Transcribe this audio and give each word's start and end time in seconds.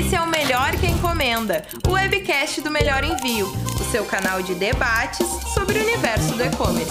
Esse 0.00 0.16
é 0.16 0.20
o 0.20 0.26
Melhor 0.26 0.70
que 0.80 0.86
Encomenda, 0.86 1.62
o 1.86 1.92
webcast 1.92 2.62
do 2.62 2.70
Melhor 2.70 3.04
Envio, 3.04 3.46
o 3.46 3.84
seu 3.92 4.02
canal 4.02 4.40
de 4.40 4.54
debates 4.54 5.26
sobre 5.52 5.78
o 5.78 5.82
universo 5.82 6.32
do 6.36 6.42
e-commerce. 6.42 6.90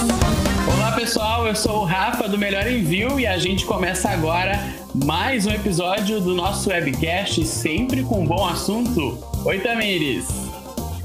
Olá 0.72 0.92
pessoal, 0.92 1.48
eu 1.48 1.56
sou 1.56 1.82
o 1.82 1.86
Rafa 1.86 2.30
do 2.30 2.38
Melhor 2.38 2.68
Envio 2.68 3.20
e 3.20 3.26
a 3.26 3.40
gente 3.40 3.66
começa 3.66 4.12
agora 4.12 4.60
mais 4.94 5.48
um 5.48 5.52
episódio 5.52 6.22
do 6.22 6.36
nosso 6.36 6.70
webcast, 6.70 7.44
sempre 7.48 8.04
com 8.04 8.22
um 8.22 8.28
bom 8.28 8.48
assunto. 8.48 9.18
Oi 9.44 9.60
Tamires! 9.60 10.49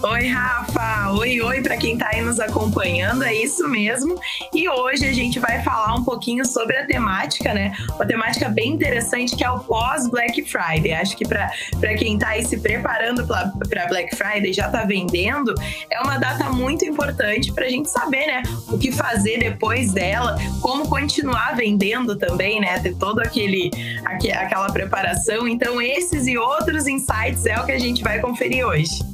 Oi, 0.07 0.27
Rafa! 0.27 1.13
Oi, 1.13 1.41
oi 1.41 1.63
para 1.63 1.79
quem 1.79 1.95
está 1.95 2.11
aí 2.13 2.21
nos 2.21 2.39
acompanhando, 2.39 3.25
é 3.25 3.33
isso 3.33 3.67
mesmo. 3.67 4.21
E 4.53 4.69
hoje 4.69 5.07
a 5.07 5.13
gente 5.15 5.39
vai 5.39 5.63
falar 5.63 5.95
um 5.95 6.05
pouquinho 6.05 6.45
sobre 6.45 6.77
a 6.77 6.85
temática, 6.85 7.55
né? 7.55 7.73
Uma 7.95 8.05
temática 8.05 8.51
bem 8.51 8.73
interessante 8.73 9.35
que 9.35 9.43
é 9.43 9.51
o 9.51 9.61
pós-Black 9.61 10.43
Friday. 10.43 10.93
Acho 10.93 11.17
que 11.17 11.27
para 11.27 11.49
quem 11.97 12.17
está 12.17 12.29
aí 12.29 12.45
se 12.45 12.59
preparando 12.59 13.27
para 13.27 13.87
Black 13.87 14.15
Friday, 14.15 14.53
já 14.53 14.67
está 14.67 14.85
vendendo, 14.85 15.55
é 15.91 15.99
uma 16.03 16.19
data 16.19 16.51
muito 16.51 16.85
importante 16.85 17.51
para 17.51 17.65
a 17.65 17.71
gente 17.71 17.89
saber, 17.89 18.27
né? 18.27 18.43
O 18.69 18.77
que 18.77 18.93
fazer 18.93 19.39
depois 19.39 19.91
dela, 19.93 20.37
como 20.61 20.87
continuar 20.87 21.57
vendendo 21.57 22.15
também, 22.15 22.61
né? 22.61 22.79
Ter 22.79 22.95
todo 22.97 23.21
aquele, 23.21 23.71
aquela 24.05 24.71
preparação. 24.71 25.49
Então, 25.49 25.81
esses 25.81 26.27
e 26.27 26.37
outros 26.37 26.87
insights 26.87 27.47
é 27.47 27.59
o 27.59 27.65
que 27.65 27.73
a 27.73 27.79
gente 27.79 28.03
vai 28.03 28.21
conferir 28.21 28.67
hoje. 28.67 29.14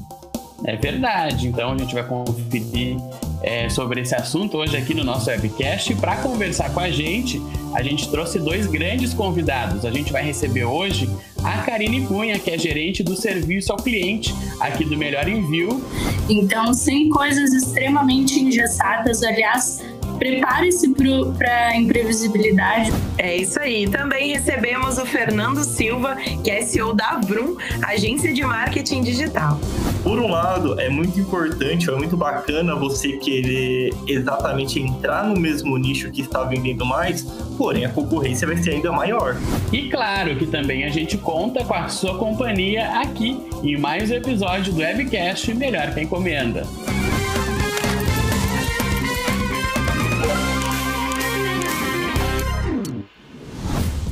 É 0.65 0.77
verdade. 0.77 1.49
Então 1.49 1.73
a 1.73 1.79
gente 1.79 1.95
vai 1.95 2.05
conferir 2.05 2.97
é, 3.43 3.69
sobre 3.69 4.01
esse 4.01 4.15
assunto 4.15 4.59
hoje 4.59 4.77
aqui 4.77 4.95
no 4.95 5.05
nosso 5.05 5.31
webcast. 5.31 5.95
Para 5.97 6.17
conversar 6.17 6.73
com 6.73 6.81
a 6.81 6.91
gente, 6.91 7.41
a 7.75 7.83
gente 7.83 8.11
trouxe 8.11 8.39
dois 8.39 8.67
grandes 8.67 9.15
convidados. 9.15 9.85
A 9.85 9.91
gente 9.91 10.13
vai 10.13 10.23
receber 10.23 10.65
hoje 10.65 11.09
a 11.43 11.59
Karine 11.63 12.07
Cunha, 12.07 12.39
que 12.39 12.51
é 12.51 12.59
gerente 12.59 13.03
do 13.03 13.17
serviço 13.17 13.73
ao 13.73 13.79
cliente 13.79 14.35
aqui 14.61 14.85
do 14.85 14.97
Melhor 14.97 15.27
Envio. 15.29 15.83
Então, 16.29 16.73
sem 16.74 17.09
coisas 17.09 17.52
extremamente 17.52 18.39
engessadas, 18.39 19.23
aliás, 19.23 19.83
Prepare-se 20.21 20.90
para 21.38 21.68
a 21.68 21.76
imprevisibilidade. 21.76 22.93
É 23.16 23.38
isso 23.38 23.59
aí. 23.59 23.88
Também 23.88 24.35
recebemos 24.35 24.99
o 24.99 25.07
Fernando 25.07 25.65
Silva, 25.65 26.15
que 26.45 26.51
é 26.51 26.60
CEO 26.60 26.93
da 26.93 27.18
Vrum, 27.24 27.57
agência 27.82 28.30
de 28.30 28.43
marketing 28.43 29.01
digital. 29.01 29.59
Por 30.02 30.18
um 30.18 30.30
lado, 30.30 30.79
é 30.79 30.90
muito 30.90 31.18
importante, 31.18 31.88
é 31.88 31.95
muito 31.95 32.18
bacana 32.18 32.74
você 32.74 33.16
querer 33.16 33.95
exatamente 34.07 34.79
entrar 34.79 35.24
no 35.24 35.40
mesmo 35.40 35.79
nicho 35.79 36.10
que 36.10 36.21
está 36.21 36.45
vendendo 36.45 36.84
mais, 36.84 37.23
porém 37.57 37.87
a 37.87 37.88
concorrência 37.88 38.46
vai 38.46 38.59
ser 38.59 38.73
ainda 38.73 38.93
maior. 38.93 39.37
E 39.73 39.88
claro 39.88 40.37
que 40.37 40.46
também 40.46 40.84
a 40.84 40.90
gente 40.90 41.16
conta 41.16 41.65
com 41.65 41.74
a 41.74 41.88
sua 41.88 42.18
companhia 42.18 43.01
aqui 43.01 43.40
em 43.62 43.79
mais 43.79 44.10
um 44.10 44.15
episódio 44.15 44.73
do 44.74 44.80
Webcast 44.80 45.55
Melhor 45.55 45.95
que 45.95 46.01
Encomenda. 46.02 46.66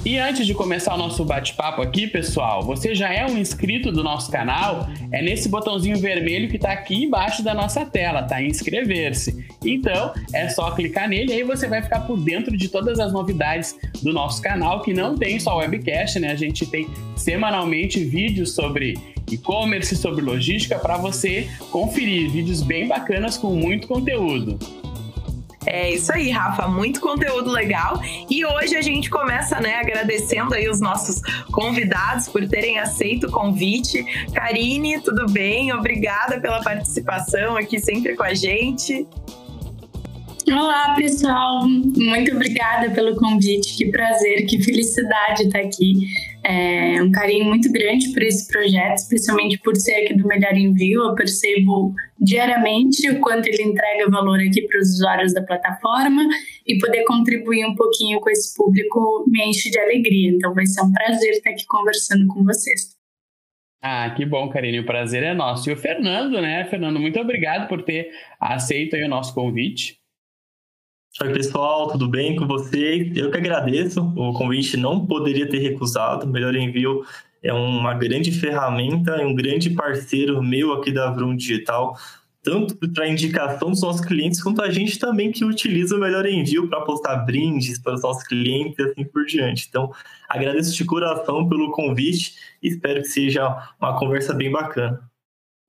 E 0.08 0.18
antes 0.18 0.46
de 0.46 0.54
começar 0.54 0.94
o 0.94 0.96
nosso 0.96 1.22
bate-papo 1.22 1.82
aqui, 1.82 2.06
pessoal, 2.06 2.62
você 2.62 2.94
já 2.94 3.12
é 3.12 3.26
um 3.26 3.36
inscrito 3.36 3.92
do 3.92 4.02
nosso 4.02 4.32
canal? 4.32 4.88
É 5.12 5.20
nesse 5.20 5.50
botãozinho 5.50 5.98
vermelho 5.98 6.48
que 6.48 6.56
está 6.56 6.72
aqui 6.72 7.04
embaixo 7.04 7.44
da 7.44 7.52
nossa 7.52 7.84
tela, 7.84 8.22
tá? 8.22 8.42
Inscrever-se. 8.42 9.46
Então, 9.62 10.14
é 10.32 10.48
só 10.48 10.70
clicar 10.70 11.10
nele 11.10 11.32
e 11.32 11.34
aí 11.34 11.42
você 11.42 11.68
vai 11.68 11.82
ficar 11.82 12.00
por 12.06 12.18
dentro 12.18 12.56
de 12.56 12.70
todas 12.70 12.98
as 12.98 13.12
novidades 13.12 13.76
do 14.02 14.10
nosso 14.10 14.40
canal, 14.40 14.80
que 14.80 14.94
não 14.94 15.14
tem 15.14 15.38
só 15.38 15.58
webcast, 15.58 16.18
né? 16.18 16.32
A 16.32 16.36
gente 16.36 16.64
tem 16.64 16.88
semanalmente 17.14 18.02
vídeos 18.02 18.54
sobre 18.54 18.94
e-commerce, 19.30 19.94
sobre 19.94 20.22
logística 20.22 20.78
para 20.78 20.96
você 20.96 21.46
conferir 21.70 22.30
vídeos 22.30 22.62
bem 22.62 22.88
bacanas 22.88 23.36
com 23.36 23.54
muito 23.54 23.86
conteúdo. 23.86 24.58
É 25.70 25.90
isso 25.90 26.10
aí, 26.10 26.30
Rafa, 26.30 26.66
muito 26.66 26.98
conteúdo 26.98 27.50
legal. 27.50 28.00
E 28.30 28.44
hoje 28.44 28.74
a 28.74 28.80
gente 28.80 29.10
começa, 29.10 29.60
né, 29.60 29.74
agradecendo 29.74 30.54
aí 30.54 30.66
os 30.66 30.80
nossos 30.80 31.20
convidados 31.52 32.26
por 32.26 32.46
terem 32.48 32.78
aceito 32.78 33.26
o 33.26 33.30
convite. 33.30 34.02
Karine, 34.32 34.98
tudo 35.00 35.26
bem? 35.30 35.70
Obrigada 35.72 36.40
pela 36.40 36.62
participação 36.62 37.54
aqui 37.54 37.78
sempre 37.78 38.16
com 38.16 38.22
a 38.22 38.32
gente. 38.32 39.06
Olá, 40.50 40.94
pessoal. 40.94 41.68
Muito 41.68 42.32
obrigada 42.34 42.90
pelo 42.90 43.14
convite. 43.16 43.76
Que 43.76 43.90
prazer, 43.90 44.46
que 44.46 44.62
felicidade 44.62 45.42
estar 45.42 45.58
aqui. 45.58 46.08
É 46.50 47.02
um 47.02 47.12
carinho 47.12 47.44
muito 47.44 47.70
grande 47.70 48.10
por 48.10 48.22
esse 48.22 48.50
projeto, 48.50 48.96
especialmente 48.96 49.58
por 49.58 49.76
ser 49.76 49.96
aqui 49.96 50.14
do 50.14 50.26
Melhor 50.26 50.56
Envio. 50.56 51.02
Eu 51.02 51.14
percebo 51.14 51.94
diariamente 52.18 53.06
o 53.10 53.20
quanto 53.20 53.46
ele 53.48 53.64
entrega 53.64 54.10
valor 54.10 54.40
aqui 54.40 54.62
para 54.62 54.80
os 54.80 54.94
usuários 54.94 55.34
da 55.34 55.42
plataforma 55.42 56.26
e 56.66 56.78
poder 56.78 57.04
contribuir 57.04 57.66
um 57.66 57.74
pouquinho 57.74 58.18
com 58.18 58.30
esse 58.30 58.56
público 58.56 59.26
me 59.28 59.44
enche 59.44 59.70
de 59.70 59.78
alegria. 59.78 60.30
Então 60.30 60.54
vai 60.54 60.64
ser 60.64 60.80
um 60.80 60.90
prazer 60.90 61.32
estar 61.32 61.50
aqui 61.50 61.66
conversando 61.66 62.26
com 62.28 62.42
vocês. 62.42 62.96
Ah, 63.82 64.08
que 64.16 64.24
bom, 64.24 64.48
Karine. 64.48 64.80
O 64.80 64.86
prazer 64.86 65.22
é 65.22 65.34
nosso. 65.34 65.68
E 65.68 65.72
o 65.74 65.76
Fernando, 65.76 66.40
né? 66.40 66.64
Fernando, 66.64 66.98
muito 66.98 67.20
obrigado 67.20 67.68
por 67.68 67.82
ter 67.82 68.10
aceito 68.40 68.96
o 68.96 69.06
nosso 69.06 69.34
convite. 69.34 69.97
Oi, 71.20 71.32
pessoal, 71.32 71.88
tudo 71.88 72.08
bem 72.08 72.36
com 72.36 72.46
vocês? 72.46 73.16
Eu 73.16 73.28
que 73.28 73.36
agradeço. 73.36 74.00
O 74.16 74.32
convite 74.32 74.76
não 74.76 75.04
poderia 75.04 75.48
ter 75.48 75.58
recusado. 75.58 76.28
Melhor 76.28 76.54
Envio 76.54 77.04
é 77.42 77.52
uma 77.52 77.92
grande 77.92 78.30
ferramenta 78.30 79.20
e 79.20 79.24
um 79.24 79.34
grande 79.34 79.70
parceiro 79.70 80.40
meu 80.40 80.72
aqui 80.74 80.92
da 80.92 81.10
Vrum 81.10 81.34
Digital, 81.34 81.98
tanto 82.40 82.76
para 82.94 83.08
indicação 83.08 83.70
dos 83.70 83.82
nossos 83.82 84.00
clientes, 84.00 84.40
quanto 84.40 84.62
a 84.62 84.70
gente 84.70 84.96
também 84.96 85.32
que 85.32 85.44
utiliza 85.44 85.96
o 85.96 85.98
Melhor 85.98 86.24
Envio 86.24 86.68
para 86.68 86.82
postar 86.82 87.16
brindes 87.16 87.80
para 87.80 87.94
os 87.94 88.02
nossos 88.02 88.22
clientes 88.22 88.78
e 88.78 88.82
assim 88.82 89.04
por 89.04 89.24
diante. 89.26 89.66
Então, 89.68 89.90
agradeço 90.28 90.72
de 90.72 90.84
coração 90.84 91.48
pelo 91.48 91.72
convite 91.72 92.34
e 92.62 92.68
espero 92.68 93.02
que 93.02 93.08
seja 93.08 93.72
uma 93.80 93.98
conversa 93.98 94.32
bem 94.32 94.52
bacana. 94.52 95.00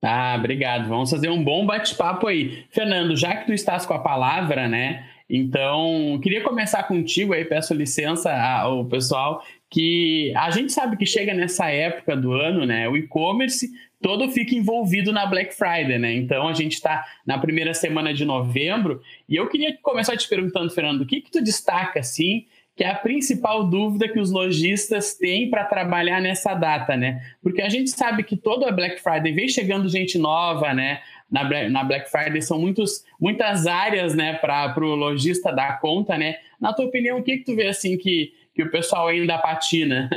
Ah, 0.02 0.36
obrigado. 0.38 0.88
Vamos 0.88 1.10
fazer 1.10 1.28
um 1.28 1.42
bom 1.42 1.66
bate-papo 1.66 2.28
aí. 2.28 2.64
Fernando, 2.70 3.16
já 3.16 3.36
que 3.36 3.46
tu 3.46 3.52
estás 3.52 3.84
com 3.84 3.92
a 3.92 3.98
palavra, 3.98 4.68
né? 4.68 5.06
Então, 5.32 6.18
queria 6.20 6.42
começar 6.42 6.82
contigo 6.82 7.32
aí, 7.32 7.44
peço 7.44 7.72
licença 7.72 8.34
ao 8.34 8.84
pessoal, 8.84 9.44
que 9.70 10.32
a 10.36 10.50
gente 10.50 10.72
sabe 10.72 10.96
que 10.96 11.06
chega 11.06 11.32
nessa 11.32 11.70
época 11.70 12.16
do 12.16 12.32
ano, 12.32 12.66
né? 12.66 12.88
O 12.88 12.96
e-commerce 12.96 13.70
todo 14.02 14.28
fica 14.30 14.56
envolvido 14.56 15.12
na 15.12 15.26
Black 15.26 15.54
Friday, 15.54 15.98
né? 15.98 16.12
Então 16.14 16.48
a 16.48 16.52
gente 16.52 16.72
está 16.72 17.04
na 17.24 17.38
primeira 17.38 17.72
semana 17.72 18.12
de 18.12 18.24
novembro 18.24 19.00
e 19.28 19.36
eu 19.36 19.48
queria 19.48 19.76
começar 19.80 20.16
te 20.16 20.28
perguntando, 20.28 20.70
Fernando, 20.70 21.02
o 21.02 21.06
que 21.06 21.20
que 21.20 21.30
tu 21.30 21.40
destaca 21.40 22.00
assim 22.00 22.46
que 22.80 22.84
é 22.84 22.88
a 22.88 22.94
principal 22.94 23.68
dúvida 23.68 24.08
que 24.08 24.18
os 24.18 24.30
lojistas 24.30 25.14
têm 25.14 25.50
para 25.50 25.64
trabalhar 25.64 26.18
nessa 26.18 26.54
data, 26.54 26.96
né? 26.96 27.20
Porque 27.42 27.60
a 27.60 27.68
gente 27.68 27.90
sabe 27.90 28.22
que 28.22 28.38
toda 28.38 28.72
Black 28.72 29.02
Friday 29.02 29.32
vem 29.32 29.48
chegando 29.48 29.86
gente 29.86 30.16
nova, 30.16 30.72
né? 30.72 31.02
Na, 31.30 31.68
na 31.68 31.84
Black 31.84 32.10
Friday 32.10 32.42
são 32.42 32.58
muitos, 32.58 33.04
muitas 33.20 33.66
áreas, 33.66 34.14
né, 34.14 34.34
para 34.34 34.74
o 34.78 34.94
lojista 34.94 35.52
dar 35.52 35.80
conta, 35.80 36.18
né? 36.18 36.36
Na 36.60 36.72
tua 36.72 36.86
opinião, 36.86 37.18
o 37.18 37.22
que 37.22 37.38
que 37.38 37.44
tu 37.44 37.54
vê 37.54 37.68
assim 37.68 37.96
que, 37.96 38.32
que 38.54 38.62
o 38.62 38.70
pessoal 38.70 39.08
ainda 39.08 39.38
patina? 39.38 40.10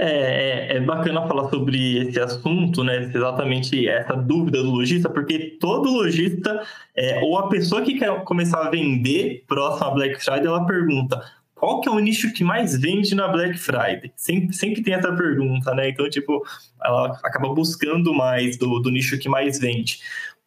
É, 0.00 0.04
é, 0.04 0.76
é, 0.76 0.80
bacana 0.80 1.26
falar 1.26 1.50
sobre 1.50 1.98
esse 1.98 2.20
assunto, 2.20 2.84
né? 2.84 3.10
Exatamente 3.12 3.88
essa 3.88 4.14
dúvida 4.14 4.62
do 4.62 4.70
lojista, 4.70 5.10
porque 5.10 5.56
todo 5.60 5.90
lojista, 5.90 6.62
é, 6.96 7.18
ou 7.20 7.36
a 7.36 7.48
pessoa 7.48 7.82
que 7.82 7.98
quer 7.98 8.22
começar 8.22 8.64
a 8.64 8.70
vender 8.70 9.44
próximo 9.48 9.86
à 9.86 9.90
Black 9.90 10.24
Friday, 10.24 10.46
ela 10.46 10.64
pergunta: 10.64 11.20
qual 11.58 11.80
que 11.80 11.88
é 11.88 11.92
o 11.92 11.98
nicho 11.98 12.32
que 12.32 12.44
mais 12.44 12.76
vende 12.80 13.14
na 13.14 13.28
Black 13.28 13.58
Friday? 13.58 14.12
Sempre, 14.16 14.54
sempre 14.54 14.82
tem 14.82 14.94
essa 14.94 15.12
pergunta, 15.12 15.74
né? 15.74 15.90
Então, 15.90 16.08
tipo, 16.08 16.42
ela 16.82 17.18
acaba 17.22 17.52
buscando 17.52 18.14
mais 18.14 18.56
do, 18.56 18.78
do 18.78 18.90
nicho 18.90 19.18
que 19.18 19.28
mais 19.28 19.58
vende. 19.58 19.98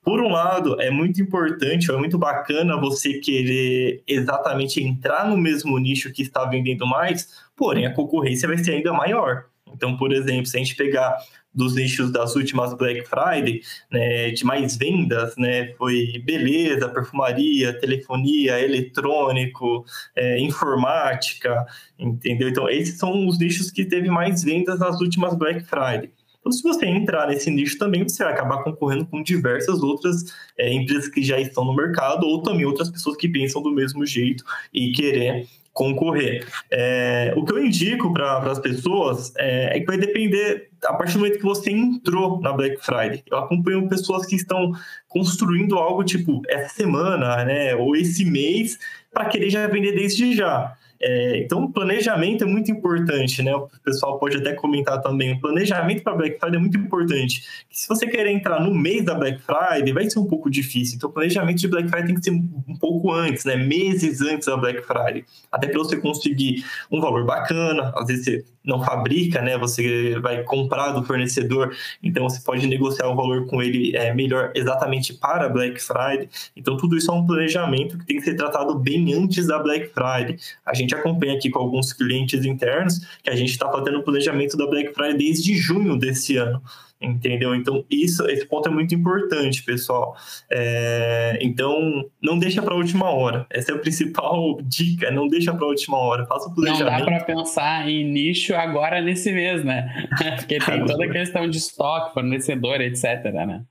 Por 0.04 0.22
um 0.22 0.30
lado, 0.30 0.82
é 0.82 0.90
muito 0.90 1.22
importante, 1.22 1.92
é 1.92 1.98
muito 1.98 2.18
bacana 2.18 2.80
você 2.80 3.20
querer 3.20 4.02
exatamente 4.08 4.82
entrar 4.82 5.30
no 5.30 5.38
mesmo 5.38 5.78
nicho 5.78 6.12
que 6.12 6.24
está 6.24 6.46
vendendo 6.46 6.88
mais, 6.88 7.30
porém 7.56 7.86
a 7.86 7.94
concorrência 7.94 8.48
vai 8.48 8.58
ser 8.58 8.72
ainda 8.72 8.94
maior. 8.94 9.46
Então, 9.74 9.96
por 9.98 10.12
exemplo, 10.12 10.46
se 10.46 10.58
a 10.58 10.60
gente 10.60 10.76
pegar 10.76 11.18
dos 11.54 11.76
nichos 11.76 12.12
das 12.12 12.36
últimas 12.36 12.74
Black 12.74 13.04
Friday, 13.08 13.62
né, 13.92 14.32
de 14.32 14.46
mais 14.46 14.78
vendas, 14.78 15.36
né, 15.38 15.74
foi 15.78 16.22
beleza, 16.26 16.88
perfumaria, 16.90 17.78
telefonia, 17.80 18.60
eletrônico, 18.60 19.86
é, 20.16 20.40
informática, 20.40 21.66
entendeu? 22.00 22.50
Então, 22.50 22.70
esses 22.70 22.98
são 22.98 23.28
os 23.28 23.38
nichos 23.38 23.70
que 23.70 23.86
teve 23.86 24.10
mais 24.10 24.44
vendas 24.44 24.80
nas 24.80 25.00
últimas 25.02 25.36
Black 25.36 25.64
Friday. 25.66 26.12
Então, 26.42 26.52
se 26.52 26.64
você 26.64 26.88
entrar 26.88 27.28
nesse 27.28 27.52
nicho 27.52 27.78
também, 27.78 28.04
você 28.04 28.24
vai 28.24 28.34
acabar 28.34 28.64
concorrendo 28.64 29.06
com 29.06 29.22
diversas 29.22 29.84
outras 29.84 30.24
é, 30.58 30.74
empresas 30.74 31.08
que 31.08 31.22
já 31.22 31.40
estão 31.40 31.64
no 31.64 31.76
mercado 31.76 32.26
ou 32.26 32.42
também 32.42 32.66
outras 32.66 32.90
pessoas 32.90 33.16
que 33.16 33.30
pensam 33.30 33.62
do 33.62 33.72
mesmo 33.72 34.04
jeito 34.06 34.44
e 34.74 34.92
querer 34.92 35.48
concorrer. 35.74 36.46
É, 36.70 37.34
o 37.36 37.46
que 37.46 37.54
eu 37.54 37.66
indico 37.66 38.14
para 38.14 38.40
as 38.52 38.60
pessoas 38.60 39.34
é, 39.38 39.78
é, 39.78 39.80
que 39.80 39.86
vai 39.86 39.98
depender 39.98 40.70
a 40.86 40.94
partir 40.94 41.14
do 41.14 41.20
momento 41.20 41.38
que 41.38 41.44
você 41.44 41.72
entrou 41.72 42.42
na 42.42 42.52
Black 42.52 42.84
Friday. 42.84 43.24
Eu 43.30 43.38
acompanho 43.38 43.88
pessoas 43.88 44.26
que 44.26 44.36
estão 44.36 44.72
construindo 45.08 45.78
algo 45.78 46.04
tipo 46.04 46.42
essa 46.50 46.76
semana, 46.76 47.44
né, 47.46 47.76
ou 47.76 47.96
esse 47.96 48.26
mês, 48.26 48.78
para 49.14 49.26
querer 49.26 49.50
já 49.50 49.68
vender 49.68 49.94
desde 49.94 50.36
já. 50.36 50.76
É, 51.04 51.40
então, 51.40 51.64
o 51.64 51.74
planejamento 51.74 52.44
é 52.44 52.48
muito 52.48 52.70
importante, 52.70 53.42
né? 53.42 53.56
O 53.56 53.68
pessoal 53.84 54.20
pode 54.20 54.38
até 54.38 54.54
comentar 54.54 55.02
também. 55.02 55.34
O 55.34 55.42
planejamento 55.42 56.04
para 56.04 56.16
Black 56.16 56.40
Friday 56.40 56.58
é 56.58 56.60
muito 56.60 56.78
importante. 56.78 57.44
Se 57.72 57.88
você 57.88 58.06
quer 58.06 58.28
entrar 58.28 58.62
no 58.62 58.72
mês 58.74 59.04
da 59.04 59.16
Black 59.16 59.42
Friday, 59.42 59.92
vai 59.94 60.08
ser 60.08 60.20
um 60.20 60.28
pouco 60.28 60.50
difícil. 60.50 60.98
Então, 60.98 61.10
o 61.10 61.14
planejamento 61.14 61.58
de 61.58 61.68
Black 61.68 61.90
Friday 61.90 62.08
tem 62.08 62.16
que 62.16 62.24
ser 62.24 62.32
um 62.32 62.78
pouco 62.80 63.12
antes, 63.12 63.46
né? 63.46 63.56
Meses 63.56 64.22
antes 64.22 64.46
da 64.46 64.56
Black 64.56 64.84
Friday. 64.84 65.26
Até 65.52 65.68
para 65.68 65.80
você 65.80 65.98
conseguir 65.98 66.64
um 66.92 67.02
valor 67.02 67.26
bacana. 67.26 67.92
Às 67.96 68.08
vezes 68.08 68.26
você 68.26 68.46
não 68.64 68.84
fabrica, 68.84 69.42
né? 69.42 69.58
Você 69.58 70.20
vai 70.20 70.44
comprar 70.44 70.92
do 70.92 71.04
fornecedor, 71.04 71.76
então 72.02 72.24
você 72.24 72.42
pode 72.42 72.66
negociar 72.68 73.08
o 73.08 73.16
valor 73.16 73.46
com 73.48 73.62
ele 73.62 73.96
é, 73.96 74.14
melhor 74.14 74.52
exatamente 74.56 75.14
para 75.14 75.50
Black 75.50 75.82
Friday. 75.82 76.30
Então, 76.56 76.78
tudo 76.78 76.98
isso 76.98 77.12
é 77.12 77.14
um 77.14 77.26
planejamento 77.26 77.98
que 77.98 78.06
tem 78.06 78.18
que 78.18 78.24
ser 78.24 78.36
tratado 78.36 78.78
bem 78.78 79.14
antes 79.14 79.48
da 79.48 79.60
Black 79.60 79.88
Friday. 79.88 80.38
A 80.66 80.74
gente 80.74 80.94
acompanha 80.94 81.36
aqui 81.36 81.50
com 81.50 81.60
alguns 81.60 81.94
clientes 81.94 82.46
internos 82.46 83.00
que 83.24 83.30
a 83.30 83.36
gente 83.36 83.52
está 83.52 83.72
fazendo 83.72 84.00
o 84.00 84.04
planejamento 84.04 84.56
da 84.58 84.68
Black 84.68 84.94
Friday 84.94 85.18
desde 85.18 85.56
junho 85.56 85.98
desse 85.98 86.38
ano 86.38 86.62
entendeu? 87.02 87.56
Então 87.56 87.84
isso, 87.90 88.26
esse 88.30 88.46
ponto 88.46 88.70
é 88.70 88.72
muito 88.72 88.94
importante, 88.94 89.64
pessoal. 89.64 90.16
É, 90.50 91.40
então 91.42 92.06
não 92.22 92.38
deixa 92.38 92.62
para 92.62 92.74
a 92.74 92.78
última 92.78 93.10
hora. 93.10 93.46
Essa 93.50 93.72
é 93.72 93.76
a 93.76 93.80
principal 93.80 94.60
dica. 94.64 95.12
Não 95.12 95.28
deixa 95.28 95.54
para 95.54 95.66
a 95.66 95.70
última 95.70 95.98
hora. 95.98 96.26
Faça 96.26 96.50
o 96.50 96.56
planejamento. 96.56 96.92
Não 96.92 97.00
dá 97.00 97.06
para 97.06 97.24
pensar 97.24 97.90
em 97.90 98.04
nicho 98.04 98.54
agora 98.56 99.02
nesse 99.02 99.32
mês, 99.32 99.64
né? 99.64 100.08
Porque 100.38 100.60
tem 100.60 100.86
toda 100.86 101.06
a 101.06 101.10
questão 101.10 101.50
de 101.50 101.58
estoque, 101.58 102.14
fornecedor, 102.14 102.82
etc, 102.82 103.04
né? 103.34 103.64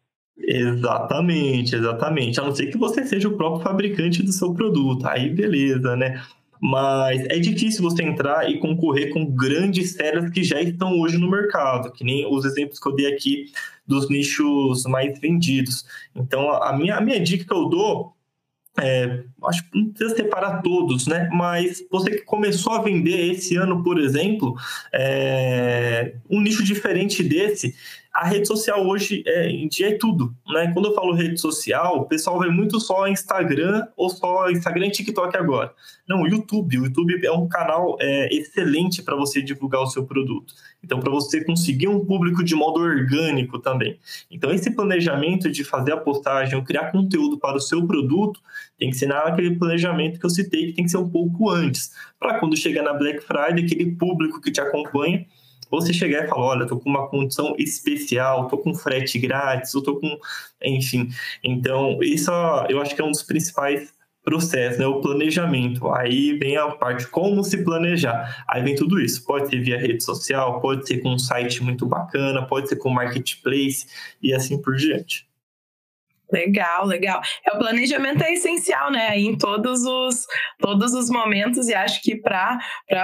Exatamente, 0.42 1.76
exatamente. 1.76 2.40
A 2.40 2.44
não 2.44 2.54
ser 2.54 2.66
que 2.66 2.78
você 2.78 3.04
seja 3.04 3.28
o 3.28 3.36
próprio 3.36 3.62
fabricante 3.62 4.22
do 4.22 4.32
seu 4.32 4.54
produto. 4.54 5.06
Aí 5.06 5.28
beleza, 5.28 5.94
né? 5.96 6.20
Mas 6.60 7.24
é 7.26 7.38
difícil 7.38 7.82
você 7.82 8.02
entrar 8.02 8.50
e 8.50 8.58
concorrer 8.58 9.10
com 9.12 9.24
grandes 9.24 9.92
séries 9.92 10.30
que 10.30 10.44
já 10.44 10.60
estão 10.60 11.00
hoje 11.00 11.16
no 11.16 11.30
mercado, 11.30 11.90
que 11.90 12.04
nem 12.04 12.26
os 12.26 12.44
exemplos 12.44 12.78
que 12.78 12.86
eu 12.86 12.94
dei 12.94 13.06
aqui 13.06 13.46
dos 13.86 14.08
nichos 14.10 14.84
mais 14.84 15.18
vendidos. 15.18 15.86
Então, 16.14 16.50
a 16.62 16.76
minha, 16.76 16.96
a 16.96 17.00
minha 17.00 17.18
dica 17.18 17.44
que 17.44 17.54
eu 17.54 17.68
dou 17.68 18.14
é, 18.78 19.24
acho 19.44 19.68
que 19.68 19.78
não 19.78 19.90
precisa 19.90 20.16
separar 20.16 20.62
todos, 20.62 21.06
né? 21.06 21.28
Mas 21.32 21.84
você 21.90 22.10
que 22.10 22.22
começou 22.22 22.72
a 22.72 22.82
vender 22.82 23.32
esse 23.32 23.56
ano, 23.56 23.82
por 23.82 23.98
exemplo, 23.98 24.54
é, 24.92 26.14
um 26.30 26.40
nicho 26.40 26.62
diferente 26.62 27.22
desse, 27.22 27.74
a 28.12 28.26
rede 28.26 28.46
social 28.48 28.84
hoje 28.86 29.22
é, 29.24 29.48
em 29.48 29.68
dia 29.68 29.90
é 29.90 29.96
tudo, 29.96 30.34
né? 30.48 30.72
Quando 30.72 30.86
eu 30.86 30.94
falo 30.94 31.14
rede 31.14 31.40
social, 31.40 31.98
o 31.98 32.04
pessoal 32.06 32.40
vê 32.40 32.48
muito 32.48 32.80
só 32.80 33.06
Instagram 33.06 33.86
ou 33.96 34.10
só 34.10 34.50
Instagram 34.50 34.86
e 34.86 34.90
TikTok 34.90 35.36
agora. 35.36 35.72
Não, 36.08 36.22
o 36.22 36.26
YouTube. 36.26 36.78
O 36.78 36.84
YouTube 36.86 37.24
é 37.24 37.30
um 37.30 37.48
canal 37.48 37.96
é, 38.00 38.34
excelente 38.34 39.00
para 39.00 39.14
você 39.14 39.40
divulgar 39.40 39.80
o 39.80 39.86
seu 39.86 40.04
produto. 40.04 40.52
Então, 40.82 40.98
para 40.98 41.10
você 41.10 41.44
conseguir 41.44 41.86
um 41.86 42.04
público 42.04 42.42
de 42.42 42.56
modo 42.56 42.80
orgânico 42.80 43.60
também. 43.60 43.96
Então, 44.28 44.50
esse 44.50 44.74
planejamento 44.74 45.48
de 45.48 45.62
fazer 45.62 45.92
a 45.92 45.96
postagem 45.96 46.56
ou 46.56 46.64
criar 46.64 46.90
conteúdo 46.90 47.38
para 47.38 47.56
o 47.56 47.60
seu 47.60 47.86
produto 47.86 48.40
tem 48.76 48.90
que 48.90 48.96
ser 48.96 49.06
naquele 49.06 49.56
planejamento 49.56 50.18
que 50.18 50.26
eu 50.26 50.30
citei, 50.30 50.66
que 50.66 50.72
tem 50.72 50.84
que 50.84 50.90
ser 50.90 50.98
um 50.98 51.08
pouco 51.08 51.48
antes. 51.48 51.92
Para 52.18 52.40
quando 52.40 52.56
chegar 52.56 52.82
na 52.82 52.92
Black 52.92 53.20
Friday, 53.20 53.64
aquele 53.64 53.92
público 53.92 54.40
que 54.40 54.50
te 54.50 54.60
acompanha 54.60 55.24
você 55.70 55.92
chegar 55.92 56.24
e 56.24 56.28
falar, 56.28 56.46
olha, 56.46 56.66
tô 56.66 56.78
com 56.78 56.90
uma 56.90 57.08
condição 57.08 57.54
especial, 57.58 58.48
tô 58.48 58.58
com 58.58 58.74
frete 58.74 59.18
grátis, 59.18 59.72
eu 59.74 59.82
tô 59.82 59.96
com, 59.96 60.18
enfim. 60.62 61.08
Então, 61.44 61.98
isso 62.02 62.30
eu 62.68 62.80
acho 62.80 62.94
que 62.94 63.00
é 63.00 63.04
um 63.04 63.10
dos 63.10 63.22
principais 63.22 63.92
processos, 64.22 64.78
né? 64.78 64.86
O 64.86 65.00
planejamento. 65.00 65.90
Aí 65.92 66.36
vem 66.38 66.56
a 66.56 66.68
parte 66.68 67.06
como 67.06 67.42
se 67.42 67.64
planejar. 67.64 68.44
Aí 68.48 68.62
vem 68.62 68.74
tudo 68.74 69.00
isso. 69.00 69.24
Pode 69.24 69.48
ser 69.48 69.60
via 69.60 69.78
rede 69.78 70.02
social, 70.04 70.60
pode 70.60 70.86
ser 70.86 70.98
com 70.98 71.10
um 71.10 71.18
site 71.18 71.62
muito 71.62 71.86
bacana, 71.86 72.46
pode 72.46 72.68
ser 72.68 72.76
com 72.76 72.90
marketplace 72.90 73.86
e 74.22 74.34
assim 74.34 74.60
por 74.60 74.76
diante. 74.76 75.29
Legal, 76.32 76.86
legal. 76.86 77.20
É, 77.44 77.56
o 77.56 77.58
planejamento 77.58 78.22
é 78.22 78.32
essencial, 78.32 78.90
né? 78.90 79.18
Em 79.18 79.36
todos 79.36 79.84
os, 79.84 80.26
todos 80.60 80.92
os 80.94 81.10
momentos, 81.10 81.68
e 81.68 81.74
acho 81.74 82.00
que 82.02 82.16
para 82.16 82.58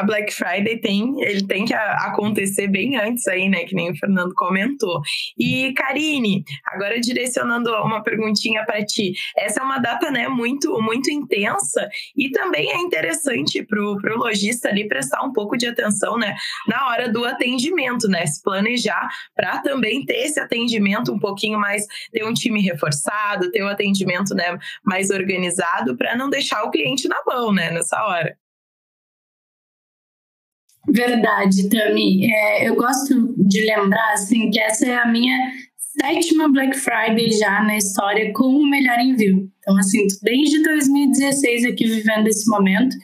Black 0.05 0.32
Friday 0.32 0.81
tem, 0.81 1.20
ele 1.23 1.44
tem 1.46 1.64
que 1.64 1.75
acontecer 1.75 2.69
bem 2.69 2.96
antes 2.96 3.26
aí, 3.26 3.49
né? 3.49 3.64
Que 3.64 3.75
nem 3.75 3.90
o 3.90 3.96
Fernando 3.96 4.32
comentou. 4.34 5.00
E, 5.38 5.73
Karine, 5.75 6.44
agora 6.67 7.00
direcionando 7.00 7.70
uma 7.82 8.02
perguntinha 8.02 8.64
para 8.64 8.84
ti. 8.84 9.12
Essa 9.37 9.61
é 9.61 9.64
uma 9.64 9.78
data, 9.78 10.11
né, 10.11 10.28
muito, 10.28 10.81
muito 10.81 11.11
intensa 11.11 11.88
e 12.17 12.31
também 12.31 12.70
é 12.70 12.78
interessante 12.78 13.64
para 13.64 13.81
o 13.81 14.17
lojista 14.17 14.69
ali 14.69 14.87
prestar 14.87 15.23
um 15.23 15.32
pouco 15.32 15.56
de 15.56 15.67
atenção, 15.67 16.17
né? 16.17 16.37
Na 16.69 16.88
hora 16.88 17.08
do 17.08 17.25
atendimento, 17.25 18.08
né? 18.08 18.25
Se 18.26 18.43
planejar 18.43 19.08
para 19.34 19.58
também 19.58 20.05
ter 20.05 20.26
esse 20.26 20.38
atendimento 20.38 21.12
um 21.12 21.19
pouquinho 21.19 21.58
mais, 21.58 21.84
ter 22.12 22.25
um 22.25 22.32
time 22.32 22.61
reforçado 22.61 23.16
ter 23.51 23.63
o 23.63 23.67
um 23.67 23.69
atendimento 23.69 24.35
né, 24.35 24.59
mais 24.85 25.11
organizado 25.11 25.97
para 25.97 26.17
não 26.17 26.31
deixar 26.31 26.63
o 26.65 26.71
cliente 26.71 27.09
na 27.09 27.17
mão 27.27 27.53
né, 27.53 27.71
nessa 27.71 28.03
hora. 28.05 28.37
Verdade, 30.89 31.69
Tami. 31.69 32.31
É, 32.33 32.69
eu 32.69 32.77
gosto 32.77 33.35
de 33.37 33.67
lembrar 33.67 34.13
assim, 34.13 34.51
que 34.51 34.61
essa 34.61 34.87
é 34.87 34.95
a 34.95 35.07
minha 35.07 35.37
sétima 36.01 36.49
Black 36.49 36.77
Friday 36.77 37.33
já 37.33 37.63
na 37.63 37.77
história 37.77 38.33
com 38.33 38.45
o 38.45 38.67
melhor 38.67 38.99
envio. 39.01 39.51
Então, 39.59 39.77
assim, 39.79 40.07
desde 40.23 40.62
2016 40.62 41.65
aqui 41.65 41.87
vivendo 41.87 42.29
esse 42.29 42.49
momento. 42.49 42.97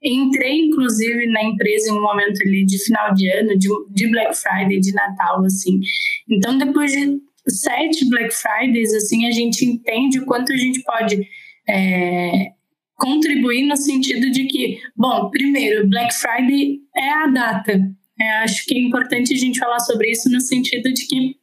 Entrei, 0.00 0.66
inclusive, 0.66 1.26
na 1.26 1.42
empresa 1.42 1.90
em 1.90 1.92
um 1.92 2.00
momento 2.00 2.40
ali 2.42 2.64
de 2.64 2.78
final 2.84 3.12
de 3.14 3.28
ano, 3.32 3.58
de, 3.58 3.68
de 3.90 4.08
Black 4.08 4.36
Friday, 4.36 4.78
de 4.78 4.92
Natal, 4.92 5.44
assim. 5.44 5.80
Então, 6.28 6.56
depois 6.56 6.92
de 6.92 7.20
sete 7.50 8.08
Black 8.08 8.34
Fridays, 8.34 8.92
assim, 8.94 9.26
a 9.26 9.30
gente 9.30 9.64
entende 9.64 10.18
o 10.18 10.26
quanto 10.26 10.52
a 10.52 10.56
gente 10.56 10.82
pode 10.82 11.26
é, 11.68 12.52
contribuir 12.94 13.66
no 13.66 13.76
sentido 13.76 14.30
de 14.30 14.46
que, 14.46 14.80
bom, 14.96 15.30
primeiro, 15.30 15.88
Black 15.88 16.14
Friday 16.14 16.80
é 16.96 17.10
a 17.10 17.26
data. 17.26 17.80
É, 18.20 18.30
acho 18.38 18.64
que 18.64 18.74
é 18.74 18.80
importante 18.80 19.32
a 19.32 19.36
gente 19.36 19.58
falar 19.58 19.78
sobre 19.80 20.10
isso 20.10 20.28
no 20.30 20.40
sentido 20.40 20.92
de 20.92 21.06
que 21.06 21.36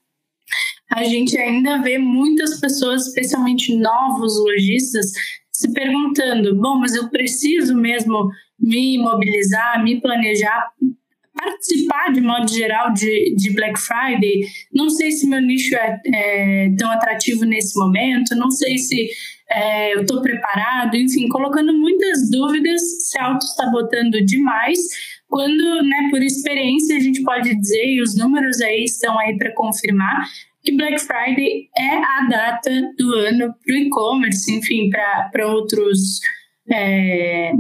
a 0.92 1.04
gente 1.04 1.38
ainda 1.38 1.82
vê 1.82 1.98
muitas 1.98 2.60
pessoas, 2.60 3.08
especialmente 3.08 3.76
novos 3.76 4.38
lojistas, 4.38 5.12
se 5.52 5.72
perguntando: 5.74 6.56
bom, 6.56 6.78
mas 6.78 6.94
eu 6.94 7.10
preciso 7.10 7.76
mesmo 7.76 8.30
me 8.60 8.98
mobilizar, 8.98 9.84
me 9.84 10.00
planejar 10.00 10.70
participar 11.36 12.12
de 12.14 12.22
modo 12.22 12.48
geral 12.52 12.94
de, 12.94 13.36
de 13.36 13.54
Black 13.54 13.80
Friday. 13.80 14.42
Não 14.74 14.90
sei 14.90 15.12
se 15.12 15.28
meu 15.28 15.42
nicho 15.42 15.76
é, 15.76 16.00
é 16.14 16.76
tão 16.78 16.90
atrativo 16.90 17.46
nesse 17.46 17.78
momento, 17.78 18.36
não 18.36 18.50
sei 18.50 18.78
se 18.78 19.10
é, 19.50 19.94
eu 19.96 20.02
estou 20.02 20.22
preparado, 20.22 20.96
enfim, 20.96 21.28
colocando 21.28 21.74
muitas 21.74 22.30
dúvidas, 22.32 22.82
se 23.10 23.20
auto-sabotando 23.20 24.24
demais, 24.26 24.80
quando, 25.28 25.84
né, 25.84 26.08
por 26.10 26.22
experiência, 26.24 26.96
a 26.96 27.00
gente 27.00 27.22
pode 27.24 27.54
dizer, 27.56 27.86
e 27.86 28.02
os 28.02 28.18
números 28.18 28.62
aí 28.62 28.84
estão 28.84 29.18
aí 29.20 29.38
para 29.38 29.54
confirmar, 29.54 30.26
que 30.64 30.76
Black 30.76 31.00
Friday 31.00 31.70
é 31.78 31.98
a 31.98 32.28
data 32.30 32.72
do 32.98 33.14
ano 33.14 33.54
para 33.64 33.76
o 33.76 33.78
e-commerce, 33.78 34.52
enfim, 34.52 34.90
para 34.90 35.48
outros. 35.48 36.20
É, 36.72 37.52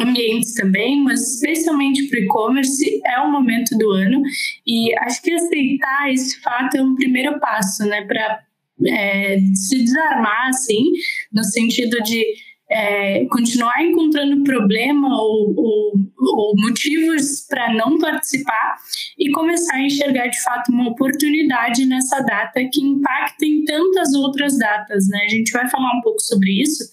ambientes 0.00 0.54
também, 0.54 1.02
mas 1.02 1.34
especialmente 1.34 2.08
para 2.08 2.18
o 2.18 2.22
e-commerce 2.22 3.00
é 3.06 3.20
o 3.20 3.30
momento 3.30 3.76
do 3.76 3.90
ano 3.90 4.22
e 4.66 4.96
acho 4.98 5.22
que 5.22 5.32
aceitar 5.32 6.12
esse 6.12 6.40
fato 6.40 6.76
é 6.76 6.82
um 6.82 6.94
primeiro 6.94 7.38
passo, 7.40 7.84
né, 7.84 8.04
para 8.04 8.40
é, 8.86 9.38
se 9.54 9.78
desarmar, 9.78 10.48
assim, 10.48 10.84
no 11.32 11.42
sentido 11.44 12.00
de 12.02 12.24
é, 12.70 13.24
continuar 13.26 13.82
encontrando 13.82 14.44
problema 14.44 15.08
ou, 15.08 15.54
ou, 15.56 15.92
ou 16.18 16.54
motivos 16.56 17.46
para 17.48 17.72
não 17.72 17.98
participar 17.98 18.76
e 19.18 19.30
começar 19.30 19.76
a 19.76 19.82
enxergar 19.82 20.26
de 20.26 20.40
fato 20.42 20.70
uma 20.70 20.90
oportunidade 20.90 21.86
nessa 21.86 22.20
data 22.20 22.60
que 22.70 22.80
impacta 22.80 23.46
em 23.46 23.64
tantas 23.64 24.12
outras 24.14 24.58
datas, 24.58 25.08
né? 25.08 25.20
A 25.24 25.28
gente 25.28 25.50
vai 25.50 25.68
falar 25.68 25.96
um 25.96 26.02
pouco 26.02 26.20
sobre 26.20 26.62
isso 26.62 26.84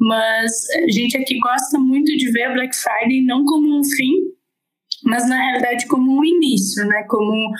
mas 0.00 0.52
a 0.70 0.90
gente 0.90 1.16
aqui 1.16 1.38
gosta 1.38 1.78
muito 1.78 2.16
de 2.16 2.30
ver 2.32 2.44
a 2.44 2.52
Black 2.52 2.74
Friday 2.74 3.22
não 3.22 3.44
como 3.44 3.78
um 3.78 3.84
fim, 3.84 4.12
mas 5.04 5.28
na 5.28 5.36
realidade 5.36 5.86
como 5.86 6.18
um 6.18 6.24
início, 6.24 6.84
né? 6.86 7.04
Como 7.08 7.52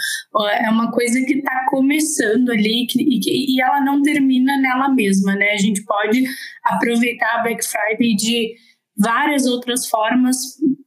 é 0.63 0.71
uma 0.71 0.91
coisa 0.91 1.21
que 1.25 1.35
está 1.35 1.67
começando 1.69 2.51
ali 2.51 2.87
e, 2.97 3.55
e 3.55 3.63
ela 3.63 3.81
não 3.81 4.03
termina 4.03 4.57
nela 4.59 4.89
mesma, 4.89 5.35
né? 5.35 5.51
A 5.53 5.57
gente 5.57 5.85
pode 5.85 6.25
aproveitar 6.65 7.39
a 7.39 7.43
Black 7.43 7.65
Friday 7.65 8.15
de 8.15 8.55
várias 8.97 9.47
outras 9.47 9.87
formas 9.89 10.37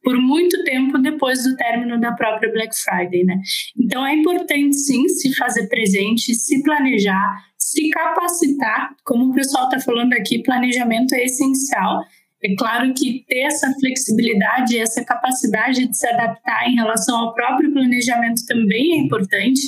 por 0.03 0.17
muito 0.17 0.63
tempo 0.63 0.97
depois 0.97 1.43
do 1.43 1.55
término 1.55 1.99
da 1.99 2.11
própria 2.11 2.51
Black 2.51 2.75
Friday, 2.75 3.23
né? 3.23 3.39
Então 3.77 4.05
é 4.05 4.13
importante 4.13 4.75
sim 4.75 5.07
se 5.07 5.33
fazer 5.35 5.67
presente, 5.67 6.35
se 6.35 6.61
planejar, 6.61 7.35
se 7.73 7.89
capacitar, 7.89 8.95
como 9.03 9.31
o 9.31 9.33
pessoal 9.33 9.65
está 9.65 9.79
falando 9.79 10.13
aqui, 10.13 10.43
planejamento 10.43 11.15
é 11.15 11.23
essencial. 11.23 12.03
É 12.43 12.55
claro 12.55 12.93
que 12.93 13.25
ter 13.27 13.39
essa 13.39 13.73
flexibilidade, 13.79 14.77
essa 14.77 15.03
capacidade 15.03 15.87
de 15.87 15.97
se 15.97 16.07
adaptar 16.07 16.67
em 16.67 16.75
relação 16.75 17.17
ao 17.17 17.33
próprio 17.33 17.71
planejamento 17.73 18.45
também 18.45 18.93
é 18.93 18.97
importante. 18.97 19.61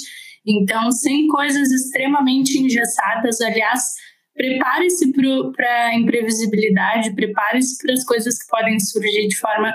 Então, 0.46 0.92
sem 0.92 1.28
coisas 1.28 1.72
extremamente 1.72 2.60
engessadas, 2.60 3.42
aliás, 3.42 3.82
prepare-se 4.36 5.12
para 5.56 5.86
a 5.88 5.96
imprevisibilidade, 5.96 7.16
prepare-se 7.16 7.78
para 7.82 7.94
as 7.94 8.04
coisas 8.04 8.38
que 8.38 8.48
podem 8.48 8.80
surgir 8.80 9.28
de 9.30 9.38
forma 9.38 9.74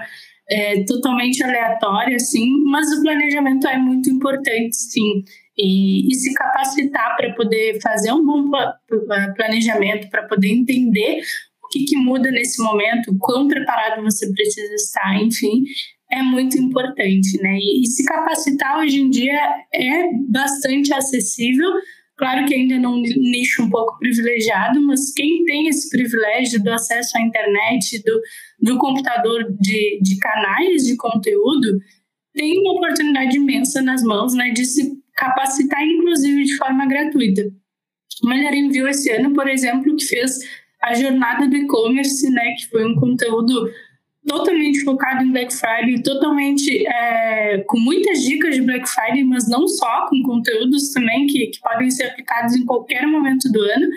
é, 0.48 0.84
totalmente 0.84 1.42
aleatória, 1.42 2.18
sim, 2.18 2.62
mas 2.64 2.86
o 2.92 3.02
planejamento 3.02 3.66
é 3.66 3.78
muito 3.78 4.10
importante, 4.10 4.76
sim. 4.76 5.24
E, 5.58 6.08
e 6.08 6.14
se 6.14 6.32
capacitar 6.32 7.16
para 7.16 7.34
poder 7.34 7.80
fazer 7.80 8.12
um 8.12 8.24
bom 8.24 8.50
planejamento, 9.36 10.08
para 10.08 10.26
poder 10.26 10.48
entender 10.48 11.20
o 11.62 11.68
que, 11.68 11.84
que 11.84 11.96
muda 11.96 12.30
nesse 12.30 12.62
momento, 12.62 13.16
quão 13.18 13.46
preparado 13.46 14.02
você 14.02 14.32
precisa 14.32 14.74
estar, 14.74 15.22
enfim, 15.22 15.64
é 16.10 16.22
muito 16.22 16.58
importante, 16.58 17.40
né? 17.42 17.56
E, 17.60 17.82
e 17.82 17.86
se 17.86 18.04
capacitar 18.04 18.78
hoje 18.78 19.00
em 19.00 19.10
dia 19.10 19.38
é 19.72 20.12
bastante 20.28 20.92
acessível, 20.92 21.70
Claro 22.20 22.44
que 22.44 22.54
ainda 22.54 22.78
num 22.78 23.00
nicho 23.00 23.62
um 23.62 23.70
pouco 23.70 23.98
privilegiado, 23.98 24.78
mas 24.82 25.10
quem 25.14 25.42
tem 25.46 25.68
esse 25.68 25.88
privilégio 25.88 26.62
do 26.62 26.70
acesso 26.70 27.16
à 27.16 27.22
internet, 27.22 28.02
do, 28.04 28.20
do 28.60 28.76
computador 28.78 29.50
de, 29.58 29.98
de 30.02 30.18
canais 30.18 30.82
de 30.82 30.96
conteúdo, 30.98 31.78
tem 32.34 32.60
uma 32.60 32.74
oportunidade 32.74 33.38
imensa 33.38 33.80
nas 33.80 34.02
mãos 34.02 34.34
né, 34.34 34.50
de 34.50 34.66
se 34.66 34.99
capacitar, 35.20 35.82
inclusive 35.86 36.44
de 36.44 36.56
forma 36.56 36.86
gratuita. 36.86 37.42
O 38.24 38.28
Melhor 38.28 38.54
Envio 38.54 38.88
esse 38.88 39.10
ano, 39.10 39.34
por 39.34 39.46
exemplo, 39.48 39.94
que 39.94 40.04
fez 40.04 40.38
a 40.82 40.94
jornada 40.94 41.46
do 41.46 41.56
e-commerce, 41.56 42.28
né, 42.30 42.54
que 42.54 42.68
foi 42.68 42.86
um 42.86 42.94
conteúdo 42.94 43.70
totalmente 44.26 44.82
focado 44.84 45.22
em 45.24 45.30
Black 45.30 45.52
Friday, 45.52 46.02
totalmente 46.02 46.86
é, 46.86 47.64
com 47.66 47.78
muitas 47.78 48.22
dicas 48.22 48.54
de 48.54 48.62
Black 48.62 48.88
Friday, 48.88 49.24
mas 49.24 49.48
não 49.48 49.66
só, 49.68 50.06
com 50.08 50.22
conteúdos 50.22 50.92
também 50.92 51.26
que, 51.26 51.48
que 51.48 51.60
podem 51.60 51.90
ser 51.90 52.04
aplicados 52.04 52.54
em 52.54 52.64
qualquer 52.64 53.06
momento 53.06 53.50
do 53.50 53.60
ano. 53.60 53.88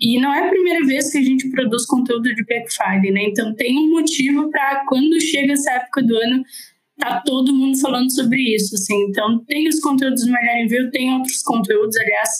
E 0.00 0.20
não 0.20 0.32
é 0.32 0.46
a 0.46 0.48
primeira 0.48 0.86
vez 0.86 1.10
que 1.10 1.18
a 1.18 1.22
gente 1.22 1.50
produz 1.50 1.84
conteúdo 1.84 2.32
de 2.34 2.44
Black 2.44 2.72
Friday, 2.72 3.10
né? 3.10 3.24
Então 3.24 3.54
tem 3.54 3.76
um 3.76 3.90
motivo 3.90 4.48
para 4.50 4.84
quando 4.86 5.20
chega 5.20 5.52
essa 5.52 5.72
época 5.72 6.02
do 6.02 6.16
ano 6.16 6.44
tá 6.98 7.22
todo 7.24 7.54
mundo 7.54 7.78
falando 7.80 8.12
sobre 8.12 8.54
isso, 8.54 8.74
assim. 8.74 8.94
Então 9.08 9.44
tem 9.44 9.68
os 9.68 9.80
conteúdos 9.80 10.24
do 10.24 10.32
Melhor 10.32 10.56
Envio, 10.64 10.90
tem 10.90 11.12
outros 11.14 11.42
conteúdos, 11.42 11.96
aliás, 11.96 12.30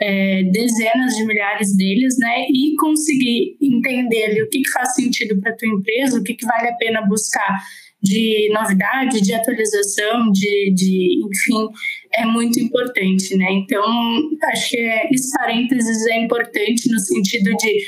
é, 0.00 0.42
dezenas 0.44 1.16
de 1.16 1.24
milhares 1.24 1.76
deles, 1.76 2.16
né? 2.18 2.46
E 2.48 2.74
conseguir 2.76 3.56
entender 3.60 4.24
ali 4.24 4.42
o 4.42 4.48
que, 4.48 4.60
que 4.60 4.70
faz 4.70 4.94
sentido 4.94 5.40
para 5.40 5.56
tua 5.56 5.68
empresa, 5.68 6.18
o 6.18 6.22
que, 6.22 6.34
que 6.34 6.46
vale 6.46 6.68
a 6.68 6.74
pena 6.74 7.02
buscar 7.02 7.60
de 8.02 8.50
novidade, 8.52 9.20
de 9.20 9.32
atualização, 9.32 10.32
de, 10.32 10.72
de 10.74 11.20
enfim, 11.24 11.68
é 12.12 12.26
muito 12.26 12.58
importante, 12.58 13.36
né? 13.36 13.46
Então, 13.52 13.84
acho 14.50 14.70
que 14.70 14.76
é, 14.76 15.08
esse 15.12 15.30
parênteses 15.38 16.04
é 16.08 16.18
importante 16.18 16.90
no 16.90 16.98
sentido 16.98 17.56
de, 17.56 17.78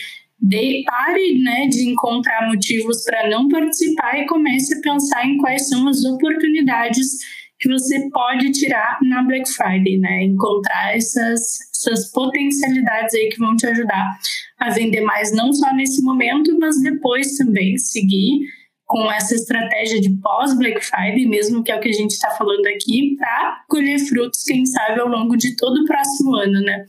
de 0.41 0.85
pare 0.87 1.39
né, 1.43 1.67
de 1.69 1.89
encontrar 1.89 2.49
motivos 2.49 3.03
para 3.05 3.29
não 3.31 3.49
participar 3.49 4.19
e 4.19 4.27
comece 4.27 4.77
a 4.77 4.81
pensar 4.81 5.27
em 5.27 5.39
quais 5.39 5.69
são 5.69 5.89
as 5.89 6.05
oportunidades 6.05 7.19
que 7.59 7.69
você 7.69 8.11
pode 8.11 8.51
tirar 8.53 8.99
na 9.03 9.23
Black 9.23 9.49
Friday, 9.49 9.99
né? 9.99 10.25
Encontrar 10.25 10.97
essas, 10.97 11.59
essas 11.75 12.11
potencialidades 12.13 13.15
aí 13.15 13.29
que 13.29 13.39
vão 13.39 13.57
te 13.57 13.67
ajudar 13.67 14.19
a 14.59 14.71
vender 14.71 15.01
mais, 15.01 15.33
não 15.33 15.53
só 15.53 15.73
nesse 15.75 16.03
momento, 16.03 16.59
mas 16.59 16.81
depois 16.83 17.37
também 17.37 17.79
seguir 17.79 18.41
com 18.87 19.11
essa 19.11 19.35
estratégia 19.35 20.01
de 20.01 20.11
pós-Black 20.21 20.85
Friday, 20.85 21.27
mesmo 21.27 21.63
que 21.63 21.73
é 21.73 21.77
o 21.77 21.81
que 21.81 21.89
a 21.89 21.93
gente 21.93 22.11
está 22.11 22.31
falando 22.31 22.67
aqui, 22.67 23.17
para 23.17 23.65
colher 23.69 23.99
frutos, 23.99 24.43
quem 24.43 24.67
sabe, 24.67 25.01
ao 25.01 25.09
longo 25.09 25.37
de 25.37 25.57
todo 25.57 25.83
o 25.83 25.85
próximo 25.87 26.35
ano, 26.35 26.61
né? 26.61 26.85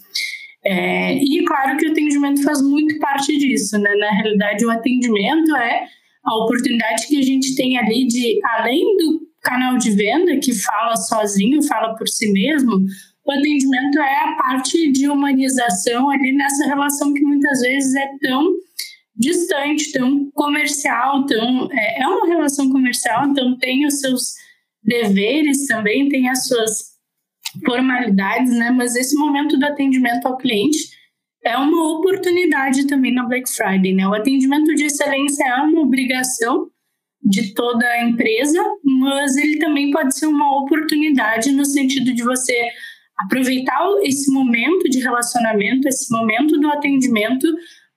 É, 0.67 1.13
e 1.15 1.45
claro 1.45 1.77
que 1.77 1.87
o 1.87 1.91
atendimento 1.91 2.41
faz 2.43 2.61
muito 2.61 2.97
parte 2.99 3.37
disso, 3.37 3.77
né? 3.77 3.95
Na 3.95 4.11
realidade, 4.11 4.65
o 4.65 4.71
atendimento 4.71 5.55
é 5.55 5.87
a 6.25 6.35
oportunidade 6.43 7.07
que 7.07 7.17
a 7.17 7.21
gente 7.21 7.55
tem 7.55 7.77
ali 7.77 8.07
de, 8.07 8.39
além 8.57 8.97
do 8.97 9.21
canal 9.43 9.77
de 9.77 9.91
venda 9.91 10.39
que 10.39 10.53
fala 10.53 10.95
sozinho, 10.95 11.61
fala 11.61 11.93
por 11.95 12.07
si 12.07 12.31
mesmo, 12.31 12.83
o 13.23 13.31
atendimento 13.31 13.99
é 13.99 14.23
a 14.23 14.35
parte 14.35 14.91
de 14.91 15.07
humanização 15.07 16.09
ali 16.09 16.31
nessa 16.31 16.65
relação 16.65 17.13
que 17.13 17.21
muitas 17.21 17.61
vezes 17.61 17.95
é 17.95 18.07
tão 18.21 18.51
distante, 19.15 19.91
tão 19.91 20.29
comercial, 20.31 21.25
tão 21.25 21.69
é, 21.71 22.01
é 22.01 22.07
uma 22.07 22.27
relação 22.27 22.69
comercial, 22.71 23.27
então 23.27 23.55
tem 23.57 23.85
os 23.85 23.99
seus 23.99 24.33
deveres 24.83 25.67
também, 25.67 26.09
tem 26.09 26.27
as 26.27 26.47
suas 26.47 26.94
formalidades, 27.63 28.51
né? 28.53 28.71
Mas 28.71 28.95
esse 28.95 29.15
momento 29.15 29.57
do 29.57 29.65
atendimento 29.65 30.25
ao 30.27 30.37
cliente 30.37 30.95
é 31.45 31.57
uma 31.57 31.97
oportunidade 31.97 32.87
também 32.87 33.13
na 33.13 33.27
Black 33.27 33.49
Friday, 33.49 33.93
né? 33.93 34.07
O 34.07 34.13
atendimento 34.13 34.73
de 34.73 34.85
excelência 34.85 35.45
é 35.45 35.61
uma 35.61 35.81
obrigação 35.81 36.67
de 37.21 37.53
toda 37.53 37.85
a 37.85 38.03
empresa, 38.03 38.59
mas 38.83 39.35
ele 39.35 39.57
também 39.57 39.91
pode 39.91 40.17
ser 40.17 40.27
uma 40.27 40.59
oportunidade 40.59 41.51
no 41.51 41.65
sentido 41.65 42.13
de 42.13 42.23
você 42.23 42.69
aproveitar 43.17 43.79
esse 44.03 44.31
momento 44.31 44.89
de 44.89 44.99
relacionamento, 44.99 45.87
esse 45.87 46.11
momento 46.11 46.59
do 46.59 46.67
atendimento 46.69 47.47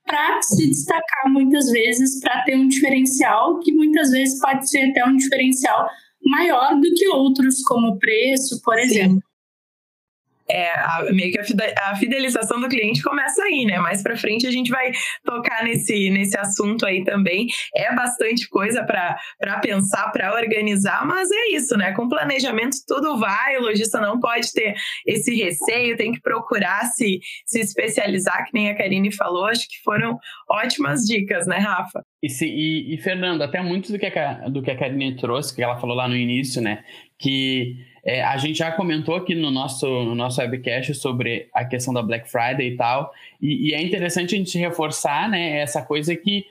para 0.07 0.41
se 0.41 0.67
destacar 0.69 1.31
muitas 1.31 1.71
vezes, 1.71 2.21
para 2.21 2.43
ter 2.45 2.57
um 2.57 2.69
diferencial 2.69 3.59
que 3.61 3.73
muitas 3.73 4.11
vezes 4.11 4.41
pode 4.41 4.69
ser 4.69 4.91
até 4.91 5.05
um 5.05 5.17
diferencial 5.17 5.87
maior 6.25 6.81
do 6.81 6.95
que 6.95 7.09
outros, 7.09 7.62
como 7.62 7.99
preço, 7.99 8.62
por 8.62 8.79
exemplo 8.79 9.27
é, 10.50 10.71
a, 10.71 11.07
meio 11.12 11.31
que 11.31 11.38
a, 11.38 11.97
fidelização 11.97 12.61
do 12.61 12.69
cliente 12.69 13.02
começa 13.02 13.43
aí, 13.43 13.64
né? 13.67 13.78
Mais 13.78 14.02
para 14.02 14.17
frente 14.17 14.47
a 14.47 14.50
gente 14.50 14.71
vai 14.71 14.90
tocar 15.25 15.62
nesse, 15.64 16.11
nesse 16.11 16.38
assunto 16.38 16.87
aí 16.87 17.05
também. 17.05 17.47
É 17.75 17.95
bastante 17.95 18.49
coisa 18.49 18.83
para 18.83 19.19
pensar, 19.61 20.11
para 20.11 20.35
organizar, 20.35 21.05
mas 21.07 21.31
é 21.31 21.55
isso, 21.55 21.76
né? 21.76 21.93
Com 21.93 22.09
planejamento 22.09 22.76
tudo 22.87 23.19
vai, 23.19 23.57
o 23.59 23.62
lojista 23.62 24.00
não 24.00 24.19
pode 24.19 24.52
ter 24.52 24.75
esse 25.07 25.35
receio, 25.35 25.97
tem 25.97 26.12
que 26.12 26.21
procurar 26.21 26.85
se, 26.87 27.21
se 27.45 27.61
especializar, 27.61 28.47
que 28.47 28.55
nem 28.55 28.71
a 28.71 28.76
Karine 28.76 29.12
falou. 29.12 29.47
Acho 29.47 29.69
que 29.69 29.83
foram 29.85 30.19
ótimas 30.49 31.02
dicas, 31.02 31.47
né, 31.47 31.59
Rafa? 31.59 32.02
E, 32.23 32.28
se, 32.28 32.47
e, 32.47 32.95
e 32.95 32.99
Fernando, 32.99 33.43
até 33.43 33.61
muito 33.61 33.93
do 33.93 33.99
que, 33.99 34.07
a, 34.07 34.49
do 34.49 34.62
que 34.62 34.71
a 34.71 34.76
Karine 34.76 35.17
trouxe, 35.17 35.55
que 35.55 35.62
ela 35.62 35.78
falou 35.78 35.97
lá 35.97 36.09
no 36.09 36.17
início, 36.17 36.62
né? 36.62 36.85
Que 37.19 37.76
é, 38.09 38.23
a 38.23 38.38
gente 38.38 38.57
já 38.57 38.73
comentou 38.73 39.17
aqui 39.17 39.35
no 39.35 39.50
nosso, 39.50 39.87
no 39.87 40.15
nosso 40.15 40.41
webcast 40.41 40.95
sobre 40.95 41.50
a 41.53 41.62
questão 41.62 41.93
da 41.93 42.03
Black 42.03 42.27
Friday 42.27 42.69
e 42.69 42.75
tal, 42.75 43.12
e, 43.38 43.69
e 43.69 43.75
é 43.75 43.83
interessante 43.83 44.35
a 44.35 44.38
gente 44.38 44.57
reforçar 44.57 45.29
né, 45.29 45.59
essa 45.59 45.83
coisa 45.83 46.17
que, 46.17 46.47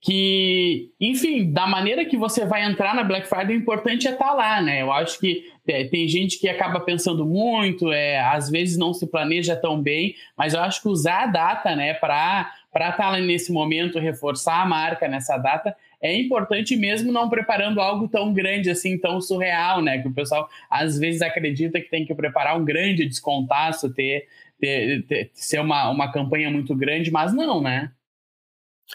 que, 0.00 0.92
enfim, 1.00 1.52
da 1.52 1.66
maneira 1.66 2.04
que 2.04 2.16
você 2.16 2.46
vai 2.46 2.62
entrar 2.62 2.94
na 2.94 3.02
Black 3.02 3.26
Friday, 3.26 3.56
o 3.56 3.58
importante 3.58 4.06
é 4.06 4.12
estar 4.12 4.24
tá 4.24 4.34
lá, 4.34 4.62
né? 4.62 4.82
Eu 4.82 4.92
acho 4.92 5.18
que 5.18 5.50
é, 5.66 5.82
tem 5.82 6.06
gente 6.06 6.38
que 6.38 6.48
acaba 6.48 6.78
pensando 6.78 7.26
muito, 7.26 7.90
é, 7.90 8.20
às 8.20 8.48
vezes 8.48 8.78
não 8.78 8.94
se 8.94 9.04
planeja 9.08 9.56
tão 9.56 9.82
bem, 9.82 10.14
mas 10.38 10.54
eu 10.54 10.60
acho 10.60 10.80
que 10.80 10.88
usar 10.88 11.24
a 11.24 11.26
data, 11.26 11.74
né, 11.74 11.94
para 11.94 12.52
estar 12.72 12.92
tá 12.92 13.10
lá 13.10 13.18
nesse 13.18 13.50
momento, 13.52 13.98
reforçar 13.98 14.62
a 14.62 14.66
marca 14.66 15.08
nessa 15.08 15.36
data, 15.38 15.74
é 16.04 16.14
importante 16.14 16.76
mesmo 16.76 17.10
não 17.10 17.30
preparando 17.30 17.80
algo 17.80 18.06
tão 18.06 18.30
grande 18.30 18.68
assim, 18.68 18.98
tão 18.98 19.22
surreal, 19.22 19.80
né? 19.80 20.02
Que 20.02 20.08
o 20.08 20.12
pessoal 20.12 20.46
às 20.70 20.98
vezes 20.98 21.22
acredita 21.22 21.80
que 21.80 21.88
tem 21.88 22.04
que 22.04 22.14
preparar 22.14 22.60
um 22.60 22.64
grande 22.64 23.06
descontaço, 23.06 23.92
ter, 23.94 24.26
ter, 24.60 25.02
ter 25.06 25.30
ser 25.32 25.60
uma, 25.60 25.88
uma 25.88 26.12
campanha 26.12 26.50
muito 26.50 26.76
grande, 26.76 27.10
mas 27.10 27.32
não, 27.32 27.62
né? 27.62 27.90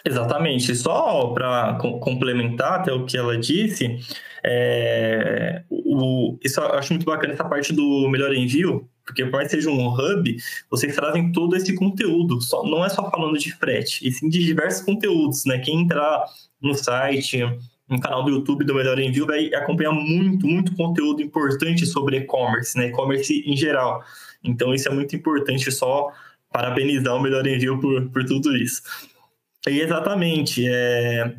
Exatamente. 0.06 0.72
Só 0.76 1.32
para 1.34 1.74
complementar 1.74 2.74
até 2.74 2.92
o 2.92 3.04
que 3.04 3.16
ela 3.16 3.36
disse, 3.36 3.98
é, 4.44 5.64
o, 5.68 6.38
isso 6.44 6.60
eu 6.60 6.74
acho 6.74 6.92
muito 6.92 7.04
bacana 7.04 7.32
essa 7.32 7.44
parte 7.44 7.72
do 7.72 8.08
melhor 8.08 8.32
envio, 8.32 8.88
porque 9.10 9.24
por 9.24 9.32
mais 9.32 9.48
que 9.48 9.56
seja 9.56 9.70
um 9.70 9.88
hub, 9.88 10.36
vocês 10.70 10.94
trazem 10.94 11.32
todo 11.32 11.56
esse 11.56 11.74
conteúdo. 11.74 12.40
Só, 12.40 12.62
não 12.64 12.84
é 12.84 12.88
só 12.88 13.10
falando 13.10 13.36
de 13.36 13.52
frete, 13.52 14.06
e 14.06 14.12
sim 14.12 14.28
de 14.28 14.44
diversos 14.44 14.82
conteúdos, 14.82 15.44
né? 15.44 15.58
Quem 15.58 15.82
entrar 15.82 16.24
no 16.62 16.74
site, 16.74 17.40
no 17.88 18.00
canal 18.00 18.24
do 18.24 18.30
YouTube 18.30 18.64
do 18.64 18.74
Melhor 18.74 18.98
Envio, 19.00 19.26
vai 19.26 19.52
acompanhar 19.52 19.92
muito, 19.92 20.46
muito 20.46 20.74
conteúdo 20.76 21.20
importante 21.20 21.84
sobre 21.86 22.18
e-commerce, 22.18 22.78
né? 22.78 22.86
E-commerce 22.86 23.42
em 23.44 23.56
geral. 23.56 24.02
Então, 24.44 24.72
isso 24.72 24.88
é 24.88 24.94
muito 24.94 25.16
importante, 25.16 25.70
só 25.72 26.12
parabenizar 26.52 27.14
o 27.16 27.20
Melhor 27.20 27.44
Envio 27.46 27.80
por, 27.80 28.08
por 28.10 28.24
tudo 28.24 28.56
isso. 28.56 28.82
E 29.68 29.80
exatamente, 29.80 30.64
é... 30.68 31.36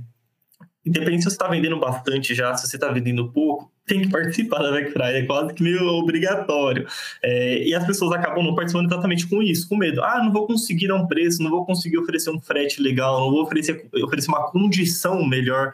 independente 0.86 1.24
se 1.24 1.30
você 1.30 1.36
está 1.36 1.48
vendendo 1.48 1.80
bastante 1.80 2.36
já, 2.36 2.54
se 2.56 2.68
você 2.68 2.76
está 2.76 2.92
vendendo 2.92 3.32
pouco, 3.32 3.71
tem 3.86 4.02
que 4.02 4.10
participar 4.10 4.60
da 4.60 4.72
Black 4.72 4.92
Friday, 4.92 5.22
é 5.22 5.26
quase 5.26 5.54
que 5.54 5.64
meio 5.64 5.86
obrigatório. 5.86 6.88
É, 7.22 7.64
e 7.68 7.74
as 7.74 7.86
pessoas 7.86 8.12
acabam 8.14 8.44
não 8.44 8.56
participando 8.56 8.86
exatamente 8.86 9.28
com 9.28 9.42
isso, 9.42 9.68
com 9.68 9.76
medo. 9.76 10.04
Ah, 10.04 10.24
não 10.24 10.32
vou 10.32 10.48
conseguir 10.48 10.88
dar 10.88 10.96
um 10.96 11.08
preço, 11.08 11.44
não 11.44 11.50
vou 11.50 11.66
conseguir 11.66 11.98
oferecer 11.98 12.30
um 12.30 12.40
frete 12.40 12.82
legal, 12.82 13.20
não 13.20 13.32
vou 13.32 13.44
oferecer, 13.44 13.90
oferecer 14.04 14.30
uma 14.30 14.50
condição 14.52 15.26
melhor. 15.26 15.74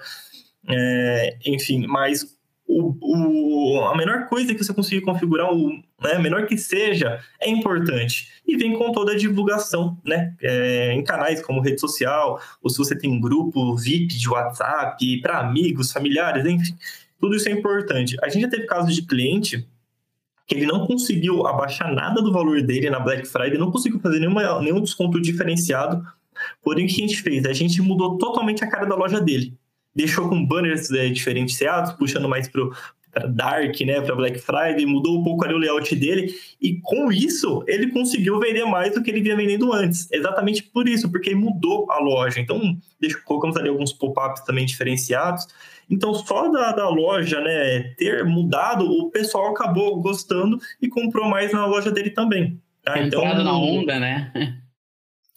É, 0.70 1.38
enfim, 1.46 1.86
mas 1.88 2.38
o, 2.68 2.96
o, 3.02 3.82
a 3.86 3.96
menor 3.96 4.28
coisa 4.28 4.54
que 4.54 4.64
você 4.64 4.74
conseguir 4.74 5.02
configurar, 5.02 5.54
o, 5.54 5.70
né, 6.02 6.20
menor 6.20 6.46
que 6.46 6.58
seja, 6.58 7.20
é 7.40 7.50
importante. 7.50 8.30
E 8.46 8.58
vem 8.58 8.74
com 8.74 8.92
toda 8.92 9.14
a 9.14 9.18
divulgação, 9.18 9.98
né? 10.06 10.36
É, 10.42 10.92
em 10.94 11.04
canais 11.04 11.42
como 11.42 11.62
rede 11.62 11.80
social, 11.80 12.42
ou 12.62 12.70
se 12.70 12.78
você 12.78 12.98
tem 12.98 13.10
um 13.10 13.20
grupo 13.20 13.76
VIP 13.76 14.18
de 14.18 14.30
WhatsApp, 14.30 15.22
para 15.22 15.40
amigos, 15.40 15.92
familiares, 15.92 16.46
enfim. 16.46 16.76
Tudo 17.20 17.36
isso 17.36 17.50
é 17.50 17.52
importante. 17.52 18.18
A 18.22 18.30
gente 18.30 18.44
já 18.44 18.50
teve 18.50 18.66
casos 18.66 18.94
de 18.94 19.06
cliente 19.06 19.68
que 20.46 20.56
ele 20.56 20.66
não 20.66 20.88
conseguiu 20.88 21.46
abaixar 21.46 21.94
nada 21.94 22.22
do 22.22 22.32
valor 22.32 22.62
dele 22.62 22.90
na 22.90 23.00
Black 23.00 23.28
Friday, 23.28 23.58
não 23.58 23.72
conseguiu 23.72 24.00
fazer 24.00 24.20
nenhuma, 24.20 24.62
nenhum 24.62 24.82
desconto 24.82 25.20
diferenciado. 25.20 26.06
Porém, 26.62 26.86
o 26.86 26.88
que 26.88 27.04
a 27.04 27.08
gente 27.08 27.22
fez? 27.22 27.46
A 27.46 27.54
gente 27.54 27.82
mudou 27.82 28.18
totalmente 28.18 28.64
a 28.64 28.70
cara 28.70 28.86
da 28.86 28.96
loja 28.96 29.20
dele 29.20 29.58
deixou 29.98 30.30
com 30.30 30.46
banners 30.46 30.92
é, 30.92 31.10
diferenciados, 31.10 31.92
puxando 31.94 32.30
mais 32.30 32.48
pro 32.48 32.72
Dark, 33.30 33.80
né, 33.82 34.00
para 34.00 34.16
Black 34.16 34.38
Friday, 34.38 34.86
mudou 34.86 35.20
um 35.20 35.24
pouco 35.24 35.44
ali 35.44 35.56
o 35.56 35.58
layout 35.58 35.96
dele 35.96 36.36
e 36.62 36.76
com 36.82 37.12
isso 37.12 37.64
ele 37.68 37.90
conseguiu 37.90 38.40
vender 38.40 38.64
mais 38.66 38.94
do 38.94 39.02
que 39.02 39.10
ele 39.10 39.22
vinha 39.22 39.36
vendendo 39.36 39.74
antes. 39.74 40.08
Exatamente 40.12 40.62
por 40.62 40.88
isso, 40.88 41.10
porque 41.10 41.34
mudou 41.34 41.90
a 41.90 42.00
loja. 42.00 42.40
Então, 42.40 42.78
deixa, 43.02 43.20
colocamos 43.26 43.58
ali 43.58 43.70
alguns 43.70 43.92
pop-ups 43.92 44.42
também 44.42 44.68
diferenciados. 44.68 45.48
Então, 45.90 46.14
só 46.14 46.50
da, 46.50 46.72
da 46.74 46.90
loja, 46.90 47.40
né, 47.40 47.94
ter 47.98 48.24
mudado, 48.26 48.86
o 48.86 49.10
pessoal 49.10 49.52
acabou 49.52 50.02
gostando 50.02 50.58
e 50.82 50.88
comprou 50.88 51.30
mais 51.30 51.52
na 51.54 51.66
loja 51.66 51.92
dele 51.92 52.10
também. 52.10 52.62
Tá? 52.84 53.00
Então, 53.00 53.24
na 53.44 53.58
onda, 53.58 54.00
né? 54.00 54.32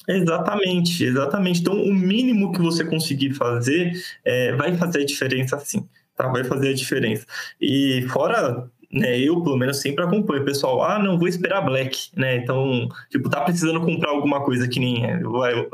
Exatamente, 0.08 1.04
exatamente. 1.04 1.60
Então, 1.60 1.74
o 1.74 1.94
mínimo 1.94 2.52
que 2.52 2.60
você 2.60 2.84
conseguir 2.84 3.34
fazer 3.34 3.92
é, 4.24 4.52
vai 4.56 4.76
fazer 4.76 5.02
a 5.02 5.04
diferença 5.04 5.58
sim, 5.60 5.86
tá? 6.16 6.26
Vai 6.26 6.42
fazer 6.42 6.70
a 6.70 6.74
diferença. 6.74 7.24
E 7.60 8.04
fora 8.08 8.68
né, 8.92 9.18
eu 9.20 9.40
pelo 9.42 9.56
menos 9.56 9.76
sempre 9.78 10.04
acompanho 10.04 10.42
o 10.42 10.44
pessoal, 10.44 10.82
ah, 10.82 10.98
não, 10.98 11.18
vou 11.18 11.28
esperar 11.28 11.60
Black, 11.60 12.10
né, 12.16 12.36
então, 12.36 12.88
tipo, 13.08 13.30
tá 13.30 13.42
precisando 13.42 13.80
comprar 13.80 14.10
alguma 14.10 14.42
coisa 14.42 14.66
que 14.66 14.80
nem, 14.80 15.04
é, 15.06 15.20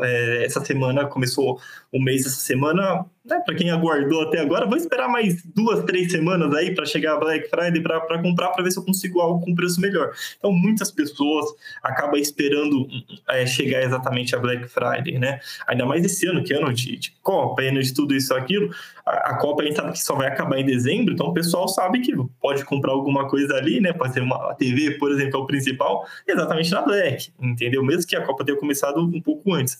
é 0.01 0.45
essa 0.45 0.63
semana, 0.63 1.07
começou 1.07 1.59
o 1.91 2.03
mês 2.03 2.27
essa 2.27 2.41
semana, 2.41 3.07
né, 3.29 3.41
para 3.45 3.55
quem 3.55 3.71
aguardou 3.71 4.23
até 4.23 4.41
agora, 4.41 4.67
vou 4.67 4.77
esperar 4.77 5.09
mais 5.09 5.43
duas, 5.45 5.85
três 5.85 6.13
semanas 6.13 6.55
aí 6.55 6.75
para 6.75 6.87
chegar 6.87 7.15
a 7.15 7.19
Black 7.19 7.49
Friday 7.49 7.83
para 7.83 8.23
comprar, 8.23 8.51
para 8.51 8.63
ver 8.63 8.71
se 8.71 8.79
eu 8.79 8.85
consigo 8.85 9.21
algo 9.21 9.45
com 9.45 9.55
preço 9.55 9.81
melhor. 9.81 10.13
Então, 10.39 10.53
muitas 10.53 10.91
pessoas 10.93 11.47
acabam 11.83 12.21
esperando 12.21 12.87
é, 13.29 13.45
chegar 13.47 13.83
exatamente 13.83 14.35
a 14.37 14.39
Black 14.39 14.69
Friday, 14.69 15.19
né? 15.19 15.41
Ainda 15.67 15.85
mais 15.85 16.05
esse 16.05 16.27
ano, 16.27 16.43
que 16.45 16.55
é 16.55 16.59
ano 16.59 16.73
de, 16.73 16.97
de 16.97 17.13
Copa, 17.23 17.63
ano 17.63 17.83
de 17.83 17.93
tudo 17.93 18.15
isso 18.15 18.33
aquilo. 18.35 18.71
A, 19.05 19.31
a, 19.31 19.39
Copa 19.39 19.63
a 19.63 19.67
gente 19.67 19.77
sabe 19.77 19.93
que 19.93 19.99
só 19.99 20.15
vai 20.15 20.29
acabar 20.29 20.59
em 20.59 20.65
dezembro, 20.65 21.13
então 21.13 21.27
o 21.27 21.35
pessoal 21.35 21.67
sabe 21.67 22.01
que 22.01 22.13
pode 22.41 22.65
comprar 22.65 22.93
alguma 22.93 23.29
coisa 23.29 23.57
ali, 23.57 23.81
né? 23.81 23.93
Pode 23.93 24.15
ser 24.15 24.23
uma 24.23 24.55
TV, 24.55 24.93
por 24.93 25.11
exemplo, 25.11 25.41
é 25.41 25.43
o 25.43 25.47
principal, 25.47 26.07
exatamente 26.27 26.71
na 26.71 26.83
Black, 26.83 27.31
entendeu? 27.41 27.83
Mesmo 27.83 28.07
que 28.07 28.15
a 28.15 28.23
Copa 28.23 28.45
tenha 28.45 28.59
começado 28.59 29.01
um 29.01 29.21
pouco 29.21 29.53
antes. 29.53 29.79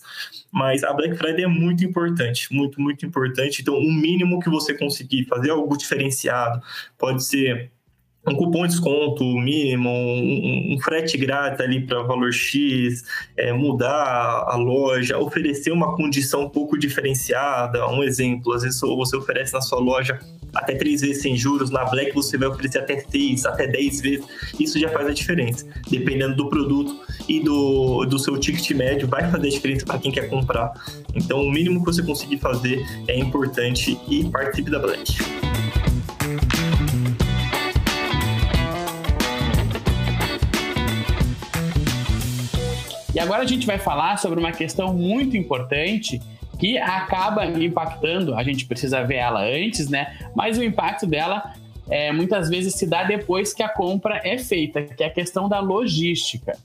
Mas 0.51 0.83
a 0.83 0.91
Black 0.91 1.15
Friday 1.15 1.45
é 1.45 1.47
muito 1.47 1.85
importante, 1.85 2.53
muito, 2.53 2.81
muito 2.81 3.05
importante 3.05 3.36
importante. 3.37 3.61
Então, 3.61 3.75
o 3.75 3.91
mínimo 3.91 4.39
que 4.39 4.49
você 4.49 4.73
conseguir 4.73 5.25
fazer 5.25 5.51
algo 5.51 5.77
diferenciado 5.77 6.61
pode 6.97 7.23
ser 7.23 7.71
um 8.27 8.35
cupom 8.35 8.63
de 8.63 8.69
desconto 8.69 9.23
mínimo, 9.23 9.89
um, 9.89 10.73
um 10.73 10.79
frete 10.79 11.17
grátis 11.17 11.61
ali 11.61 11.85
para 11.85 12.03
valor 12.03 12.33
X, 12.33 13.03
é, 13.37 13.53
mudar 13.53 14.45
a 14.47 14.55
loja, 14.55 15.17
oferecer 15.17 15.71
uma 15.71 15.95
condição 15.95 16.43
um 16.43 16.49
pouco 16.49 16.77
diferenciada. 16.77 17.87
Um 17.87 18.03
exemplo, 18.03 18.53
às 18.53 18.63
vezes 18.63 18.79
você 18.79 19.15
oferece 19.15 19.53
na 19.53 19.61
sua 19.61 19.79
loja 19.79 20.19
até 20.53 20.75
três 20.75 21.01
vezes 21.01 21.21
sem 21.21 21.35
juros, 21.37 21.69
na 21.69 21.85
Black 21.85 22.13
você 22.13 22.37
vai 22.37 22.47
oferecer 22.47 22.79
até 22.79 22.99
seis, 22.99 23.45
até 23.45 23.67
dez 23.67 24.01
vezes. 24.01 24.25
Isso 24.59 24.79
já 24.79 24.89
faz 24.89 25.07
a 25.07 25.13
diferença. 25.13 25.65
Dependendo 25.89 26.35
do 26.35 26.49
produto 26.49 26.99
e 27.27 27.39
do, 27.39 28.05
do 28.05 28.17
seu 28.17 28.37
ticket 28.37 28.69
médio, 28.71 29.07
vai 29.07 29.29
fazer 29.29 29.47
a 29.47 29.51
diferença 29.51 29.85
para 29.85 29.99
quem 29.99 30.11
quer 30.11 30.29
comprar. 30.29 30.73
Então, 31.15 31.41
o 31.41 31.51
mínimo 31.51 31.79
que 31.79 31.85
você 31.85 32.03
conseguir 32.03 32.37
fazer 32.37 32.83
é 33.07 33.17
importante 33.17 33.99
e 34.09 34.25
participe 34.29 34.71
da 34.71 34.79
Black. 34.79 35.17
E 43.17 43.19
agora 43.19 43.41
a 43.41 43.47
gente 43.47 43.65
vai 43.65 43.79
falar 43.79 44.17
sobre 44.17 44.39
uma 44.39 44.51
questão 44.51 44.93
muito 44.93 45.35
importante 45.35 46.21
que 46.59 46.77
acaba 46.77 47.47
impactando, 47.47 48.35
a 48.35 48.43
gente 48.43 48.67
precisa 48.67 49.03
ver 49.03 49.15
ela 49.15 49.41
antes, 49.41 49.89
né? 49.89 50.15
Mas 50.35 50.55
o 50.59 50.63
impacto 50.63 51.07
dela 51.07 51.51
é, 51.89 52.11
muitas 52.11 52.47
vezes 52.47 52.75
se 52.75 52.85
dá 52.85 53.05
depois 53.05 53.55
que 53.55 53.63
a 53.63 53.69
compra 53.69 54.21
é 54.23 54.37
feita, 54.37 54.83
que 54.83 55.03
é 55.03 55.07
a 55.07 55.09
questão 55.09 55.49
da 55.49 55.59
logística. 55.59 56.55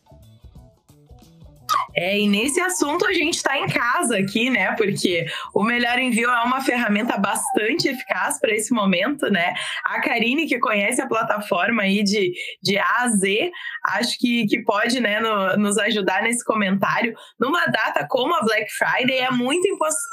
É, 1.94 2.18
e 2.18 2.28
nesse 2.28 2.60
assunto 2.60 3.06
a 3.06 3.12
gente 3.12 3.34
está 3.36 3.58
em 3.58 3.66
casa 3.66 4.16
aqui, 4.18 4.48
né? 4.48 4.72
Porque 4.76 5.26
o 5.54 5.62
Melhor 5.62 5.98
Envio 5.98 6.30
é 6.30 6.42
uma 6.42 6.60
ferramenta 6.60 7.18
bastante 7.18 7.88
eficaz 7.88 8.40
para 8.40 8.54
esse 8.54 8.72
momento, 8.72 9.30
né? 9.30 9.54
A 9.84 10.00
Karine, 10.00 10.46
que 10.46 10.58
conhece 10.58 11.00
a 11.00 11.06
plataforma 11.06 11.82
aí 11.82 12.02
de, 12.02 12.32
de 12.62 12.78
A 12.78 13.02
a 13.02 13.08
Z, 13.08 13.50
acho 13.84 14.16
que, 14.18 14.46
que 14.46 14.62
pode 14.62 15.00
né, 15.00 15.20
no, 15.20 15.56
nos 15.56 15.76
ajudar 15.78 16.22
nesse 16.22 16.44
comentário. 16.44 17.14
Numa 17.38 17.66
data 17.66 18.06
como 18.08 18.34
a 18.34 18.42
Black 18.42 18.70
Friday, 18.72 19.18
é 19.18 19.30
muito 19.30 19.66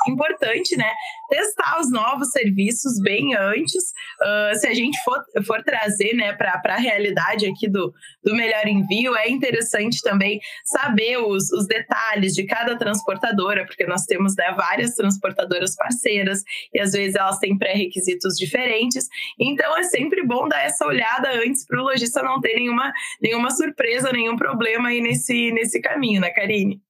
importante, 0.08 0.76
né? 0.76 0.92
Testar 1.30 1.80
os 1.80 1.92
novos 1.92 2.32
serviços 2.32 3.00
bem 3.02 3.36
antes. 3.36 3.84
Uh, 4.22 4.56
se 4.58 4.68
a 4.68 4.74
gente 4.74 4.98
for, 5.04 5.24
for 5.46 5.64
trazer 5.64 6.14
né, 6.14 6.34
para 6.34 6.60
a 6.66 6.78
realidade 6.78 7.46
aqui 7.46 7.70
do, 7.70 7.94
do 8.24 8.36
Melhor 8.36 8.68
Envio, 8.68 9.16
é 9.16 9.30
interessante 9.30 10.02
também 10.02 10.40
saber 10.66 11.18
os, 11.18 11.52
os 11.52 11.68
detalhes 11.68 12.34
de 12.34 12.46
cada 12.46 12.76
transportadora, 12.78 13.66
porque 13.66 13.86
nós 13.86 14.04
temos 14.06 14.36
né, 14.36 14.52
várias 14.56 14.96
transportadoras 14.96 15.76
parceiras 15.76 16.44
e 16.74 16.80
às 16.80 16.92
vezes 16.94 17.16
elas 17.16 17.38
têm 17.38 17.58
pré-requisitos 17.58 18.36
diferentes. 18.36 19.08
Então 19.40 19.78
é 19.78 19.84
sempre 19.84 20.26
bom 20.26 20.48
dar 20.48 20.62
essa 20.62 20.86
olhada 20.86 21.30
antes 21.32 21.66
para 21.66 21.80
o 21.80 21.84
lojista 21.84 22.24
não 22.24 22.42
ter 22.42 22.56
nenhuma, 22.56 22.92
nenhuma 23.22 23.52
surpresa, 23.64 24.12
nenhum 24.12 24.36
problema 24.36 24.90
aí 24.90 25.02
nesse, 25.02 25.52
nesse 25.52 25.82
caminho, 25.82 26.22
né, 26.22 26.30
Karine? 26.30 26.82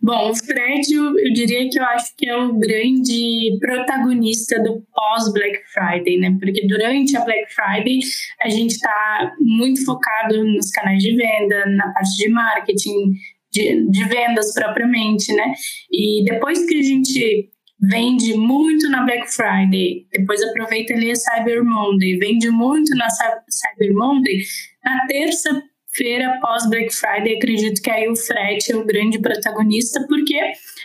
Bom, 0.00 0.30
o 0.30 0.34
frete, 0.34 0.92
eu, 0.92 1.12
diria 1.32 1.68
que 1.70 1.78
eu 1.78 1.84
acho 1.84 2.14
que 2.16 2.28
é 2.28 2.36
o 2.36 2.54
grande 2.54 3.56
protagonista 3.60 4.60
do 4.62 4.82
pós-Black 4.92 5.60
Friday, 5.72 6.18
né? 6.18 6.36
Porque 6.40 6.66
durante 6.66 7.16
a 7.16 7.24
Black 7.24 7.54
Friday 7.54 8.00
a 8.42 8.48
gente 8.48 8.72
está 8.72 9.32
muito 9.40 9.84
focado 9.84 10.44
nos 10.44 10.70
canais 10.70 11.02
de 11.02 11.14
venda, 11.14 11.66
na 11.66 11.92
parte 11.92 12.16
de 12.16 12.28
marketing, 12.28 13.12
de, 13.52 13.90
de 13.90 14.04
vendas 14.04 14.52
propriamente, 14.52 15.32
né? 15.32 15.54
E 15.90 16.24
depois 16.24 16.66
que 16.66 16.78
a 16.78 16.82
gente 16.82 17.50
vende 17.80 18.34
muito 18.34 18.88
na 18.88 19.04
Black 19.04 19.30
Friday, 19.32 20.06
depois 20.12 20.42
aproveita 20.42 20.94
ali 20.94 21.10
a 21.10 21.16
Cyber 21.16 21.64
Monday, 21.64 22.18
vende 22.18 22.50
muito 22.50 22.94
na 22.96 23.08
Cyber 23.10 23.94
Monday, 23.94 24.38
na 24.84 25.06
terça 25.06 25.62
feira 25.94 26.38
pós 26.40 26.68
Black 26.68 26.94
Friday, 26.94 27.36
acredito 27.36 27.80
que 27.80 27.90
aí 27.90 28.08
o 28.08 28.16
frete 28.16 28.72
é 28.72 28.76
o 28.76 28.84
grande 28.84 29.18
protagonista, 29.18 30.04
porque 30.06 30.38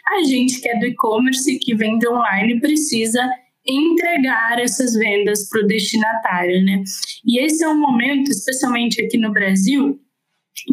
a 0.08 0.24
gente 0.24 0.62
que 0.62 0.70
é 0.70 0.80
do 0.80 0.86
e-commerce, 0.86 1.60
que 1.60 1.76
vende 1.76 2.08
online, 2.08 2.60
precisa 2.60 3.30
entregar 3.66 4.60
essas 4.60 4.94
vendas 4.94 5.48
para 5.50 5.62
o 5.62 5.68
destinatário, 5.68 6.64
né? 6.64 6.84
E 7.26 7.40
esse 7.40 7.64
é 7.64 7.70
um 7.70 7.80
momento, 7.80 8.32
especialmente 8.32 9.02
aqui 9.02 9.18
no 9.18 9.32
Brasil, 9.32 10.00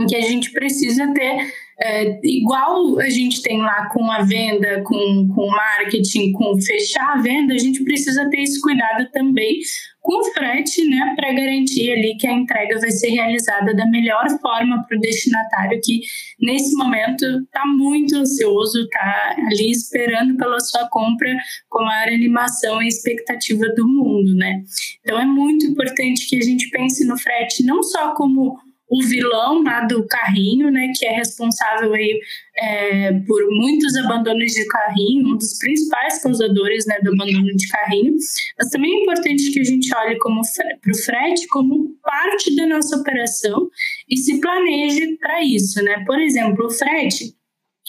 em 0.01 0.07
que 0.07 0.17
a 0.17 0.23
gente 0.23 0.53
precisa 0.53 1.13
ter 1.13 1.53
é, 1.81 2.19
igual 2.25 2.99
a 2.99 3.09
gente 3.09 3.41
tem 3.41 3.61
lá 3.61 3.89
com 3.91 4.11
a 4.11 4.23
venda, 4.23 4.83
com, 4.83 5.29
com 5.33 5.49
marketing, 5.49 6.33
com 6.33 6.61
fechar 6.61 7.15
a 7.15 7.23
venda, 7.23 7.55
a 7.55 7.59
gente 7.59 7.85
precisa 7.85 8.29
ter 8.31 8.43
esse 8.43 8.61
cuidado 8.61 9.09
também 9.13 9.61
com 10.01 10.21
o 10.21 10.25
frete, 10.33 10.85
né, 10.89 11.13
para 11.17 11.33
garantir 11.33 11.93
ali 11.93 12.17
que 12.17 12.27
a 12.27 12.33
entrega 12.33 12.81
vai 12.81 12.91
ser 12.91 13.11
realizada 13.11 13.75
da 13.75 13.87
melhor 13.87 14.27
forma 14.41 14.83
para 14.89 14.97
o 14.97 15.01
destinatário 15.01 15.79
que 15.83 16.01
nesse 16.41 16.75
momento 16.77 17.25
está 17.25 17.67
muito 17.67 18.17
ansioso, 18.17 18.81
está 18.81 19.37
ali 19.37 19.71
esperando 19.71 20.37
pela 20.37 20.59
sua 20.61 20.89
compra 20.89 21.37
com 21.69 21.81
a 21.81 21.85
maior 21.85 22.09
animação 22.09 22.83
e 22.83 22.89
expectativa 22.89 23.69
do 23.77 23.87
mundo, 23.87 24.35
né? 24.35 24.63
Então 25.01 25.21
é 25.21 25.27
muito 25.27 25.67
importante 25.67 26.27
que 26.27 26.37
a 26.37 26.43
gente 26.43 26.71
pense 26.71 27.05
no 27.07 27.19
frete 27.19 27.63
não 27.65 27.83
só 27.83 28.15
como 28.15 28.59
o 28.89 29.03
vilão 29.03 29.63
lá 29.63 29.85
do 29.85 30.07
carrinho, 30.07 30.71
né, 30.71 30.93
que 30.97 31.07
é 31.07 31.13
responsável 31.13 31.93
aí 31.93 32.21
é, 32.57 33.13
por 33.27 33.47
muitos 33.51 33.95
abandonos 33.97 34.53
de 34.53 34.67
carrinho, 34.67 35.29
um 35.29 35.37
dos 35.37 35.59
principais 35.59 36.23
causadores 36.23 36.87
né, 36.87 36.99
do 37.03 37.13
abandono 37.13 37.55
de 37.55 37.69
carrinho. 37.69 38.15
Mas 38.59 38.71
também 38.71 38.91
é 38.91 39.03
importante 39.03 39.51
que 39.51 39.61
a 39.61 39.65
gente 39.65 39.95
olhe 39.95 40.19
para 40.19 40.93
o 40.93 40.97
frete 40.97 41.47
como 41.49 41.97
parte 42.03 42.57
da 42.57 42.67
nossa 42.67 42.97
operação 42.97 43.69
e 44.09 44.17
se 44.17 44.41
planeje 44.41 45.17
para 45.19 45.45
isso. 45.45 45.83
Né? 45.83 46.03
Por 46.07 46.19
exemplo, 46.19 46.67
o 46.67 46.71
frete 46.71 47.37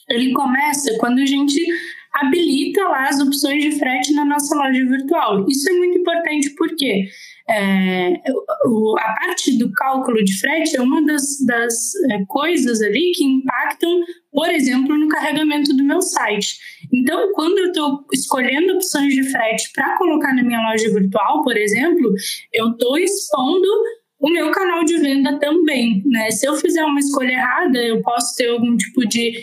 ele 0.09 0.33
começa 0.33 0.97
quando 0.97 1.19
a 1.19 1.25
gente 1.25 1.61
habilita 2.21 2.81
lá 2.83 3.07
as 3.07 3.19
opções 3.19 3.63
de 3.63 3.71
frete 3.77 4.13
na 4.13 4.25
nossa 4.25 4.55
loja 4.55 4.85
virtual. 4.85 5.45
Isso 5.47 5.69
é 5.69 5.73
muito 5.73 5.99
importante 5.99 6.49
porque 6.57 7.07
é, 7.49 8.13
a 8.13 9.15
parte 9.15 9.57
do 9.57 9.71
cálculo 9.71 10.23
de 10.23 10.39
frete 10.39 10.77
é 10.77 10.81
uma 10.81 11.03
das, 11.03 11.43
das 11.45 11.95
é, 12.11 12.23
coisas 12.27 12.79
ali 12.81 13.11
que 13.15 13.23
impactam, 13.23 14.01
por 14.31 14.47
exemplo, 14.49 14.95
no 14.95 15.07
carregamento 15.07 15.75
do 15.75 15.83
meu 15.83 16.01
site. 16.01 16.57
Então, 16.93 17.31
quando 17.33 17.57
eu 17.57 17.67
estou 17.67 18.05
escolhendo 18.13 18.73
opções 18.73 19.13
de 19.15 19.23
frete 19.31 19.71
para 19.73 19.97
colocar 19.97 20.35
na 20.35 20.43
minha 20.43 20.61
loja 20.61 20.93
virtual, 20.93 21.43
por 21.43 21.57
exemplo, 21.57 22.13
eu 22.53 22.69
estou 22.69 22.97
expondo 22.99 23.67
o 24.19 24.29
meu 24.29 24.51
canal 24.51 24.83
de 24.83 24.97
venda 24.97 25.39
também, 25.39 26.03
né? 26.05 26.29
Se 26.31 26.45
eu 26.45 26.55
fizer 26.55 26.83
uma 26.83 26.99
escolha 26.99 27.31
errada, 27.31 27.77
eu 27.79 28.01
posso 28.01 28.35
ter 28.35 28.49
algum 28.49 28.75
tipo 28.75 29.07
de 29.07 29.33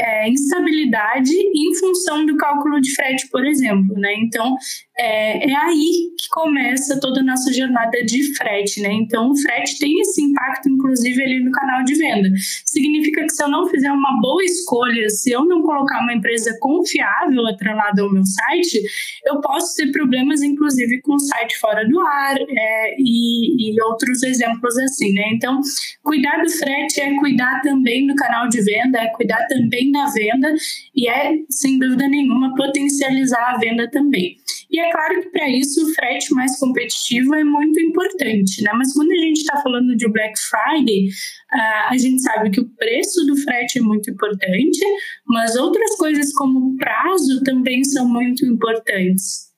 é, 0.00 0.28
instabilidade 0.28 1.30
em 1.32 1.74
função 1.74 2.24
do 2.24 2.36
cálculo 2.36 2.80
de 2.80 2.94
frete, 2.94 3.28
por 3.28 3.44
exemplo, 3.44 3.94
né? 3.98 4.14
Então, 4.14 4.56
é, 4.96 5.50
é, 5.50 5.56
aí 5.56 6.14
que 6.16 6.28
começa 6.30 7.00
toda 7.00 7.20
a 7.20 7.24
nossa 7.24 7.52
jornada 7.52 8.04
de 8.04 8.32
frete, 8.36 8.80
né? 8.80 8.92
Então, 8.92 9.30
o 9.30 9.36
frete 9.36 9.78
tem 9.78 10.00
esse 10.00 10.22
impacto, 10.22 10.68
inclusive, 10.68 11.20
ali 11.20 11.42
no 11.42 11.50
canal 11.50 11.82
de 11.82 11.94
venda. 11.94 12.28
Significa 12.64 13.22
que 13.22 13.30
se 13.30 13.42
eu 13.42 13.48
não 13.48 13.66
fizer 13.66 13.90
uma 13.90 14.20
boa 14.20 14.44
escolha, 14.44 15.08
se 15.08 15.32
eu 15.32 15.44
não 15.44 15.62
colocar 15.62 16.00
uma 16.00 16.14
empresa 16.14 16.56
confiável 16.60 17.44
atrelada 17.46 18.02
ao 18.02 18.12
meu 18.12 18.24
site, 18.24 18.80
eu 19.26 19.40
posso 19.40 19.74
ter 19.74 19.90
problemas, 19.90 20.42
inclusive, 20.42 21.00
com 21.02 21.14
o 21.14 21.18
site 21.18 21.58
fora 21.58 21.86
do 21.88 22.00
ar 22.00 22.36
é, 22.38 22.96
e, 22.96 23.74
e 23.74 23.82
outros 23.82 24.22
exemplos 24.22 24.78
assim, 24.78 25.12
né? 25.12 25.24
Então, 25.32 25.60
cuidar 26.04 26.40
do 26.40 26.50
frete 26.50 27.00
é 27.00 27.16
cuidar 27.16 27.60
também 27.62 28.06
do 28.06 28.14
canal 28.14 28.48
de 28.48 28.62
venda, 28.62 28.98
é 28.98 29.08
cuidar 29.08 29.44
também 29.48 29.90
da 29.90 30.06
venda 30.06 30.54
e 30.94 31.08
é, 31.08 31.32
sem 31.50 31.80
dúvida 31.80 32.06
nenhuma, 32.06 32.54
potencializar 32.54 33.54
a 33.54 33.58
venda 33.58 33.90
também. 33.90 34.36
E 34.70 34.83
é 34.84 34.92
claro 34.92 35.20
que 35.20 35.30
para 35.30 35.48
isso 35.48 35.84
o 35.84 35.94
frete 35.94 36.34
mais 36.34 36.58
competitivo 36.58 37.34
é 37.34 37.44
muito 37.44 37.80
importante, 37.80 38.62
né? 38.62 38.70
Mas 38.74 38.92
quando 38.92 39.10
a 39.10 39.16
gente 39.16 39.38
está 39.38 39.60
falando 39.62 39.96
de 39.96 40.08
Black 40.08 40.34
Friday, 40.38 41.08
uh, 41.08 41.90
a 41.90 41.96
gente 41.96 42.22
sabe 42.22 42.50
que 42.50 42.60
o 42.60 42.68
preço 42.76 43.24
do 43.26 43.36
frete 43.36 43.78
é 43.78 43.82
muito 43.82 44.10
importante, 44.10 44.80
mas 45.26 45.56
outras 45.56 45.96
coisas 45.96 46.32
como 46.34 46.76
prazo 46.76 47.42
também 47.44 47.82
são 47.84 48.06
muito 48.08 48.44
importantes. 48.44 49.52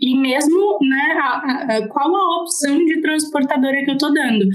E 0.00 0.16
mesmo, 0.16 0.78
né, 0.80 1.18
a, 1.20 1.76
a, 1.76 1.88
qual 1.88 2.14
a 2.14 2.42
opção 2.42 2.84
de 2.84 3.00
transportadora 3.00 3.84
que 3.84 3.90
eu 3.90 3.94
estou 3.94 4.12
dando? 4.12 4.46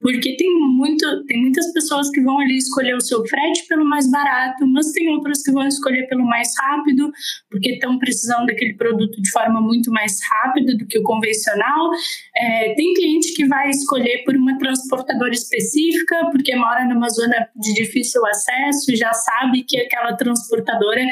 Porque 0.00 0.34
tem, 0.36 0.48
muito, 0.76 1.24
tem 1.26 1.42
muitas 1.42 1.72
pessoas 1.72 2.08
que 2.10 2.22
vão 2.22 2.38
ali 2.38 2.56
escolher 2.56 2.94
o 2.94 3.00
seu 3.00 3.22
frete 3.26 3.66
pelo 3.68 3.84
mais 3.84 4.10
barato, 4.10 4.66
mas 4.66 4.92
tem 4.92 5.10
outras 5.10 5.42
que 5.42 5.52
vão 5.52 5.66
escolher 5.66 6.06
pelo 6.08 6.24
mais 6.24 6.48
rápido, 6.58 7.12
porque 7.50 7.72
estão 7.72 7.98
precisando 7.98 8.46
daquele 8.46 8.74
produto 8.74 9.20
de 9.20 9.30
forma 9.30 9.60
muito 9.60 9.90
mais 9.90 10.18
rápida 10.22 10.74
do 10.76 10.86
que 10.86 10.98
o 10.98 11.02
convencional. 11.02 11.90
É, 12.34 12.74
tem 12.74 12.94
cliente 12.94 13.34
que 13.34 13.46
vai 13.46 13.68
escolher 13.68 14.24
por 14.24 14.34
uma 14.34 14.56
transportadora 14.58 15.32
específica, 15.32 16.30
porque 16.32 16.56
mora 16.56 16.86
numa 16.86 17.08
zona 17.10 17.48
de 17.54 17.74
difícil 17.74 18.24
acesso 18.24 18.90
e 18.92 18.96
já 18.96 19.12
sabe 19.12 19.64
que 19.64 19.78
aquela 19.78 20.14
transportadora 20.14 21.04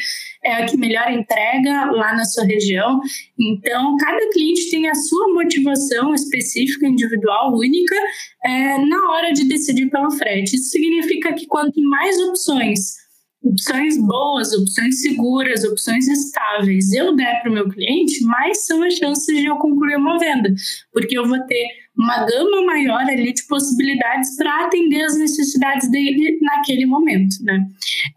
é 0.43 0.55
a 0.55 0.67
que 0.67 0.77
melhor 0.77 1.11
entrega 1.11 1.91
lá 1.91 2.15
na 2.15 2.25
sua 2.25 2.45
região. 2.45 3.01
Então, 3.39 3.97
cada 3.99 4.31
cliente 4.31 4.71
tem 4.71 4.89
a 4.89 4.95
sua 4.95 5.33
motivação 5.35 6.15
específica, 6.15 6.87
individual, 6.87 7.53
única, 7.55 7.97
é, 8.45 8.79
na 8.79 9.11
hora 9.11 9.33
de 9.33 9.45
decidir 9.45 9.91
pelo 9.91 10.11
frete. 10.11 10.57
Isso 10.57 10.71
significa 10.71 11.33
que 11.33 11.47
quanto 11.47 11.81
mais 11.83 12.19
opções 12.23 12.99
opções 13.43 13.97
boas, 13.99 14.53
opções 14.53 15.01
seguras, 15.01 15.65
opções 15.65 16.09
estáveis 16.09 16.93
eu 16.93 17.15
der 17.15 17.41
para 17.41 17.51
o 17.51 17.55
meu 17.55 17.69
cliente, 17.69 18.23
mais 18.25 18.67
são 18.67 18.83
as 18.83 18.95
chances 18.95 19.37
de 19.37 19.47
eu 19.47 19.57
concluir 19.57 19.97
uma 19.97 20.19
venda, 20.19 20.53
porque 20.93 21.17
eu 21.17 21.27
vou 21.27 21.39
ter 21.47 21.67
uma 21.97 22.25
gama 22.25 22.65
maior 22.65 23.01
ali 23.01 23.33
de 23.33 23.47
possibilidades 23.47 24.37
para 24.37 24.67
atender 24.67 25.03
as 25.03 25.19
necessidades 25.19 25.91
dele 25.91 26.39
naquele 26.41 26.87
momento, 26.87 27.37
né? 27.43 27.65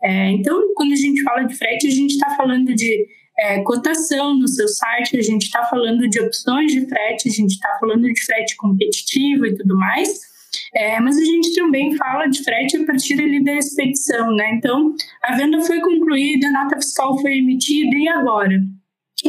É, 0.03 0.31
então, 0.31 0.73
quando 0.75 0.93
a 0.93 0.97
gente 0.97 1.21
fala 1.23 1.43
de 1.43 1.55
frete, 1.55 1.87
a 1.87 1.91
gente 1.91 2.11
está 2.11 2.29
falando 2.35 2.73
de 2.75 3.07
é, 3.41 3.63
cotação 3.63 4.37
no 4.37 4.47
seu 4.47 4.67
site, 4.67 5.17
a 5.17 5.21
gente 5.21 5.43
está 5.43 5.65
falando 5.65 6.07
de 6.07 6.19
opções 6.19 6.71
de 6.71 6.87
frete, 6.87 7.27
a 7.27 7.31
gente 7.31 7.51
está 7.51 7.75
falando 7.79 8.03
de 8.03 8.23
frete 8.23 8.55
competitivo 8.55 9.47
e 9.47 9.55
tudo 9.55 9.75
mais. 9.75 10.31
É, 10.75 10.99
mas 10.99 11.17
a 11.17 11.23
gente 11.23 11.55
também 11.55 11.95
fala 11.95 12.27
de 12.27 12.43
frete 12.43 12.77
a 12.77 12.85
partir 12.85 13.19
ali 13.19 13.43
da 13.43 13.53
expedição, 13.53 14.35
né? 14.35 14.51
Então, 14.53 14.93
a 15.23 15.35
venda 15.35 15.61
foi 15.61 15.79
concluída, 15.79 16.47
a 16.47 16.51
nota 16.51 16.75
fiscal 16.75 17.17
foi 17.19 17.37
emitida 17.37 17.95
e 17.95 18.07
agora? 18.09 18.61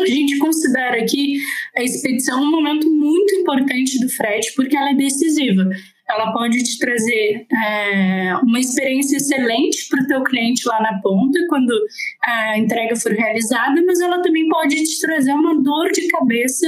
A 0.01 0.07
gente 0.07 0.38
considera 0.38 1.03
aqui 1.03 1.38
a 1.77 1.83
expedição 1.83 2.42
um 2.42 2.51
momento 2.51 2.90
muito 2.90 3.35
importante 3.37 3.98
do 4.01 4.09
frete, 4.09 4.53
porque 4.57 4.77
ela 4.77 4.90
é 4.90 4.94
decisiva 4.94 5.68
ela 6.14 6.33
pode 6.33 6.62
te 6.62 6.79
trazer 6.79 7.46
é, 7.51 8.37
uma 8.42 8.61
experiência 8.61 9.16
excelente 9.16 9.88
para 9.88 10.03
o 10.03 10.07
teu 10.07 10.25
cliente 10.25 10.66
lá 10.66 10.81
na 10.81 11.01
ponta, 11.01 11.38
quando 11.48 11.72
a 12.22 12.59
entrega 12.59 12.96
for 12.96 13.12
realizada, 13.12 13.83
mas 13.87 14.01
ela 14.01 14.20
também 14.20 14.48
pode 14.48 14.77
te 14.77 15.01
trazer 15.01 15.33
uma 15.33 15.61
dor 15.62 15.90
de 15.92 16.07
cabeça 16.09 16.66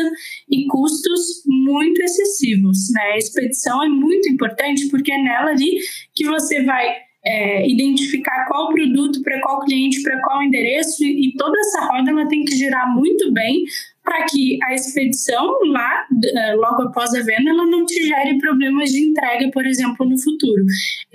e 0.50 0.66
custos 0.66 1.42
muito 1.46 2.02
excessivos. 2.02 2.90
Né? 2.92 3.02
A 3.12 3.18
expedição 3.18 3.83
é 3.83 3.88
muito 3.88 4.28
importante 4.28 4.88
porque 4.88 5.12
é 5.12 5.18
nela 5.22 5.50
ali 5.50 5.78
que 6.14 6.24
você 6.26 6.62
vai 6.62 7.04
é, 7.24 7.68
identificar 7.68 8.46
qual 8.46 8.68
produto 8.68 9.22
para 9.22 9.40
qual 9.40 9.61
cliente, 9.61 10.02
para 10.02 10.20
qual 10.20 10.42
endereço, 10.42 11.02
e, 11.02 11.28
e 11.28 11.35
toda 11.35 11.59
essa 11.59 11.87
roda 11.87 12.11
ela 12.11 12.28
tem 12.28 12.44
que 12.44 12.54
girar 12.54 12.94
muito 12.94 13.33
bem 13.33 13.64
para 14.05 14.27
que 14.27 14.59
a 14.64 14.75
expedição 14.75 15.59
lá, 15.71 16.07
eh, 16.23 16.55
logo 16.57 16.83
após 16.83 17.14
a 17.14 17.23
venda, 17.23 17.49
ela 17.51 17.64
não 17.67 17.87
te 17.87 18.07
gere 18.07 18.37
problemas 18.38 18.90
de 18.90 19.01
entrega, 19.01 19.51
por 19.51 19.67
exemplo, 19.67 20.07
no 20.07 20.21
futuro. 20.21 20.62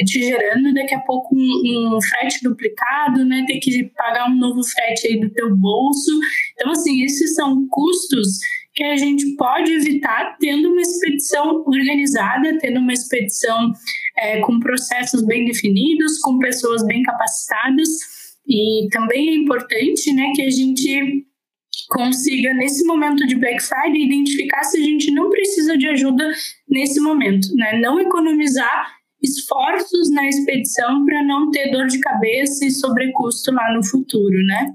Te 0.05 0.23
gerando 0.23 0.73
daqui 0.73 0.95
a 0.95 0.99
pouco 1.01 1.35
um, 1.35 1.95
um 1.95 2.01
frete 2.01 2.43
duplicado, 2.43 3.23
né? 3.25 3.45
Ter 3.47 3.59
que 3.59 3.83
pagar 3.95 4.29
um 4.29 4.35
novo 4.35 4.63
frete 4.63 5.07
aí 5.07 5.19
do 5.19 5.29
teu 5.29 5.55
bolso. 5.55 6.19
Então, 6.53 6.71
assim, 6.71 7.03
esses 7.03 7.35
são 7.35 7.67
custos 7.69 8.39
que 8.73 8.83
a 8.83 8.97
gente 8.97 9.35
pode 9.35 9.71
evitar 9.71 10.37
tendo 10.39 10.69
uma 10.69 10.81
expedição 10.81 11.63
organizada, 11.67 12.57
tendo 12.59 12.79
uma 12.79 12.93
expedição 12.93 13.71
é, 14.17 14.39
com 14.39 14.59
processos 14.59 15.23
bem 15.25 15.45
definidos, 15.45 16.17
com 16.19 16.39
pessoas 16.39 16.83
bem 16.85 17.03
capacitadas. 17.03 17.87
E 18.47 18.87
também 18.91 19.29
é 19.29 19.35
importante 19.35 20.11
né, 20.11 20.31
que 20.35 20.41
a 20.41 20.49
gente 20.49 21.28
consiga, 21.87 22.53
nesse 22.53 22.85
momento 22.85 23.25
de 23.25 23.35
Black 23.35 23.61
Friday, 23.61 24.05
identificar 24.05 24.63
se 24.63 24.77
a 24.77 24.83
gente 24.83 25.11
não 25.11 25.29
precisa 25.29 25.77
de 25.77 25.87
ajuda 25.87 26.31
nesse 26.67 26.99
momento, 26.99 27.53
né? 27.55 27.79
Não 27.79 27.99
economizar 27.99 28.99
esforços 29.21 30.09
na 30.11 30.27
expedição 30.27 31.05
para 31.05 31.23
não 31.23 31.51
ter 31.51 31.71
dor 31.71 31.87
de 31.87 31.99
cabeça 31.99 32.65
e 32.65 32.71
sobrecusto 32.71 33.51
lá 33.51 33.73
no 33.73 33.85
futuro, 33.85 34.43
né? 34.45 34.73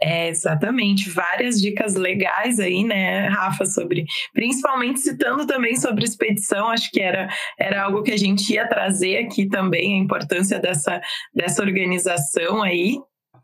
É, 0.00 0.28
exatamente. 0.28 1.10
Várias 1.10 1.60
dicas 1.60 1.96
legais 1.96 2.60
aí, 2.60 2.84
né, 2.84 3.26
Rafa, 3.28 3.66
sobre. 3.66 4.04
Principalmente 4.32 5.00
citando 5.00 5.44
também 5.46 5.76
sobre 5.76 6.04
expedição, 6.04 6.70
acho 6.70 6.90
que 6.90 7.00
era, 7.00 7.28
era 7.58 7.82
algo 7.82 8.02
que 8.02 8.12
a 8.12 8.16
gente 8.16 8.52
ia 8.52 8.66
trazer 8.68 9.18
aqui 9.18 9.48
também, 9.48 9.94
a 9.94 10.04
importância 10.04 10.58
dessa, 10.60 11.00
dessa 11.34 11.62
organização 11.62 12.62
aí. 12.62 12.96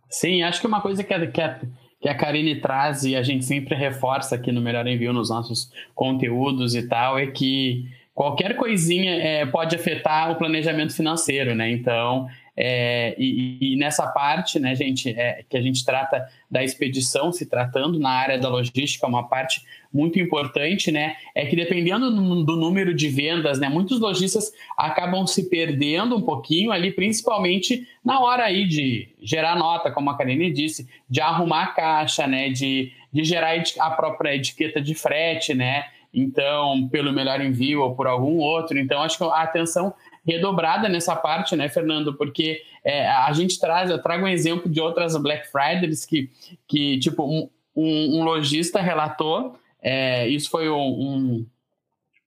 Sim, 0.08 0.42
acho 0.42 0.60
que 0.60 0.66
uma 0.66 0.80
coisa 0.80 1.02
que, 1.02 1.12
é, 1.12 1.26
que, 1.26 1.40
é 1.40 1.60
que 2.04 2.08
a 2.10 2.14
Karine 2.14 2.56
traz 2.56 3.02
e 3.04 3.16
a 3.16 3.22
gente 3.22 3.46
sempre 3.46 3.74
reforça 3.74 4.34
aqui 4.34 4.52
no 4.52 4.60
Melhor 4.60 4.86
Envio 4.86 5.10
nos 5.10 5.30
nossos 5.30 5.72
conteúdos 5.94 6.74
e 6.74 6.86
tal, 6.86 7.18
é 7.18 7.28
que 7.28 7.88
qualquer 8.14 8.58
coisinha 8.58 9.14
é, 9.14 9.46
pode 9.46 9.74
afetar 9.74 10.30
o 10.30 10.36
planejamento 10.36 10.94
financeiro, 10.94 11.54
né? 11.54 11.70
Então, 11.70 12.28
é, 12.54 13.14
e, 13.16 13.72
e, 13.72 13.76
nessa 13.76 14.06
parte, 14.06 14.60
né, 14.60 14.74
gente, 14.74 15.18
é, 15.18 15.46
que 15.48 15.56
a 15.56 15.62
gente 15.62 15.82
trata 15.82 16.28
da 16.50 16.62
expedição, 16.62 17.32
se 17.32 17.46
tratando 17.46 17.98
na 17.98 18.10
área 18.10 18.38
da 18.38 18.50
logística, 18.50 19.06
uma 19.06 19.26
parte 19.26 19.62
muito 19.94 20.18
importante, 20.18 20.90
né, 20.90 21.16
é 21.35 21.46
que 21.46 21.54
dependendo 21.54 22.11
do, 22.44 22.57
número 22.57 22.92
de 22.92 23.09
vendas, 23.09 23.61
né, 23.61 23.68
muitos 23.68 24.00
lojistas 24.00 24.52
acabam 24.76 25.24
se 25.24 25.48
perdendo 25.48 26.16
um 26.16 26.22
pouquinho 26.22 26.72
ali, 26.72 26.90
principalmente 26.90 27.87
na 28.04 28.18
hora 28.18 28.42
aí 28.44 28.66
de 28.66 29.09
gerar 29.22 29.57
nota, 29.57 29.92
como 29.92 30.11
a 30.11 30.18
Karine 30.18 30.50
disse, 30.50 30.88
de 31.09 31.20
arrumar 31.20 31.62
a 31.62 31.66
caixa, 31.68 32.26
né, 32.26 32.50
de, 32.50 32.90
de 33.12 33.22
gerar 33.22 33.54
a 33.78 33.90
própria 33.90 34.35
etiqueta 34.35 34.80
de 34.83 34.94
frete, 34.96 35.54
né, 35.54 35.85
Então, 36.12 36.88
pelo 36.88 37.12
melhor 37.12 37.40
envio 37.40 37.83
ou 37.83 37.94
por 37.94 38.07
algum 38.07 38.38
outro. 38.38 38.78
Então, 38.78 39.02
acho 39.02 39.18
que 39.18 39.24
a 39.24 39.42
atenção 39.42 39.94
redobrada 40.26 40.88
nessa 40.88 41.14
parte, 41.14 41.54
né, 41.54 41.68
Fernando? 41.68 42.14
Porque 42.14 42.62
é, 42.85 43.09
a 43.09 43.33
gente 43.33 43.59
traz, 43.59 43.90
eu 43.90 44.00
trago 44.00 44.24
um 44.24 44.28
exemplo 44.28 44.70
de 44.70 44.80
outras 44.80 45.16
Black 45.16 45.48
Fridays 45.50 46.07
que, 46.07 46.30
que 46.66 46.98
tipo, 46.98 47.24
um, 47.24 47.48
um, 47.76 48.20
um 48.20 48.24
lojista 48.24 48.80
relatou, 48.80 49.57
é, 49.84 50.26
isso 50.26 50.50
foi 50.50 50.68
um, 50.68 50.76
um, 50.76 51.46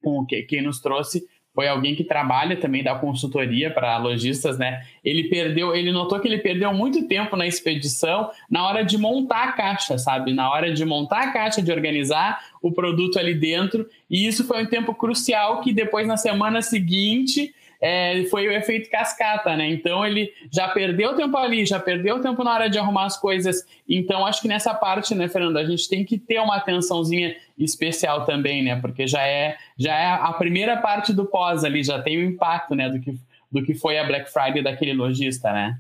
um, 0.06 0.26
quem 0.26 0.62
nos 0.62 0.80
trouxe 0.80 1.28
foi 1.58 1.68
alguém 1.68 1.96
que 1.96 2.04
trabalha 2.04 2.56
também 2.56 2.84
da 2.84 2.94
consultoria 2.94 3.72
para 3.72 3.98
lojistas, 3.98 4.60
né? 4.60 4.84
Ele 5.04 5.24
perdeu, 5.24 5.76
ele 5.76 5.92
notou 5.92 6.20
que 6.20 6.28
ele 6.28 6.38
perdeu 6.38 6.72
muito 6.72 7.08
tempo 7.08 7.36
na 7.36 7.48
expedição 7.48 8.30
na 8.48 8.68
hora 8.68 8.86
de 8.86 8.96
montar 8.96 9.44
a 9.46 9.52
caixa, 9.54 9.98
sabe? 9.98 10.36
Na 10.36 10.52
hora 10.52 10.72
de 10.72 10.86
montar 10.86 11.24
a 11.24 11.34
caixa, 11.34 11.60
de 11.60 11.72
organizar 11.72 12.40
o 12.62 12.72
produto 12.72 13.18
ali 13.18 13.34
dentro. 13.34 13.90
E 14.08 14.28
isso 14.28 14.46
foi 14.46 14.62
um 14.62 14.68
tempo 14.68 14.94
crucial 14.94 15.62
que 15.62 15.74
depois 15.74 16.06
na 16.06 16.16
semana 16.16 16.62
seguinte 16.62 17.56
é, 17.82 18.24
foi 18.26 18.48
o 18.48 18.52
efeito 18.52 18.90
cascata, 18.90 19.56
né? 19.56 19.70
Então 19.70 20.06
ele 20.06 20.32
já 20.52 20.68
perdeu 20.70 21.16
tempo 21.16 21.38
ali, 21.38 21.66
já 21.66 21.80
perdeu 21.80 22.22
tempo 22.22 22.44
na 22.44 22.54
hora 22.54 22.70
de 22.70 22.78
arrumar 22.78 23.06
as 23.06 23.18
coisas. 23.20 23.66
Então 23.88 24.26
acho 24.26 24.42
que 24.42 24.48
nessa 24.48 24.74
parte, 24.74 25.14
né, 25.14 25.28
Fernando, 25.28 25.58
a 25.58 25.66
gente 25.66 25.88
tem 25.88 26.04
que 26.04 26.18
ter 26.18 26.40
uma 26.40 26.58
atençãozinha 26.58 27.36
especial 27.58 28.26
também, 28.26 28.64
né? 28.64 28.76
Porque 28.80 29.08
já 29.08 29.26
é 29.26 29.58
já 29.78 29.96
é 29.96 30.08
a 30.08 30.34
primeira 30.34 30.78
parte 30.78 31.14
do 31.14 31.26
pós 31.26 31.64
ali, 31.64 31.84
já 31.84 32.02
tem 32.02 32.18
o 32.18 32.26
impacto, 32.30 32.76
né, 32.76 32.90
do 32.90 33.00
que 33.00 33.16
do 33.50 33.64
que 33.64 33.74
foi 33.74 33.98
a 33.98 34.06
Black 34.06 34.32
Friday 34.32 34.62
daquele 34.62 34.94
lojista, 34.94 35.52
né? 35.54 35.80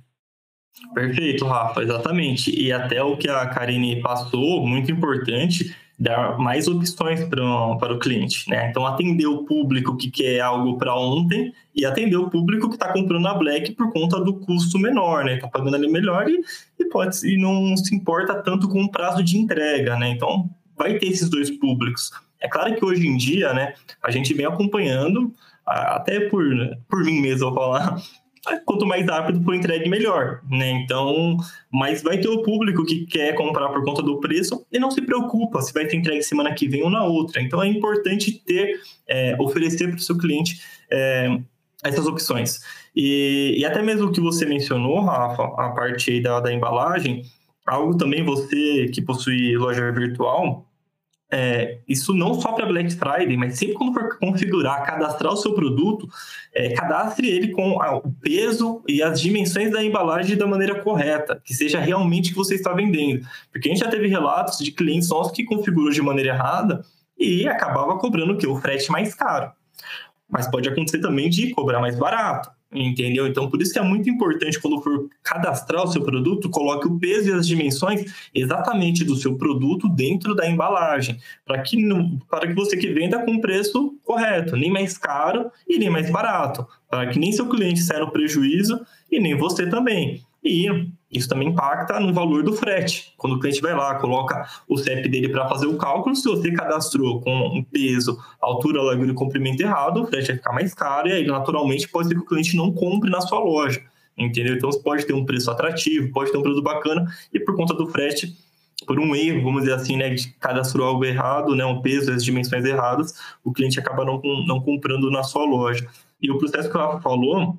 Perfeito, 0.93 1.45
Rafa, 1.45 1.81
exatamente. 1.81 2.51
E 2.51 2.71
até 2.71 3.01
o 3.01 3.17
que 3.17 3.27
a 3.29 3.45
Karine 3.47 4.01
passou, 4.01 4.65
muito 4.65 4.91
importante, 4.91 5.75
dar 5.99 6.38
mais 6.38 6.67
opções 6.67 7.23
para, 7.25 7.75
para 7.77 7.93
o 7.93 7.99
cliente. 7.99 8.49
Né? 8.49 8.69
Então, 8.69 8.86
atender 8.86 9.25
o 9.25 9.43
público 9.45 9.97
que 9.97 10.12
quer 10.12 10.41
algo 10.41 10.77
para 10.77 10.95
ontem 10.95 11.51
e 11.75 11.86
atender 11.86 12.17
o 12.17 12.29
público 12.29 12.69
que 12.69 12.75
está 12.75 12.93
comprando 12.93 13.23
na 13.23 13.33
Black 13.33 13.71
por 13.73 13.91
conta 13.91 14.19
do 14.19 14.36
custo 14.36 14.77
menor, 14.77 15.25
né? 15.25 15.36
Está 15.36 15.47
pagando 15.47 15.75
ali 15.75 15.91
melhor 15.91 16.27
e, 16.29 16.39
e, 16.79 16.86
pode, 16.86 17.17
e 17.27 17.38
não 17.38 17.75
se 17.75 17.95
importa 17.95 18.36
tanto 18.36 18.69
com 18.69 18.83
o 18.83 18.91
prazo 18.91 19.23
de 19.23 19.38
entrega. 19.38 19.97
Né? 19.97 20.10
Então, 20.10 20.49
vai 20.77 20.99
ter 20.99 21.07
esses 21.07 21.29
dois 21.29 21.49
públicos. 21.49 22.12
É 22.39 22.47
claro 22.47 22.75
que 22.75 22.86
hoje 22.86 23.07
em 23.07 23.17
dia, 23.17 23.51
né, 23.53 23.73
a 24.03 24.12
gente 24.12 24.33
vem 24.33 24.45
acompanhando, 24.45 25.33
até 25.65 26.29
por, 26.29 26.45
por 26.88 27.03
mim 27.03 27.19
mesmo, 27.19 27.49
vou 27.49 27.55
falar, 27.55 27.97
quanto 28.65 28.86
mais 28.86 29.05
rápido 29.05 29.43
for 29.43 29.55
entregue, 29.55 29.89
melhor, 29.89 30.41
né? 30.49 30.69
Então, 30.71 31.38
mas 31.71 32.01
vai 32.01 32.17
ter 32.17 32.27
o 32.27 32.41
público 32.41 32.86
que 32.86 33.05
quer 33.05 33.33
comprar 33.36 33.69
por 33.69 33.83
conta 33.83 34.01
do 34.01 34.19
preço 34.19 34.65
e 34.71 34.79
não 34.79 34.91
se 34.91 35.01
preocupa 35.01 35.62
se 35.62 35.73
vai 35.73 35.86
ter 35.86 35.97
entregue 35.97 36.21
semana 36.23 36.53
que 36.53 36.67
vem 36.67 36.83
ou 36.83 36.89
na 36.89 37.03
outra. 37.03 37.41
Então, 37.41 37.62
é 37.62 37.67
importante 37.67 38.31
ter, 38.45 38.79
é, 39.07 39.36
oferecer 39.39 39.88
para 39.88 39.97
o 39.97 40.01
seu 40.01 40.17
cliente 40.17 40.62
é, 40.91 41.39
essas 41.83 42.05
opções. 42.05 42.60
E, 42.95 43.55
e, 43.57 43.65
até 43.65 43.81
mesmo 43.81 44.07
o 44.07 44.12
que 44.12 44.21
você 44.21 44.45
mencionou, 44.45 45.01
Rafa, 45.01 45.43
a 45.43 45.69
parte 45.69 46.19
da, 46.21 46.39
da 46.39 46.51
embalagem, 46.51 47.23
algo 47.65 47.95
também 47.97 48.23
você 48.23 48.88
que 48.93 49.01
possui 49.01 49.55
loja 49.57 49.91
virtual, 49.91 50.66
é, 51.29 51.79
isso 51.87 52.13
não 52.13 52.39
só 52.39 52.53
para 52.53 52.65
Black 52.65 52.93
Friday, 52.95 53.35
mas 53.35 53.57
sempre 53.57 53.75
quando 53.75 53.93
for 53.93 54.17
configurar, 54.17 54.85
cadastrar 54.85 55.33
o 55.33 55.37
seu 55.37 55.53
produto, 55.53 56.07
é, 56.53 56.73
cadastre 56.73 57.27
ele 57.27 57.51
com 57.51 57.71
o 57.71 58.13
peso 58.21 58.81
e 58.87 59.03
as 59.03 59.19
dimensões 59.19 59.71
da 59.71 59.83
embalagem 59.83 60.37
da 60.37 60.47
maneira 60.47 60.81
correta, 60.81 61.41
que 61.43 61.53
seja 61.53 61.79
realmente 61.79 62.29
o 62.29 62.31
que 62.31 62.37
você 62.37 62.55
está 62.55 62.73
vendendo. 62.73 63.25
Porque 63.51 63.67
a 63.67 63.71
gente 63.71 63.83
já 63.83 63.89
teve 63.89 64.07
relatos 64.07 64.59
de 64.59 64.71
clientes 64.71 65.09
nossos 65.09 65.33
que 65.33 65.43
configurou 65.43 65.91
de 65.91 66.01
maneira 66.01 66.33
errada 66.33 66.81
e 67.17 67.47
acabava 67.47 67.97
cobrando 67.97 68.33
o? 68.33 68.47
O 68.47 68.55
frete 68.55 68.89
mais 68.89 69.13
caro. 69.13 69.51
Mas 70.29 70.47
pode 70.49 70.69
acontecer 70.69 70.99
também 70.99 71.29
de 71.29 71.51
cobrar 71.51 71.79
mais 71.79 71.97
barato. 71.97 72.49
Entendeu? 72.69 73.25
Então, 73.25 73.49
por 73.49 73.62
isso 73.62 73.71
que 73.71 73.80
é 73.80 73.84
muito 73.84 74.10
importante 74.10 74.60
quando 74.60 74.82
for 74.82 75.10
cadastrar 75.23 75.86
o 75.86 75.88
seu 75.88 76.03
produto, 76.03 76.49
coloque 76.49 76.86
o 76.86 76.99
peso 76.99 77.30
e 77.30 77.34
as 77.34 77.47
dimensões 77.47 78.13
exatamente 78.36 79.06
do 79.06 79.15
seu 79.15 79.38
produto 79.38 79.88
dentro 79.88 80.36
da 80.36 80.49
embalagem, 80.49 81.17
para 81.45 81.62
que, 81.62 81.77
para 82.30 82.45
que 82.45 82.53
você 82.53 82.75
que 82.75 82.93
venda 82.93 83.23
com 83.23 83.39
preço 83.39 83.95
correto, 84.03 84.58
nem 84.58 84.69
mais 84.69 84.97
caro 84.97 85.49
e 85.67 85.77
nem 85.77 85.89
mais 85.89 86.12
barato, 86.12 86.67
para 86.89 87.08
que 87.08 87.17
nem 87.17 87.32
seu 87.32 87.47
cliente 87.47 87.80
saia 87.80 88.01
no 88.01 88.12
prejuízo 88.12 88.80
e 89.10 89.17
nem 89.17 89.38
você 89.38 89.65
também. 89.67 90.21
E 90.43 90.67
isso 91.12 91.30
também 91.30 91.50
impacta 91.50 92.00
no 92.00 92.13
valor 92.13 92.43
do 92.43 92.54
frete. 92.54 93.13
Quando 93.17 93.38
o 93.38 93.39
cliente 93.39 93.62
vai 93.62 93.74
lá, 93.74 93.96
coloca 93.96 94.46
o 94.67 94.78
CEP 94.78 95.08
dele 95.08 95.30
para 95.30 95.48
fazer 95.48 95.65
o 95.65 95.78
cálculo, 95.78 96.15
se 96.15 96.28
você 96.28 96.52
cadastrou 96.52 97.22
com 97.22 97.32
um 97.32 97.63
peso, 97.63 98.17
altura, 98.41 98.82
largura 98.82 99.12
e 99.12 99.15
comprimento 99.15 99.62
errado, 99.62 100.04
o 100.04 100.08
frete 100.08 100.28
vai 100.28 100.36
ficar 100.38 100.54
mais 100.54 100.74
caro 100.74 101.08
e 101.08 101.13
aí, 101.13 101.26
naturalmente, 101.26 101.88
pode 101.88 102.10
ser 102.10 102.15
que 102.15 102.22
o 102.22 102.26
cliente 102.26 102.58
não 102.58 102.74
compre 102.74 103.10
na 103.10 103.22
sua 103.22 103.39
loja. 103.39 103.82
Entendeu? 104.17 104.56
Então, 104.56 104.70
pode 104.84 105.06
ter 105.06 105.13
um 105.13 105.26
preço 105.26 105.50
atrativo, 105.50 106.12
pode 106.12 106.32
ter 106.32 106.38
um 106.38 106.41
produto 106.41 106.63
bacana 106.63 107.06
e 107.34 107.39
por 107.39 107.56
conta 107.56 107.74
do 107.74 107.88
frete, 107.88 108.36
por 108.86 109.00
um 109.00 109.15
erro, 109.15 109.43
vamos 109.43 109.62
dizer 109.62 109.76
assim, 109.76 109.96
né, 109.96 110.10
de 110.10 110.30
cadastrou 110.34 110.88
algo 110.88 111.06
errado, 111.06 111.56
né, 111.56 111.65
um 111.65 111.82
peso, 111.82 112.12
as 112.12 112.24
dimensões 112.24 112.65
erradas, 112.65 113.13
o 113.43 113.52
cliente 113.52 113.80
acaba 113.80 114.04
não, 114.04 114.22
não 114.46 114.60
comprando 114.60 115.10
na 115.10 115.24
sua 115.24 115.46
loja. 115.46 115.88
E 116.22 116.32
o 116.32 116.38
processo 116.38 116.70
que 116.70 116.78
Rafa 116.78 117.00
falou, 117.00 117.58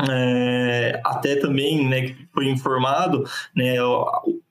é, 0.00 1.00
até 1.04 1.36
também, 1.36 1.86
né, 1.88 2.14
foi 2.32 2.48
informado, 2.48 3.24
né, 3.54 3.76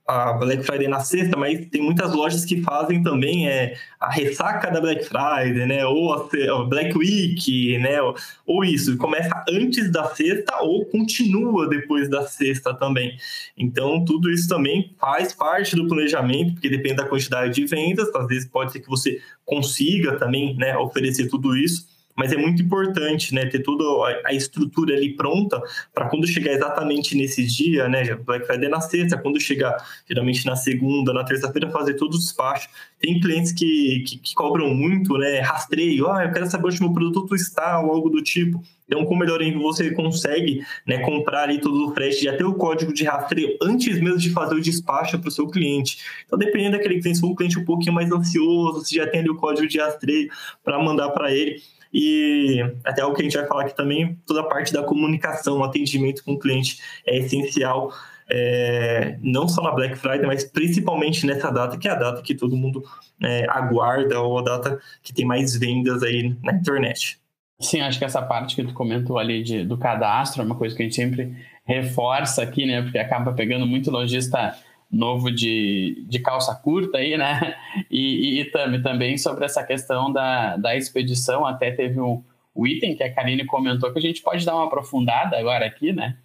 a 0.07 0.33
Black 0.33 0.63
Friday 0.63 0.87
na 0.87 0.99
sexta, 0.99 1.37
mas 1.37 1.65
tem 1.67 1.81
muitas 1.81 2.13
lojas 2.13 2.43
que 2.43 2.61
fazem 2.61 3.01
também 3.01 3.47
é, 3.47 3.75
a 3.99 4.09
ressaca 4.09 4.69
da 4.69 4.81
Black 4.81 5.03
Friday, 5.05 5.65
né, 5.65 5.85
ou 5.85 6.13
a, 6.13 6.65
Black 6.65 6.97
Week, 6.97 7.77
né, 7.79 8.01
ou, 8.01 8.15
ou 8.45 8.63
isso, 8.65 8.97
começa 8.97 9.43
antes 9.49 9.91
da 9.91 10.05
sexta 10.13 10.61
ou 10.61 10.85
continua 10.85 11.67
depois 11.67 12.09
da 12.09 12.25
sexta 12.25 12.73
também. 12.73 13.17
Então, 13.57 14.03
tudo 14.03 14.29
isso 14.29 14.47
também 14.47 14.93
faz 14.99 15.33
parte 15.33 15.75
do 15.75 15.87
planejamento, 15.87 16.53
porque 16.53 16.69
depende 16.69 16.95
da 16.95 17.05
quantidade 17.05 17.53
de 17.53 17.65
vendas, 17.65 18.13
às 18.15 18.27
vezes 18.27 18.47
pode 18.47 18.71
ser 18.71 18.79
que 18.79 18.89
você 18.89 19.21
consiga 19.45 20.17
também, 20.17 20.55
né, 20.55 20.77
oferecer 20.77 21.27
tudo 21.27 21.55
isso, 21.55 21.92
mas 22.15 22.31
é 22.31 22.37
muito 22.37 22.61
importante, 22.61 23.33
né, 23.33 23.45
ter 23.45 23.59
toda 23.59 23.83
a 24.25 24.33
estrutura 24.33 24.95
ali 24.95 25.15
pronta 25.15 25.61
para 25.93 26.09
quando 26.09 26.27
chegar 26.27 26.51
exatamente 26.51 27.15
nesse 27.15 27.45
dia, 27.45 27.87
né, 27.87 28.15
Black 28.15 28.45
Friday 28.45 28.69
na 28.69 28.81
sexta, 28.81 29.17
quando 29.17 29.39
chegar 29.39 29.75
geralmente 30.07 30.45
na 30.45 30.55
segunda, 30.55 31.13
na 31.13 31.23
terça-feira, 31.23 31.69
fazer 31.69 31.95
todo 31.95 32.15
o 32.15 32.17
despacho. 32.17 32.69
Tem 32.99 33.19
clientes 33.19 33.51
que, 33.51 34.03
que, 34.07 34.17
que, 34.17 34.33
cobram 34.33 34.73
muito, 34.73 35.17
né, 35.17 35.39
rastreio, 35.39 36.09
ah, 36.09 36.23
eu 36.23 36.31
quero 36.31 36.49
saber 36.49 36.67
onde 36.67 36.81
meu 36.81 36.93
produto 36.93 37.35
está, 37.35 37.79
ou 37.79 37.91
algo 37.91 38.09
do 38.09 38.21
tipo. 38.21 38.61
Então, 38.85 39.05
com 39.05 39.15
o 39.15 39.17
Melhor 39.17 39.41
Envio, 39.41 39.61
você 39.61 39.91
consegue 39.91 40.63
né, 40.85 40.99
comprar 40.99 41.43
ali 41.43 41.59
todo 41.59 41.87
o 41.87 41.93
frete, 41.93 42.23
já 42.23 42.35
ter 42.35 42.43
o 42.43 42.53
código 42.53 42.93
de 42.93 43.03
rastreio 43.03 43.57
antes 43.61 43.99
mesmo 43.99 44.17
de 44.17 44.29
fazer 44.29 44.55
o 44.55 44.61
despacho 44.61 45.17
para 45.17 45.29
o 45.29 45.31
seu 45.31 45.47
cliente. 45.47 45.97
Então, 46.25 46.37
dependendo 46.37 46.77
daquele 46.77 46.99
cliente, 46.99 47.15
se 47.15 47.21
for 47.21 47.31
um 47.31 47.35
cliente 47.35 47.57
um 47.57 47.65
pouquinho 47.65 47.93
mais 47.93 48.11
ansioso, 48.11 48.83
você 48.83 48.95
já 48.95 49.07
tem 49.07 49.21
ali 49.21 49.29
o 49.29 49.35
código 49.35 49.67
de 49.67 49.79
rastreio 49.79 50.29
para 50.63 50.77
mandar 50.77 51.09
para 51.09 51.31
ele. 51.31 51.61
E 51.93 52.59
até 52.83 53.05
o 53.05 53.13
que 53.13 53.21
a 53.21 53.23
gente 53.23 53.37
vai 53.37 53.45
falar 53.45 53.63
aqui 53.63 53.75
também, 53.75 54.17
toda 54.25 54.41
a 54.41 54.45
parte 54.45 54.73
da 54.73 54.83
comunicação, 54.83 55.59
o 55.59 55.63
atendimento 55.63 56.23
com 56.23 56.33
o 56.33 56.39
cliente 56.39 56.79
é 57.05 57.17
essencial, 57.17 57.93
é, 58.29 59.17
não 59.21 59.47
só 59.47 59.61
na 59.61 59.71
Black 59.71 59.95
Friday, 59.95 60.25
mas 60.25 60.43
principalmente 60.43 61.25
nessa 61.25 61.51
data, 61.51 61.77
que 61.77 61.87
é 61.87 61.91
a 61.91 61.95
data 61.95 62.21
que 62.21 62.33
todo 62.33 62.57
mundo 62.57 62.83
é, 63.21 63.45
aguarda, 63.47 64.19
ou 64.19 64.39
a 64.39 64.41
data 64.41 64.79
que 65.03 65.13
tem 65.13 65.25
mais 65.25 65.55
vendas 65.55 66.01
aí 66.01 66.35
na 66.41 66.53
internet. 66.53 67.19
Sim, 67.59 67.81
acho 67.81 67.99
que 67.99 68.05
essa 68.05 68.21
parte 68.21 68.55
que 68.55 68.63
tu 68.63 68.73
comentou 68.73 69.17
ali 69.17 69.43
de, 69.43 69.63
do 69.63 69.77
cadastro 69.77 70.41
é 70.41 70.45
uma 70.45 70.55
coisa 70.55 70.75
que 70.75 70.81
a 70.81 70.85
gente 70.85 70.95
sempre 70.95 71.37
reforça 71.63 72.41
aqui, 72.41 72.65
né? 72.65 72.81
Porque 72.81 72.97
acaba 72.97 73.31
pegando 73.31 73.65
muito 73.65 73.91
lojista 73.91 74.57
novo 74.93 75.31
de, 75.31 76.05
de 76.07 76.19
calça 76.19 76.53
curta 76.55 76.99
aí, 76.99 77.17
né? 77.17 77.55
E, 77.89 78.39
e, 78.39 78.41
e 78.41 78.81
também, 78.81 79.17
sobre 79.17 79.45
essa 79.45 79.63
questão 79.63 80.11
da, 80.13 80.55
da 80.57 80.75
expedição, 80.75 81.45
até 81.45 81.71
teve 81.71 81.99
um, 81.99 82.23
o 82.53 82.67
item 82.67 82.95
que 82.95 83.03
a 83.03 83.13
Karine 83.13 83.45
comentou 83.45 83.91
que 83.91 83.97
a 83.99 84.01
gente 84.01 84.21
pode 84.21 84.45
dar 84.45 84.55
uma 84.55 84.65
aprofundada 84.65 85.37
agora 85.37 85.65
aqui, 85.65 85.91
né? 85.91 86.17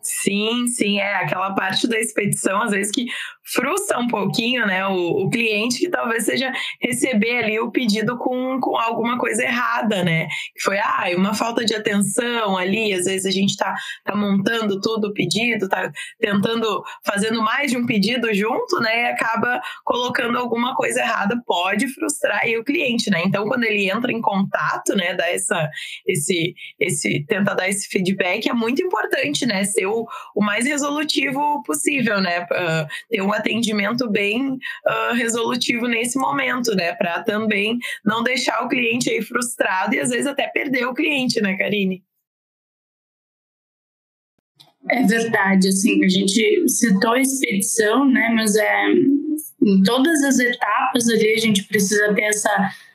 Sim, 0.00 0.66
sim, 0.66 0.98
é 0.98 1.14
aquela 1.14 1.54
parte 1.54 1.86
da 1.86 1.98
expedição, 1.98 2.62
às 2.62 2.72
vezes 2.72 2.92
que 2.92 3.06
frustra 3.52 3.98
um 3.98 4.08
pouquinho, 4.08 4.66
né, 4.66 4.86
o, 4.86 5.24
o 5.24 5.30
cliente 5.30 5.78
que 5.78 5.90
talvez 5.90 6.24
seja 6.24 6.52
receber 6.80 7.38
ali 7.38 7.60
o 7.60 7.70
pedido 7.70 8.16
com, 8.18 8.58
com 8.60 8.76
alguma 8.76 9.18
coisa 9.18 9.42
errada, 9.42 10.02
né, 10.02 10.26
foi, 10.62 10.78
ah, 10.78 11.04
uma 11.16 11.34
falta 11.34 11.64
de 11.64 11.74
atenção 11.74 12.56
ali, 12.56 12.92
às 12.92 13.04
vezes 13.04 13.26
a 13.26 13.30
gente 13.30 13.56
tá, 13.56 13.74
tá 14.04 14.16
montando 14.16 14.80
tudo 14.80 15.08
o 15.08 15.14
pedido, 15.14 15.68
tá 15.68 15.90
tentando, 16.18 16.82
fazendo 17.04 17.42
mais 17.42 17.70
de 17.70 17.76
um 17.76 17.86
pedido 17.86 18.32
junto, 18.32 18.80
né, 18.80 19.02
e 19.02 19.06
acaba 19.06 19.60
colocando 19.84 20.38
alguma 20.38 20.74
coisa 20.74 21.00
errada, 21.00 21.40
pode 21.46 21.88
frustrar 21.88 22.40
aí 22.42 22.56
o 22.56 22.64
cliente, 22.64 23.10
né, 23.10 23.22
então 23.24 23.46
quando 23.46 23.64
ele 23.64 23.90
entra 23.90 24.12
em 24.12 24.20
contato, 24.20 24.94
né, 24.94 25.14
dá 25.14 25.28
essa, 25.28 25.68
esse, 26.06 26.54
esse, 26.80 27.24
tenta 27.26 27.54
dar 27.54 27.68
esse 27.68 27.88
feedback, 27.88 28.48
é 28.48 28.54
muito 28.54 28.82
importante, 28.82 29.44
né, 29.44 29.64
ser 29.64 29.86
o, 29.86 30.06
o 30.34 30.42
mais 30.42 30.66
resolutivo 30.66 31.62
possível, 31.64 32.20
né, 32.20 32.42
uh, 32.44 32.88
ter 33.10 33.20
um 33.20 33.32
atendimento 33.42 34.08
bem 34.08 34.52
uh, 34.52 35.14
resolutivo 35.14 35.86
nesse 35.86 36.18
momento, 36.18 36.74
né? 36.74 36.94
Para 36.94 37.22
também 37.22 37.78
não 38.04 38.22
deixar 38.22 38.64
o 38.64 38.68
cliente 38.68 39.10
aí 39.10 39.20
frustrado 39.20 39.94
e 39.94 40.00
às 40.00 40.10
vezes 40.10 40.26
até 40.26 40.46
perder 40.48 40.86
o 40.86 40.94
cliente, 40.94 41.40
né, 41.40 41.56
Karine? 41.56 42.02
É 44.90 45.02
verdade, 45.04 45.68
assim, 45.68 46.04
a 46.04 46.08
gente 46.08 46.68
citou 46.68 47.12
a 47.12 47.20
expedição, 47.20 48.08
né, 48.08 48.30
mas 48.34 48.56
é, 48.56 48.86
em 49.62 49.82
todas 49.84 50.22
as 50.24 50.38
etapas 50.40 51.08
ali 51.08 51.34
a 51.34 51.38
gente 51.38 51.64
precisa 51.64 52.12
ter 52.14 52.22
essa 52.22 52.50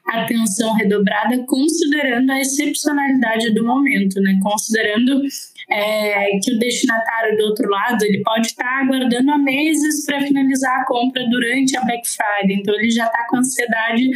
atenção 0.05 0.73
redobrada, 0.73 1.43
considerando 1.45 2.31
a 2.31 2.39
excepcionalidade 2.39 3.53
do 3.53 3.63
momento, 3.63 4.19
né, 4.21 4.37
considerando 4.41 5.21
é, 5.69 6.29
que 6.41 6.53
o 6.53 6.59
destinatário 6.59 7.37
do 7.37 7.43
outro 7.45 7.69
lado 7.69 8.03
ele 8.03 8.21
pode 8.21 8.47
estar 8.47 8.83
aguardando 8.83 9.31
há 9.31 9.37
meses 9.37 10.05
para 10.05 10.21
finalizar 10.21 10.81
a 10.81 10.85
compra 10.85 11.25
durante 11.29 11.77
a 11.77 11.83
Black 11.83 12.07
Friday, 12.07 12.57
então 12.57 12.75
ele 12.75 12.89
já 12.89 13.05
está 13.05 13.25
com 13.29 13.37
ansiedade 13.37 14.09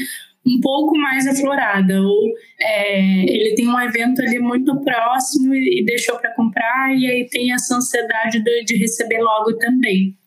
um 0.45 0.59
pouco 0.59 0.97
mais 0.97 1.27
aflorada, 1.27 2.01
ou 2.01 2.33
é, 2.59 3.23
ele 3.23 3.55
tem 3.55 3.67
um 3.67 3.79
evento 3.79 4.21
ali 4.21 4.39
muito 4.39 4.75
próximo 4.81 5.53
e, 5.53 5.83
deixou 5.85 6.17
para 6.17 6.33
comprar, 6.33 6.95
e 6.97 7.07
aí 7.07 7.27
tem 7.29 7.53
essa 7.53 7.75
ansiedade 7.75 8.43
de, 8.43 8.63
de 8.63 8.77
receber 8.77 9.19
logo 9.21 9.57
também. 9.57 10.17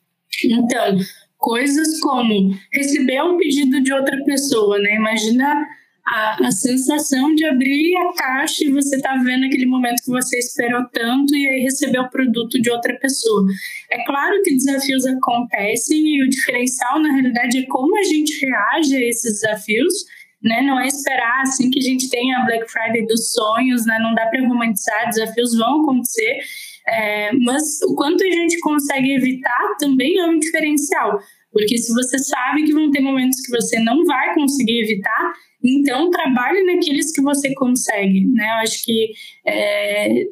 Então, 0.45 0.99
coisas 1.37 2.01
como 2.01 2.55
receber 2.73 3.23
um 3.23 3.37
pedido 3.37 3.83
de 3.83 3.93
outra 3.93 4.17
pessoa, 4.25 4.79
né? 4.79 4.95
Imagina 4.95 5.67
a, 6.07 6.49
a 6.49 6.53
sensação 6.53 7.35
de 7.35 7.47
abrir 7.47 7.97
a 7.97 8.13
caixa 8.13 8.65
e 8.65 8.71
você 8.71 9.01
tá 9.01 9.15
vendo 9.25 9.47
aquele 9.47 9.67
momento 9.67 10.03
que 10.03 10.11
você 10.11 10.39
esperou 10.39 10.85
tanto 10.93 11.35
e 11.35 11.49
aí 11.49 11.63
receber 11.63 11.99
o 11.99 12.11
produto 12.11 12.61
de 12.61 12.71
outra 12.71 12.95
pessoa. 12.99 13.47
É 13.91 14.05
claro 14.05 14.43
que 14.43 14.55
desafios 14.55 15.07
acontecem 15.07 15.99
e 15.99 16.25
o 16.25 16.29
diferencial, 16.29 17.01
na 17.01 17.13
realidade, 17.13 17.59
é 17.59 17.67
como 17.67 17.99
a 17.99 18.03
gente 18.03 18.39
reage 18.45 18.97
a 18.97 19.01
esses 19.01 19.41
desafios. 19.41 19.95
Né? 20.43 20.61
Não 20.61 20.79
é 20.79 20.87
esperar 20.87 21.41
assim 21.41 21.71
que 21.71 21.79
a 21.79 21.83
gente 21.83 22.11
tenha 22.11 22.37
a 22.39 22.45
Black 22.45 22.71
Friday 22.71 23.07
dos 23.07 23.33
sonhos, 23.33 23.87
né? 23.87 23.99
Não 23.99 24.15
dá 24.15 24.27
para 24.27 24.47
romantizar, 24.47 25.09
desafios 25.09 25.57
vão 25.57 25.81
acontecer, 25.81 26.39
é, 26.87 27.33
mas 27.33 27.81
o 27.81 27.95
quanto 27.95 28.23
a 28.23 28.31
gente 28.31 28.61
consegue 28.61 29.15
evitar 29.15 29.75
também 29.79 30.19
é 30.19 30.27
um 30.27 30.39
diferencial, 30.39 31.19
porque 31.55 31.79
se 31.79 31.95
você 31.95 32.19
sabe 32.19 32.65
que 32.65 32.75
vão 32.75 32.91
ter 32.91 33.01
momentos 33.01 33.41
que 33.41 33.51
você 33.51 33.79
não 33.79 34.05
vai 34.05 34.35
conseguir 34.35 34.81
evitar, 34.81 35.33
então, 35.65 36.11
trabalhe 36.11 36.63
naqueles 36.65 37.11
que 37.11 37.23
você 37.23 37.55
consegue, 37.55 38.27
né? 38.27 38.45
Eu 38.45 38.65
acho 38.65 38.85
que 38.85 39.13
é, 39.47 40.25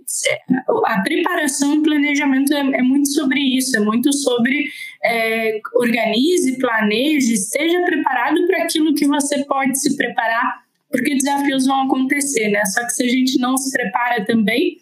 a 0.85 1.01
preparação 1.01 1.77
e 1.77 1.83
planejamento 1.83 2.53
é, 2.53 2.61
é, 2.61 2.83
muito 2.83 3.09
sobre 3.09 3.41
isso, 3.41 3.75
é 3.75 3.81
muito 3.81 4.13
sobre 4.13 4.69
é, 5.03 5.59
organize, 5.77 6.59
planeje, 6.59 7.33
esteja 7.33 7.81
preparado 7.83 8.47
para 8.47 8.65
aquilo 8.65 8.95
que 8.95 9.07
você 9.07 9.43
pode 9.45 9.81
se 9.81 9.97
preparar, 9.97 10.65
porque 10.91 11.15
desafios 11.15 11.67
vão 11.67 11.87
acontecer, 11.87 12.51
né? 12.51 12.63
Só 12.67 12.85
que 12.85 12.93
se 12.93 13.05
a 13.05 13.09
gente 13.09 13.39
não 13.39 13.57
se 13.57 13.73
prepara 13.73 14.27
também, 14.27 14.77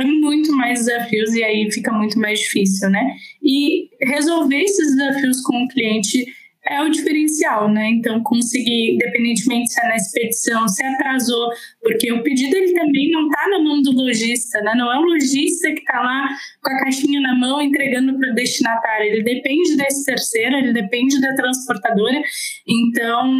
é 0.00 0.04
muito 0.04 0.52
mais 0.52 0.84
desafios 0.84 1.34
e 1.34 1.42
aí 1.42 1.70
fica 1.70 1.92
muito 1.92 2.18
mais 2.18 2.40
difícil, 2.40 2.90
né? 2.90 3.16
E 3.42 3.88
resolver 4.02 4.60
esses 4.60 4.96
desafios 4.96 5.40
com 5.42 5.64
o 5.64 5.68
cliente 5.68 6.24
é 6.68 6.82
o 6.82 6.90
diferencial, 6.90 7.70
né? 7.70 7.90
Então, 7.90 8.22
conseguir, 8.22 8.94
independentemente 8.94 9.70
se 9.70 9.80
é 9.80 9.88
na 9.88 9.96
expedição, 9.96 10.66
se 10.66 10.84
atrasou, 10.84 11.50
porque 11.80 12.12
o 12.12 12.22
pedido 12.22 12.56
ele 12.56 12.72
também 12.72 13.10
não 13.10 13.26
está 13.28 13.48
na 13.48 13.60
mão 13.60 13.80
do 13.80 13.92
lojista, 13.92 14.60
né? 14.62 14.74
Não 14.76 14.92
é 14.92 14.98
o 14.98 15.02
lojista 15.02 15.70
que 15.72 15.80
está 15.80 16.00
lá 16.00 16.28
com 16.62 16.70
a 16.70 16.78
caixinha 16.80 17.20
na 17.20 17.36
mão 17.36 17.62
entregando 17.62 18.18
para 18.18 18.30
o 18.30 18.34
destinatário, 18.34 19.06
ele 19.06 19.22
depende 19.22 19.76
desse 19.76 20.04
terceiro, 20.04 20.56
ele 20.56 20.72
depende 20.72 21.20
da 21.20 21.34
transportadora. 21.34 22.20
Então, 22.66 23.30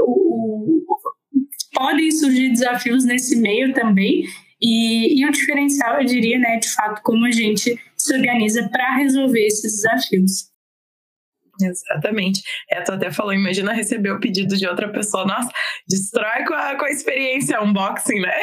o, 0.00 0.82
o, 0.88 0.96
podem 1.74 2.10
surgir 2.10 2.50
desafios 2.50 3.04
nesse 3.04 3.36
meio 3.36 3.72
também. 3.74 4.24
E, 4.62 5.20
e 5.20 5.26
o 5.26 5.32
diferencial, 5.32 6.00
eu 6.00 6.06
diria, 6.06 6.38
né, 6.38 6.58
de 6.58 6.68
fato, 6.68 7.02
como 7.02 7.26
a 7.26 7.30
gente 7.32 7.76
se 7.96 8.14
organiza 8.14 8.68
para 8.68 8.96
resolver 8.96 9.44
esses 9.44 9.82
desafios. 9.82 10.52
Exatamente. 11.60 12.42
É, 12.70 12.80
tu 12.80 12.92
até 12.92 13.10
falou, 13.10 13.32
imagina 13.32 13.72
receber 13.72 14.10
o 14.10 14.20
pedido 14.20 14.56
de 14.56 14.66
outra 14.66 14.88
pessoa. 14.90 15.24
Nossa, 15.24 15.50
destrói 15.88 16.44
com 16.46 16.54
a, 16.54 16.76
com 16.76 16.84
a 16.84 16.90
experiência 16.90 17.62
unboxing, 17.62 18.20
né? 18.20 18.34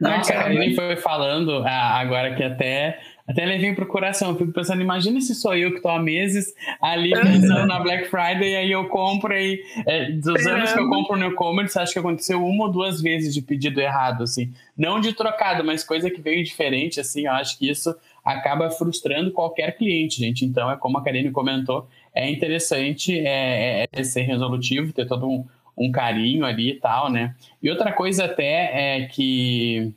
Nossa, 0.00 0.32
a 0.32 0.42
Karine 0.44 0.74
foi 0.74 0.96
falando 0.96 1.62
agora 1.66 2.34
que 2.34 2.42
até 2.42 2.98
até 3.26 3.44
levei 3.44 3.74
pro 3.74 3.86
coração. 3.86 4.30
Eu 4.30 4.36
fico 4.36 4.52
pensando, 4.52 4.82
imagina 4.82 5.20
se 5.20 5.34
sou 5.34 5.54
eu 5.54 5.74
que 5.74 5.80
tô 5.80 5.88
há 5.88 5.98
meses 5.98 6.54
ali 6.80 7.10
pensando 7.10 7.66
na 7.66 7.80
Black 7.80 8.08
Friday 8.08 8.52
e 8.52 8.56
aí 8.56 8.72
eu 8.72 8.86
compro 8.88 9.32
aí. 9.32 9.62
É, 9.86 10.10
dos 10.10 10.46
anos 10.46 10.72
que 10.72 10.80
eu 10.80 10.88
compro 10.88 11.16
no 11.16 11.26
e-commerce, 11.26 11.78
acho 11.78 11.92
que 11.92 11.98
aconteceu 11.98 12.44
uma 12.44 12.64
ou 12.64 12.72
duas 12.72 13.00
vezes 13.00 13.32
de 13.32 13.40
pedido 13.40 13.80
errado, 13.80 14.24
assim. 14.24 14.52
Não 14.76 15.00
de 15.00 15.12
trocado, 15.12 15.64
mas 15.64 15.82
coisa 15.82 16.10
que 16.10 16.20
veio 16.20 16.44
diferente, 16.44 17.00
assim. 17.00 17.26
Eu 17.26 17.32
acho 17.32 17.58
que 17.58 17.68
isso 17.68 17.94
acaba 18.24 18.70
frustrando 18.70 19.30
qualquer 19.30 19.76
cliente, 19.76 20.18
gente. 20.18 20.44
Então, 20.44 20.70
é 20.70 20.76
como 20.76 20.98
a 20.98 21.04
Karine 21.04 21.30
comentou, 21.30 21.86
é 22.14 22.30
interessante 22.30 23.18
é, 23.18 23.82
é, 23.82 23.88
é 23.92 24.02
ser 24.04 24.22
resolutivo, 24.22 24.92
ter 24.92 25.06
todo 25.06 25.28
um, 25.28 25.44
um 25.76 25.90
carinho 25.90 26.44
ali 26.44 26.70
e 26.70 26.80
tal, 26.80 27.10
né? 27.10 27.34
E 27.62 27.70
outra 27.70 27.92
coisa 27.92 28.24
até 28.24 29.00
é 29.02 29.06
que, 29.06 29.92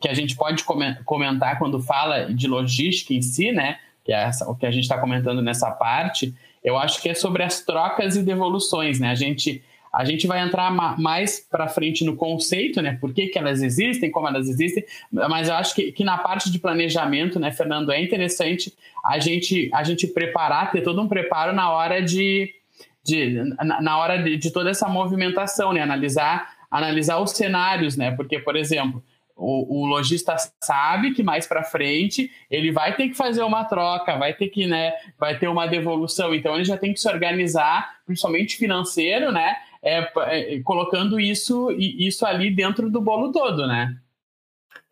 que 0.00 0.08
a 0.08 0.14
gente 0.14 0.36
pode 0.36 0.64
comentar 1.04 1.58
quando 1.58 1.82
fala 1.82 2.32
de 2.32 2.46
logística 2.46 3.12
em 3.12 3.22
si, 3.22 3.52
né? 3.52 3.78
Que 4.04 4.12
é 4.12 4.22
essa, 4.22 4.48
o 4.48 4.54
que 4.54 4.66
a 4.66 4.70
gente 4.70 4.84
está 4.84 4.98
comentando 4.98 5.42
nessa 5.42 5.70
parte, 5.70 6.34
eu 6.62 6.76
acho 6.76 7.00
que 7.02 7.08
é 7.08 7.14
sobre 7.14 7.42
as 7.42 7.60
trocas 7.60 8.16
e 8.16 8.22
devoluções, 8.22 9.00
né? 9.00 9.10
A 9.10 9.14
gente 9.14 9.62
a 9.94 10.04
gente 10.04 10.26
vai 10.26 10.40
entrar 10.40 10.72
mais 10.98 11.38
para 11.38 11.68
frente 11.68 12.04
no 12.04 12.16
conceito, 12.16 12.82
né? 12.82 12.98
Por 13.00 13.14
que, 13.14 13.28
que 13.28 13.38
elas 13.38 13.62
existem, 13.62 14.10
como 14.10 14.26
elas 14.26 14.48
existem, 14.48 14.84
mas 15.12 15.48
eu 15.48 15.54
acho 15.54 15.72
que, 15.72 15.92
que 15.92 16.02
na 16.02 16.18
parte 16.18 16.50
de 16.50 16.58
planejamento, 16.58 17.38
né, 17.38 17.52
Fernando, 17.52 17.92
é 17.92 18.02
interessante 18.02 18.74
a 19.04 19.20
gente, 19.20 19.70
a 19.72 19.84
gente 19.84 20.08
preparar, 20.08 20.72
ter 20.72 20.80
todo 20.80 21.00
um 21.00 21.06
preparo 21.06 21.52
na 21.52 21.70
hora 21.70 22.02
de. 22.02 22.52
de 23.04 23.40
na, 23.62 23.80
na 23.80 23.98
hora 23.98 24.20
de, 24.20 24.36
de 24.36 24.50
toda 24.50 24.68
essa 24.68 24.88
movimentação, 24.88 25.72
né? 25.72 25.80
Analisar, 25.80 26.52
analisar 26.68 27.20
os 27.20 27.30
cenários, 27.30 27.96
né? 27.96 28.10
Porque, 28.10 28.40
por 28.40 28.56
exemplo, 28.56 29.00
o, 29.36 29.82
o 29.82 29.86
lojista 29.86 30.36
sabe 30.62 31.12
que 31.12 31.22
mais 31.22 31.46
para 31.46 31.64
frente 31.64 32.30
ele 32.50 32.70
vai 32.70 32.94
ter 32.96 33.08
que 33.08 33.14
fazer 33.14 33.42
uma 33.42 33.64
troca, 33.64 34.16
vai 34.16 34.32
ter 34.32 34.48
que, 34.48 34.66
né, 34.66 34.92
vai 35.18 35.38
ter 35.38 35.48
uma 35.48 35.66
devolução, 35.66 36.34
então 36.34 36.54
ele 36.54 36.64
já 36.64 36.76
tem 36.76 36.92
que 36.92 37.00
se 37.00 37.08
organizar, 37.08 37.98
principalmente 38.06 38.56
financeiro, 38.56 39.32
né, 39.32 39.56
é, 39.82 40.10
é, 40.18 40.60
colocando 40.60 41.18
isso, 41.18 41.70
isso 41.72 42.24
ali 42.24 42.50
dentro 42.50 42.90
do 42.90 43.00
bolo 43.00 43.32
todo, 43.32 43.66
né? 43.66 43.96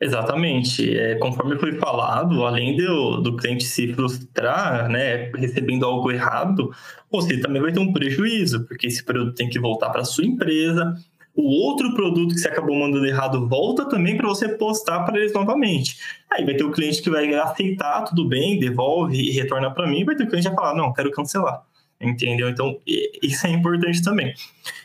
Exatamente. 0.00 0.98
É, 0.98 1.14
conforme 1.14 1.56
foi 1.58 1.78
falado, 1.78 2.44
além 2.44 2.76
do, 2.76 3.20
do 3.20 3.36
cliente 3.36 3.62
se 3.62 3.94
frustrar, 3.94 4.88
né, 4.88 5.30
recebendo 5.30 5.86
algo 5.86 6.10
errado, 6.10 6.72
você 7.08 7.38
também 7.38 7.62
vai 7.62 7.70
ter 7.70 7.78
um 7.78 7.92
prejuízo, 7.92 8.66
porque 8.66 8.88
esse 8.88 9.04
produto 9.04 9.36
tem 9.36 9.48
que 9.48 9.60
voltar 9.60 9.90
para 9.90 10.04
sua 10.04 10.24
empresa. 10.24 10.92
O 11.34 11.48
outro 11.66 11.94
produto 11.94 12.34
que 12.34 12.40
você 12.40 12.48
acabou 12.48 12.78
mandando 12.78 13.06
errado 13.06 13.48
volta 13.48 13.88
também 13.88 14.16
para 14.16 14.28
você 14.28 14.48
postar 14.48 15.00
para 15.04 15.18
eles 15.18 15.32
novamente. 15.32 15.96
Aí 16.30 16.44
vai 16.44 16.54
ter 16.54 16.64
o 16.64 16.70
cliente 16.70 17.00
que 17.00 17.08
vai 17.08 17.32
aceitar, 17.34 18.02
tudo 18.04 18.28
bem, 18.28 18.58
devolve 18.58 19.16
e 19.16 19.30
retorna 19.30 19.70
para 19.70 19.86
mim, 19.86 20.04
vai 20.04 20.14
ter 20.14 20.24
o 20.24 20.28
cliente 20.28 20.48
que 20.48 20.54
vai 20.54 20.64
falar, 20.64 20.76
não, 20.76 20.92
quero 20.92 21.10
cancelar 21.10 21.62
entendeu? 22.02 22.48
Então, 22.48 22.78
isso 23.22 23.46
é 23.46 23.50
importante 23.50 24.02
também. 24.02 24.34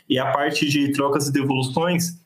E 0.08 0.18
a 0.18 0.30
parte 0.30 0.68
de 0.68 0.92
trocas 0.92 1.28
e 1.28 1.32
devoluções, 1.32 2.16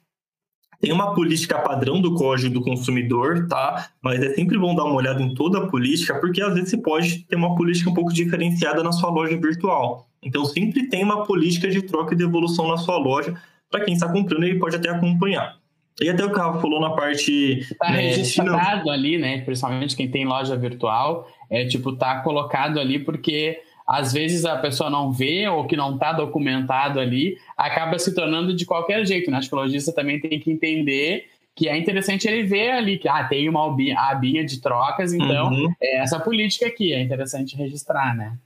tem 0.81 0.93
uma 0.93 1.15
política 1.15 1.61
padrão 1.61 2.01
do 2.01 2.15
Código 2.15 2.53
do 2.53 2.61
Consumidor, 2.61 3.47
tá? 3.47 3.91
Mas 4.03 4.21
é 4.21 4.35
sempre 4.35 4.59
bom 4.59 4.75
dar 4.75 4.85
uma 4.85 4.97
olhada 4.97 5.23
em 5.23 5.33
toda 5.33 5.59
a 5.59 5.67
política, 5.69 6.19
porque 6.19 6.43
às 6.43 6.53
vezes 6.55 6.71
você 6.71 6.77
pode 6.77 7.21
ter 7.21 7.37
uma 7.37 7.55
política 7.55 7.89
um 7.89 7.95
pouco 7.95 8.13
diferenciada 8.13 8.83
na 8.83 8.91
sua 8.91 9.09
loja 9.09 9.37
virtual. 9.37 10.09
Então, 10.21 10.45
sempre 10.45 10.89
tem 10.89 11.05
uma 11.05 11.25
política 11.25 11.69
de 11.71 11.83
troca 11.83 12.15
e 12.15 12.19
devolução 12.19 12.67
na 12.67 12.77
sua 12.77 12.99
loja, 12.99 13.41
para 13.73 13.85
quem 13.85 13.95
está 13.95 14.07
comprando, 14.07 14.45
ele 14.45 14.61
pode 14.61 14.77
até 14.77 14.91
acompanhar. 14.91 15.57
E 16.01 16.09
até 16.09 16.25
o 16.25 16.31
carro 16.31 16.61
falou 16.61 16.81
na 16.81 16.91
parte. 16.91 17.59
Está 17.59 17.91
né, 17.91 18.01
registrado 18.01 18.91
ali, 18.91 19.19
né? 19.19 19.41
Principalmente 19.41 19.97
quem 19.97 20.09
tem 20.09 20.25
loja 20.25 20.57
virtual, 20.57 21.29
é 21.51 21.67
tipo, 21.67 21.93
tá 21.97 22.21
colocado 22.21 22.79
ali 22.79 22.99
porque 22.99 23.59
às 23.87 24.13
vezes 24.13 24.45
a 24.45 24.57
pessoa 24.57 24.89
não 24.89 25.11
vê 25.13 25.49
ou 25.49 25.67
que 25.67 25.77
não 25.77 25.95
está 25.95 26.13
documentado 26.13 27.01
ali, 27.01 27.37
acaba 27.57 27.99
se 27.99 28.15
tornando 28.15 28.55
de 28.55 28.65
qualquer 28.65 29.05
jeito. 29.05 29.31
Né? 29.31 29.39
Acho 29.39 29.49
que 29.49 29.55
o 29.55 29.59
lojista 29.59 29.93
também 29.93 30.21
tem 30.21 30.39
que 30.39 30.51
entender 30.51 31.27
que 31.55 31.69
é 31.69 31.77
interessante 31.77 32.27
ele 32.27 32.45
ver 32.45 32.71
ali 32.71 32.97
que 32.97 33.09
ah, 33.09 33.25
tem 33.25 33.49
uma 33.49 33.67
abinha 33.99 34.45
de 34.45 34.61
trocas, 34.61 35.13
então 35.13 35.51
uhum. 35.51 35.71
é 35.81 35.99
essa 35.99 36.19
política 36.19 36.67
aqui, 36.67 36.95
é 36.95 37.03
interessante 37.03 37.55
registrar, 37.57 38.17
né? 38.17 38.39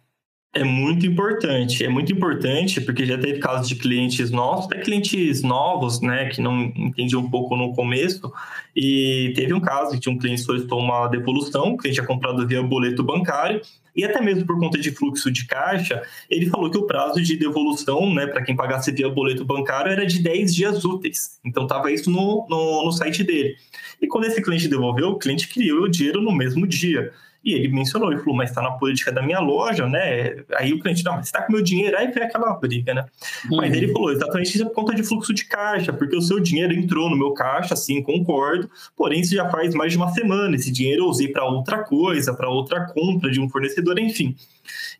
É 0.56 0.64
muito 0.64 1.04
importante, 1.04 1.84
é 1.84 1.88
muito 1.88 2.10
importante, 2.10 2.80
porque 2.80 3.04
já 3.04 3.18
teve 3.18 3.38
casos 3.40 3.68
de 3.68 3.76
clientes 3.76 4.30
nossos, 4.30 4.64
até 4.64 4.80
clientes 4.80 5.42
novos, 5.42 6.00
né, 6.00 6.30
que 6.30 6.40
não 6.40 6.72
entendiam 6.74 7.20
um 7.20 7.28
pouco 7.28 7.54
no 7.54 7.74
começo, 7.74 8.32
e 8.74 9.34
teve 9.36 9.52
um 9.52 9.60
caso 9.60 10.00
que 10.00 10.08
um 10.08 10.16
cliente 10.16 10.40
solicitou 10.40 10.80
uma 10.80 11.08
devolução, 11.08 11.74
o 11.74 11.76
cliente 11.76 11.96
tinha 11.96 12.06
comprado 12.06 12.46
via 12.46 12.62
boleto 12.62 13.02
bancário, 13.02 13.60
e 13.94 14.02
até 14.02 14.18
mesmo 14.18 14.46
por 14.46 14.58
conta 14.58 14.78
de 14.78 14.92
fluxo 14.92 15.30
de 15.30 15.46
caixa, 15.46 16.02
ele 16.30 16.46
falou 16.46 16.70
que 16.70 16.78
o 16.78 16.86
prazo 16.86 17.20
de 17.20 17.36
devolução, 17.36 18.14
né, 18.14 18.26
para 18.26 18.42
quem 18.42 18.56
pagasse 18.56 18.90
via 18.90 19.10
boleto 19.10 19.44
bancário, 19.44 19.92
era 19.92 20.06
de 20.06 20.22
10 20.22 20.54
dias 20.54 20.86
úteis. 20.86 21.38
Então, 21.44 21.64
estava 21.64 21.92
isso 21.92 22.10
no, 22.10 22.46
no, 22.48 22.82
no 22.82 22.92
site 22.92 23.22
dele. 23.22 23.56
E 24.00 24.06
quando 24.06 24.24
esse 24.24 24.40
cliente 24.40 24.68
devolveu, 24.68 25.08
o 25.10 25.18
cliente 25.18 25.48
criou 25.48 25.82
o 25.82 25.88
dinheiro 25.90 26.22
no 26.22 26.32
mesmo 26.32 26.66
dia. 26.66 27.12
E 27.46 27.54
ele 27.54 27.68
mencionou, 27.68 28.10
ele 28.10 28.18
falou, 28.18 28.34
mas 28.34 28.50
está 28.50 28.60
na 28.60 28.72
política 28.72 29.12
da 29.12 29.22
minha 29.22 29.38
loja, 29.38 29.88
né? 29.88 30.34
Aí 30.56 30.72
o 30.72 30.80
cliente, 30.80 31.04
não, 31.04 31.12
mas 31.12 31.26
você 31.26 31.28
está 31.28 31.42
com 31.42 31.52
meu 31.52 31.62
dinheiro, 31.62 31.96
aí 31.96 32.12
foi 32.12 32.22
aquela 32.22 32.52
briga, 32.54 32.92
né? 32.92 33.06
Uhum. 33.48 33.58
Mas 33.58 33.72
ele 33.72 33.92
falou, 33.92 34.10
exatamente 34.10 34.52
isso 34.52 34.62
é 34.62 34.66
por 34.66 34.74
conta 34.74 34.92
de 34.92 35.04
fluxo 35.04 35.32
de 35.32 35.44
caixa, 35.44 35.92
porque 35.92 36.16
o 36.16 36.20
seu 36.20 36.40
dinheiro 36.40 36.74
entrou 36.74 37.08
no 37.08 37.16
meu 37.16 37.30
caixa, 37.34 37.76
sim, 37.76 38.02
concordo, 38.02 38.68
porém 38.96 39.20
isso 39.20 39.32
já 39.32 39.48
faz 39.48 39.76
mais 39.76 39.92
de 39.92 39.96
uma 39.96 40.08
semana, 40.08 40.56
esse 40.56 40.72
dinheiro 40.72 41.04
eu 41.04 41.06
usei 41.06 41.28
para 41.28 41.44
outra 41.44 41.84
coisa, 41.84 42.34
para 42.34 42.50
outra 42.50 42.84
compra 42.86 43.30
de 43.30 43.40
um 43.40 43.48
fornecedor, 43.48 43.96
enfim. 44.00 44.34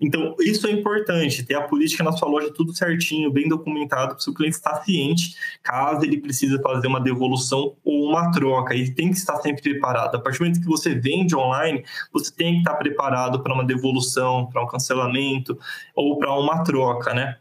Então, 0.01 0.35
isso 0.41 0.67
é 0.67 0.71
importante, 0.71 1.45
ter 1.45 1.55
a 1.55 1.63
política 1.63 2.05
na 2.05 2.13
sua 2.13 2.29
loja 2.29 2.53
tudo 2.53 2.75
certinho, 2.75 3.31
bem 3.31 3.49
documentado, 3.49 4.09
para 4.09 4.19
o 4.19 4.21
seu 4.21 4.35
cliente 4.35 4.57
estar 4.57 4.83
ciente, 4.83 5.37
caso 5.63 6.05
ele 6.05 6.19
precise 6.19 6.61
fazer 6.63 6.87
uma 6.87 7.01
devolução 7.01 7.75
ou 7.85 8.09
uma 8.09 8.31
troca. 8.31 8.75
Ele 8.75 8.91
tem 8.91 9.11
que 9.11 9.17
estar 9.17 9.37
sempre 9.37 9.63
preparado. 9.63 10.17
A 10.17 10.21
partir 10.21 10.39
do 10.39 10.45
momento 10.45 10.61
que 10.61 10.67
você 10.67 10.95
vende 10.95 11.35
online, 11.37 11.85
você 12.13 12.33
tem 12.33 12.55
que 12.55 12.59
estar 12.59 12.75
preparado 12.75 13.43
para 13.43 13.55
uma 13.55 13.65
devolução, 13.65 14.47
para 14.47 14.63
um 14.63 14.67
cancelamento 14.67 15.59
ou 15.95 16.19
para 16.19 16.33
uma 16.39 16.63
troca, 16.63 17.15
né? 17.15 17.37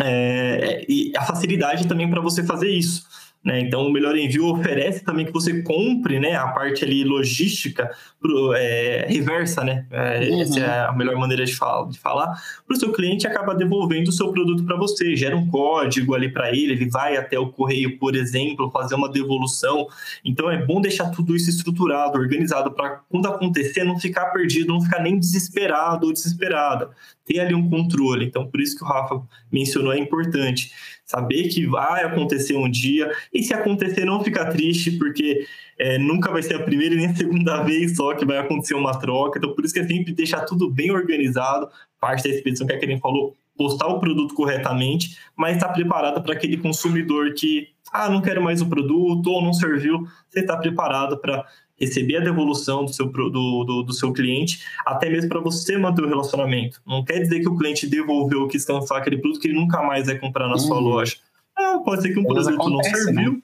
É, 0.00 0.84
e 0.88 1.12
a 1.16 1.22
facilidade 1.22 1.88
também 1.88 2.08
para 2.08 2.20
você 2.20 2.44
fazer 2.44 2.70
isso. 2.70 3.06
Né? 3.44 3.60
Então, 3.60 3.86
o 3.86 3.92
Melhor 3.92 4.16
Envio 4.16 4.46
oferece 4.46 5.04
também 5.04 5.24
que 5.24 5.32
você 5.32 5.62
compre 5.62 6.18
né, 6.18 6.34
a 6.34 6.48
parte 6.48 6.84
ali 6.84 7.04
logística 7.04 7.90
pro, 8.20 8.52
é, 8.54 9.06
reversa, 9.08 9.62
né? 9.62 9.86
É, 9.90 10.28
uhum. 10.28 10.40
Essa 10.42 10.60
é 10.60 10.80
a 10.86 10.92
melhor 10.92 11.16
maneira 11.16 11.44
de, 11.44 11.54
fala, 11.54 11.88
de 11.88 11.98
falar. 11.98 12.26
Para 12.66 12.76
o 12.76 12.78
seu 12.78 12.92
cliente, 12.92 13.26
acaba 13.26 13.54
devolvendo 13.54 14.08
o 14.08 14.12
seu 14.12 14.32
produto 14.32 14.64
para 14.64 14.76
você, 14.76 15.14
gera 15.14 15.36
um 15.36 15.48
código 15.48 16.14
ali 16.14 16.30
para 16.30 16.50
ele, 16.50 16.72
ele 16.72 16.90
vai 16.90 17.16
até 17.16 17.38
o 17.38 17.48
correio, 17.48 17.96
por 17.98 18.16
exemplo, 18.16 18.70
fazer 18.70 18.96
uma 18.96 19.08
devolução. 19.08 19.86
Então, 20.24 20.50
é 20.50 20.58
bom 20.58 20.80
deixar 20.80 21.10
tudo 21.10 21.36
isso 21.36 21.48
estruturado, 21.48 22.18
organizado, 22.18 22.72
para 22.72 23.00
quando 23.08 23.28
acontecer, 23.28 23.84
não 23.84 23.98
ficar 23.98 24.26
perdido, 24.26 24.72
não 24.72 24.80
ficar 24.80 25.00
nem 25.00 25.18
desesperado 25.18 26.06
ou 26.06 26.12
desesperada. 26.12 26.90
Ter 27.24 27.40
ali 27.40 27.54
um 27.54 27.68
controle. 27.68 28.24
Então, 28.26 28.46
por 28.46 28.60
isso 28.60 28.76
que 28.76 28.82
o 28.82 28.86
Rafa 28.86 29.22
mencionou, 29.52 29.92
é 29.92 29.98
importante 29.98 30.72
saber 31.08 31.48
que 31.48 31.66
vai 31.66 32.04
acontecer 32.04 32.54
um 32.54 32.70
dia, 32.70 33.10
e 33.32 33.42
se 33.42 33.54
acontecer, 33.54 34.04
não 34.04 34.22
ficar 34.22 34.46
triste, 34.50 34.92
porque 34.92 35.46
é, 35.78 35.98
nunca 35.98 36.30
vai 36.30 36.42
ser 36.42 36.56
a 36.56 36.62
primeira 36.62 36.94
nem 36.94 37.06
a 37.06 37.14
segunda 37.14 37.62
vez 37.64 37.96
só 37.96 38.14
que 38.14 38.26
vai 38.26 38.36
acontecer 38.36 38.74
uma 38.74 38.98
troca, 38.98 39.38
então 39.38 39.54
por 39.54 39.64
isso 39.64 39.72
que 39.72 39.80
é 39.80 39.86
sempre 39.86 40.12
deixar 40.12 40.42
tudo 40.44 40.70
bem 40.70 40.90
organizado, 40.90 41.68
parte 41.98 42.24
da 42.24 42.28
expedição 42.28 42.66
que 42.66 42.74
a 42.74 42.78
Karen 42.78 42.98
falou, 42.98 43.34
postar 43.56 43.86
o 43.88 43.98
produto 43.98 44.34
corretamente, 44.34 45.18
mas 45.34 45.56
estar 45.56 45.68
tá 45.68 45.72
preparado 45.72 46.22
para 46.22 46.34
aquele 46.34 46.58
consumidor 46.58 47.32
que, 47.32 47.68
ah, 47.92 48.08
não 48.10 48.20
quero 48.20 48.42
mais 48.42 48.60
o 48.60 48.68
produto, 48.68 49.30
ou 49.30 49.42
não 49.42 49.54
serviu, 49.54 50.06
você 50.28 50.40
está 50.40 50.56
preparado 50.58 51.18
para 51.18 51.44
receber 51.78 52.16
a 52.16 52.20
devolução 52.20 52.84
do 52.84 52.92
seu, 52.92 53.06
do, 53.06 53.30
do, 53.30 53.82
do 53.82 53.92
seu 53.92 54.12
cliente, 54.12 54.64
até 54.84 55.08
mesmo 55.08 55.28
para 55.28 55.40
você 55.40 55.78
manter 55.78 56.02
o 56.02 56.08
relacionamento. 56.08 56.80
Não 56.86 57.04
quer 57.04 57.20
dizer 57.20 57.40
que 57.40 57.48
o 57.48 57.56
cliente 57.56 57.86
devolveu 57.86 58.42
ou 58.42 58.48
quis 58.48 58.64
cancelar 58.64 59.00
aquele 59.00 59.18
produto 59.18 59.40
que 59.40 59.48
ele 59.48 59.58
nunca 59.58 59.82
mais 59.82 60.06
vai 60.06 60.18
comprar 60.18 60.46
na 60.46 60.54
uhum. 60.54 60.58
sua 60.58 60.80
loja. 60.80 61.16
É, 61.58 61.78
pode 61.78 62.02
ser 62.02 62.12
que 62.12 62.18
um 62.18 62.24
produto 62.24 62.54
acontece, 62.54 62.92
não 62.92 63.04
serviu. 63.04 63.32
Né? 63.32 63.42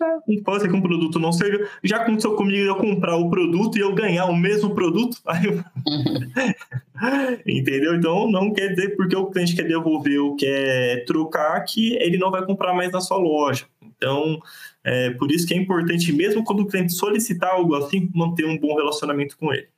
É, 0.00 0.40
pode 0.42 0.62
ser 0.62 0.68
que 0.68 0.76
um 0.76 0.80
produto 0.80 1.18
não 1.18 1.32
serviu. 1.32 1.66
Já 1.82 1.96
aconteceu 1.98 2.36
comigo 2.36 2.64
eu 2.64 2.76
comprar 2.76 3.16
o 3.16 3.28
produto 3.28 3.76
e 3.76 3.80
eu 3.80 3.94
ganhar 3.94 4.26
o 4.26 4.36
mesmo 4.36 4.74
produto. 4.74 5.16
Eu... 5.44 5.64
Entendeu? 7.46 7.94
Então 7.94 8.30
não 8.30 8.52
quer 8.52 8.68
dizer 8.68 8.96
porque 8.96 9.16
o 9.16 9.26
cliente 9.26 9.54
quer 9.54 9.66
devolver 9.66 10.20
ou 10.20 10.36
quer 10.36 11.04
trocar 11.04 11.60
que 11.64 11.94
ele 11.94 12.18
não 12.18 12.30
vai 12.30 12.44
comprar 12.44 12.74
mais 12.74 12.92
na 12.92 13.00
sua 13.00 13.16
loja. 13.16 13.66
Então, 13.82 14.40
é 14.88 15.10
por 15.10 15.30
isso 15.30 15.46
que 15.46 15.54
é 15.54 15.56
importante, 15.56 16.12
mesmo 16.12 16.44
quando 16.44 16.60
o 16.60 16.66
cliente 16.66 16.92
solicitar 16.92 17.50
algo 17.50 17.74
assim, 17.74 18.10
manter 18.14 18.46
um 18.46 18.58
bom 18.58 18.74
relacionamento 18.74 19.36
com 19.36 19.52
ele. 19.52 19.68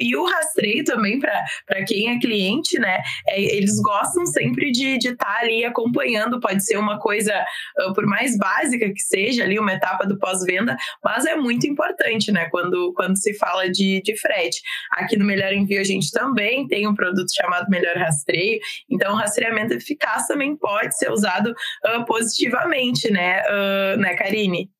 E 0.00 0.16
o 0.16 0.24
rastreio 0.24 0.84
também, 0.84 1.18
para 1.18 1.84
quem 1.86 2.10
é 2.10 2.18
cliente, 2.18 2.78
né? 2.78 3.00
É, 3.28 3.40
eles 3.40 3.80
gostam 3.80 4.26
sempre 4.26 4.70
de 4.70 4.96
estar 4.96 5.16
tá 5.16 5.38
ali 5.40 5.64
acompanhando. 5.64 6.40
Pode 6.40 6.64
ser 6.64 6.76
uma 6.76 6.98
coisa, 6.98 7.32
uh, 7.80 7.92
por 7.94 8.06
mais 8.06 8.36
básica 8.36 8.92
que 8.92 9.00
seja, 9.00 9.44
ali, 9.44 9.58
uma 9.58 9.72
etapa 9.72 10.06
do 10.06 10.18
pós-venda, 10.18 10.76
mas 11.02 11.24
é 11.26 11.36
muito 11.36 11.66
importante, 11.66 12.32
né? 12.32 12.48
Quando, 12.50 12.92
quando 12.94 13.16
se 13.16 13.34
fala 13.34 13.68
de, 13.70 14.02
de 14.02 14.16
frete. 14.16 14.60
Aqui 14.92 15.16
no 15.16 15.24
Melhor 15.24 15.52
Envio, 15.52 15.80
a 15.80 15.84
gente 15.84 16.10
também 16.10 16.66
tem 16.66 16.86
um 16.86 16.94
produto 16.94 17.32
chamado 17.34 17.68
Melhor 17.68 17.96
Rastreio. 17.96 18.58
Então, 18.90 19.12
o 19.12 19.16
rastreamento 19.16 19.74
eficaz 19.74 20.26
também 20.26 20.56
pode 20.56 20.96
ser 20.96 21.10
usado 21.10 21.50
uh, 21.50 22.04
positivamente, 22.04 23.10
né, 23.10 23.42
uh, 23.42 23.98
né, 23.98 24.14
Karine? 24.14 24.73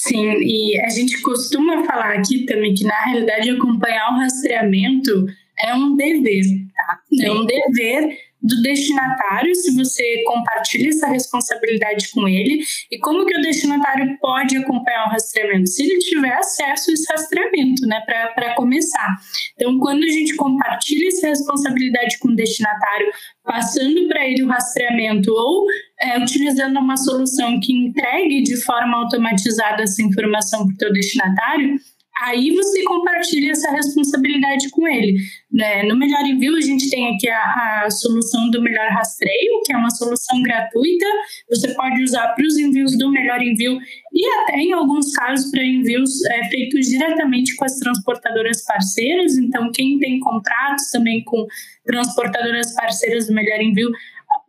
Sim, 0.00 0.30
e 0.42 0.80
a 0.80 0.88
gente 0.90 1.20
costuma 1.22 1.84
falar 1.84 2.12
aqui 2.12 2.46
também 2.46 2.72
que, 2.72 2.84
na 2.84 2.94
realidade, 3.04 3.50
acompanhar 3.50 4.12
o 4.12 4.18
rastreamento 4.18 5.26
é 5.58 5.74
um 5.74 5.96
dever, 5.96 6.44
tá? 6.72 7.00
É 7.20 7.32
um 7.32 7.44
dever 7.44 8.16
do 8.40 8.62
destinatário, 8.62 9.54
se 9.54 9.74
você 9.74 10.22
compartilha 10.24 10.88
essa 10.88 11.08
responsabilidade 11.08 12.10
com 12.12 12.28
ele, 12.28 12.62
e 12.90 12.98
como 12.98 13.26
que 13.26 13.36
o 13.36 13.42
destinatário 13.42 14.16
pode 14.20 14.56
acompanhar 14.56 15.06
o 15.06 15.10
rastreamento? 15.10 15.68
Se 15.68 15.82
ele 15.82 15.98
tiver 15.98 16.32
acesso 16.34 16.90
a 16.90 16.94
esse 16.94 17.12
rastreamento, 17.12 17.86
né, 17.86 18.00
para 18.06 18.54
começar. 18.54 19.16
Então, 19.54 19.78
quando 19.78 20.04
a 20.04 20.08
gente 20.08 20.36
compartilha 20.36 21.08
essa 21.08 21.28
responsabilidade 21.28 22.18
com 22.18 22.28
o 22.28 22.36
destinatário, 22.36 23.10
passando 23.44 24.06
para 24.08 24.26
ele 24.26 24.42
o 24.42 24.48
rastreamento 24.48 25.32
ou 25.32 25.66
é, 26.00 26.18
utilizando 26.18 26.78
uma 26.78 26.96
solução 26.96 27.58
que 27.60 27.72
entregue 27.72 28.42
de 28.42 28.56
forma 28.62 28.98
automatizada 28.98 29.82
essa 29.82 30.02
informação 30.02 30.66
para 30.66 30.74
o 30.74 30.76
teu 30.76 30.92
destinatário, 30.92 31.76
aí 32.22 32.50
você 32.50 32.82
compartilha 32.84 33.52
essa 33.52 33.70
responsabilidade 33.70 34.70
com 34.70 34.86
ele. 34.86 35.16
Né? 35.52 35.82
No 35.84 35.96
Melhor 35.96 36.24
Envio, 36.24 36.56
a 36.56 36.60
gente 36.60 36.90
tem 36.90 37.14
aqui 37.14 37.28
a, 37.28 37.84
a, 37.84 37.90
solução 37.90 38.50
do 38.50 38.60
Melhor 38.60 38.88
Rastreio, 38.90 39.62
que 39.64 39.72
é 39.72 39.76
uma 39.76 39.90
solução 39.90 40.42
gratuita. 40.42 41.06
Você 41.50 41.74
pode 41.74 42.02
usar 42.02 42.28
para 42.28 42.46
os 42.46 42.58
envios 42.58 42.96
do 42.98 43.10
Melhor 43.10 43.40
Envio 43.40 43.78
e 44.12 44.26
até, 44.40 44.58
em 44.58 44.72
alguns 44.72 45.12
casos, 45.12 45.50
para 45.50 45.64
envios 45.64 46.24
é, 46.26 46.44
feitos 46.48 46.86
diretamente 46.86 47.56
com 47.56 47.64
as 47.64 47.78
transportadoras 47.78 48.64
parceiras. 48.64 49.36
Então, 49.36 49.70
quem 49.72 49.98
tem 49.98 50.18
contratos 50.20 50.90
também 50.90 51.22
com 51.24 51.46
transportadoras 51.84 52.74
parceiras 52.74 53.26
do 53.26 53.34
Melhor 53.34 53.60
Envio 53.60 53.90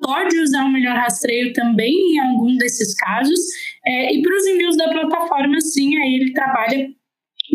pode 0.02 0.38
usar 0.40 0.64
o 0.66 0.72
melhor 0.72 0.96
rastreio 0.96 1.54
também 1.54 1.94
em 2.16 2.20
algum 2.20 2.56
desses 2.58 2.94
casos. 2.96 3.40
É, 3.86 4.14
e 4.14 4.22
para 4.22 4.36
os 4.36 4.46
envios 4.46 4.78
da 4.78 4.90
plataforma, 4.90 5.60
sim, 5.62 5.96
aí 5.98 6.16
ele 6.16 6.34
trabalha 6.34 6.90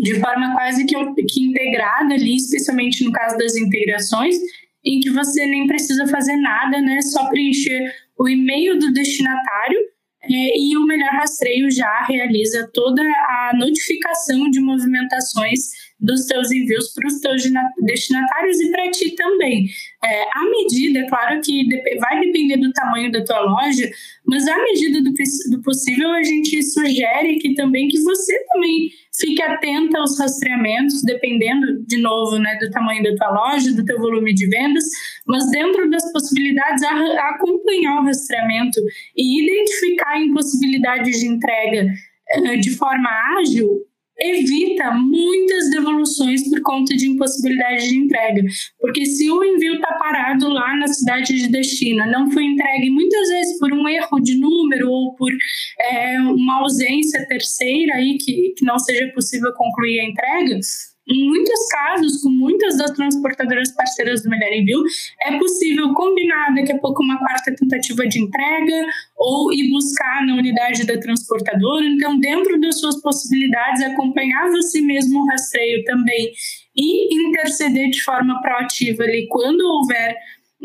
de 0.01 0.19
forma 0.19 0.53
quase 0.53 0.85
que, 0.85 0.95
que 1.23 1.43
integrada 1.43 2.13
ali, 2.13 2.35
especialmente 2.35 3.03
no 3.03 3.11
caso 3.11 3.37
das 3.37 3.55
integrações, 3.55 4.35
em 4.83 4.99
que 4.99 5.09
você 5.09 5.45
nem 5.45 5.65
precisa 5.67 6.05
fazer 6.07 6.35
nada, 6.37 6.79
né? 6.81 7.01
Só 7.01 7.27
preencher 7.29 7.91
o 8.17 8.29
e-mail 8.29 8.77
do 8.77 8.93
destinatário 8.93 9.79
é, 10.23 10.59
e 10.59 10.77
o 10.77 10.85
melhor 10.85 11.09
rastreio 11.11 11.69
já 11.71 12.05
realiza 12.07 12.69
toda 12.73 13.01
a 13.01 13.51
notificação 13.55 14.49
de 14.49 14.59
movimentações 14.59 15.59
dos 15.99 16.25
teus 16.25 16.51
envios 16.51 16.93
para 16.93 17.07
os 17.07 17.19
teus 17.19 17.43
destinatários 17.83 18.59
e 18.59 18.71
para 18.71 18.91
ti 18.91 19.15
também. 19.15 19.65
É, 20.03 20.23
a 20.33 20.49
medida, 20.49 20.99
é 20.99 21.07
claro 21.07 21.41
que 21.41 21.63
vai 21.99 22.19
depender 22.19 22.57
do 22.57 22.71
tamanho 22.73 23.11
da 23.11 23.23
tua 23.23 23.39
loja, 23.39 23.89
mas 24.25 24.47
à 24.47 24.57
medida 24.57 25.01
do, 25.01 25.13
do 25.51 25.61
possível 25.61 26.11
a 26.11 26.23
gente 26.23 26.61
sugere 26.63 27.37
que 27.39 27.53
também 27.53 27.87
que 27.87 28.01
você 28.01 28.37
também 28.47 28.89
fique 29.17 29.41
atenta 29.41 29.97
aos 29.97 30.19
rastreamentos, 30.19 31.01
dependendo, 31.03 31.83
de 31.87 32.01
novo, 32.01 32.37
né, 32.37 32.57
do 32.59 32.69
tamanho 32.69 33.01
da 33.01 33.15
tua 33.15 33.29
loja, 33.31 33.73
do 33.73 33.85
teu 33.85 33.97
volume 33.97 34.33
de 34.33 34.47
vendas, 34.47 34.83
mas 35.25 35.49
dentro 35.49 35.89
das 35.89 36.11
possibilidades, 36.11 36.83
a, 36.83 36.89
a 36.89 37.29
acompanhar 37.35 38.01
o 38.01 38.05
rastreamento 38.05 38.79
e 39.15 39.43
identificar 39.43 40.19
impossibilidades 40.19 41.19
de 41.19 41.27
entrega 41.27 41.87
eh, 42.29 42.57
de 42.57 42.71
forma 42.71 43.09
ágil 43.39 43.85
evita 44.19 44.91
muitas 44.91 45.69
devoluções 45.69 46.47
por 46.49 46.61
conta 46.61 46.95
de 46.95 47.09
impossibilidade 47.09 47.89
de 47.89 47.97
entrega. 47.97 48.41
Porque 48.79 49.05
se 49.05 49.29
o 49.29 49.43
envio 49.43 49.75
está 49.75 49.93
parado 49.93 50.47
lá 50.49 50.75
na 50.77 50.87
cidade 50.87 51.33
de 51.33 51.49
destino, 51.49 52.05
não 52.09 52.31
foi 52.31 52.43
entregue 52.43 52.89
muitas 52.89 53.29
vezes 53.29 53.59
por 53.59 53.73
um 53.73 53.87
erro 53.87 54.19
de 54.19 54.39
número 54.39 54.89
ou 54.89 55.15
por 55.15 55.31
é, 55.79 56.19
uma 56.19 56.61
ausência 56.61 57.25
terceira 57.27 57.95
aí 57.95 58.17
que, 58.17 58.53
que 58.57 58.65
não 58.65 58.79
seja 58.79 59.11
possível 59.13 59.51
concluir 59.53 59.99
a 59.99 60.05
entrega, 60.05 60.59
em 61.07 61.27
muitos 61.27 61.67
casos, 61.67 62.21
com 62.21 62.29
muitas 62.29 62.77
das 62.77 62.91
transportadoras 62.91 63.71
parceiras 63.75 64.23
do 64.23 64.29
Melhor 64.29 64.51
Envio, 64.51 64.83
é 65.23 65.37
possível 65.37 65.93
combinar 65.93 66.53
daqui 66.55 66.71
a 66.71 66.79
pouco 66.79 67.03
uma 67.03 67.19
quarta 67.19 67.53
tentativa 67.55 68.07
de 68.07 68.19
entrega 68.19 68.87
ou 69.15 69.53
ir 69.53 69.69
buscar 69.69 70.25
na 70.25 70.35
unidade 70.35 70.85
da 70.85 70.99
transportadora. 70.99 71.85
Então, 71.85 72.19
dentro 72.19 72.59
das 72.59 72.79
suas 72.79 72.99
possibilidades, 73.01 73.83
acompanhar 73.83 74.49
você 74.49 74.81
mesmo 74.81 75.21
o 75.21 75.27
rastreio 75.27 75.83
também 75.83 76.31
e 76.75 77.27
interceder 77.27 77.89
de 77.89 78.01
forma 78.01 78.41
proativa 78.41 79.03
ali 79.03 79.27
quando 79.29 79.61
houver 79.61 80.15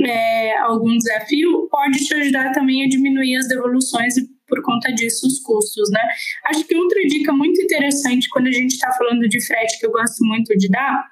é, 0.03 0.57
algum 0.59 0.97
desafio, 0.97 1.69
pode 1.71 1.99
te 2.07 2.15
ajudar 2.15 2.53
também 2.53 2.85
a 2.85 2.89
diminuir 2.89 3.37
as 3.37 3.49
devoluções 3.49 4.17
e 4.17 4.27
por 4.51 4.61
conta 4.63 4.93
disso 4.93 5.27
os 5.27 5.39
custos, 5.41 5.89
né? 5.91 6.03
Acho 6.47 6.65
que 6.65 6.77
outra 6.77 7.01
dica 7.07 7.33
muito 7.33 7.63
interessante 7.63 8.29
quando 8.29 8.49
a 8.49 8.53
gente 8.53 8.73
está 8.73 8.93
falando 8.93 9.27
de 9.29 9.41
frete 9.41 9.79
que 9.79 9.87
eu 9.87 9.93
gosto 9.93 10.23
muito 10.25 10.55
de 10.59 10.69
dar 10.69 11.09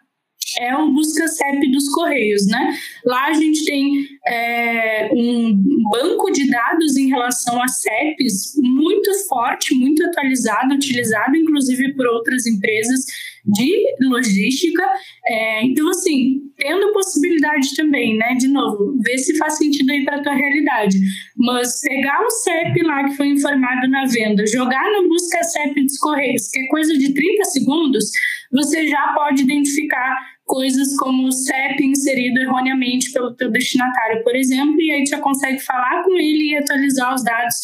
é 0.58 0.74
o 0.76 0.90
Busca 0.92 1.28
CEP 1.28 1.70
dos 1.70 1.88
Correios, 1.90 2.46
né? 2.46 2.78
Lá 3.04 3.26
a 3.26 3.32
gente 3.32 3.64
tem 3.64 4.06
é, 4.28 5.10
um 5.12 5.58
banco 5.90 6.30
de 6.30 6.50
dados 6.50 6.96
em 6.96 7.08
relação 7.08 7.62
a 7.62 7.68
CEPs 7.68 8.54
muito 8.62 9.10
forte, 9.26 9.74
muito 9.74 10.04
atualizado, 10.04 10.74
utilizado 10.74 11.36
inclusive 11.36 11.94
por 11.94 12.06
outras 12.06 12.46
empresas 12.46 13.06
de 13.44 13.84
logística. 14.02 14.84
É, 15.26 15.64
então, 15.64 15.88
assim, 15.88 16.42
tendo 16.56 16.92
possibilidade 16.92 17.74
também, 17.74 18.16
né? 18.16 18.34
De 18.34 18.48
novo, 18.48 19.00
ver 19.02 19.18
se 19.18 19.36
faz 19.38 19.56
sentido 19.56 19.90
aí 19.90 20.04
para 20.04 20.16
a 20.16 20.22
tua 20.22 20.34
realidade. 20.34 20.98
Mas 21.36 21.80
pegar 21.80 22.20
o 22.20 22.30
CEP 22.30 22.82
lá 22.82 23.04
que 23.04 23.16
foi 23.16 23.28
informado 23.28 23.88
na 23.88 24.06
venda, 24.06 24.46
jogar 24.46 24.84
no 24.92 25.08
busca 25.08 25.42
CEP 25.42 25.82
dos 25.84 25.98
Correios, 25.98 26.48
que 26.50 26.60
é 26.60 26.66
coisa 26.66 26.92
de 26.92 27.14
30 27.14 27.44
segundos, 27.44 28.04
você 28.52 28.86
já 28.86 29.12
pode 29.14 29.42
identificar 29.42 30.16
coisas 30.44 30.96
como 30.96 31.28
o 31.28 31.32
CEP 31.32 31.84
inserido 31.84 32.38
erroneamente 32.40 33.12
pelo 33.12 33.34
teu 33.34 33.50
destinatário, 33.50 34.17
por 34.22 34.36
exemplo, 34.36 34.80
e 34.80 34.90
aí 34.92 35.06
já 35.06 35.20
consegue 35.20 35.58
falar 35.60 36.02
com 36.04 36.16
ele 36.16 36.50
e 36.50 36.56
atualizar 36.56 37.14
os 37.14 37.24
dados 37.24 37.56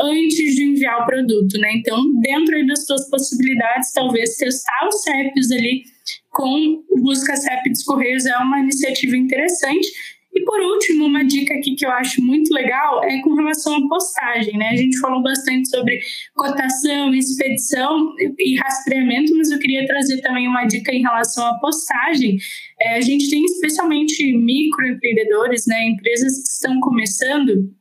antes 0.00 0.54
de 0.54 0.64
enviar 0.64 1.02
o 1.02 1.06
produto, 1.06 1.58
né? 1.58 1.72
Então, 1.74 1.98
dentro 2.20 2.66
das 2.66 2.84
suas 2.84 3.08
possibilidades, 3.08 3.92
talvez 3.92 4.36
testar 4.36 4.88
os 4.88 5.02
CEPs 5.02 5.50
ali 5.52 5.84
com 6.30 6.82
o 6.90 7.00
Busca 7.00 7.36
CEP 7.36 7.70
dos 7.70 7.84
Correios 7.84 8.26
é 8.26 8.36
uma 8.38 8.60
iniciativa 8.60 9.16
interessante. 9.16 9.86
E 10.34 10.44
por 10.44 10.60
último, 10.60 11.06
uma 11.06 11.24
dica 11.24 11.54
aqui 11.54 11.76
que 11.76 11.86
eu 11.86 11.90
acho 11.90 12.20
muito 12.20 12.52
legal 12.52 13.04
é 13.04 13.20
com 13.22 13.34
relação 13.34 13.76
à 13.76 13.88
postagem, 13.88 14.58
né? 14.58 14.70
A 14.70 14.76
gente 14.76 14.98
falou 14.98 15.22
bastante 15.22 15.68
sobre 15.68 16.00
cotação, 16.34 17.14
expedição 17.14 18.12
e 18.38 18.56
rastreamento, 18.56 19.36
mas 19.36 19.52
eu 19.52 19.58
queria 19.60 19.86
trazer 19.86 20.20
também 20.22 20.48
uma 20.48 20.64
dica 20.64 20.92
em 20.92 21.02
relação 21.02 21.46
à 21.46 21.58
postagem. 21.60 22.36
É, 22.80 22.96
a 22.96 23.00
gente 23.00 23.30
tem 23.30 23.44
especialmente 23.44 24.36
microempreendedores, 24.36 25.66
né? 25.68 25.84
Empresas 25.86 26.42
que 26.42 26.48
estão 26.48 26.80
começando. 26.80 27.72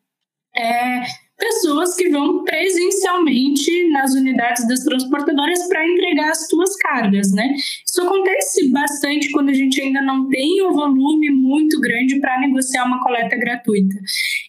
É, 0.56 1.04
pessoas 1.44 1.96
que 1.96 2.08
vão 2.10 2.44
presencialmente 2.46 3.90
nas 3.90 4.14
unidades 4.14 4.66
das 4.68 4.80
transportadoras 4.84 5.68
para 5.68 5.86
entregar 5.86 6.30
as 6.30 6.48
suas 6.48 6.76
cargas, 6.78 7.34
né? 7.34 7.54
Isso 7.86 8.02
acontece 8.02 8.72
bastante 8.72 9.30
quando 9.32 9.50
a 9.50 9.54
gente 9.54 9.82
ainda 9.82 10.02
não 10.02 10.30
tem 10.30 10.66
um 10.66 10.72
volume 10.72 11.30
muito 11.30 11.80
grande 11.82 12.20
para 12.20 12.40
negociar 12.40 12.86
uma 12.86 13.02
coleta 13.02 13.36
gratuita. 13.36 13.96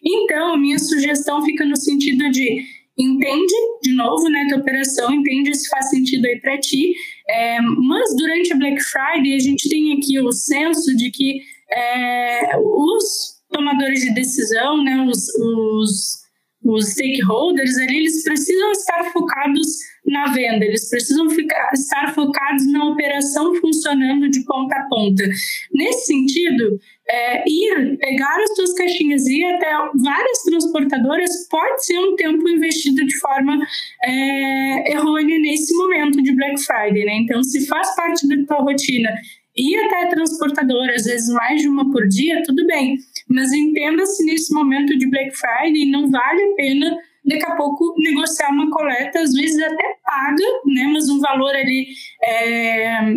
Então, 0.05 0.57
minha 0.57 0.79
sugestão 0.79 1.43
fica 1.45 1.65
no 1.65 1.77
sentido 1.77 2.31
de 2.31 2.63
entende 2.97 3.55
de 3.83 3.93
novo 3.93 4.29
né 4.29 4.47
tua 4.49 4.59
operação 4.59 5.13
entende 5.13 5.53
se 5.53 5.69
faz 5.69 5.91
sentido 5.91 6.27
aí 6.27 6.39
para 6.41 6.57
ti 6.61 6.95
é, 7.29 7.61
mas 7.61 8.15
durante 8.17 8.53
a 8.53 8.57
Black 8.57 8.81
Friday 8.85 9.35
a 9.35 9.39
gente 9.41 9.69
tem 9.69 9.95
aqui 9.95 10.21
o 10.21 10.31
senso 10.31 10.97
de 10.97 11.11
que 11.11 11.41
é, 11.73 12.57
os 12.57 13.43
tomadores 13.53 14.01
de 14.01 14.15
decisão 14.15 14.85
né 14.85 15.05
os, 15.11 15.29
os 15.29 16.24
os 16.65 16.93
stakeholders 16.93 17.77
ali, 17.77 17.99
eles 17.99 18.23
precisam 18.25 18.73
estar 18.73 19.05
focados 19.13 19.67
na 20.07 20.33
venda, 20.33 20.65
eles 20.65 20.89
precisam 20.89 21.29
ficar, 21.31 21.71
estar 21.73 22.15
focados 22.15 22.71
na 22.73 22.85
operação 22.87 23.55
funcionando 23.57 24.29
de 24.29 24.45
ponta 24.45 24.75
a 24.77 24.89
ponta. 24.89 25.25
Nesse 25.73 26.07
sentido, 26.07 26.79
é, 27.09 27.45
ir, 27.47 27.99
pegar 27.99 28.37
as 28.43 28.55
suas 28.55 28.73
caixinhas 28.75 29.27
e 29.27 29.41
ir 29.41 29.45
até 29.55 29.71
várias 30.03 30.43
transportadoras 30.43 31.49
pode 31.51 31.85
ser 31.85 31.99
um 31.99 32.17
tempo 32.17 32.49
investido 32.49 33.05
de 33.07 33.19
forma 33.19 33.59
é, 34.03 34.93
errônea 34.93 35.39
nesse 35.39 35.75
momento 35.75 36.23
de 36.23 36.35
Black 36.35 36.63
Friday, 36.63 37.05
né? 37.05 37.15
Então, 37.17 37.43
se 37.43 37.67
faz 37.67 37.95
parte 37.95 38.27
da 38.27 38.47
tua 38.47 38.65
rotina 38.65 39.11
ir 39.57 39.77
até 39.87 40.07
transportadora, 40.07 40.95
às 40.95 41.05
vezes 41.05 41.33
mais 41.33 41.63
de 41.63 41.69
uma 41.69 41.91
por 41.91 42.07
dia, 42.09 42.43
tudo 42.45 42.67
bem. 42.67 42.97
Mas 43.29 43.53
entenda-se 43.53 44.25
nesse 44.25 44.53
momento 44.53 44.97
de 44.99 45.09
Black 45.09 45.31
Friday, 45.37 45.91
não 45.91 46.11
vale 46.11 46.43
a 46.43 46.55
pena 46.57 46.97
daqui 47.25 47.47
a 47.47 47.57
pouco 47.57 47.95
negociar 47.99 48.51
uma 48.51 48.71
coleta, 48.71 49.21
às 49.21 49.33
vezes 49.33 49.61
até 49.63 49.97
paga, 50.05 50.45
né? 50.67 50.91
Mas 50.93 51.09
um 51.09 51.21
valor 51.21 51.55
ali 51.55 51.87
é, 52.23 53.15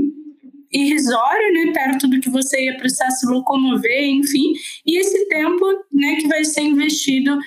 irrisório, 0.71 1.53
né? 1.53 1.73
Perto 1.73 2.07
do 2.07 2.19
que 2.19 2.29
você 2.29 2.65
ia 2.65 2.77
precisar 2.77 3.09
se 3.11 3.25
locomover, 3.27 4.05
enfim. 4.05 4.53
E 4.85 4.99
esse 4.99 5.27
tempo, 5.27 5.65
né? 5.91 6.15
Que 6.15 6.27
vai 6.27 6.45
ser 6.45 6.61
investido 6.61 7.37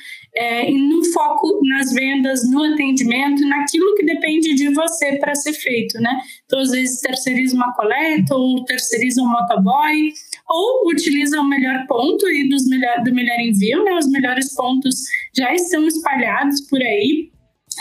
é, 0.40 0.70
no 0.70 1.04
foco 1.12 1.60
nas 1.68 1.92
vendas, 1.92 2.50
no 2.50 2.62
atendimento, 2.64 3.46
naquilo 3.46 3.94
que 3.94 4.06
depende 4.06 4.54
de 4.54 4.72
você 4.72 5.16
para 5.18 5.34
ser 5.34 5.52
feito, 5.52 6.00
né? 6.00 6.18
Então, 6.46 6.60
às 6.60 6.70
vezes, 6.70 6.98
terceiriza 7.00 7.54
uma 7.54 7.74
coleta 7.74 8.34
ou 8.34 8.64
terceiriza 8.64 9.20
um 9.20 9.28
motoboy 9.28 10.12
ou 10.48 10.88
utiliza 10.88 11.38
o 11.38 11.44
melhor 11.44 11.86
ponto 11.86 12.26
e 12.30 12.48
dos 12.48 12.66
melhor, 12.66 13.04
do 13.04 13.14
melhor 13.14 13.38
envio, 13.38 13.84
né? 13.84 13.92
Os 13.98 14.10
melhores 14.10 14.54
pontos 14.54 14.94
já 15.36 15.52
estão 15.52 15.86
espalhados 15.86 16.62
por 16.62 16.80
aí 16.80 17.30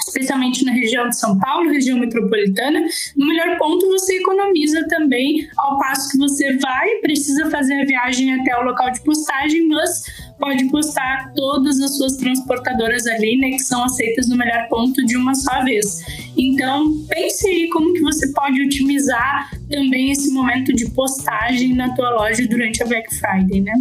especialmente 0.07 0.63
na 0.63 0.71
região 0.71 1.09
de 1.09 1.17
São 1.17 1.37
Paulo, 1.39 1.71
região 1.71 1.97
metropolitana, 1.97 2.85
no 3.17 3.27
melhor 3.27 3.57
ponto 3.57 3.87
você 3.87 4.17
economiza 4.17 4.87
também, 4.87 5.47
ao 5.57 5.77
passo 5.79 6.11
que 6.11 6.17
você 6.17 6.57
vai, 6.57 6.95
precisa 6.97 7.49
fazer 7.49 7.81
a 7.81 7.85
viagem 7.85 8.39
até 8.39 8.55
o 8.57 8.63
local 8.63 8.91
de 8.91 9.01
postagem, 9.01 9.67
mas 9.67 10.03
pode 10.39 10.65
postar 10.69 11.31
todas 11.35 11.79
as 11.81 11.97
suas 11.97 12.15
transportadoras 12.15 13.05
ali, 13.05 13.37
né, 13.37 13.49
que 13.49 13.59
são 13.59 13.83
aceitas 13.83 14.29
no 14.29 14.37
melhor 14.37 14.67
ponto 14.69 15.05
de 15.05 15.17
uma 15.17 15.35
só 15.35 15.63
vez. 15.63 16.01
Então, 16.37 17.05
pense 17.09 17.45
aí 17.47 17.69
como 17.69 17.93
que 17.93 17.99
você 17.99 18.31
pode 18.31 18.59
otimizar 18.61 19.51
também 19.69 20.11
esse 20.11 20.31
momento 20.31 20.73
de 20.73 20.89
postagem 20.91 21.73
na 21.73 21.93
tua 21.93 22.09
loja 22.11 22.47
durante 22.47 22.81
a 22.81 22.87
Black 22.87 23.13
Friday, 23.15 23.61
né? 23.61 23.73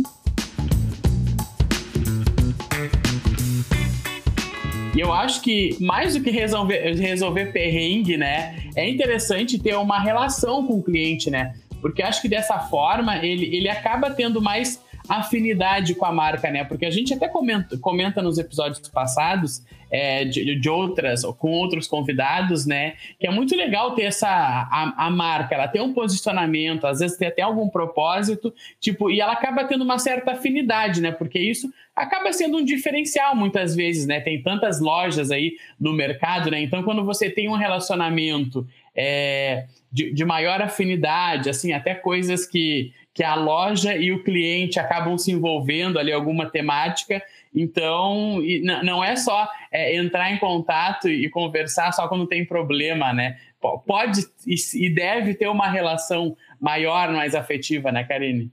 E 4.94 5.00
eu 5.00 5.12
acho 5.12 5.40
que 5.42 5.76
mais 5.80 6.14
do 6.14 6.22
que 6.22 6.30
resolver, 6.30 6.94
resolver 6.96 7.52
perrengue, 7.52 8.16
né, 8.16 8.56
é 8.74 8.88
interessante 8.90 9.56
ter 9.58 9.76
uma 9.76 10.00
relação 10.00 10.66
com 10.66 10.74
o 10.74 10.82
cliente, 10.82 11.30
né? 11.30 11.54
Porque 11.80 12.02
acho 12.02 12.20
que 12.20 12.28
dessa 12.28 12.58
forma 12.58 13.16
ele, 13.24 13.54
ele 13.54 13.68
acaba 13.68 14.10
tendo 14.10 14.42
mais 14.42 14.82
afinidade 15.08 15.94
com 15.94 16.04
a 16.04 16.12
marca, 16.12 16.50
né? 16.50 16.64
Porque 16.64 16.84
a 16.84 16.90
gente 16.90 17.14
até 17.14 17.28
comenta, 17.28 17.78
comenta 17.78 18.20
nos 18.20 18.38
episódios 18.38 18.88
passados 18.88 19.64
é, 19.90 20.24
de, 20.24 20.60
de, 20.60 20.68
outras, 20.68 21.22
com 21.38 21.50
outros 21.50 21.86
convidados, 21.86 22.66
né? 22.66 22.94
Que 23.18 23.26
é 23.26 23.30
muito 23.30 23.56
legal 23.56 23.94
ter 23.94 24.02
essa 24.02 24.28
a, 24.28 25.06
a, 25.06 25.10
marca, 25.10 25.54
ela 25.54 25.68
tem 25.68 25.80
um 25.80 25.94
posicionamento, 25.94 26.86
às 26.86 27.00
vezes 27.00 27.16
tem 27.16 27.28
até 27.28 27.42
algum 27.42 27.68
propósito, 27.68 28.52
tipo, 28.78 29.10
e 29.10 29.20
ela 29.20 29.32
acaba 29.32 29.64
tendo 29.64 29.82
uma 29.82 29.98
certa 29.98 30.32
afinidade, 30.32 31.00
né? 31.00 31.10
Porque 31.10 31.38
isso 31.38 31.72
acaba 31.96 32.32
sendo 32.32 32.58
um 32.58 32.64
diferencial 32.64 33.34
muitas 33.34 33.74
vezes, 33.74 34.06
né? 34.06 34.20
Tem 34.20 34.42
tantas 34.42 34.80
lojas 34.80 35.30
aí 35.30 35.56
no 35.80 35.92
mercado, 35.92 36.50
né? 36.50 36.60
Então, 36.60 36.82
quando 36.82 37.04
você 37.04 37.30
tem 37.30 37.48
um 37.48 37.56
relacionamento 37.56 38.66
é, 38.94 39.66
de, 39.90 40.12
de 40.12 40.24
maior 40.24 40.60
afinidade, 40.60 41.48
assim, 41.48 41.72
até 41.72 41.94
coisas 41.94 42.46
que 42.46 42.92
que 43.18 43.24
a 43.24 43.34
loja 43.34 43.96
e 43.96 44.12
o 44.12 44.22
cliente 44.22 44.78
acabam 44.78 45.18
se 45.18 45.32
envolvendo 45.32 45.98
ali 45.98 46.12
alguma 46.12 46.48
temática. 46.48 47.20
Então, 47.52 48.40
não 48.84 49.02
é 49.02 49.16
só 49.16 49.50
é, 49.72 49.96
entrar 49.96 50.30
em 50.30 50.38
contato 50.38 51.08
e 51.08 51.28
conversar 51.28 51.90
só 51.90 52.06
quando 52.06 52.28
tem 52.28 52.44
problema, 52.44 53.12
né? 53.12 53.36
Pode 53.84 54.20
e 54.46 54.88
deve 54.88 55.34
ter 55.34 55.48
uma 55.48 55.68
relação 55.68 56.36
maior, 56.60 57.10
mais 57.10 57.34
afetiva, 57.34 57.90
né, 57.90 58.04
Karine? 58.04 58.52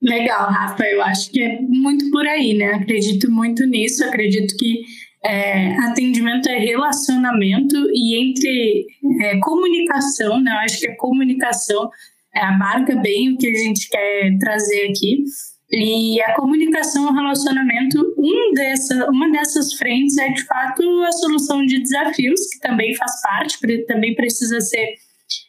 Legal, 0.00 0.48
Rafa. 0.50 0.82
Eu 0.84 1.02
acho 1.02 1.30
que 1.30 1.42
é 1.42 1.60
muito 1.60 2.10
por 2.10 2.26
aí, 2.26 2.54
né? 2.54 2.72
Acredito 2.72 3.30
muito 3.30 3.66
nisso. 3.66 4.02
Acredito 4.02 4.56
que 4.56 4.82
é, 5.24 5.74
atendimento 5.80 6.48
é 6.48 6.58
relacionamento 6.58 7.76
e 7.92 8.16
entre 8.16 8.86
é, 9.20 9.38
comunicação, 9.40 10.40
né? 10.40 10.52
Eu 10.52 10.58
acho 10.58 10.80
que 10.80 10.88
a 10.88 10.96
comunicação 10.96 11.90
é, 12.34 12.40
abarca 12.40 12.94
bem 12.96 13.32
o 13.32 13.38
que 13.38 13.46
a 13.46 13.54
gente 13.54 13.88
quer 13.88 14.38
trazer 14.38 14.90
aqui. 14.90 15.24
E 15.70 16.20
a 16.22 16.34
comunicação, 16.34 17.08
o 17.08 17.12
relacionamento, 17.12 17.98
um 18.16 18.54
dessa, 18.54 19.10
uma 19.10 19.30
dessas 19.30 19.74
frentes 19.74 20.16
é 20.16 20.28
de 20.30 20.42
fato 20.44 20.82
a 21.02 21.12
solução 21.12 21.64
de 21.66 21.80
desafios, 21.80 22.40
que 22.52 22.60
também 22.60 22.94
faz 22.94 23.20
parte, 23.20 23.58
também 23.86 24.14
precisa 24.14 24.60
ser 24.60 24.94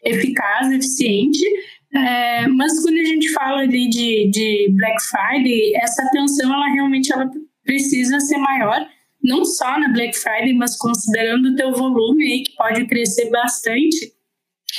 eficaz, 0.03 0.70
eficiente. 0.72 1.39
É, 1.95 2.47
mas 2.47 2.82
quando 2.84 2.97
a 2.97 3.05
gente 3.05 3.32
fala 3.32 3.61
ali 3.61 3.88
de, 3.88 4.30
de 4.30 4.74
Black 4.76 5.01
Friday, 5.03 5.76
essa 5.78 6.03
atenção 6.03 6.53
ela 6.53 6.67
realmente 6.74 7.13
ela 7.13 7.30
precisa 7.63 8.20
ser 8.20 8.38
maior 8.38 8.86
não 9.24 9.43
só 9.43 9.80
na 9.80 9.89
Black 9.89 10.17
Friday, 10.17 10.53
mas 10.53 10.78
considerando 10.78 11.49
o 11.49 11.55
teu 11.55 11.72
volume 11.72 12.24
aí, 12.24 12.43
que 12.43 12.55
pode 12.55 12.86
crescer 12.86 13.30
bastante, 13.30 14.13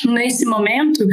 nesse 0.06 0.46
momento, 0.46 1.04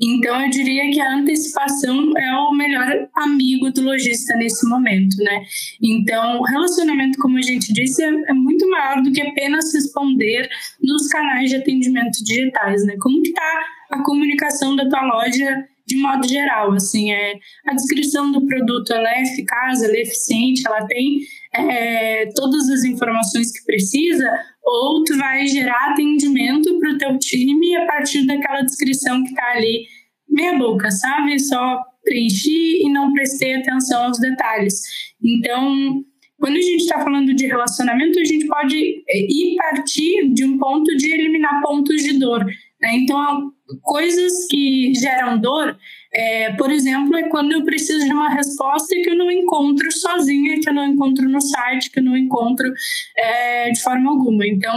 então 0.00 0.40
eu 0.42 0.50
diria 0.50 0.90
que 0.90 1.00
a 1.00 1.14
antecipação 1.14 2.16
é 2.16 2.32
o 2.36 2.52
melhor 2.52 3.08
amigo 3.14 3.70
do 3.70 3.82
lojista 3.82 4.34
nesse 4.36 4.68
momento, 4.68 5.16
né? 5.18 5.44
Então, 5.82 6.40
o 6.40 6.44
relacionamento, 6.44 7.18
como 7.18 7.38
a 7.38 7.42
gente 7.42 7.72
disse, 7.72 8.02
é, 8.02 8.08
é 8.08 8.32
muito 8.32 8.68
maior 8.68 9.02
do 9.02 9.12
que 9.12 9.20
apenas 9.20 9.72
responder 9.72 10.48
nos 10.80 11.08
canais 11.08 11.50
de 11.50 11.56
atendimento 11.56 12.22
digitais, 12.24 12.84
né? 12.84 12.96
Como 13.00 13.22
que 13.22 13.32
tá 13.32 13.64
a 13.90 14.02
comunicação 14.02 14.74
da 14.74 14.88
tua 14.88 15.02
loja 15.02 15.64
de 15.84 15.96
modo 15.96 16.26
geral, 16.26 16.72
assim, 16.72 17.12
é 17.12 17.34
a 17.66 17.74
descrição 17.74 18.30
do 18.30 18.46
produto, 18.46 18.92
ela 18.92 19.10
é 19.10 19.22
eficaz, 19.22 19.82
ela 19.82 19.96
é 19.96 20.02
eficiente, 20.02 20.62
ela 20.64 20.86
tem 20.86 21.20
é, 21.54 22.26
todas 22.34 22.68
as 22.70 22.84
informações 22.84 23.52
que 23.52 23.64
precisa, 23.64 24.30
ou 24.64 25.04
tu 25.04 25.16
vai 25.18 25.46
gerar 25.46 25.90
atendimento 25.90 26.78
para 26.78 26.90
o 26.90 26.98
teu 26.98 27.18
time 27.18 27.76
a 27.76 27.86
partir 27.86 28.26
daquela 28.26 28.62
descrição 28.62 29.22
que 29.22 29.30
está 29.30 29.52
ali 29.52 29.86
meia 30.28 30.56
boca, 30.56 30.90
sabe? 30.90 31.38
Só 31.38 31.82
preenchi 32.04 32.82
e 32.84 32.90
não 32.90 33.12
prestei 33.12 33.54
atenção 33.54 34.04
aos 34.04 34.18
detalhes. 34.18 34.80
Então, 35.22 36.02
quando 36.38 36.56
a 36.56 36.60
gente 36.60 36.82
está 36.82 37.00
falando 37.00 37.32
de 37.34 37.46
relacionamento, 37.46 38.18
a 38.18 38.24
gente 38.24 38.46
pode 38.46 38.76
ir 38.76 39.56
partir 39.56 40.28
de 40.32 40.44
um 40.44 40.58
ponto 40.58 40.96
de 40.96 41.12
eliminar 41.12 41.62
pontos 41.62 42.02
de 42.02 42.18
dor. 42.18 42.44
Né? 42.80 42.96
Então, 42.96 43.52
coisas 43.80 44.46
que 44.50 44.92
geram 44.94 45.38
dor, 45.38 45.76
é, 46.12 46.52
por 46.52 46.70
exemplo, 46.70 47.16
é 47.16 47.28
quando 47.28 47.52
eu 47.52 47.64
preciso 47.64 48.04
de 48.04 48.12
uma 48.12 48.28
resposta 48.28 48.94
que 48.94 49.10
eu 49.10 49.16
não 49.16 49.30
encontro 49.30 49.90
sozinha, 49.90 50.60
que 50.60 50.68
eu 50.68 50.74
não 50.74 50.84
encontro 50.86 51.28
no 51.28 51.40
site, 51.40 51.90
que 51.90 52.00
eu 52.00 52.04
não 52.04 52.16
encontro 52.16 52.70
é, 53.16 53.70
de 53.70 53.80
forma 53.80 54.10
alguma. 54.10 54.46
Então, 54.46 54.74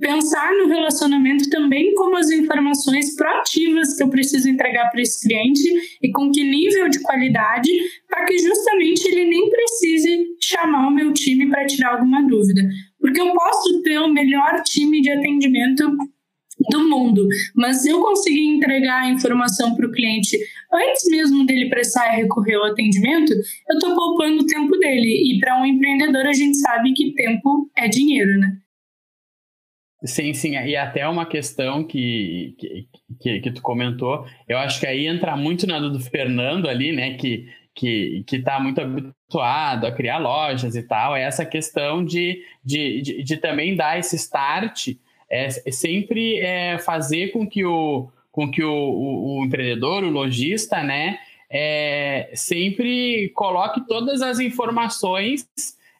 pensar 0.00 0.50
no 0.52 0.66
relacionamento 0.66 1.48
também 1.50 1.94
como 1.94 2.16
as 2.16 2.30
informações 2.30 3.14
proativas 3.14 3.96
que 3.96 4.02
eu 4.02 4.08
preciso 4.08 4.48
entregar 4.48 4.90
para 4.90 5.00
esse 5.00 5.26
cliente 5.26 5.62
e 6.02 6.10
com 6.10 6.30
que 6.30 6.42
nível 6.42 6.88
de 6.88 7.00
qualidade, 7.00 7.70
para 8.08 8.24
que 8.24 8.38
justamente 8.38 9.06
ele 9.06 9.26
nem 9.26 9.50
precise 9.50 10.26
chamar 10.40 10.88
o 10.88 10.90
meu 10.90 11.12
time 11.12 11.48
para 11.48 11.66
tirar 11.66 11.94
alguma 11.94 12.22
dúvida. 12.26 12.62
Porque 12.98 13.20
eu 13.20 13.32
posso 13.32 13.82
ter 13.82 13.98
o 13.98 14.12
melhor 14.12 14.62
time 14.62 15.00
de 15.00 15.10
atendimento 15.10 15.96
do 16.70 16.88
mundo. 16.88 17.26
Mas 17.54 17.84
eu 17.84 18.00
conseguir 18.02 18.46
entregar 18.46 19.02
a 19.02 19.10
informação 19.10 19.74
para 19.74 19.86
o 19.86 19.92
cliente 19.92 20.38
antes 20.72 21.08
mesmo 21.08 21.44
dele 21.46 21.68
prestar 21.68 22.14
e 22.14 22.22
recorrer 22.22 22.54
ao 22.54 22.66
atendimento, 22.66 23.32
eu 23.32 23.74
estou 23.74 23.94
poupando 23.94 24.42
o 24.42 24.46
tempo 24.46 24.76
dele. 24.78 25.32
E 25.32 25.40
para 25.40 25.60
um 25.60 25.64
empreendedor, 25.64 26.26
a 26.26 26.32
gente 26.32 26.56
sabe 26.58 26.92
que 26.92 27.14
tempo 27.14 27.70
é 27.76 27.88
dinheiro, 27.88 28.38
né? 28.38 28.58
Sim, 30.04 30.34
sim, 30.34 30.50
e 30.50 30.76
até 30.76 31.08
uma 31.08 31.24
questão 31.24 31.82
que, 31.82 32.54
que, 33.18 33.40
que, 33.40 33.50
tu 33.50 33.62
comentou, 33.62 34.26
eu 34.46 34.58
acho 34.58 34.78
que 34.78 34.86
aí 34.86 35.06
entra 35.06 35.34
muito 35.34 35.66
na 35.66 35.78
do 35.80 35.98
Fernando 35.98 36.68
ali, 36.68 36.92
né, 36.92 37.14
que, 37.14 37.48
que, 37.74 38.22
que 38.26 38.38
tá 38.40 38.60
muito 38.60 38.82
habituado 38.82 39.86
a 39.86 39.92
criar 39.92 40.18
lojas 40.18 40.76
e 40.76 40.82
tal, 40.82 41.16
é 41.16 41.22
essa 41.22 41.46
questão 41.46 42.04
de, 42.04 42.42
de, 42.62 43.00
de, 43.00 43.22
de 43.22 43.36
também 43.38 43.74
dar 43.74 43.98
esse 43.98 44.16
start 44.16 44.88
é, 45.34 45.48
é 45.66 45.72
sempre 45.72 46.38
é, 46.38 46.78
fazer 46.78 47.32
com 47.32 47.44
que 47.44 47.64
o, 47.64 48.08
com 48.30 48.48
que 48.48 48.62
o, 48.62 48.72
o, 48.72 49.40
o 49.40 49.44
empreendedor, 49.44 50.04
o 50.04 50.10
lojista, 50.10 50.80
né, 50.80 51.18
é, 51.50 52.30
sempre 52.34 53.30
coloque 53.34 53.84
todas 53.88 54.22
as 54.22 54.38
informações 54.38 55.48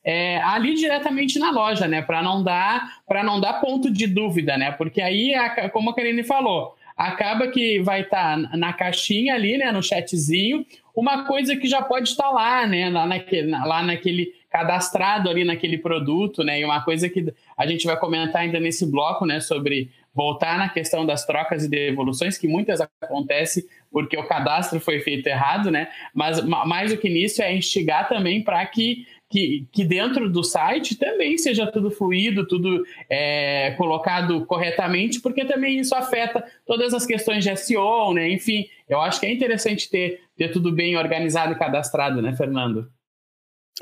é, 0.05 0.41
ali 0.43 0.75
diretamente 0.75 1.39
na 1.41 1.51
loja, 1.51 1.89
né, 1.89 2.01
para 2.01 2.23
não 2.23 2.45
dar 2.45 3.03
para 3.09 3.25
não 3.25 3.41
dar 3.41 3.55
ponto 3.55 3.91
de 3.91 4.07
dúvida, 4.07 4.57
né, 4.57 4.71
porque 4.71 5.03
aí, 5.03 5.33
como 5.73 5.91
a 5.91 5.95
Karine 5.95 6.23
falou, 6.23 6.77
acaba 6.97 7.49
que 7.49 7.81
vai 7.81 8.03
estar 8.03 8.41
tá 8.41 8.57
na 8.57 8.73
caixinha 8.73 9.35
ali, 9.35 9.59
né, 9.59 9.73
no 9.73 9.83
chatzinho, 9.83 10.65
uma 10.95 11.25
coisa 11.25 11.57
que 11.57 11.67
já 11.67 11.83
pode 11.83 12.09
estar 12.09 12.31
lá, 12.31 12.65
né, 12.69 12.89
lá 12.89 13.05
naquele, 13.05 13.51
lá 13.51 13.83
naquele 13.83 14.33
cadastrado 14.55 15.29
ali 15.29 15.43
naquele 15.43 15.77
produto, 15.77 16.45
né? 16.45 16.61
E 16.61 16.65
uma 16.65 16.81
coisa 16.81 17.09
que 17.09 17.35
a 17.59 17.67
gente 17.67 17.85
vai 17.85 17.99
comentar 17.99 18.43
ainda 18.43 18.61
nesse 18.61 18.89
bloco, 18.89 19.27
né, 19.27 19.41
sobre 19.41 19.91
voltar 20.15 20.57
na 20.57 20.69
questão 20.69 21.05
das 21.05 21.27
trocas 21.27 21.65
e 21.65 21.69
devoluções, 21.69 22.39
que 22.39 22.47
muitas 22.47 22.81
acontecem 22.81 23.65
porque 23.91 24.17
o 24.17 24.29
cadastro 24.29 24.79
foi 24.79 25.01
feito 25.01 25.27
errado, 25.27 25.73
né? 25.73 25.89
Mas 26.15 26.41
mais 26.45 26.93
do 26.93 26.99
que 26.99 27.09
nisso 27.11 27.43
é 27.43 27.53
instigar 27.53 28.09
também 28.09 28.45
para 28.45 28.65
que, 28.65 29.05
que, 29.29 29.67
que, 29.73 29.85
dentro 29.85 30.31
do 30.31 30.45
site 30.45 30.97
também 30.97 31.37
seja 31.37 31.67
tudo 31.67 31.91
fluido, 31.91 32.47
tudo 32.47 32.85
é, 33.11 33.73
colocado 33.77 34.47
corretamente, 34.47 35.21
porque 35.21 35.45
também 35.45 35.81
isso 35.81 35.97
afeta 35.97 36.45
todas 36.65 36.95
as 36.95 37.05
questões 37.05 37.43
de 37.43 37.57
SEO, 37.57 38.15
né? 38.15 38.31
Enfim, 38.31 38.69
eu 38.89 39.01
acho 39.01 39.19
que 39.19 39.27
é 39.27 39.33
interessante 39.33 39.91
ter, 39.91 40.21
ter 40.37 40.53
tudo 40.53 40.71
bem 40.71 40.97
organizado 40.97 41.55
e 41.55 41.59
cadastrado, 41.59 42.23
né, 42.23 42.33
Fernando? 42.37 42.89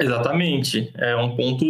Exatamente. 0.01 0.90
É 0.97 1.14
um 1.16 1.36
ponto 1.36 1.64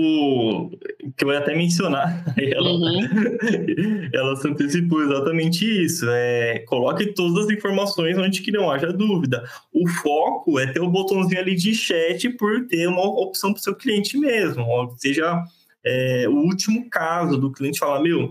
que 1.16 1.24
eu 1.24 1.32
ia 1.32 1.38
até 1.38 1.56
mencionar. 1.56 2.24
Ela, 2.38 2.70
uhum. 2.70 4.08
ela 4.12 4.36
se 4.36 4.48
antecipou 4.48 5.02
exatamente 5.02 5.64
isso. 5.64 6.06
É, 6.08 6.60
coloque 6.60 7.06
todas 7.14 7.46
as 7.46 7.50
informações 7.50 8.16
onde 8.16 8.42
que 8.42 8.52
não 8.52 8.70
haja 8.70 8.92
dúvida. 8.92 9.44
O 9.72 9.88
foco 9.88 10.58
é 10.58 10.66
ter 10.66 10.80
o 10.80 10.86
um 10.86 10.90
botãozinho 10.90 11.40
ali 11.40 11.54
de 11.56 11.74
chat 11.74 12.28
por 12.30 12.66
ter 12.66 12.86
uma 12.86 13.02
opção 13.02 13.52
para 13.52 13.60
o 13.60 13.62
seu 13.62 13.74
cliente 13.74 14.16
mesmo. 14.16 14.64
Ou 14.64 14.96
seja, 14.96 15.42
é, 15.84 16.26
o 16.28 16.36
último 16.36 16.88
caso 16.88 17.36
do 17.36 17.50
cliente 17.50 17.78
falar, 17.78 18.00
meu, 18.00 18.30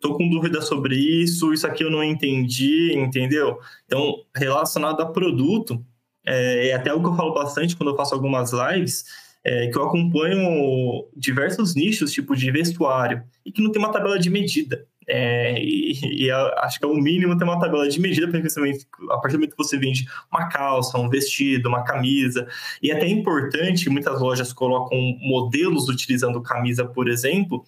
tô 0.00 0.14
com 0.16 0.28
dúvida 0.28 0.60
sobre 0.62 0.96
isso, 0.96 1.52
isso 1.52 1.66
aqui 1.66 1.82
eu 1.82 1.90
não 1.90 2.04
entendi, 2.04 2.94
entendeu? 2.94 3.58
Então, 3.86 4.22
relacionado 4.34 5.00
a 5.00 5.06
produto, 5.06 5.84
é, 6.26 6.68
é 6.68 6.74
até 6.74 6.92
o 6.92 7.00
que 7.00 7.08
eu 7.08 7.16
falo 7.16 7.34
bastante 7.34 7.76
quando 7.76 7.90
eu 7.90 7.96
faço 7.96 8.14
algumas 8.14 8.52
lives, 8.52 9.04
é, 9.44 9.68
que 9.68 9.76
eu 9.76 9.84
acompanho 9.84 11.06
diversos 11.16 11.74
nichos, 11.74 12.12
tipo 12.12 12.34
de 12.34 12.50
vestuário, 12.50 13.22
e 13.44 13.52
que 13.52 13.62
não 13.62 13.70
tem 13.70 13.80
uma 13.80 13.92
tabela 13.92 14.18
de 14.18 14.30
medida. 14.30 14.86
É, 15.06 15.62
e, 15.62 16.24
e 16.24 16.30
acho 16.30 16.78
que 16.78 16.84
é 16.84 16.88
o 16.88 16.94
mínimo 16.94 17.36
ter 17.36 17.44
uma 17.44 17.60
tabela 17.60 17.86
de 17.86 18.00
medida, 18.00 18.26
porque 18.26 18.46
a 18.46 19.18
partir 19.18 19.32
do 19.32 19.40
momento 19.40 19.50
que 19.50 19.62
você 19.62 19.76
vende 19.76 20.06
uma 20.32 20.48
calça, 20.48 20.98
um 20.98 21.10
vestido, 21.10 21.68
uma 21.68 21.84
camisa, 21.84 22.46
e 22.82 22.90
é 22.90 22.96
até 22.96 23.06
importante, 23.06 23.90
muitas 23.90 24.18
lojas 24.20 24.52
colocam 24.52 24.98
modelos 25.20 25.88
utilizando 25.88 26.40
camisa, 26.40 26.86
por 26.86 27.08
exemplo, 27.08 27.64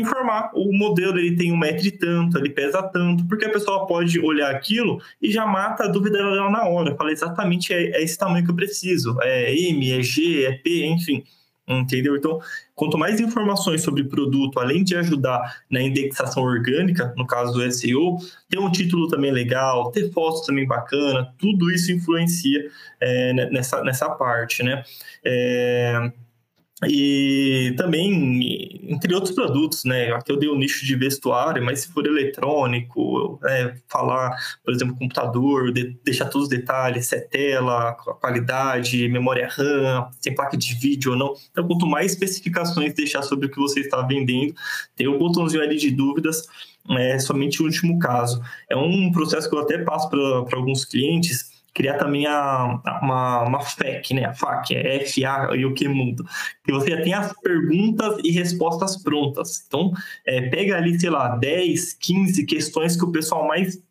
informar 0.00 0.50
o 0.54 0.72
modelo 0.72 1.18
ele 1.18 1.36
tem 1.36 1.52
um 1.52 1.56
metro 1.56 1.86
e 1.86 1.90
tanto, 1.90 2.38
ele 2.38 2.50
pesa 2.50 2.82
tanto, 2.82 3.26
porque 3.26 3.46
a 3.46 3.50
pessoa 3.50 3.86
pode 3.86 4.20
olhar 4.20 4.50
aquilo 4.50 5.00
e 5.20 5.30
já 5.30 5.46
mata 5.46 5.84
a 5.84 5.88
dúvida 5.88 6.18
dela 6.18 6.50
na 6.50 6.66
hora. 6.68 6.96
Fala 6.96 7.12
exatamente 7.12 7.72
é, 7.72 7.90
é 7.96 8.02
esse 8.02 8.16
tamanho 8.16 8.44
que 8.44 8.50
eu 8.50 8.56
preciso, 8.56 9.16
é 9.22 9.54
M, 9.54 9.92
é 9.92 10.02
G, 10.02 10.44
é 10.44 10.52
P, 10.52 10.86
enfim. 10.86 11.24
Entendeu? 11.68 12.16
Então, 12.16 12.40
quanto 12.74 12.96
mais 12.96 13.20
informações 13.20 13.82
sobre 13.82 14.02
produto, 14.04 14.58
além 14.58 14.82
de 14.82 14.96
ajudar 14.96 15.58
na 15.68 15.82
indexação 15.82 16.42
orgânica, 16.42 17.12
no 17.14 17.26
caso 17.26 17.52
do 17.52 17.70
SEO, 17.70 18.16
ter 18.48 18.58
um 18.58 18.72
título 18.72 19.06
também 19.06 19.30
legal, 19.30 19.92
ter 19.92 20.10
fotos 20.10 20.46
também 20.46 20.66
bacana, 20.66 21.30
tudo 21.36 21.70
isso 21.70 21.92
influencia 21.92 22.70
é, 22.98 23.34
nessa, 23.50 23.82
nessa 23.82 24.08
parte, 24.08 24.62
né? 24.62 24.82
É, 25.22 26.10
e 26.86 27.74
também, 27.76 28.80
entre 28.88 29.12
outros 29.12 29.34
produtos, 29.34 29.84
né? 29.84 30.12
Aqui 30.12 30.30
eu 30.30 30.38
dei 30.38 30.48
o 30.48 30.54
um 30.54 30.58
nicho 30.58 30.86
de 30.86 30.94
vestuário, 30.94 31.64
mas 31.64 31.80
se 31.80 31.88
for 31.88 32.06
eletrônico, 32.06 33.40
é, 33.44 33.74
falar, 33.88 34.36
por 34.64 34.72
exemplo, 34.72 34.96
computador, 34.96 35.72
de, 35.72 35.96
deixar 36.04 36.26
todos 36.26 36.44
os 36.44 36.48
detalhes, 36.48 37.06
se 37.06 37.16
é 37.16 37.20
tela, 37.20 37.94
qualidade, 38.20 39.08
memória 39.08 39.48
RAM, 39.48 40.08
tem 40.22 40.32
placa 40.32 40.56
de 40.56 40.74
vídeo 40.76 41.12
ou 41.12 41.18
não. 41.18 41.34
Então, 41.50 41.66
quanto 41.66 41.84
mais 41.84 42.12
especificações 42.12 42.94
deixar 42.94 43.22
sobre 43.22 43.46
o 43.46 43.50
que 43.50 43.58
você 43.58 43.80
está 43.80 44.00
vendendo, 44.02 44.54
tem 44.94 45.08
o 45.08 45.16
um 45.16 45.18
botãozinho 45.18 45.62
ali 45.62 45.76
de 45.76 45.90
dúvidas, 45.90 46.46
é 46.90 47.18
somente 47.18 47.60
o 47.60 47.64
último 47.64 47.98
caso. 47.98 48.40
É 48.70 48.76
um 48.76 49.10
processo 49.10 49.50
que 49.50 49.56
eu 49.56 49.60
até 49.60 49.78
passo 49.78 50.08
para 50.08 50.56
alguns 50.56 50.84
clientes 50.84 51.57
criar 51.74 51.98
também 51.98 52.26
a, 52.26 52.80
uma, 53.02 53.42
uma 53.44 53.60
FAQ, 53.60 54.14
né? 54.14 54.24
A 54.24 54.34
FAQ, 54.34 54.74
é 54.74 55.02
F-A 55.02 55.56
e 55.56 55.64
o 55.64 55.74
que 55.74 55.88
muda. 55.88 56.24
Que 56.64 56.72
você 56.72 56.90
já 56.90 57.02
tem 57.02 57.14
as 57.14 57.32
perguntas 57.40 58.18
e 58.24 58.30
respostas 58.30 59.02
prontas. 59.02 59.64
Então, 59.66 59.92
é, 60.26 60.42
pega 60.48 60.76
ali, 60.76 60.98
sei 60.98 61.10
lá, 61.10 61.36
10, 61.36 61.94
15 61.94 62.46
questões 62.46 62.96
que 62.96 63.04
o 63.04 63.12
pessoal 63.12 63.46
mais 63.46 63.82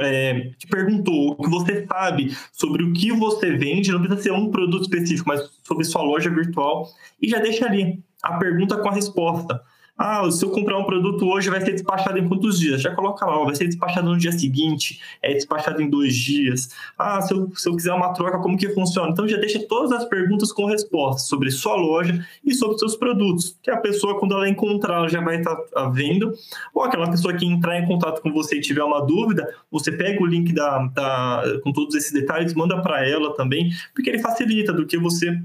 é, 0.00 0.50
te 0.58 0.66
perguntou, 0.66 1.32
o 1.32 1.36
que 1.36 1.50
você 1.50 1.86
sabe 1.86 2.36
sobre 2.52 2.84
o 2.84 2.92
que 2.92 3.12
você 3.12 3.56
vende, 3.56 3.92
não 3.92 4.00
precisa 4.00 4.22
ser 4.22 4.32
um 4.32 4.50
produto 4.50 4.82
específico, 4.82 5.28
mas 5.28 5.40
sobre 5.62 5.84
sua 5.84 6.02
loja 6.02 6.30
virtual, 6.30 6.88
e 7.20 7.28
já 7.28 7.38
deixa 7.40 7.66
ali 7.66 8.02
a 8.22 8.36
pergunta 8.38 8.76
com 8.76 8.88
a 8.88 8.92
resposta. 8.92 9.60
Ah, 9.98 10.30
se 10.30 10.44
eu 10.44 10.50
comprar 10.50 10.78
um 10.78 10.84
produto 10.84 11.26
hoje, 11.26 11.50
vai 11.50 11.60
ser 11.60 11.72
despachado 11.72 12.16
em 12.16 12.28
quantos 12.28 12.60
dias? 12.60 12.80
Já 12.80 12.94
coloca 12.94 13.26
lá, 13.26 13.44
vai 13.44 13.56
ser 13.56 13.66
despachado 13.66 14.08
no 14.08 14.16
dia 14.16 14.30
seguinte, 14.30 15.00
é 15.20 15.34
despachado 15.34 15.82
em 15.82 15.90
dois 15.90 16.14
dias. 16.14 16.70
Ah, 16.96 17.20
se 17.20 17.34
eu, 17.34 17.50
se 17.56 17.68
eu 17.68 17.74
quiser 17.74 17.92
uma 17.92 18.12
troca, 18.12 18.38
como 18.38 18.56
que 18.56 18.68
funciona? 18.68 19.10
Então 19.10 19.26
já 19.26 19.36
deixa 19.36 19.58
todas 19.66 19.90
as 19.90 20.04
perguntas 20.04 20.52
com 20.52 20.66
respostas 20.66 21.26
sobre 21.26 21.50
sua 21.50 21.74
loja 21.74 22.24
e 22.44 22.54
sobre 22.54 22.78
seus 22.78 22.94
produtos, 22.94 23.58
que 23.60 23.72
a 23.72 23.76
pessoa, 23.76 24.20
quando 24.20 24.36
ela 24.36 24.48
encontrar, 24.48 24.98
ela 24.98 25.08
já 25.08 25.20
vai 25.20 25.38
estar 25.38 25.56
tá 25.56 25.88
vendo. 25.88 26.32
Ou 26.72 26.84
aquela 26.84 27.10
pessoa 27.10 27.34
que 27.34 27.44
entrar 27.44 27.80
em 27.80 27.86
contato 27.86 28.22
com 28.22 28.32
você 28.32 28.58
e 28.58 28.60
tiver 28.60 28.84
uma 28.84 29.04
dúvida, 29.04 29.52
você 29.68 29.90
pega 29.90 30.22
o 30.22 30.26
link 30.26 30.52
da, 30.52 30.86
da 30.94 31.42
com 31.64 31.72
todos 31.72 31.96
esses 31.96 32.12
detalhes, 32.12 32.54
manda 32.54 32.80
para 32.80 33.04
ela 33.04 33.34
também, 33.34 33.70
porque 33.92 34.10
ele 34.10 34.20
facilita 34.20 34.72
do 34.72 34.86
que 34.86 34.96
você 34.96 35.36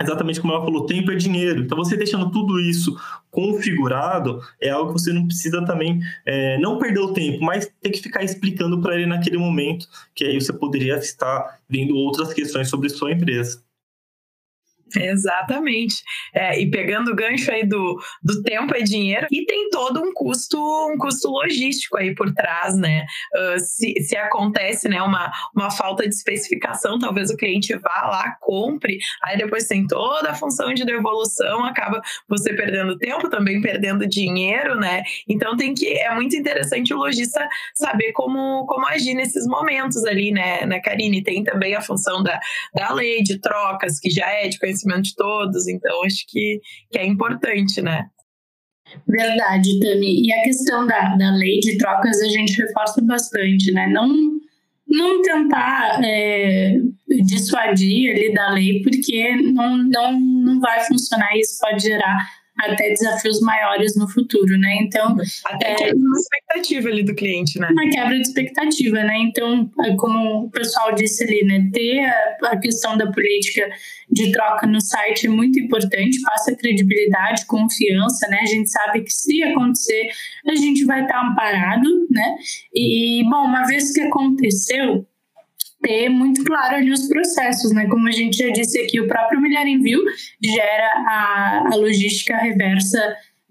exatamente 0.00 0.40
como 0.40 0.52
ela 0.52 0.64
falou, 0.64 0.86
tempo 0.86 1.10
é 1.10 1.14
dinheiro. 1.14 1.62
Então, 1.62 1.76
você 1.76 1.96
deixando 1.96 2.30
tudo 2.30 2.60
isso 2.60 2.96
configurado 3.30 4.40
é 4.60 4.70
algo 4.70 4.94
que 4.94 5.00
você 5.00 5.12
não 5.12 5.26
precisa 5.26 5.64
também 5.64 6.00
é, 6.24 6.58
não 6.58 6.78
perder 6.78 7.00
o 7.00 7.12
tempo, 7.12 7.44
mas 7.44 7.70
ter 7.80 7.90
que 7.90 8.02
ficar 8.02 8.22
explicando 8.22 8.80
para 8.80 8.94
ele 8.94 9.06
naquele 9.06 9.38
momento, 9.38 9.86
que 10.14 10.24
aí 10.24 10.40
você 10.40 10.52
poderia 10.52 10.96
estar 10.96 11.60
vendo 11.68 11.96
outras 11.96 12.32
questões 12.32 12.68
sobre 12.68 12.88
sua 12.88 13.12
empresa. 13.12 13.65
Exatamente. 14.94 16.02
É, 16.32 16.60
e 16.60 16.70
pegando 16.70 17.10
o 17.10 17.14
gancho 17.14 17.50
aí 17.50 17.66
do, 17.66 18.00
do 18.22 18.42
tempo 18.42 18.74
é 18.74 18.80
dinheiro, 18.80 19.26
e 19.32 19.44
tem 19.44 19.68
todo 19.70 20.00
um 20.00 20.12
custo, 20.12 20.58
um 20.92 20.96
custo 20.96 21.28
logístico 21.28 21.96
aí 21.96 22.14
por 22.14 22.32
trás, 22.32 22.76
né? 22.76 23.04
Uh, 23.34 23.58
se, 23.58 23.94
se 24.02 24.16
acontece 24.16 24.88
né, 24.88 25.02
uma, 25.02 25.32
uma 25.54 25.70
falta 25.70 26.04
de 26.08 26.14
especificação, 26.14 26.98
talvez 26.98 27.30
o 27.30 27.36
cliente 27.36 27.74
vá 27.76 28.06
lá, 28.06 28.36
compre, 28.40 28.98
aí 29.24 29.36
depois 29.36 29.66
tem 29.66 29.86
toda 29.86 30.30
a 30.30 30.34
função 30.34 30.72
de 30.72 30.84
devolução, 30.84 31.64
acaba 31.64 32.00
você 32.28 32.54
perdendo 32.54 32.96
tempo, 32.96 33.28
também 33.28 33.60
perdendo 33.60 34.06
dinheiro, 34.06 34.76
né? 34.76 35.02
Então 35.28 35.56
tem 35.56 35.74
que. 35.74 35.86
É 35.98 36.14
muito 36.14 36.36
interessante 36.36 36.94
o 36.94 36.98
lojista 36.98 37.46
saber 37.74 38.12
como, 38.12 38.64
como 38.66 38.86
agir 38.86 39.14
nesses 39.14 39.46
momentos 39.46 40.04
ali, 40.04 40.30
né, 40.30 40.64
né, 40.64 40.80
Karine? 40.80 41.22
Tem 41.22 41.42
também 41.42 41.74
a 41.74 41.80
função 41.80 42.22
da, 42.22 42.38
da 42.74 42.92
lei 42.92 43.22
de 43.22 43.38
trocas, 43.38 43.98
que 43.98 44.10
já 44.10 44.28
é 44.30 44.48
de 44.48 44.58
conhecimento 44.58 44.75
conhecimento 44.76 45.02
de 45.02 45.14
todos, 45.14 45.66
então 45.66 46.04
acho 46.04 46.24
que, 46.28 46.60
que 46.90 46.98
é 46.98 47.06
importante, 47.06 47.80
né? 47.80 48.06
Verdade, 49.06 49.80
Tami. 49.80 50.26
E 50.26 50.32
a 50.32 50.42
questão 50.42 50.86
da, 50.86 51.16
da 51.16 51.30
lei 51.32 51.58
de 51.60 51.76
trocas 51.78 52.20
a 52.20 52.28
gente 52.28 52.60
reforça 52.60 53.02
bastante, 53.02 53.72
né? 53.72 53.88
Não, 53.88 54.08
não 54.86 55.22
tentar 55.22 56.00
é, 56.04 56.76
dissuadir 57.24 58.12
ali 58.12 58.32
da 58.32 58.50
lei, 58.50 58.82
porque 58.82 59.34
não, 59.36 59.78
não, 59.78 60.20
não 60.20 60.60
vai 60.60 60.84
funcionar 60.84 61.34
e 61.34 61.40
isso 61.40 61.58
pode 61.60 61.82
gerar 61.82 62.16
até 62.58 62.90
desafios 62.90 63.40
maiores 63.40 63.96
no 63.96 64.08
futuro, 64.08 64.58
né? 64.58 64.76
Então. 64.80 65.16
Até 65.44 65.88
é, 65.88 65.94
uma 65.94 66.16
expectativa 66.18 66.88
ali 66.88 67.02
do 67.02 67.14
cliente, 67.14 67.58
né? 67.58 67.68
Uma 67.70 67.90
quebra 67.90 68.14
de 68.14 68.22
expectativa, 68.22 69.02
né? 69.02 69.18
Então, 69.18 69.70
é 69.84 69.94
como 69.96 70.44
o 70.44 70.50
pessoal 70.50 70.94
disse 70.94 71.24
ali, 71.24 71.44
né? 71.44 71.68
Ter 71.72 72.04
a, 72.04 72.52
a 72.52 72.58
questão 72.58 72.96
da 72.96 73.10
política 73.10 73.68
de 74.10 74.32
troca 74.32 74.66
no 74.66 74.80
site 74.80 75.26
é 75.26 75.30
muito 75.30 75.58
importante, 75.58 76.20
passa 76.22 76.56
credibilidade, 76.56 77.46
confiança, 77.46 78.26
né? 78.28 78.38
A 78.42 78.46
gente 78.46 78.70
sabe 78.70 79.02
que 79.02 79.12
se 79.12 79.42
acontecer, 79.42 80.08
a 80.46 80.54
gente 80.54 80.84
vai 80.84 81.02
estar 81.02 81.20
amparado, 81.20 82.06
né? 82.10 82.36
E, 82.74 83.22
bom, 83.24 83.44
uma 83.44 83.66
vez 83.66 83.92
que 83.92 84.00
aconteceu, 84.00 85.06
ter 85.86 86.08
muito 86.08 86.42
claro 86.42 86.76
ali 86.76 86.90
os 86.90 87.06
processos, 87.06 87.72
né? 87.72 87.86
Como 87.86 88.08
a 88.08 88.12
gente 88.12 88.36
já 88.36 88.50
disse 88.50 88.80
aqui, 88.80 89.00
o 89.00 89.06
próprio 89.06 89.40
Milhar 89.40 89.66
Envio 89.66 90.02
gera 90.42 90.90
a, 91.06 91.70
a 91.72 91.76
logística 91.76 92.36
reversa 92.36 92.98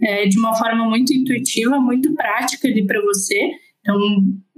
é, 0.01 0.27
de 0.27 0.37
uma 0.37 0.53
forma 0.53 0.83
muito 0.89 1.13
intuitiva, 1.13 1.79
muito 1.79 2.13
prática 2.13 2.67
ali 2.67 2.85
para 2.85 3.01
você. 3.01 3.51
Então, 3.79 3.99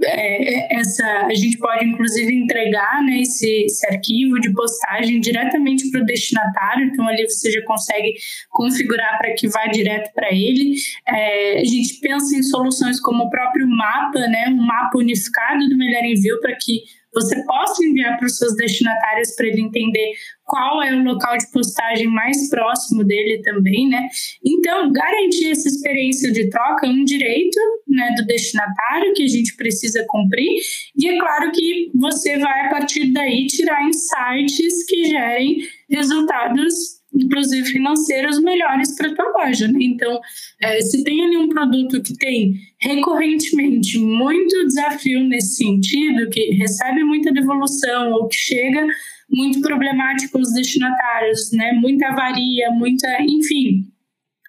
é, 0.03 0.53
é, 0.53 0.79
essa, 0.79 1.05
a 1.25 1.33
gente 1.33 1.57
pode 1.57 1.85
inclusive 1.85 2.33
entregar 2.33 3.03
né, 3.03 3.19
esse, 3.19 3.65
esse 3.65 3.85
arquivo 3.87 4.39
de 4.39 4.53
postagem 4.53 5.19
diretamente 5.19 5.91
para 5.91 6.01
o 6.01 6.05
destinatário, 6.05 6.85
então 6.85 7.05
ali 7.05 7.29
você 7.29 7.51
já 7.51 7.61
consegue 7.63 8.13
configurar 8.49 9.17
para 9.17 9.33
que 9.33 9.49
vá 9.49 9.67
direto 9.67 10.13
para 10.13 10.29
ele. 10.31 10.75
É, 11.05 11.59
a 11.59 11.63
gente 11.65 11.99
pensa 11.99 12.37
em 12.37 12.41
soluções 12.41 13.01
como 13.01 13.25
o 13.25 13.29
próprio 13.29 13.67
mapa, 13.67 14.19
né, 14.19 14.47
um 14.47 14.65
mapa 14.65 14.97
unificado 14.97 15.67
do 15.67 15.77
Melhor 15.77 16.05
Envio 16.05 16.39
para 16.39 16.55
que 16.55 16.83
você 17.21 17.43
possa 17.45 17.83
enviar 17.83 18.17
para 18.17 18.25
os 18.25 18.37
seus 18.37 18.55
destinatários 18.55 19.35
para 19.35 19.47
ele 19.47 19.61
entender 19.61 20.13
qual 20.43 20.81
é 20.81 20.95
o 20.95 21.03
local 21.03 21.37
de 21.37 21.51
postagem 21.51 22.07
mais 22.07 22.49
próximo 22.49 23.03
dele 23.03 23.41
também, 23.41 23.89
né? 23.89 24.07
Então, 24.45 24.91
garantir 24.91 25.51
essa 25.51 25.67
experiência 25.67 26.31
de 26.31 26.49
troca 26.49 26.87
é 26.87 26.89
um 26.89 27.03
direito 27.03 27.59
né, 27.87 28.13
do 28.17 28.25
destinatário 28.25 29.13
que 29.13 29.23
a 29.23 29.27
gente 29.27 29.55
precisa 29.55 30.05
cumprir, 30.07 30.47
e 30.95 31.07
é 31.09 31.19
claro 31.19 31.51
que 31.51 31.91
você 31.95 32.37
vai, 32.37 32.67
a 32.67 32.69
partir 32.69 33.11
daí, 33.11 33.47
tirar 33.47 33.83
insights 33.83 34.85
que 34.87 35.05
gerem 35.05 35.57
resultados 35.89 36.96
inclusive 37.13 37.65
financeiros, 37.67 38.41
melhores 38.41 38.95
para 38.95 39.09
a 39.09 39.15
tua 39.15 39.43
loja. 39.43 39.67
Né? 39.67 39.79
Então, 39.81 40.19
é, 40.61 40.81
se 40.81 41.03
tem 41.03 41.23
ali 41.25 41.37
um 41.37 41.49
produto 41.49 42.01
que 42.01 42.15
tem 42.17 42.55
recorrentemente 42.79 43.97
muito 43.97 44.67
desafio 44.67 45.23
nesse 45.23 45.55
sentido, 45.55 46.29
que 46.29 46.51
recebe 46.55 47.03
muita 47.03 47.31
devolução 47.31 48.11
ou 48.11 48.27
que 48.27 48.35
chega 48.35 48.87
muito 49.29 49.61
problemático 49.61 50.39
os 50.39 50.53
destinatários, 50.53 51.51
né? 51.51 51.73
muita 51.73 52.07
avaria, 52.07 52.71
muita, 52.71 53.07
enfim. 53.21 53.91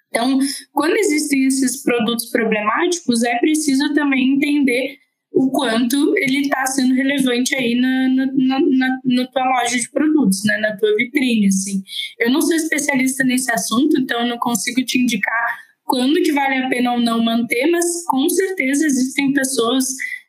Então, 0.09 0.39
quando 0.73 0.95
existem 0.95 1.45
esses 1.45 1.83
produtos 1.83 2.25
problemáticos, 2.31 3.23
é 3.23 3.37
preciso 3.37 3.93
também 3.93 4.33
entender 4.33 4.97
o 5.39 5.49
quanto 5.51 6.17
ele 6.17 6.41
está 6.41 6.65
sendo 6.65 6.93
relevante 6.93 7.55
aí 7.55 7.73
na, 7.73 8.09
na, 8.09 8.59
na, 8.59 8.99
na, 9.05 9.27
tua 9.27 9.45
loja 9.45 9.79
de 9.79 9.89
produtos, 9.89 10.43
né? 10.43 10.57
na 10.57 10.75
tua 10.75 10.93
vitrine, 10.97 11.47
assim. 11.47 11.81
Eu 12.19 12.29
não 12.29 12.41
sou 12.41 12.53
especialista 12.53 13.23
nesse 13.23 13.49
assunto, 13.49 13.97
então 13.97 14.19
eu 14.19 14.27
não 14.27 14.37
consigo 14.37 14.83
te 14.83 14.99
indicar 14.99 15.59
quando 15.85 16.21
que 16.21 16.33
vale 16.33 16.55
a 16.55 16.67
pena 16.67 16.91
ou 16.91 16.99
não 16.99 17.23
manter, 17.23 17.67
mas 17.71 17.85
com 18.07 18.27
certeza 18.27 18.85
existem 18.85 19.31
pessoas 19.31 19.85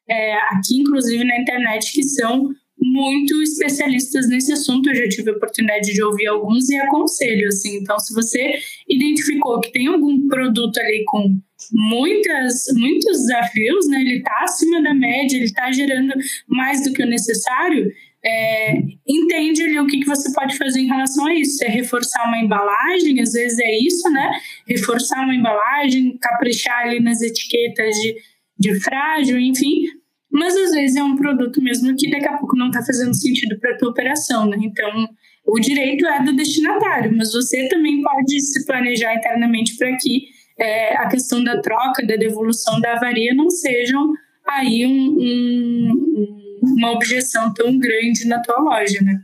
é, 0.09 0.35
aqui, 0.55 0.79
inclusive 0.81 1.25
na 1.25 1.41
internet, 1.41 1.93
que 1.93 2.05
são 2.05 2.49
muito 2.93 3.41
especialistas 3.43 4.28
nesse 4.28 4.53
assunto. 4.53 4.91
Eu 4.91 4.97
já 4.97 5.09
tive 5.09 5.30
a 5.30 5.34
oportunidade 5.34 5.93
de 5.93 6.03
ouvir 6.03 6.26
alguns 6.26 6.68
e 6.68 6.76
aconselho, 6.76 7.49
assim. 7.49 7.76
Então, 7.76 7.99
se 7.99 8.12
você 8.12 8.59
identificou 8.88 9.61
que 9.61 9.72
tem 9.72 9.86
algum 9.86 10.26
produto 10.28 10.78
ali 10.78 11.05
com 11.07 11.41
muitas, 11.72 12.64
muitos 12.74 13.18
desafios, 13.20 13.88
né? 13.88 14.01
Ele 14.01 14.18
está 14.18 14.36
acima 14.43 14.82
da 14.82 14.95
média, 14.95 15.36
ele 15.36 15.45
está 15.45 15.70
gerando 15.70 16.12
mais 16.49 16.84
do 16.84 16.93
que 16.93 17.03
o 17.03 17.07
necessário. 17.07 17.91
É, 18.22 18.74
entende 19.09 19.62
ali 19.62 19.78
o 19.78 19.86
que, 19.86 20.01
que 20.01 20.07
você 20.07 20.30
pode 20.32 20.57
fazer 20.59 20.80
em 20.80 20.88
relação 20.88 21.26
a 21.26 21.34
isso. 21.34 21.64
É 21.64 21.68
reforçar 21.68 22.26
uma 22.26 22.38
embalagem, 22.38 23.20
às 23.20 23.32
vezes 23.32 23.59
é 23.59 23.78
isso, 23.78 24.11
né? 24.11 24.30
Reforçar 24.66 25.22
uma 25.24 25.34
embalagem, 25.34 26.18
caprichar 26.20 26.86
ali 26.86 27.01
nas 27.01 27.22
etiquetas 27.22 27.95
de, 27.97 28.16
de 28.59 28.80
frágil, 28.80 29.38
enfim, 29.38 29.84
mas 30.31 30.57
às 30.57 30.70
vezes 30.72 30.97
é 30.97 31.03
um 31.03 31.16
produto 31.16 31.61
mesmo 31.62 31.95
que 31.97 32.11
daqui 32.11 32.28
a 32.28 32.39
pouco 32.39 32.57
não 32.57 32.68
está 32.68 32.85
fazendo 32.85 33.14
sentido 33.14 33.59
para 33.59 33.72
a 33.72 33.76
tua 33.76 33.91
operação, 33.91 34.47
né? 34.47 34.57
Então, 34.61 35.09
o 35.47 35.59
direito 35.59 36.07
é 36.07 36.22
do 36.22 36.35
destinatário, 36.35 37.16
mas 37.16 37.33
você 37.33 37.68
também 37.68 38.01
pode 38.03 38.41
se 38.41 38.64
planejar 38.64 39.14
internamente 39.14 39.76
para 39.76 39.97
que 39.97 40.28
é, 40.59 40.97
a 40.97 41.09
questão 41.09 41.43
da 41.43 41.61
troca, 41.61 42.07
da 42.07 42.16
devolução 42.16 42.81
da 42.81 42.93
avaria 42.93 43.35
não 43.35 43.51
sejam 43.51 44.12
aí 44.47 44.87
um, 44.87 45.16
um, 45.18 46.41
uma 46.62 46.93
objeção 46.93 47.53
tão 47.55 47.78
grande 47.78 48.26
na 48.26 48.41
tua 48.41 48.61
loja, 48.61 49.01
né? 49.03 49.20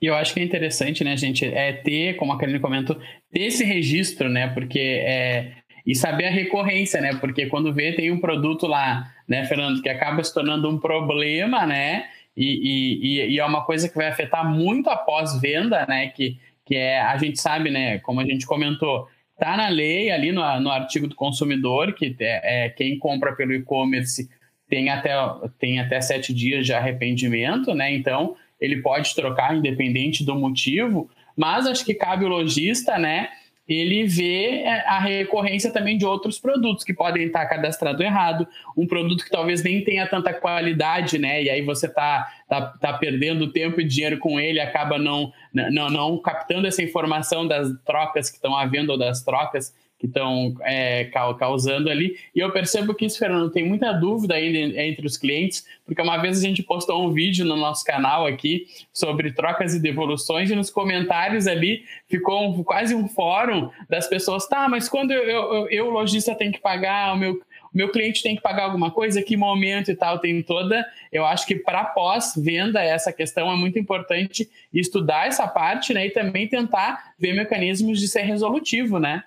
E 0.00 0.06
eu 0.06 0.14
acho 0.16 0.34
que 0.34 0.40
é 0.40 0.42
interessante, 0.42 1.04
né, 1.04 1.16
gente, 1.16 1.44
é 1.44 1.72
ter, 1.72 2.16
como 2.16 2.32
a 2.32 2.38
Karine 2.38 2.58
comentou, 2.58 2.98
ter 3.30 3.42
esse 3.42 3.62
registro, 3.62 4.28
né, 4.28 4.48
porque 4.48 4.80
é, 4.80 5.52
e 5.86 5.94
saber 5.94 6.26
a 6.26 6.30
recorrência, 6.30 7.00
né? 7.00 7.14
Porque 7.14 7.46
quando 7.46 7.72
vê, 7.72 7.92
tem 7.92 8.10
um 8.10 8.20
produto 8.20 8.66
lá, 8.66 9.12
né, 9.26 9.44
Fernando, 9.44 9.82
que 9.82 9.88
acaba 9.88 10.22
se 10.22 10.32
tornando 10.32 10.68
um 10.68 10.78
problema, 10.78 11.66
né? 11.66 12.06
E, 12.36 13.00
e, 13.02 13.34
e 13.34 13.38
é 13.38 13.44
uma 13.44 13.64
coisa 13.64 13.88
que 13.88 13.96
vai 13.96 14.08
afetar 14.08 14.48
muito 14.48 14.88
a 14.88 14.96
pós-venda, 14.96 15.84
né? 15.86 16.08
Que, 16.08 16.38
que 16.64 16.76
é, 16.76 17.00
a 17.00 17.16
gente 17.18 17.40
sabe, 17.40 17.70
né, 17.70 17.98
como 17.98 18.20
a 18.20 18.24
gente 18.24 18.46
comentou, 18.46 19.08
tá 19.38 19.56
na 19.56 19.68
lei 19.68 20.10
ali 20.10 20.30
no, 20.30 20.60
no 20.60 20.70
artigo 20.70 21.06
do 21.06 21.14
consumidor, 21.14 21.92
que 21.94 22.16
é, 22.20 22.66
é 22.66 22.68
quem 22.68 22.98
compra 22.98 23.34
pelo 23.34 23.52
e-commerce 23.52 24.28
tem 24.68 24.88
até, 24.88 25.12
tem 25.58 25.80
até 25.80 26.00
sete 26.00 26.32
dias 26.32 26.64
de 26.64 26.72
arrependimento, 26.72 27.74
né? 27.74 27.92
Então, 27.92 28.36
ele 28.58 28.80
pode 28.80 29.14
trocar 29.14 29.54
independente 29.54 30.24
do 30.24 30.34
motivo, 30.34 31.10
mas 31.36 31.66
acho 31.66 31.84
que 31.84 31.92
cabe 31.92 32.24
o 32.24 32.28
lojista, 32.28 32.98
né? 32.98 33.28
Ele 33.68 34.04
vê 34.04 34.62
é, 34.62 34.80
a 34.88 34.98
recorrência 34.98 35.72
também 35.72 35.96
de 35.96 36.04
outros 36.04 36.38
produtos 36.38 36.84
que 36.84 36.92
podem 36.92 37.26
estar 37.26 37.46
cadastrados 37.46 38.00
errado, 38.00 38.46
um 38.76 38.86
produto 38.86 39.24
que 39.24 39.30
talvez 39.30 39.62
nem 39.62 39.82
tenha 39.84 40.06
tanta 40.06 40.34
qualidade, 40.34 41.18
né? 41.18 41.42
E 41.42 41.50
aí 41.50 41.62
você 41.62 41.86
está 41.86 42.28
tá, 42.48 42.60
tá 42.80 42.92
perdendo 42.94 43.52
tempo 43.52 43.80
e 43.80 43.84
dinheiro 43.84 44.18
com 44.18 44.40
ele, 44.40 44.60
acaba 44.60 44.98
não, 44.98 45.32
não, 45.52 45.88
não 45.88 46.18
captando 46.18 46.66
essa 46.66 46.82
informação 46.82 47.46
das 47.46 47.68
trocas 47.84 48.28
que 48.28 48.36
estão 48.36 48.56
havendo 48.56 48.92
ou 48.92 48.98
das 48.98 49.22
trocas 49.22 49.72
estão 50.06 50.54
é, 50.62 51.04
causando 51.38 51.90
ali. 51.90 52.16
E 52.34 52.40
eu 52.40 52.50
percebo 52.52 52.94
que 52.94 53.06
isso, 53.06 53.18
Fernando, 53.18 53.50
tem 53.50 53.64
muita 53.64 53.92
dúvida 53.92 54.34
ainda 54.34 54.80
entre 54.82 55.06
os 55.06 55.16
clientes, 55.16 55.66
porque 55.84 56.00
uma 56.00 56.16
vez 56.18 56.38
a 56.38 56.42
gente 56.42 56.62
postou 56.62 57.04
um 57.04 57.12
vídeo 57.12 57.44
no 57.44 57.56
nosso 57.56 57.84
canal 57.84 58.26
aqui 58.26 58.66
sobre 58.92 59.32
trocas 59.32 59.74
e 59.74 59.80
devoluções, 59.80 60.50
e 60.50 60.54
nos 60.54 60.70
comentários 60.70 61.46
ali 61.46 61.84
ficou 62.08 62.48
um, 62.48 62.62
quase 62.62 62.94
um 62.94 63.08
fórum 63.08 63.70
das 63.88 64.06
pessoas, 64.06 64.46
tá, 64.48 64.68
mas 64.68 64.88
quando 64.88 65.12
eu, 65.12 65.22
eu, 65.24 65.68
eu 65.68 65.90
lojista, 65.90 66.34
tenho 66.34 66.52
que 66.52 66.60
pagar 66.60 67.14
o 67.14 67.18
meu 67.18 67.40
meu 67.72 67.90
cliente 67.90 68.22
tem 68.22 68.36
que 68.36 68.42
pagar 68.42 68.64
alguma 68.64 68.90
coisa, 68.90 69.22
que 69.22 69.36
momento 69.36 69.90
e 69.90 69.96
tal, 69.96 70.18
tem 70.18 70.42
toda. 70.42 70.86
Eu 71.10 71.24
acho 71.24 71.46
que 71.46 71.56
para 71.56 71.84
pós-venda, 71.84 72.82
essa 72.82 73.12
questão 73.12 73.50
é 73.50 73.56
muito 73.56 73.78
importante 73.78 74.48
estudar 74.72 75.26
essa 75.26 75.48
parte, 75.48 75.94
né? 75.94 76.06
E 76.06 76.10
também 76.10 76.46
tentar 76.46 77.14
ver 77.18 77.32
mecanismos 77.32 77.98
de 77.98 78.08
ser 78.08 78.22
resolutivo, 78.22 78.98
né? 78.98 79.24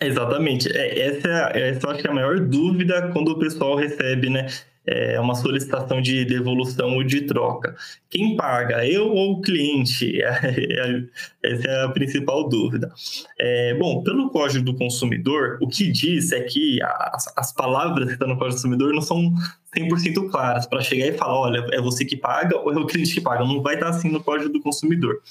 Exatamente. 0.00 0.68
É, 0.76 1.08
essa, 1.08 1.28
essa 1.54 1.86
eu 1.86 1.90
acho 1.90 2.00
que 2.00 2.06
é 2.06 2.10
a 2.10 2.14
maior 2.14 2.40
dúvida 2.40 3.10
quando 3.12 3.28
o 3.28 3.38
pessoal 3.38 3.76
recebe, 3.76 4.28
né? 4.28 4.46
É 4.86 5.18
uma 5.18 5.34
solicitação 5.34 6.02
de 6.02 6.26
devolução 6.26 6.96
ou 6.96 7.02
de 7.02 7.22
troca. 7.22 7.74
Quem 8.10 8.36
paga, 8.36 8.86
eu 8.86 9.06
ou 9.06 9.32
o 9.32 9.40
cliente? 9.40 10.20
Essa 11.42 11.68
é 11.68 11.84
a 11.84 11.88
principal 11.88 12.46
dúvida. 12.50 12.92
É, 13.40 13.72
bom, 13.74 14.02
pelo 14.02 14.28
Código 14.28 14.62
do 14.62 14.76
Consumidor, 14.76 15.56
o 15.62 15.68
que 15.68 15.90
diz 15.90 16.32
é 16.32 16.42
que 16.42 16.82
as, 16.82 17.32
as 17.34 17.52
palavras 17.54 18.08
que 18.08 18.12
estão 18.12 18.28
no 18.28 18.36
Código 18.36 18.56
do 18.56 18.56
Consumidor 18.56 18.92
não 18.92 19.00
são 19.00 19.32
100% 19.74 20.30
claras 20.30 20.66
para 20.66 20.82
chegar 20.82 21.06
e 21.06 21.12
falar, 21.12 21.40
olha, 21.40 21.66
é 21.72 21.80
você 21.80 22.04
que 22.04 22.16
paga 22.16 22.54
ou 22.58 22.70
é 22.70 22.76
o 22.76 22.84
cliente 22.84 23.14
que 23.14 23.22
paga. 23.22 23.42
Não 23.42 23.62
vai 23.62 23.76
estar 23.76 23.88
assim 23.88 24.10
no 24.10 24.22
Código 24.22 24.52
do 24.52 24.60
Consumidor. 24.60 25.22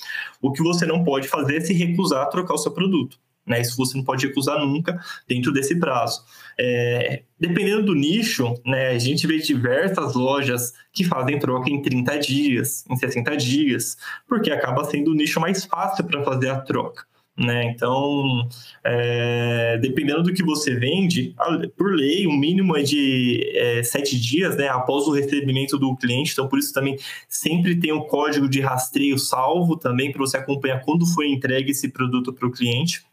O 0.41 0.51
que 0.51 0.63
você 0.63 0.83
não 0.87 1.03
pode 1.03 1.27
fazer 1.27 1.57
é 1.57 1.61
se 1.61 1.73
recusar 1.73 2.23
a 2.23 2.25
trocar 2.25 2.55
o 2.55 2.57
seu 2.57 2.71
produto. 2.71 3.19
Né? 3.45 3.61
Isso 3.61 3.75
você 3.75 3.97
não 3.97 4.03
pode 4.03 4.25
recusar 4.25 4.59
nunca 4.59 4.99
dentro 5.27 5.51
desse 5.51 5.77
prazo. 5.77 6.23
É, 6.57 7.23
dependendo 7.39 7.83
do 7.83 7.95
nicho, 7.95 8.53
né, 8.65 8.89
a 8.89 8.97
gente 8.97 9.27
vê 9.27 9.37
diversas 9.39 10.13
lojas 10.13 10.73
que 10.93 11.03
fazem 11.03 11.39
troca 11.39 11.69
em 11.69 11.81
30 11.81 12.19
dias, 12.19 12.85
em 12.89 12.95
60 12.95 13.35
dias, 13.35 13.97
porque 14.27 14.51
acaba 14.51 14.85
sendo 14.85 15.11
o 15.11 15.15
nicho 15.15 15.39
mais 15.39 15.65
fácil 15.65 16.05
para 16.05 16.23
fazer 16.23 16.49
a 16.49 16.59
troca. 16.59 17.05
Né? 17.35 17.65
Então, 17.65 18.47
é, 18.83 19.79
dependendo 19.79 20.21
do 20.21 20.33
que 20.33 20.43
você 20.43 20.75
vende, 20.75 21.35
por 21.75 21.95
lei, 21.95 22.27
o 22.27 22.31
mínimo 22.31 22.77
é 22.77 22.83
de 22.83 23.51
é, 23.55 23.81
sete 23.81 24.19
dias 24.19 24.55
né, 24.55 24.67
após 24.69 25.07
o 25.07 25.11
recebimento 25.11 25.79
do 25.79 25.95
cliente. 25.95 26.31
Então, 26.31 26.47
por 26.47 26.59
isso 26.59 26.71
também 26.71 26.95
sempre 27.27 27.79
tem 27.79 27.91
o 27.91 28.03
código 28.03 28.47
de 28.47 28.61
rastreio 28.61 29.17
salvo 29.17 29.75
também 29.75 30.11
para 30.11 30.19
você 30.19 30.37
acompanhar 30.37 30.81
quando 30.81 31.07
foi 31.07 31.27
entregue 31.27 31.71
esse 31.71 31.89
produto 31.89 32.31
para 32.31 32.47
o 32.47 32.51
cliente 32.51 33.03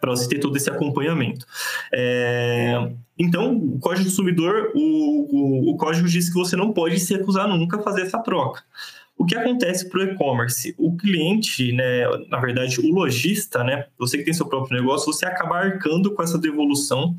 para 0.00 0.10
você 0.10 0.28
ter 0.28 0.38
todo 0.38 0.56
esse 0.56 0.70
acompanhamento. 0.70 1.46
É, 1.92 2.90
então, 3.18 3.56
o 3.56 3.78
Código 3.78 4.04
do 4.04 4.10
Consumidor, 4.10 4.72
o, 4.74 4.80
o, 4.80 5.70
o, 5.70 5.76
código 5.76 6.06
diz 6.06 6.28
que 6.28 6.34
você 6.34 6.54
não 6.54 6.72
pode 6.72 7.00
se 7.00 7.14
recusar 7.14 7.48
nunca 7.48 7.78
a 7.78 7.82
fazer 7.82 8.02
essa 8.02 8.18
troca. 8.18 8.62
O 9.18 9.24
que 9.24 9.34
acontece 9.34 9.88
para 9.88 10.00
o 10.00 10.02
e-commerce? 10.02 10.74
O 10.76 10.94
cliente, 10.94 11.72
né, 11.72 12.04
na 12.28 12.38
verdade, 12.38 12.78
o 12.80 12.94
lojista, 12.94 13.64
né, 13.64 13.86
você 13.98 14.18
que 14.18 14.24
tem 14.24 14.34
seu 14.34 14.46
próprio 14.46 14.78
negócio, 14.78 15.10
você 15.10 15.24
acaba 15.24 15.56
arcando 15.56 16.12
com 16.12 16.22
essa 16.22 16.38
devolução 16.38 17.16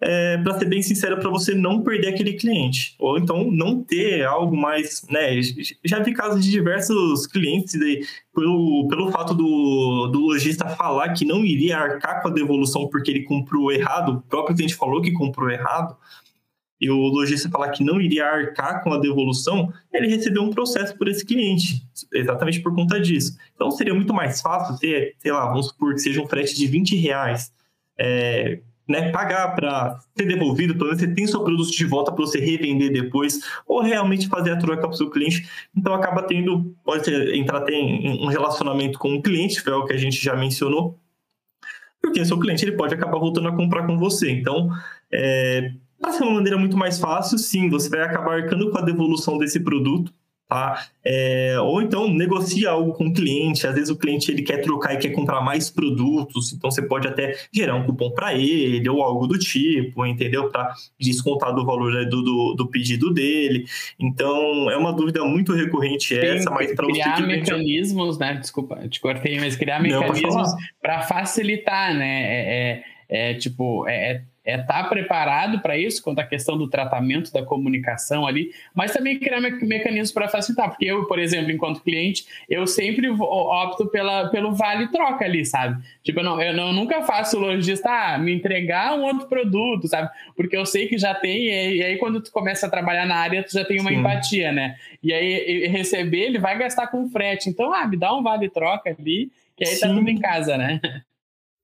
é, 0.00 0.38
para 0.38 0.58
ser 0.58 0.66
bem 0.66 0.80
sincero, 0.80 1.18
para 1.18 1.28
você 1.28 1.54
não 1.54 1.82
perder 1.82 2.08
aquele 2.08 2.34
cliente. 2.34 2.94
Ou 2.98 3.18
então 3.18 3.50
não 3.50 3.82
ter 3.82 4.24
algo 4.24 4.56
mais. 4.56 5.04
Né? 5.08 5.40
Já 5.84 6.00
vi 6.00 6.12
casos 6.12 6.44
de 6.44 6.50
diversos 6.50 7.26
clientes, 7.26 7.78
de, 7.78 8.06
pelo, 8.34 8.86
pelo 8.88 9.10
fato 9.10 9.34
do, 9.34 10.08
do 10.12 10.20
lojista 10.20 10.68
falar 10.68 11.12
que 11.12 11.24
não 11.24 11.44
iria 11.44 11.78
arcar 11.78 12.22
com 12.22 12.28
a 12.28 12.32
devolução 12.32 12.86
porque 12.88 13.10
ele 13.10 13.24
comprou 13.24 13.72
errado, 13.72 14.10
o 14.10 14.22
próprio 14.22 14.56
cliente 14.56 14.74
falou 14.74 15.02
que 15.02 15.12
comprou 15.12 15.50
errado, 15.50 15.96
e 16.80 16.88
o 16.88 16.96
lojista 16.96 17.50
falar 17.50 17.70
que 17.70 17.82
não 17.82 18.00
iria 18.00 18.24
arcar 18.24 18.84
com 18.84 18.92
a 18.92 18.98
devolução, 18.98 19.72
ele 19.92 20.06
recebeu 20.06 20.42
um 20.42 20.50
processo 20.50 20.96
por 20.96 21.08
esse 21.08 21.26
cliente, 21.26 21.82
exatamente 22.14 22.60
por 22.60 22.72
conta 22.72 23.00
disso. 23.00 23.36
Então 23.54 23.68
seria 23.72 23.92
muito 23.92 24.14
mais 24.14 24.40
fácil 24.40 24.78
ter, 24.78 25.16
sei 25.18 25.32
lá, 25.32 25.46
vamos 25.46 25.68
supor 25.68 25.94
que 25.94 26.00
seja 26.00 26.22
um 26.22 26.28
frete 26.28 26.54
de 26.54 26.68
20 26.68 26.94
reais. 26.94 27.52
É, 27.98 28.60
né, 28.88 29.10
pagar 29.10 29.54
para 29.54 30.00
ser 30.16 30.26
devolvido, 30.26 30.74
pelo 30.74 30.86
menos 30.86 31.00
você 31.00 31.08
tem 31.08 31.26
seu 31.26 31.44
produto 31.44 31.70
de 31.70 31.84
volta 31.84 32.10
para 32.10 32.24
você 32.24 32.40
revender 32.40 32.90
depois, 32.90 33.40
ou 33.66 33.82
realmente 33.82 34.28
fazer 34.28 34.52
a 34.52 34.56
troca 34.56 34.80
para 34.80 34.90
o 34.90 34.96
seu 34.96 35.10
cliente. 35.10 35.46
Então 35.76 35.92
acaba 35.92 36.22
tendo, 36.22 36.74
pode 36.82 37.04
ter, 37.04 37.34
entrar 37.34 37.68
em 37.68 38.24
um 38.24 38.26
relacionamento 38.26 38.98
com 38.98 39.14
o 39.14 39.22
cliente, 39.22 39.62
que 39.62 39.68
é 39.68 39.74
o 39.74 39.84
que 39.84 39.92
a 39.92 39.98
gente 39.98 40.22
já 40.22 40.34
mencionou, 40.34 40.98
porque 42.00 42.24
seu 42.24 42.38
cliente 42.38 42.64
ele 42.64 42.76
pode 42.76 42.94
acabar 42.94 43.18
voltando 43.18 43.48
a 43.48 43.56
comprar 43.56 43.86
com 43.86 43.98
você. 43.98 44.30
Então, 44.30 44.70
é, 45.12 45.72
para 46.00 46.12
ser 46.12 46.22
uma 46.22 46.34
maneira 46.34 46.56
muito 46.56 46.76
mais 46.76 46.98
fácil, 46.98 47.36
sim, 47.38 47.68
você 47.68 47.90
vai 47.90 48.00
acabar 48.00 48.36
arcando 48.36 48.70
com 48.70 48.78
a 48.78 48.82
devolução 48.82 49.36
desse 49.36 49.60
produto 49.60 50.12
Tá? 50.48 50.86
É, 51.04 51.56
ou 51.60 51.82
então 51.82 52.08
negocia 52.08 52.70
algo 52.70 52.94
com 52.94 53.08
o 53.08 53.12
cliente, 53.12 53.66
às 53.66 53.74
vezes 53.74 53.90
o 53.90 53.98
cliente 53.98 54.32
ele 54.32 54.40
quer 54.40 54.62
trocar 54.62 54.94
e 54.94 54.96
quer 54.96 55.10
comprar 55.10 55.42
mais 55.42 55.68
produtos, 55.70 56.54
então 56.54 56.70
você 56.70 56.80
pode 56.80 57.06
até 57.06 57.36
gerar 57.52 57.74
um 57.74 57.84
cupom 57.84 58.10
para 58.12 58.32
ele 58.32 58.88
ou 58.88 59.02
algo 59.02 59.26
do 59.26 59.38
tipo, 59.38 60.06
entendeu? 60.06 60.48
Para 60.48 60.72
descontar 60.98 61.54
do 61.54 61.66
valor 61.66 61.92
né, 61.92 62.06
do, 62.06 62.22
do, 62.22 62.54
do, 62.54 62.66
pedido 62.66 63.12
dele. 63.12 63.66
Então 64.00 64.70
é 64.70 64.76
uma 64.78 64.90
dúvida 64.90 65.22
muito 65.22 65.52
recorrente 65.52 66.18
essa, 66.18 66.50
mas 66.50 66.74
para 66.74 66.86
criar 66.86 67.20
mecanismos, 67.20 68.18
né? 68.18 68.38
Desculpa, 68.40 68.88
te 68.88 69.00
cortei, 69.00 69.38
mas 69.38 69.54
criar 69.54 69.82
mecanismos 69.82 70.48
para 70.80 71.02
facilitar, 71.02 71.94
né? 71.94 72.22
É, 72.22 72.82
é, 73.10 73.30
é 73.30 73.34
tipo, 73.34 73.86
é, 73.86 74.22
é 74.48 74.52
é 74.52 74.54
estar 74.58 74.82
tá 74.82 74.88
preparado 74.88 75.60
para 75.60 75.76
isso, 75.76 76.02
quanto 76.02 76.20
à 76.20 76.24
questão 76.24 76.56
do 76.56 76.66
tratamento 76.68 77.30
da 77.30 77.42
comunicação 77.42 78.26
ali, 78.26 78.50
mas 78.74 78.92
também 78.92 79.18
criar 79.18 79.42
me 79.42 79.50
mecanismos 79.50 80.10
para 80.10 80.26
facilitar, 80.26 80.70
porque 80.70 80.86
eu, 80.86 81.04
por 81.04 81.18
exemplo, 81.18 81.52
enquanto 81.52 81.82
cliente, 81.82 82.26
eu 82.48 82.66
sempre 82.66 83.10
opto 83.10 83.86
pela, 83.88 84.28
pelo 84.30 84.52
vale-troca 84.52 85.22
ali, 85.22 85.44
sabe? 85.44 85.82
Tipo, 86.02 86.20
eu, 86.20 86.24
não, 86.24 86.40
eu 86.40 86.54
não, 86.54 86.72
nunca 86.72 87.02
faço 87.02 87.38
lojista 87.38 87.90
ah, 87.90 88.16
me 88.16 88.32
entregar 88.32 88.98
um 88.98 89.02
outro 89.02 89.28
produto, 89.28 89.86
sabe? 89.86 90.08
Porque 90.34 90.56
eu 90.56 90.64
sei 90.64 90.88
que 90.88 90.96
já 90.96 91.14
tem, 91.14 91.48
e, 91.48 91.82
aí 91.82 91.98
quando 91.98 92.22
tu 92.22 92.32
começa 92.32 92.66
a 92.66 92.70
trabalhar 92.70 93.04
na 93.04 93.16
área, 93.16 93.42
tu 93.42 93.52
já 93.52 93.66
tem 93.66 93.78
uma 93.78 93.90
Sim. 93.90 93.96
empatia, 93.96 94.50
né? 94.50 94.76
E 95.02 95.12
aí 95.12 95.66
receber, 95.66 96.22
ele 96.22 96.38
vai 96.38 96.56
gastar 96.56 96.86
com 96.86 97.06
frete, 97.10 97.50
então, 97.50 97.74
ah, 97.74 97.86
me 97.86 97.98
dá 97.98 98.14
um 98.14 98.22
vale-troca 98.22 98.96
ali, 98.98 99.30
que 99.54 99.64
aí 99.64 99.70
tá 99.72 99.88
Sim. 99.88 99.88
tá 99.88 99.94
tudo 99.94 100.08
em 100.08 100.18
casa, 100.18 100.56
né? 100.56 100.80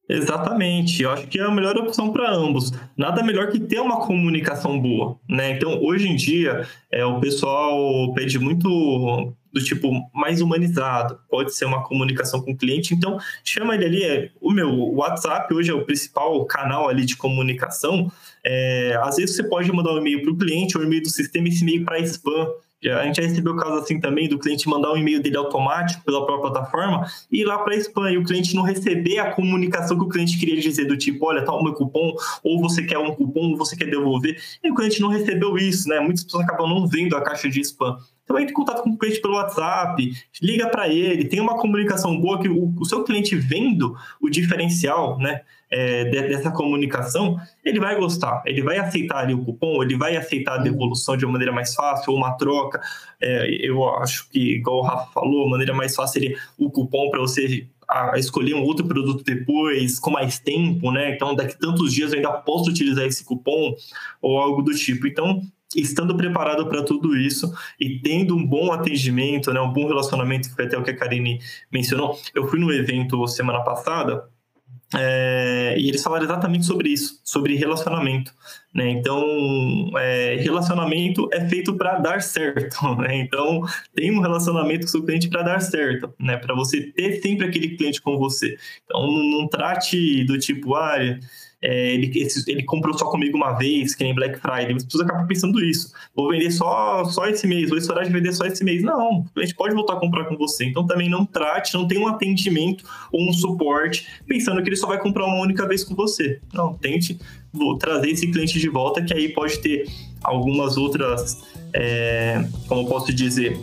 Exatamente, 0.08 1.02
eu 1.02 1.10
acho 1.10 1.26
que 1.26 1.38
é 1.38 1.42
a 1.42 1.50
melhor 1.50 1.76
opção 1.78 2.12
para 2.12 2.30
ambos. 2.30 2.72
Nada 2.96 3.22
melhor 3.22 3.50
que 3.50 3.58
ter 3.58 3.80
uma 3.80 4.06
comunicação 4.06 4.78
boa, 4.78 5.18
né? 5.26 5.52
Então, 5.52 5.82
hoje 5.82 6.08
em 6.08 6.14
dia, 6.14 6.66
é, 6.92 7.04
o 7.04 7.20
pessoal 7.20 8.12
pede 8.12 8.38
muito 8.38 9.34
do 9.54 9.62
tipo 9.62 9.88
mais 10.12 10.40
humanizado. 10.40 11.18
Pode 11.30 11.54
ser 11.54 11.64
uma 11.64 11.82
comunicação 11.84 12.42
com 12.42 12.50
o 12.50 12.56
cliente, 12.56 12.92
então 12.92 13.18
chama 13.44 13.76
ele 13.76 13.84
ali. 13.84 14.02
É, 14.02 14.30
o 14.40 14.50
meu 14.50 14.70
WhatsApp 14.94 15.54
hoje 15.54 15.70
é 15.70 15.74
o 15.74 15.84
principal 15.84 16.44
canal 16.44 16.88
ali 16.88 17.06
de 17.06 17.16
comunicação. 17.16 18.10
É, 18.44 18.98
às 19.00 19.16
vezes 19.16 19.36
você 19.36 19.44
pode 19.44 19.70
mandar 19.72 19.92
um 19.92 19.98
e-mail 19.98 20.22
para 20.22 20.32
o 20.32 20.36
cliente 20.36 20.76
ou 20.76 20.82
um 20.82 20.86
e-mail 20.86 21.02
do 21.02 21.08
sistema 21.08 21.48
esse 21.48 21.62
e-mail 21.62 21.84
para 21.84 22.00
spam. 22.00 22.48
A 22.90 23.04
gente 23.04 23.16
já 23.16 23.22
recebeu 23.22 23.56
caso 23.56 23.74
assim 23.74 24.00
também 24.00 24.28
do 24.28 24.38
cliente 24.38 24.68
mandar 24.68 24.92
um 24.92 24.96
e-mail 24.96 25.22
dele 25.22 25.36
automático 25.36 26.04
pela 26.04 26.24
própria 26.24 26.50
plataforma 26.50 27.06
e 27.30 27.40
ir 27.40 27.44
lá 27.44 27.58
para 27.58 27.76
spam 27.76 28.10
e 28.10 28.18
o 28.18 28.24
cliente 28.24 28.54
não 28.54 28.62
receber 28.62 29.18
a 29.18 29.32
comunicação 29.32 29.98
que 29.98 30.04
o 30.04 30.08
cliente 30.08 30.38
queria 30.38 30.60
dizer 30.60 30.84
do 30.86 30.96
tipo, 30.96 31.26
olha, 31.26 31.44
tá 31.44 31.52
o 31.52 31.62
meu 31.62 31.74
cupom, 31.74 32.14
ou 32.42 32.60
você 32.60 32.82
quer 32.82 32.98
um 32.98 33.14
cupom, 33.14 33.50
ou 33.52 33.56
você 33.56 33.76
quer 33.76 33.86
devolver, 33.86 34.40
e 34.62 34.70
o 34.70 34.74
cliente 34.74 35.00
não 35.00 35.08
recebeu 35.08 35.56
isso, 35.56 35.88
né? 35.88 36.00
Muitas 36.00 36.24
pessoas 36.24 36.44
acabam 36.44 36.68
não 36.68 36.86
vendo 36.86 37.16
a 37.16 37.22
caixa 37.22 37.48
de 37.48 37.60
spam. 37.60 37.98
Então 38.24 38.38
entre 38.38 38.52
em 38.52 38.54
contato 38.54 38.82
com 38.82 38.90
o 38.90 38.98
cliente 38.98 39.20
pelo 39.20 39.34
WhatsApp, 39.34 40.12
liga 40.42 40.68
para 40.68 40.88
ele, 40.88 41.26
tem 41.26 41.40
uma 41.40 41.58
comunicação 41.58 42.18
boa 42.18 42.40
que 42.40 42.48
o, 42.48 42.74
o, 42.78 42.84
seu 42.84 43.04
cliente 43.04 43.36
vendo 43.36 43.94
o 44.20 44.30
diferencial, 44.30 45.18
né, 45.18 45.42
é, 45.74 46.04
dessa 46.04 46.52
comunicação, 46.52 47.36
ele 47.64 47.80
vai 47.80 47.98
gostar, 47.98 48.44
ele 48.46 48.62
vai 48.62 48.78
aceitar 48.78 49.18
ali 49.18 49.34
o 49.34 49.44
cupom, 49.44 49.82
ele 49.82 49.96
vai 49.96 50.16
aceitar 50.16 50.54
a 50.54 50.62
devolução 50.62 51.16
de 51.16 51.24
uma 51.24 51.32
maneira 51.32 51.52
mais 51.52 51.74
fácil, 51.74 52.12
ou 52.12 52.18
uma 52.18 52.36
troca. 52.36 52.80
É, 53.20 53.48
eu 53.68 53.84
acho 53.96 54.30
que, 54.30 54.54
igual 54.54 54.78
o 54.78 54.82
Rafa 54.82 55.10
falou, 55.12 55.48
a 55.48 55.50
maneira 55.50 55.74
mais 55.74 55.96
fácil 55.96 56.20
seria 56.20 56.38
o 56.56 56.70
cupom 56.70 57.10
para 57.10 57.18
você 57.18 57.66
a 57.88 58.16
escolher 58.16 58.54
um 58.54 58.62
outro 58.62 58.86
produto 58.86 59.24
depois, 59.24 59.98
com 59.98 60.10
mais 60.10 60.38
tempo, 60.38 60.92
né? 60.92 61.12
Então, 61.12 61.34
daqui 61.34 61.58
tantos 61.58 61.92
dias 61.92 62.12
eu 62.12 62.18
ainda 62.18 62.30
posso 62.30 62.70
utilizar 62.70 63.04
esse 63.04 63.24
cupom 63.24 63.74
ou 64.22 64.38
algo 64.38 64.62
do 64.62 64.72
tipo. 64.72 65.08
Então, 65.08 65.42
estando 65.74 66.16
preparado 66.16 66.66
para 66.68 66.84
tudo 66.84 67.16
isso 67.16 67.52
e 67.80 67.98
tendo 67.98 68.36
um 68.36 68.46
bom 68.46 68.72
atendimento, 68.72 69.52
né, 69.52 69.60
um 69.60 69.72
bom 69.72 69.86
relacionamento, 69.88 70.48
que 70.48 70.54
foi 70.54 70.66
até 70.66 70.78
o 70.78 70.84
que 70.84 70.90
a 70.90 70.96
Karine 70.96 71.40
mencionou. 71.72 72.16
Eu 72.32 72.46
fui 72.46 72.60
no 72.60 72.72
evento 72.72 73.26
semana 73.26 73.60
passada 73.60 74.32
É, 74.98 75.74
e 75.78 75.88
eles 75.88 76.02
falaram 76.02 76.24
exatamente 76.24 76.64
sobre 76.64 76.90
isso, 76.90 77.20
sobre 77.24 77.56
relacionamento. 77.56 78.32
Né? 78.74 78.90
Então, 78.90 79.24
é, 79.98 80.36
relacionamento 80.40 81.28
é 81.32 81.48
feito 81.48 81.76
para 81.76 81.98
dar 81.98 82.22
certo. 82.22 82.76
Né? 82.94 83.18
Então, 83.18 83.62
tem 83.94 84.16
um 84.16 84.20
relacionamento 84.20 84.80
com 84.80 84.86
o 84.86 84.90
seu 84.90 85.02
cliente 85.04 85.28
para 85.28 85.42
dar 85.42 85.60
certo, 85.60 86.12
né? 86.18 86.36
para 86.36 86.54
você 86.54 86.92
ter 86.92 87.20
sempre 87.20 87.46
aquele 87.46 87.76
cliente 87.76 88.00
com 88.00 88.16
você. 88.18 88.56
Então, 88.84 89.06
não, 89.06 89.40
não 89.40 89.48
trate 89.48 90.24
do 90.24 90.38
tipo, 90.38 90.74
ah, 90.74 90.96
é, 91.66 91.94
ele, 91.94 92.12
ele 92.46 92.62
comprou 92.64 92.96
só 92.96 93.06
comigo 93.06 93.38
uma 93.38 93.52
vez, 93.54 93.94
que 93.94 94.04
nem 94.04 94.14
Black 94.14 94.38
Friday. 94.38 94.74
Você 94.74 94.84
precisa 94.84 95.04
acabar 95.04 95.26
pensando 95.26 95.64
isso. 95.64 95.90
Vou 96.14 96.28
vender 96.30 96.50
só, 96.50 97.02
só 97.06 97.26
esse 97.26 97.46
mês, 97.46 97.70
vou 97.70 97.78
estourar 97.78 98.04
de 98.04 98.12
vender 98.12 98.34
só 98.34 98.44
esse 98.44 98.62
mês. 98.62 98.82
Não, 98.82 99.24
a 99.34 99.40
gente 99.40 99.54
pode 99.54 99.74
voltar 99.74 99.94
a 99.94 99.96
comprar 99.96 100.26
com 100.26 100.36
você. 100.36 100.66
Então 100.66 100.86
também 100.86 101.08
não 101.08 101.24
trate, 101.24 101.72
não 101.72 101.88
tem 101.88 101.98
um 101.98 102.06
atendimento 102.06 102.84
ou 103.10 103.26
um 103.26 103.32
suporte 103.32 104.06
pensando 104.26 104.62
que 104.62 104.68
ele 104.68 104.76
só 104.76 104.86
vai 104.86 105.00
comprar 105.00 105.24
uma 105.24 105.40
única 105.40 105.66
vez 105.66 105.82
com 105.82 105.94
você. 105.94 106.38
Não, 106.52 106.74
tente 106.74 107.18
vou 107.50 107.78
trazer 107.78 108.10
esse 108.10 108.26
cliente 108.30 108.58
de 108.58 108.68
volta, 108.68 109.00
que 109.02 109.14
aí 109.14 109.30
pode 109.30 109.58
ter 109.60 109.86
algumas 110.22 110.76
outras, 110.76 111.40
é, 111.72 112.44
como 112.66 112.86
posso 112.86 113.12
dizer, 113.14 113.56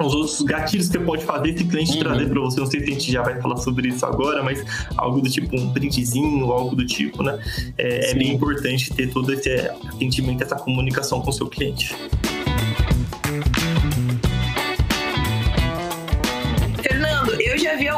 os 0.00 0.14
outros 0.14 0.42
gatilhos 0.42 0.88
que 0.88 0.98
você 0.98 1.04
pode 1.04 1.24
fazer 1.24 1.50
esse 1.50 1.64
cliente 1.64 1.92
uhum. 1.92 1.98
trazer 2.00 2.28
para 2.28 2.40
você. 2.40 2.60
Não 2.60 2.66
sei 2.66 2.80
se 2.80 2.86
a 2.86 2.92
gente 2.92 3.12
já 3.12 3.22
vai 3.22 3.40
falar 3.40 3.56
sobre 3.56 3.88
isso 3.88 4.04
agora, 4.04 4.42
mas 4.42 4.64
algo 4.96 5.20
do 5.20 5.30
tipo 5.30 5.56
um 5.56 5.68
brindezinho, 5.68 6.50
algo 6.50 6.74
do 6.74 6.86
tipo, 6.86 7.22
né? 7.22 7.38
É, 7.78 8.10
é 8.10 8.14
bem 8.14 8.32
importante 8.32 8.92
ter 8.92 9.10
todo 9.10 9.32
esse 9.32 9.50
atendimento, 9.50 10.42
essa 10.42 10.56
comunicação 10.56 11.20
com 11.20 11.30
o 11.30 11.32
seu 11.32 11.46
cliente. 11.46 11.94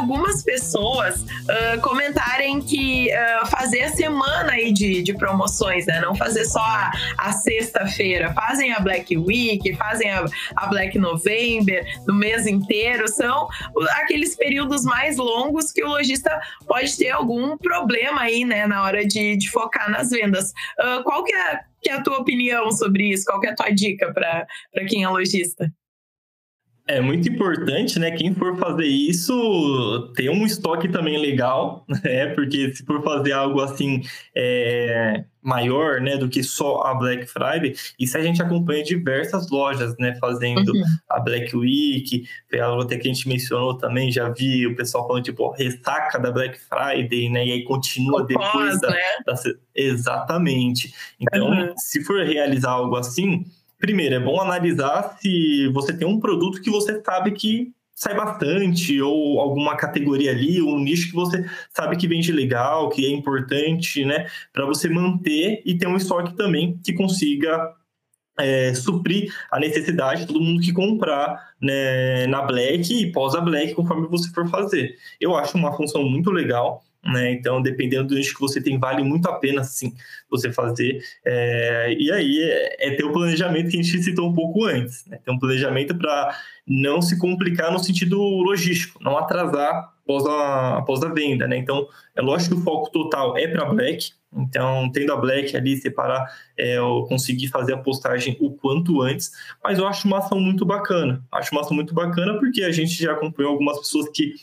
Algumas 0.07 0.41
pessoas 0.41 1.21
uh, 1.21 1.81
comentarem 1.81 2.61
que 2.61 3.09
uh, 3.11 3.47
fazer 3.47 3.83
a 3.83 3.89
semana 3.89 4.53
aí 4.53 4.71
de, 4.71 5.03
de 5.03 5.13
promoções, 5.13 5.85
né? 5.85 5.99
Não 5.99 6.15
fazer 6.15 6.45
só 6.45 6.61
a, 6.61 6.91
a 7.17 7.33
sexta-feira. 7.33 8.33
Fazem 8.33 8.71
a 8.71 8.79
Black 8.79 9.17
Week, 9.17 9.75
fazem 9.75 10.09
a, 10.09 10.25
a 10.55 10.67
Black 10.67 10.97
November, 10.97 11.85
no 12.07 12.13
mês 12.13 12.47
inteiro. 12.47 13.05
São 13.09 13.49
aqueles 14.01 14.33
períodos 14.33 14.83
mais 14.85 15.17
longos 15.17 15.73
que 15.73 15.83
o 15.83 15.89
lojista 15.89 16.39
pode 16.65 16.97
ter 16.97 17.09
algum 17.09 17.57
problema 17.57 18.21
aí, 18.21 18.45
né? 18.45 18.65
Na 18.65 18.83
hora 18.83 19.05
de, 19.05 19.35
de 19.35 19.49
focar 19.49 19.91
nas 19.91 20.09
vendas. 20.09 20.51
Uh, 20.79 21.03
qual 21.03 21.21
que 21.25 21.35
é, 21.35 21.59
que 21.81 21.89
é 21.89 21.93
a 21.95 22.01
tua 22.01 22.19
opinião 22.19 22.71
sobre 22.71 23.11
isso? 23.11 23.25
Qual 23.25 23.41
que 23.41 23.47
é 23.47 23.51
a 23.51 23.55
tua 23.55 23.71
dica 23.71 24.13
para 24.13 24.47
quem 24.87 25.03
é 25.03 25.09
lojista? 25.09 25.69
É 26.87 27.01
muito 27.01 27.27
importante, 27.27 27.99
né? 27.99 28.11
Quem 28.11 28.33
for 28.33 28.57
fazer 28.57 28.85
isso, 28.85 30.13
ter 30.15 30.29
um 30.29 30.45
estoque 30.45 30.87
também 30.87 31.17
legal, 31.17 31.85
né? 32.03 32.27
Porque 32.27 32.73
se 32.73 32.85
for 32.85 33.03
fazer 33.03 33.33
algo 33.33 33.59
assim 33.59 34.01
é, 34.33 35.25
maior, 35.41 35.99
né, 35.99 36.17
do 36.17 36.27
que 36.27 36.41
só 36.43 36.81
a 36.83 36.93
Black 36.93 37.25
Friday, 37.25 37.73
isso 37.99 38.17
a 38.17 38.21
gente 38.21 38.41
acompanha 38.41 38.83
diversas 38.83 39.49
lojas, 39.49 39.95
né, 39.97 40.15
fazendo 40.19 40.73
uhum. 40.73 40.83
a 41.09 41.19
Black 41.19 41.55
Week, 41.55 42.25
algo 42.61 42.83
até 42.83 42.97
que 42.97 43.09
a 43.09 43.13
gente 43.13 43.27
mencionou 43.27 43.77
também, 43.77 44.11
já 44.11 44.29
vi 44.29 44.65
o 44.67 44.75
pessoal 44.75 45.07
falando, 45.07 45.23
tipo, 45.23 45.49
ressaca 45.51 46.17
da 46.19 46.31
Black 46.31 46.57
Friday, 46.57 47.29
né? 47.29 47.47
E 47.47 47.51
aí 47.51 47.63
continua 47.63 48.21
o 48.21 48.25
depois 48.25 48.51
pós, 48.51 48.81
da, 48.81 48.89
né? 48.89 49.01
da, 49.25 49.35
Exatamente. 49.75 50.93
Então, 51.19 51.49
uhum. 51.49 51.73
se 51.77 52.03
for 52.03 52.25
realizar 52.25 52.71
algo 52.71 52.95
assim 52.95 53.45
primeiro, 53.79 54.15
é 54.15 54.19
bom 54.19 54.39
analisar 54.41 55.17
se 55.19 55.67
você 55.73 55.95
tem 55.95 56.07
um 56.07 56.19
produto 56.19 56.61
que 56.61 56.69
você 56.69 57.01
sabe 57.03 57.31
que 57.31 57.71
sai 57.97 58.15
bastante, 58.15 59.01
ou 59.01 59.39
alguma 59.39 59.75
categoria 59.75 60.29
ali, 60.29 60.61
ou 60.61 60.75
um 60.75 60.79
nicho 60.79 61.09
que 61.09 61.15
você 61.15 61.43
sabe 61.73 61.97
que 61.97 62.07
vende 62.07 62.31
legal, 62.31 62.89
que 62.89 63.03
é 63.03 63.09
importante, 63.09 64.05
né? 64.05 64.27
Para 64.53 64.67
você 64.67 64.87
manter 64.87 65.63
e 65.65 65.75
ter 65.75 65.87
um 65.87 65.97
estoque 65.97 66.35
também 66.35 66.79
que 66.83 66.93
consiga 66.93 67.73
é, 68.37 68.73
suprir 68.75 69.33
a 69.51 69.59
necessidade 69.59 70.21
de 70.21 70.27
todo 70.27 70.39
mundo 70.39 70.61
que 70.61 70.71
comprar 70.71 71.53
né, 71.59 72.27
na 72.27 72.43
Black 72.43 72.93
e 72.93 73.11
pós 73.11 73.33
a 73.33 73.41
Black, 73.41 73.73
conforme 73.73 74.07
você 74.07 74.29
for 74.31 74.47
fazer. 74.47 74.95
Eu 75.19 75.35
acho 75.35 75.57
uma 75.57 75.75
função 75.75 76.03
muito 76.03 76.29
legal. 76.29 76.83
Né? 77.07 77.31
Então, 77.31 77.61
dependendo 77.61 78.09
do 78.09 78.15
nicho 78.15 78.33
que 78.33 78.41
você 78.41 78.61
tem, 78.61 78.77
vale 78.77 79.01
muito 79.01 79.29
a 79.29 79.39
pena, 79.39 79.63
sim, 79.63 79.93
você 80.29 80.51
fazer. 80.51 81.01
É, 81.25 81.95
e 81.97 82.11
aí 82.11 82.39
é, 82.39 82.87
é, 82.87 82.95
ter 82.95 83.05
o 83.05 83.13
planejamento 83.13 83.69
que 83.69 83.79
a 83.79 83.81
gente 83.81 84.03
citou 84.03 84.29
um 84.29 84.33
pouco 84.33 84.65
antes, 84.65 85.05
né? 85.05 85.17
Ter 85.23 85.31
um 85.31 85.39
planejamento 85.39 85.95
para 85.95 86.37
não 86.67 87.01
se 87.01 87.17
complicar 87.17 87.71
no 87.71 87.79
sentido 87.79 88.19
logístico, 88.19 89.01
não 89.01 89.17
atrasar 89.17 89.93
após 90.03 90.25
a, 90.25 90.77
após 90.79 91.01
a 91.01 91.13
venda, 91.13 91.47
né? 91.47 91.57
Então, 91.57 91.87
é 92.13 92.21
lógico 92.21 92.55
que 92.55 92.61
o 92.61 92.63
foco 92.63 92.91
total 92.91 93.37
é 93.37 93.47
para 93.47 93.65
Black, 93.65 94.11
então, 94.33 94.89
tendo 94.91 95.13
a 95.13 95.15
Black 95.15 95.55
ali, 95.55 95.77
separar, 95.77 96.25
é, 96.57 96.77
conseguir 97.07 97.47
fazer 97.47 97.73
a 97.73 97.77
postagem 97.77 98.35
o 98.39 98.51
quanto 98.51 99.01
antes, 99.01 99.31
mas 99.63 99.79
eu 99.79 99.87
acho 99.87 100.07
uma 100.07 100.17
ação 100.17 100.39
muito 100.39 100.65
bacana. 100.65 101.23
Acho 101.31 101.53
uma 101.53 101.61
ação 101.61 101.75
muito 101.75 101.93
bacana 101.93 102.37
porque 102.37 102.63
a 102.63 102.71
gente 102.71 103.01
já 103.01 103.13
acompanhou 103.13 103.53
algumas 103.53 103.79
pessoas 103.79 104.09
que 104.09 104.35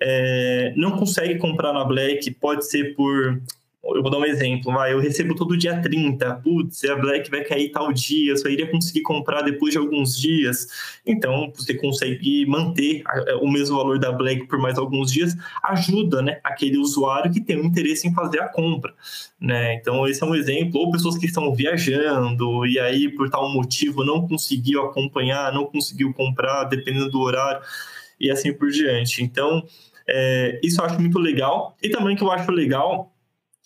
é, 0.00 0.72
não 0.76 0.92
conseguem 0.92 1.38
comprar 1.38 1.72
na 1.72 1.84
Black, 1.84 2.30
pode 2.32 2.66
ser 2.66 2.94
por 2.94 3.40
eu 3.82 4.02
vou 4.02 4.10
dar 4.10 4.18
um 4.18 4.24
exemplo, 4.24 4.72
vai, 4.72 4.92
eu 4.92 5.00
recebo 5.00 5.34
todo 5.34 5.56
dia 5.56 5.80
30, 5.80 6.34
putz, 6.36 6.84
a 6.84 6.96
Black 6.96 7.30
vai 7.30 7.42
cair 7.42 7.70
tal 7.70 7.90
dia, 7.92 8.36
só 8.36 8.48
iria 8.48 8.70
conseguir 8.70 9.00
comprar 9.00 9.40
depois 9.42 9.72
de 9.72 9.78
alguns 9.78 10.18
dias. 10.18 11.00
Então, 11.04 11.50
você 11.56 11.74
conseguir 11.74 12.46
manter 12.46 13.02
o 13.40 13.50
mesmo 13.50 13.76
valor 13.76 13.98
da 13.98 14.12
Black 14.12 14.46
por 14.46 14.58
mais 14.58 14.76
alguns 14.78 15.10
dias, 15.10 15.34
ajuda, 15.62 16.20
né, 16.20 16.40
aquele 16.44 16.76
usuário 16.76 17.32
que 17.32 17.40
tem 17.40 17.58
um 17.58 17.64
interesse 17.64 18.06
em 18.06 18.12
fazer 18.12 18.40
a 18.40 18.48
compra, 18.48 18.92
né? 19.40 19.74
Então, 19.74 20.06
esse 20.06 20.22
é 20.22 20.26
um 20.26 20.34
exemplo, 20.34 20.78
ou 20.78 20.90
pessoas 20.90 21.16
que 21.16 21.26
estão 21.26 21.54
viajando 21.54 22.66
e 22.66 22.78
aí 22.78 23.08
por 23.08 23.30
tal 23.30 23.48
motivo 23.48 24.04
não 24.04 24.28
conseguiu 24.28 24.82
acompanhar, 24.82 25.52
não 25.52 25.64
conseguiu 25.64 26.12
comprar, 26.12 26.64
dependendo 26.64 27.10
do 27.10 27.20
horário 27.20 27.62
e 28.20 28.30
assim 28.30 28.52
por 28.52 28.70
diante. 28.70 29.22
Então, 29.22 29.64
é, 30.10 30.60
isso 30.62 30.80
eu 30.80 30.84
acho 30.84 31.00
muito 31.00 31.18
legal. 31.18 31.76
E 31.82 31.88
também 31.88 32.16
que 32.16 32.22
eu 32.22 32.30
acho 32.30 32.50
legal 32.50 33.12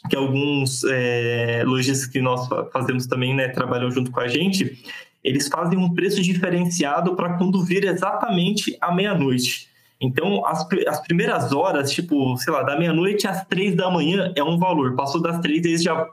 que 0.09 0.17
alguns 0.17 0.85
é, 0.85 1.63
lojistas 1.65 2.07
que 2.07 2.21
nós 2.21 2.47
fazemos 2.73 3.07
também, 3.07 3.35
né, 3.35 3.49
trabalham 3.49 3.91
junto 3.91 4.11
com 4.11 4.21
a 4.21 4.29
gente, 4.29 4.85
eles 5.23 5.49
fazem 5.49 5.79
um 5.79 5.95
preço 5.95 6.23
diferenciado 6.23 7.17
para 7.17 7.39
quando 7.39 7.65
vir 7.65 7.85
exatamente 7.85 8.77
à 8.81 8.95
meia-noite. 8.95 9.69
Então, 9.99 10.45
as, 10.45 10.67
as 10.87 11.01
primeiras 11.01 11.53
horas, 11.53 11.91
tipo, 11.91 12.37
sei 12.37 12.53
lá, 12.53 12.63
da 12.63 12.79
meia-noite 12.79 13.27
às 13.27 13.47
três 13.47 13.75
da 13.75 13.91
manhã 13.91 14.33
é 14.37 14.45
um 14.45 14.59
valor. 14.59 14.95
Passou 14.95 15.23
das 15.23 15.39
três, 15.39 15.65
eles 15.65 15.83
já 15.83 16.07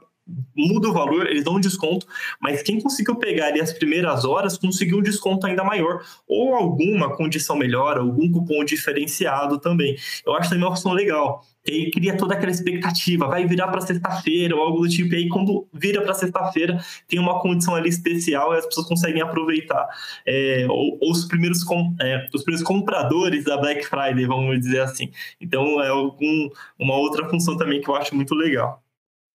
muda 0.55 0.89
o 0.89 0.93
valor, 0.93 1.27
eles 1.27 1.43
dão 1.43 1.55
um 1.55 1.59
desconto, 1.59 2.05
mas 2.39 2.61
quem 2.61 2.79
conseguiu 2.79 3.15
pegar 3.15 3.47
ali 3.47 3.61
as 3.61 3.73
primeiras 3.73 4.25
horas 4.25 4.57
conseguiu 4.57 4.99
um 4.99 5.01
desconto 5.01 5.47
ainda 5.47 5.63
maior, 5.63 6.03
ou 6.27 6.53
alguma 6.55 7.15
condição 7.15 7.55
melhor, 7.55 7.97
algum 7.97 8.31
cupom 8.31 8.63
diferenciado 8.63 9.59
também. 9.59 9.95
Eu 10.25 10.33
acho 10.35 10.49
também 10.49 10.63
uma 10.63 10.71
opção 10.71 10.93
legal. 10.93 11.43
E 11.65 11.71
aí 11.71 11.91
cria 11.91 12.17
toda 12.17 12.33
aquela 12.33 12.51
expectativa, 12.51 13.27
vai 13.27 13.45
virar 13.45 13.67
para 13.67 13.81
sexta-feira 13.81 14.55
ou 14.55 14.61
algo 14.63 14.81
do 14.81 14.89
tipo. 14.89 15.13
E 15.13 15.17
aí, 15.17 15.29
quando 15.29 15.67
vira 15.71 16.01
para 16.01 16.13
sexta-feira, 16.13 16.83
tem 17.07 17.19
uma 17.19 17.39
condição 17.39 17.75
ali 17.75 17.89
especial 17.89 18.53
e 18.53 18.57
as 18.57 18.65
pessoas 18.65 18.87
conseguem 18.87 19.21
aproveitar. 19.21 19.87
É, 20.25 20.65
ou, 20.67 20.97
ou, 20.99 21.11
os, 21.11 21.25
primeiros 21.25 21.63
com, 21.63 21.95
é, 22.01 22.27
os 22.33 22.43
primeiros 22.43 22.65
compradores 22.65 23.43
da 23.43 23.57
Black 23.57 23.85
Friday, 23.85 24.25
vamos 24.25 24.59
dizer 24.59 24.81
assim. 24.81 25.11
Então, 25.39 25.81
é 25.81 25.89
algum, 25.89 26.49
uma 26.79 26.95
outra 26.95 27.29
função 27.29 27.55
também 27.55 27.79
que 27.79 27.89
eu 27.89 27.95
acho 27.95 28.15
muito 28.15 28.33
legal. 28.33 28.81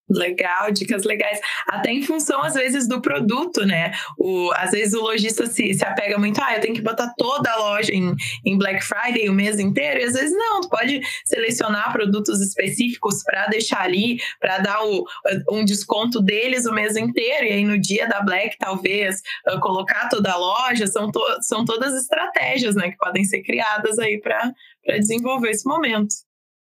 Legal, 0.08 0.70
dicas 0.70 1.02
legais. 1.02 1.40
Até 1.66 1.90
em 1.90 2.02
função, 2.02 2.40
às 2.42 2.54
vezes, 2.54 2.86
do 2.88 3.00
produto, 3.00 3.66
né? 3.66 3.92
O, 4.16 4.52
às 4.54 4.70
vezes 4.70 4.94
o 4.94 5.02
lojista 5.02 5.46
se, 5.46 5.74
se 5.74 5.84
apega 5.84 6.16
muito, 6.16 6.40
ah, 6.40 6.54
eu 6.54 6.60
tenho 6.60 6.74
que 6.74 6.80
botar 6.80 7.12
toda 7.18 7.50
a 7.50 7.56
loja 7.56 7.92
em, 7.92 8.14
em 8.44 8.56
Black 8.56 8.84
Friday 8.84 9.28
o 9.28 9.32
mês 9.32 9.58
inteiro, 9.58 10.00
e 10.00 10.04
às 10.04 10.12
vezes 10.12 10.32
não, 10.32 10.60
tu 10.60 10.68
pode 10.68 11.00
selecionar 11.24 11.92
produtos 11.92 12.40
específicos 12.40 13.24
para 13.24 13.48
deixar 13.48 13.80
ali, 13.80 14.18
para 14.38 14.58
dar 14.58 14.84
o, 14.84 15.04
um 15.50 15.64
desconto 15.64 16.20
deles 16.20 16.66
o 16.66 16.72
mês 16.72 16.96
inteiro, 16.96 17.44
e 17.44 17.52
aí 17.52 17.64
no 17.64 17.78
dia 17.78 18.06
da 18.06 18.20
Black, 18.20 18.56
talvez, 18.58 19.22
uh, 19.48 19.58
colocar 19.58 20.08
toda 20.08 20.30
a 20.30 20.36
loja, 20.36 20.86
são, 20.86 21.10
to, 21.10 21.20
são 21.40 21.64
todas 21.64 21.94
estratégias, 21.94 22.76
né, 22.76 22.92
que 22.92 22.96
podem 22.96 23.24
ser 23.24 23.42
criadas 23.42 23.98
aí 23.98 24.20
para 24.20 24.52
desenvolver 24.98 25.50
esse 25.50 25.66
momento. 25.66 26.14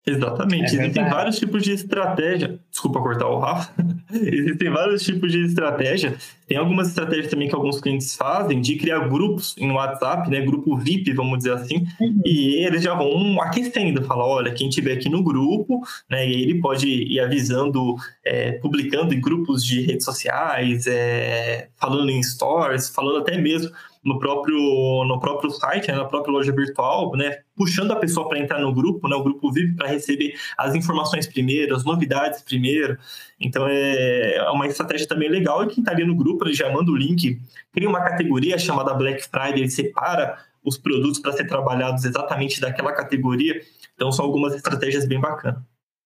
Exatamente. 0.06 0.78
É 0.78 0.82
Existem 0.82 1.10
vários 1.10 1.40
tipos 1.40 1.64
de 1.64 1.72
estratégia. 1.72 2.60
Desculpa 2.70 3.00
cortar 3.00 3.28
o 3.28 3.40
Rafa. 3.40 3.74
Existem 4.12 4.70
vários 4.70 5.02
tipos 5.04 5.32
de 5.32 5.46
estratégia. 5.46 6.16
Tem 6.46 6.58
algumas 6.58 6.90
estratégias 6.90 7.30
também 7.30 7.48
que 7.48 7.56
alguns 7.56 7.80
clientes 7.80 8.16
fazem 8.16 8.60
de 8.60 8.76
criar 8.76 9.08
grupos 9.08 9.56
em 9.58 9.72
WhatsApp, 9.72 10.30
né? 10.30 10.42
Grupo 10.42 10.76
VIP, 10.76 11.14
vamos 11.14 11.38
dizer 11.38 11.54
assim. 11.54 11.86
Uhum. 12.02 12.22
E 12.26 12.66
eles 12.66 12.84
já 12.84 12.94
vão 12.94 13.42
aquecendo. 13.42 14.04
Falar, 14.04 14.28
olha, 14.28 14.52
quem 14.52 14.68
tiver 14.68 14.94
aqui 14.94 15.08
no 15.08 15.24
grupo, 15.24 15.82
né? 16.10 16.28
E 16.28 16.34
ele 16.34 16.60
pode 16.60 16.88
ir 16.88 17.20
avisando, 17.22 17.96
é, 18.26 18.54
publicando 18.54 19.14
em 19.14 19.22
grupos 19.22 19.64
de 19.64 19.82
redes 19.82 20.04
sociais, 20.04 20.86
é, 20.86 21.70
falando 21.80 22.10
em 22.10 22.22
stories, 22.22 22.90
falando 22.90 23.20
até 23.20 23.38
mesmo 23.38 23.72
no 24.04 24.20
próprio, 24.20 24.58
no 25.06 25.20
próprio 25.20 25.50
site, 25.50 25.88
né, 25.88 25.96
na 25.96 26.06
própria 26.06 26.32
loja 26.32 26.52
virtual, 26.52 27.16
né, 27.16 27.40
puxando 27.56 27.92
a 27.92 27.96
pessoa 27.96 28.28
para 28.28 28.40
entrar 28.40 28.60
no 28.60 28.74
grupo, 28.74 29.08
né, 29.08 29.16
o 29.16 29.24
grupo 29.24 29.52
vive 29.52 29.76
para 29.76 29.88
receber 29.88 30.36
as 30.58 30.76
informações 30.76 31.26
primeiro, 31.26 31.76
as 31.76 31.86
novidades 31.86 32.42
primeiro. 32.42 32.98
Então 33.40 33.66
é, 33.68 34.36
é 34.36 34.50
uma 34.50 34.68
estratégia 34.68 35.08
também 35.08 35.30
legal 35.30 35.64
e 35.64 35.68
quem 35.68 35.80
está 35.80 35.92
ali 35.92 36.06
no 36.06 36.16
grupo, 36.16 36.46
ele 36.46 36.54
já 36.54 36.70
manda 36.72 36.92
o 36.92 36.96
link, 36.96 37.40
cria 37.72 37.90
uma 37.90 38.02
categoria 38.02 38.58
chamada 38.58 38.94
Black 38.94 39.24
Friday, 39.24 39.60
ele 39.60 39.70
separa 39.70 40.38
os 40.64 40.78
produtos 40.78 41.20
para 41.20 41.34
ser 41.34 41.46
trabalhados 41.46 42.06
exatamente 42.06 42.60
daquela 42.60 42.94
categoria. 42.94 43.62
Então 43.96 44.12
são 44.12 44.26
algumas 44.26 44.54
estratégias 44.54 45.06
bem 45.06 45.20
bacanas. 45.20 45.62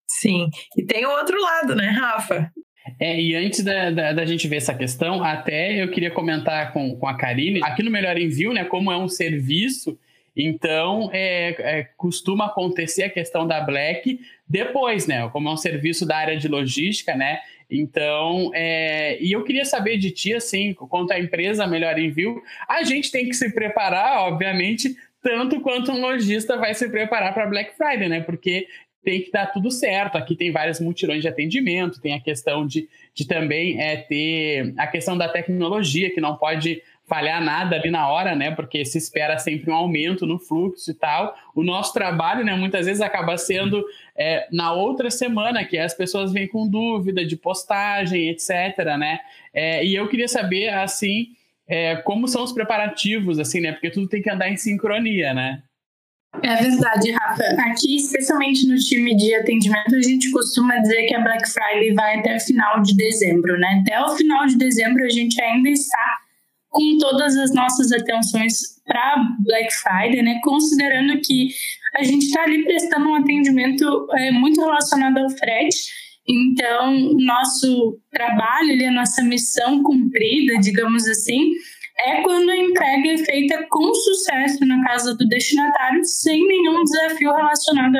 Sim, 0.09 0.49
e 0.75 0.83
tem 0.83 1.05
o 1.05 1.11
outro 1.11 1.39
lado, 1.39 1.75
né, 1.75 1.89
Rafa? 1.89 2.51
É, 2.99 3.19
e 3.19 3.35
antes 3.35 3.63
da, 3.63 3.91
da, 3.91 4.13
da, 4.13 4.25
gente 4.25 4.47
ver 4.47 4.57
essa 4.57 4.73
questão, 4.73 5.23
até 5.23 5.81
eu 5.81 5.89
queria 5.89 6.11
comentar 6.11 6.73
com, 6.73 6.95
com 6.95 7.07
a 7.07 7.15
Karine, 7.15 7.61
aqui 7.63 7.83
no 7.83 7.91
Melhor 7.91 8.17
Envio, 8.17 8.53
né, 8.53 8.63
como 8.63 8.91
é 8.91 8.97
um 8.97 9.07
serviço, 9.07 9.97
então 10.35 11.09
é, 11.13 11.55
é, 11.59 11.83
costuma 11.97 12.45
acontecer 12.45 13.03
a 13.03 13.09
questão 13.09 13.47
da 13.47 13.59
Black 13.61 14.19
depois, 14.47 15.07
né, 15.07 15.27
como 15.29 15.49
é 15.49 15.51
um 15.51 15.57
serviço 15.57 16.05
da 16.05 16.17
área 16.17 16.37
de 16.37 16.47
logística, 16.47 17.15
né, 17.15 17.39
então, 17.69 18.51
é, 18.53 19.21
e 19.21 19.33
eu 19.33 19.43
queria 19.43 19.65
saber 19.65 19.97
de 19.97 20.09
ti, 20.11 20.33
assim, 20.33 20.73
quanto 20.73 21.11
à 21.11 21.19
empresa 21.19 21.67
Melhor 21.67 21.99
Envio, 21.99 22.41
a 22.67 22.81
gente 22.83 23.11
tem 23.11 23.27
que 23.27 23.35
se 23.35 23.53
preparar, 23.53 24.21
obviamente, 24.21 24.95
tanto 25.21 25.59
quanto 25.59 25.91
um 25.91 25.99
lojista 25.99 26.55
vai 26.55 26.73
se 26.73 26.87
preparar 26.89 27.33
para 27.33 27.47
Black 27.47 27.75
Friday, 27.75 28.07
né? 28.07 28.21
Porque 28.21 28.67
tem 29.03 29.21
que 29.21 29.31
dar 29.31 29.47
tudo 29.47 29.71
certo. 29.71 30.17
Aqui 30.17 30.35
tem 30.35 30.51
várias 30.51 30.79
multirões 30.79 31.21
de 31.21 31.27
atendimento, 31.27 32.01
tem 32.01 32.13
a 32.13 32.19
questão 32.19 32.65
de, 32.65 32.89
de 33.13 33.25
também 33.25 33.79
é, 33.81 33.97
ter 33.97 34.73
a 34.77 34.87
questão 34.87 35.17
da 35.17 35.29
tecnologia, 35.29 36.13
que 36.13 36.21
não 36.21 36.35
pode 36.35 36.81
falhar 37.07 37.41
nada 37.41 37.77
ali 37.77 37.89
na 37.89 38.09
hora, 38.09 38.35
né? 38.35 38.51
Porque 38.51 38.83
se 38.83 38.97
espera 38.97 39.39
sempre 39.39 39.71
um 39.71 39.73
aumento 39.73 40.25
no 40.25 40.37
fluxo 40.37 40.91
e 40.91 40.93
tal. 40.93 41.33
O 41.55 41.63
nosso 41.63 41.93
trabalho, 41.93 42.43
né, 42.43 42.53
muitas 42.53 42.85
vezes 42.85 43.01
acaba 43.01 43.37
sendo 43.37 43.83
é, 44.15 44.45
na 44.51 44.73
outra 44.73 45.09
semana, 45.09 45.63
que 45.63 45.77
as 45.77 45.93
pessoas 45.93 46.33
vêm 46.33 46.47
com 46.47 46.67
dúvida 46.67 47.25
de 47.25 47.37
postagem, 47.37 48.29
etc, 48.29 48.77
né? 48.99 49.19
É, 49.53 49.85
e 49.85 49.95
eu 49.95 50.09
queria 50.09 50.27
saber, 50.27 50.67
assim, 50.67 51.27
é, 51.65 51.95
como 51.97 52.27
são 52.27 52.43
os 52.43 52.51
preparativos, 52.51 53.39
assim, 53.39 53.61
né? 53.61 53.71
Porque 53.71 53.89
tudo 53.89 54.09
tem 54.09 54.21
que 54.21 54.29
andar 54.29 54.49
em 54.49 54.57
sincronia, 54.57 55.33
né? 55.33 55.63
É 56.43 56.55
verdade, 56.55 57.11
Rafa. 57.11 57.43
Aqui, 57.69 57.95
especialmente 57.95 58.67
no 58.67 58.75
time 58.75 59.15
de 59.15 59.33
atendimento, 59.35 59.95
a 59.95 60.01
gente 60.01 60.29
costuma 60.31 60.77
dizer 60.77 61.07
que 61.07 61.15
a 61.15 61.21
Black 61.21 61.49
Friday 61.49 61.93
vai 61.93 62.19
até 62.19 62.35
o 62.35 62.39
final 62.39 62.81
de 62.81 62.95
dezembro, 62.95 63.57
né? 63.59 63.81
Até 63.81 63.99
o 64.01 64.15
final 64.15 64.45
de 64.45 64.57
dezembro 64.57 65.03
a 65.03 65.09
gente 65.09 65.41
ainda 65.41 65.69
está 65.69 66.17
com 66.69 66.97
todas 66.99 67.35
as 67.37 67.53
nossas 67.53 67.91
atenções 67.91 68.81
para 68.85 69.15
Black 69.39 69.73
Friday, 69.73 70.21
né? 70.21 70.39
Considerando 70.43 71.19
que 71.21 71.49
a 71.95 72.03
gente 72.03 72.25
está 72.27 72.43
ali 72.43 72.63
prestando 72.63 73.09
um 73.09 73.15
atendimento 73.15 74.07
é, 74.13 74.31
muito 74.31 74.61
relacionado 74.61 75.17
ao 75.17 75.29
frete. 75.29 76.07
Então, 76.29 76.93
o 76.93 77.23
nosso 77.23 77.99
trabalho, 78.11 78.87
a 78.87 78.91
nossa 78.91 79.23
missão 79.23 79.81
cumprida, 79.81 80.59
digamos 80.59 81.07
assim, 81.07 81.53
é 81.99 82.21
quando 82.21 82.49
a 82.49 82.57
entrega 82.57 83.13
é 83.13 83.17
feita 83.17 83.65
com 83.69 83.93
sucesso 83.93 84.65
na 84.65 84.83
casa 84.83 85.15
do 85.15 85.27
destinatário, 85.27 86.03
sem 86.03 86.47
nenhum 86.47 86.83
desafio 86.83 87.33
relacionado 87.33 87.97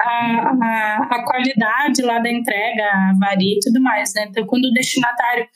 à, 0.00 1.24
qualidade 1.26 2.02
lá 2.02 2.18
da 2.18 2.30
entrega, 2.30 2.84
a 2.84 3.12
varia 3.18 3.56
e 3.56 3.60
tudo 3.60 3.80
mais. 3.80 4.12
Né? 4.14 4.26
Então, 4.28 4.46
quando 4.46 4.64
o 4.66 4.72
destinatário 4.72 5.46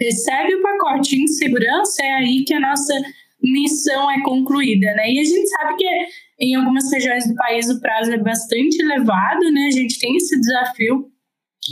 recebe 0.00 0.54
o 0.54 0.62
pacote 0.62 1.16
em 1.16 1.26
segurança, 1.26 2.02
é 2.04 2.14
aí 2.14 2.44
que 2.44 2.54
a 2.54 2.60
nossa 2.60 2.94
missão 3.42 4.10
é 4.10 4.20
concluída. 4.22 4.92
Né? 4.94 5.12
E 5.12 5.20
a 5.20 5.24
gente 5.24 5.48
sabe 5.48 5.76
que 5.76 5.86
em 6.40 6.54
algumas 6.56 6.90
regiões 6.92 7.28
do 7.28 7.34
país 7.34 7.68
o 7.70 7.80
prazo 7.80 8.12
é 8.12 8.18
bastante 8.18 8.82
elevado, 8.82 9.50
né? 9.52 9.66
a 9.66 9.70
gente 9.70 9.98
tem 9.98 10.16
esse 10.16 10.38
desafio 10.40 11.06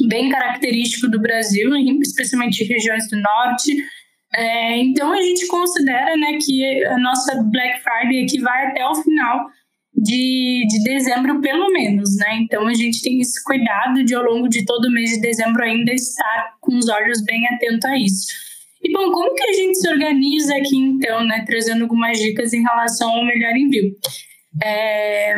bem 0.09 0.29
característico 0.29 1.09
do 1.09 1.21
Brasil, 1.21 1.71
especialmente 2.03 2.63
em 2.63 2.67
regiões 2.67 3.09
do 3.09 3.17
norte, 3.21 3.77
é, 4.35 4.79
então 4.79 5.13
a 5.13 5.21
gente 5.23 5.47
considera 5.47 6.17
né, 6.17 6.39
que 6.41 6.85
a 6.87 6.99
nossa 6.99 7.43
Black 7.43 7.81
Friday 7.83 8.25
aqui 8.25 8.41
vai 8.41 8.67
até 8.67 8.87
o 8.87 8.95
final 8.95 9.47
de, 9.95 10.67
de 10.69 10.85
dezembro, 10.85 11.41
pelo 11.41 11.73
menos, 11.73 12.17
né? 12.17 12.39
Então 12.43 12.67
a 12.67 12.75
gente 12.75 13.01
tem 13.01 13.21
esse 13.21 13.43
cuidado 13.43 14.05
de 14.05 14.15
ao 14.15 14.25
longo 14.25 14.49
de 14.49 14.65
todo 14.65 14.87
o 14.87 14.91
mês 14.91 15.11
de 15.11 15.21
dezembro 15.21 15.63
ainda 15.63 15.93
estar 15.93 16.55
com 16.61 16.77
os 16.77 16.89
olhos 16.89 17.23
bem 17.25 17.47
atentos 17.49 17.85
a 17.87 17.97
isso. 17.97 18.27
E 18.83 18.93
bom, 18.93 19.11
como 19.11 19.35
que 19.35 19.43
a 19.43 19.53
gente 19.55 19.79
se 19.79 19.89
organiza 19.89 20.55
aqui 20.55 20.77
então, 20.77 21.25
né? 21.25 21.45
Trazendo 21.47 21.83
algumas 21.83 22.19
dicas 22.19 22.53
em 22.53 22.63
relação 22.63 23.11
ao 23.11 23.25
melhor 23.25 23.57
envio. 23.57 23.97
É, 24.63 25.35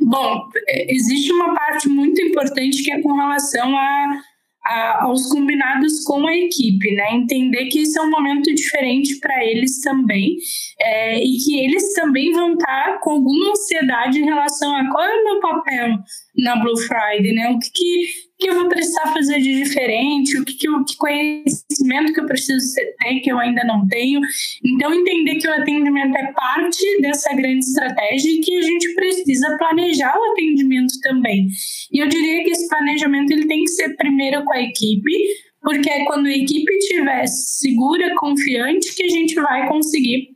bom, 0.00 0.48
existe 0.88 1.32
uma 1.32 1.54
parte 1.54 1.88
muito 1.88 2.20
importante 2.22 2.82
que 2.82 2.92
é 2.92 3.02
com 3.02 3.12
relação 3.12 3.76
a 3.76 4.22
a, 4.64 5.04
aos 5.04 5.26
combinados 5.28 6.04
com 6.04 6.26
a 6.26 6.36
equipe, 6.36 6.94
né? 6.94 7.14
Entender 7.14 7.66
que 7.66 7.80
esse 7.80 7.98
é 7.98 8.02
um 8.02 8.10
momento 8.10 8.54
diferente 8.54 9.18
para 9.18 9.44
eles 9.44 9.80
também 9.80 10.36
é, 10.80 11.22
e 11.22 11.36
que 11.38 11.58
eles 11.58 11.92
também 11.94 12.32
vão 12.32 12.54
estar 12.54 13.00
com 13.00 13.10
alguma 13.10 13.50
ansiedade 13.50 14.20
em 14.20 14.24
relação 14.24 14.74
a 14.76 14.88
qual 14.90 15.04
é 15.04 15.20
o 15.20 15.24
meu 15.24 15.40
papel 15.40 15.98
na 16.36 16.56
Blue 16.56 16.76
Friday, 16.76 17.32
né? 17.32 17.50
O 17.50 17.58
que, 17.58 17.70
que, 17.72 18.06
que 18.42 18.50
eu 18.50 18.54
vou 18.56 18.68
precisar 18.68 19.12
fazer 19.12 19.38
de 19.38 19.62
diferente, 19.62 20.36
o 20.36 20.44
que, 20.44 20.54
que, 20.54 20.66
que 20.66 20.96
conhecimento 20.96 22.12
que 22.12 22.20
eu 22.20 22.26
preciso 22.26 22.74
ter 22.74 23.20
que 23.20 23.30
eu 23.30 23.38
ainda 23.38 23.62
não 23.64 23.86
tenho. 23.86 24.20
Então, 24.64 24.92
entender 24.92 25.36
que 25.36 25.46
o 25.46 25.52
atendimento 25.52 26.16
é 26.16 26.32
parte 26.32 27.00
dessa 27.00 27.32
grande 27.34 27.64
estratégia 27.64 28.30
e 28.30 28.40
que 28.40 28.58
a 28.58 28.62
gente 28.62 28.94
precisa 28.94 29.56
planejar 29.56 30.12
o 30.18 30.32
atendimento 30.32 30.92
também. 31.02 31.46
E 31.92 32.02
eu 32.02 32.08
diria 32.08 32.42
que 32.42 32.50
esse 32.50 32.68
planejamento 32.68 33.30
ele 33.30 33.46
tem 33.46 33.62
que 33.62 33.70
ser 33.70 33.96
primeiro 33.96 34.44
com 34.44 34.52
a 34.52 34.60
equipe, 34.60 35.12
porque 35.60 35.88
é 35.88 36.04
quando 36.04 36.26
a 36.26 36.36
equipe 36.36 36.72
estiver 36.74 37.26
segura, 37.28 38.12
confiante, 38.16 38.92
que 38.96 39.04
a 39.04 39.08
gente 39.08 39.34
vai 39.36 39.68
conseguir 39.68 40.31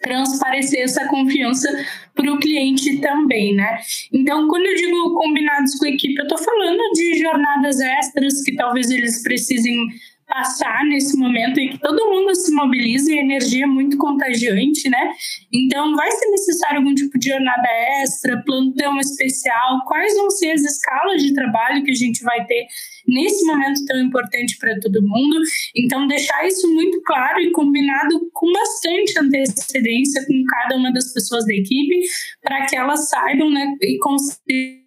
transparecer 0.00 0.80
essa 0.80 1.06
confiança 1.08 1.68
para 2.14 2.32
o 2.32 2.38
cliente 2.38 2.98
também, 2.98 3.54
né? 3.54 3.78
Então, 4.12 4.48
quando 4.48 4.66
eu 4.66 4.74
digo 4.74 5.14
combinados 5.14 5.74
com 5.76 5.84
a 5.84 5.90
equipe, 5.90 6.18
eu 6.18 6.24
estou 6.24 6.38
falando 6.38 6.80
de 6.92 7.18
jornadas 7.18 7.80
extras 7.80 8.42
que 8.42 8.54
talvez 8.54 8.90
eles 8.90 9.22
precisem 9.22 9.88
passar 10.30 10.84
nesse 10.86 11.16
momento 11.18 11.58
em 11.58 11.70
que 11.70 11.78
todo 11.78 12.08
mundo 12.08 12.32
se 12.36 12.52
mobiliza 12.52 13.12
e 13.12 13.18
a 13.18 13.22
energia 13.22 13.64
é 13.64 13.66
muito 13.66 13.98
contagiante, 13.98 14.88
né? 14.88 15.12
Então, 15.52 15.96
vai 15.96 16.08
ser 16.12 16.30
necessário 16.30 16.78
algum 16.78 16.94
tipo 16.94 17.18
de 17.18 17.28
jornada 17.30 17.68
extra, 18.00 18.40
plantão 18.44 18.96
especial, 18.98 19.84
quais 19.86 20.14
vão 20.16 20.30
ser 20.30 20.52
as 20.52 20.62
escalas 20.62 21.20
de 21.20 21.34
trabalho 21.34 21.82
que 21.82 21.90
a 21.90 21.94
gente 21.94 22.22
vai 22.22 22.46
ter 22.46 22.66
nesse 23.08 23.44
momento 23.44 23.84
tão 23.86 24.00
importante 24.00 24.56
para 24.58 24.78
todo 24.78 25.02
mundo. 25.02 25.40
Então, 25.74 26.06
deixar 26.06 26.46
isso 26.46 26.72
muito 26.72 27.02
claro 27.02 27.40
e 27.40 27.50
combinado 27.50 28.30
com 28.32 28.52
bastante 28.52 29.18
antecedência 29.18 30.24
com 30.26 30.44
cada 30.44 30.76
uma 30.76 30.92
das 30.92 31.12
pessoas 31.12 31.44
da 31.44 31.54
equipe, 31.54 32.02
para 32.40 32.66
que 32.66 32.76
elas 32.76 33.08
saibam, 33.08 33.50
né, 33.50 33.74
e 33.82 33.98
consigam 33.98 34.80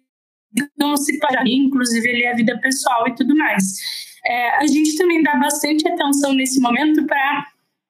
se 0.96 1.18
parar, 1.18 1.46
inclusive 1.46 2.08
ali 2.08 2.26
a 2.26 2.34
vida 2.34 2.58
pessoal 2.60 3.06
e 3.08 3.14
tudo 3.14 3.36
mais. 3.36 4.13
É, 4.26 4.56
a 4.56 4.66
gente 4.66 4.96
também 4.96 5.22
dá 5.22 5.36
bastante 5.36 5.86
atenção 5.86 6.32
nesse 6.32 6.58
momento 6.60 7.06
para 7.06 7.46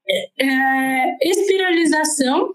é, 0.09 0.45
é, 0.45 1.17
espiralização 1.23 2.55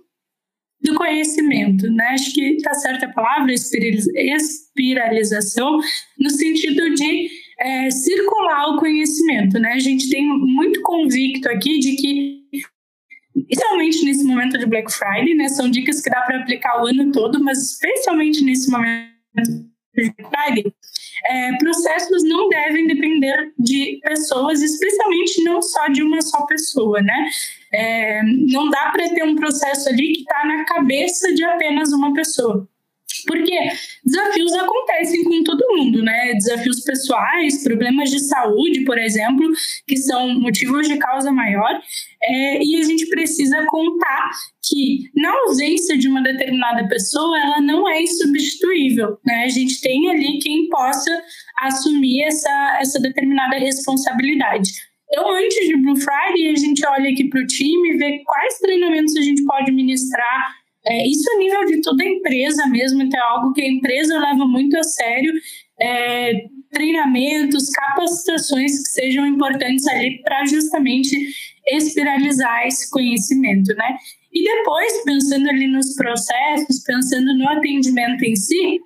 do 0.82 0.96
conhecimento, 0.96 1.90
né? 1.92 2.08
Acho 2.10 2.34
que 2.34 2.56
está 2.56 2.74
certa 2.74 3.06
a 3.06 3.12
palavra, 3.12 3.54
espiralização, 3.54 5.78
no 6.18 6.30
sentido 6.30 6.94
de 6.94 7.30
é, 7.60 7.92
circular 7.92 8.70
o 8.70 8.78
conhecimento, 8.78 9.60
né? 9.60 9.74
A 9.74 9.80
gente 9.80 10.10
tem 10.10 10.26
muito 10.26 10.82
convicto 10.82 11.50
aqui 11.50 11.80
de 11.80 11.98
que, 11.98 12.46
especialmente 13.36 14.06
nesse 14.06 14.24
momento 14.24 14.58
de 14.58 14.66
Black 14.66 14.90
Friday, 14.92 15.36
né? 15.36 15.50
São 15.50 15.70
dicas 15.70 16.00
que 16.02 16.10
dá 16.10 16.22
para 16.22 16.40
aplicar 16.40 16.82
o 16.82 16.88
ano 16.88 17.12
todo, 17.12 17.44
mas 17.44 17.72
especialmente 17.72 18.42
nesse 18.44 18.72
momento 18.72 19.12
de 19.46 19.66
Black 19.94 20.16
Friday, 20.30 20.74
é, 21.30 21.56
processos 21.58 22.24
não 22.24 22.50
devem 22.50 22.88
depender 22.88 23.54
de 23.58 24.00
pessoas, 24.04 24.62
especialmente 24.64 25.44
não 25.44 25.62
só 25.62 25.88
de 25.88 26.02
uma 26.02 26.22
só 26.22 26.44
pessoa, 26.48 27.02
né? 27.02 27.30
É, 27.72 28.24
não 28.24 28.68
dá 28.70 28.90
para 28.92 29.10
ter 29.10 29.24
um 29.24 29.36
processo 29.36 29.90
ali 29.90 30.14
que 30.14 30.22
está 30.22 30.44
na 30.44 30.66
cabeça 30.66 31.32
de 31.34 31.44
apenas 31.44 31.94
uma 31.94 32.14
pessoa. 32.14 32.68
Porque 33.30 33.56
desafios 34.04 34.52
acontecem 34.56 35.24
com 35.24 35.44
todo 35.44 35.78
mundo, 35.78 36.02
né? 36.02 36.34
Desafios 36.34 36.82
pessoais, 36.82 37.64
problemas 37.64 38.10
de 38.10 38.20
saúde, 38.22 38.84
por 38.86 38.98
exemplo, 38.98 39.48
que 39.88 39.96
são 39.98 40.34
motivos 40.40 40.88
de 40.88 40.98
causa 40.98 41.32
maior, 41.32 41.80
é, 42.24 42.64
e 42.64 42.82
a 42.82 42.84
gente 42.84 43.08
precisa 43.08 43.68
contar 43.68 44.32
que 44.68 45.12
na 45.16 45.32
ausência 45.46 45.96
de 45.96 46.08
uma 46.08 46.24
determinada 46.24 46.88
pessoa, 46.88 47.40
ela 47.40 47.62
não 47.62 47.88
é 47.88 48.02
insubstituível, 48.02 49.20
né? 49.24 49.44
A 49.44 49.50
gente 49.50 49.80
tem 49.80 50.10
ali 50.10 50.40
quem 50.40 50.68
possa 50.68 51.12
assumir 51.60 52.24
essa, 52.24 52.78
essa 52.82 53.00
determinada 53.00 53.60
responsabilidade. 53.60 54.72
Então, 55.12 55.32
antes 55.36 55.68
de 55.68 55.78
Blue 55.78 55.96
Friday, 55.96 56.50
a 56.52 56.56
gente 56.56 56.86
olha 56.88 57.12
aqui 57.12 57.30
para 57.30 57.42
o 57.42 57.46
time, 57.46 57.98
vê 57.98 58.24
quais 58.26 58.58
treinamentos 58.60 59.16
a 59.16 59.22
gente 59.22 59.44
pode 59.44 59.72
ministrar. 59.72 60.59
É, 60.86 61.08
isso 61.08 61.30
a 61.32 61.38
nível 61.38 61.66
de 61.66 61.82
toda 61.82 62.04
empresa 62.04 62.66
mesmo, 62.68 63.02
então 63.02 63.20
é 63.20 63.24
algo 63.24 63.54
que 63.54 63.62
a 63.62 63.68
empresa 63.68 64.18
leva 64.18 64.46
muito 64.46 64.78
a 64.78 64.84
sério. 64.84 65.34
É, 65.80 66.46
treinamentos, 66.72 67.70
capacitações 67.70 68.72
que 68.78 68.90
sejam 68.90 69.26
importantes 69.26 69.88
ali 69.88 70.22
para 70.22 70.46
justamente 70.46 71.16
espiralizar 71.68 72.68
esse 72.68 72.90
conhecimento, 72.90 73.74
né? 73.76 73.98
E 74.32 74.44
depois, 74.44 75.04
pensando 75.04 75.50
ali 75.50 75.68
nos 75.68 75.96
processos, 75.96 76.84
pensando 76.84 77.36
no 77.38 77.50
atendimento 77.50 78.24
em 78.24 78.36
si, 78.36 78.80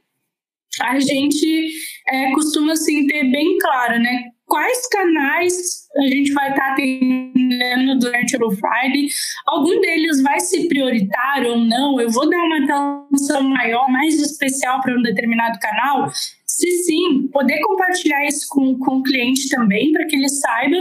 a 0.81 0.99
gente 0.99 1.71
é, 2.07 2.31
costuma 2.31 2.73
assim 2.73 3.05
ter 3.07 3.29
bem 3.29 3.57
claro, 3.59 3.99
né? 3.99 4.23
Quais 4.45 4.87
canais 4.87 5.82
a 5.97 6.07
gente 6.07 6.33
vai 6.33 6.49
estar 6.49 6.67
tá 6.67 6.73
atendendo 6.73 7.99
durante 7.99 8.35
o 8.37 8.51
Friday? 8.51 9.07
Algum 9.45 9.79
deles 9.79 10.21
vai 10.21 10.39
ser 10.39 10.67
prioritário 10.67 11.51
ou 11.51 11.57
não? 11.57 11.99
Eu 11.99 12.09
vou 12.09 12.29
dar 12.29 12.43
uma 12.43 13.05
atenção 13.05 13.43
maior, 13.43 13.89
mais 13.89 14.19
especial 14.19 14.81
para 14.81 14.97
um 14.97 15.01
determinado 15.01 15.59
canal? 15.59 16.11
Se 16.45 16.69
sim, 16.83 17.27
poder 17.31 17.59
compartilhar 17.61 18.27
isso 18.27 18.45
com, 18.47 18.77
com 18.77 18.97
o 18.97 19.03
cliente 19.03 19.49
também, 19.49 19.91
para 19.91 20.05
que 20.05 20.15
ele 20.15 20.29
saiba 20.29 20.77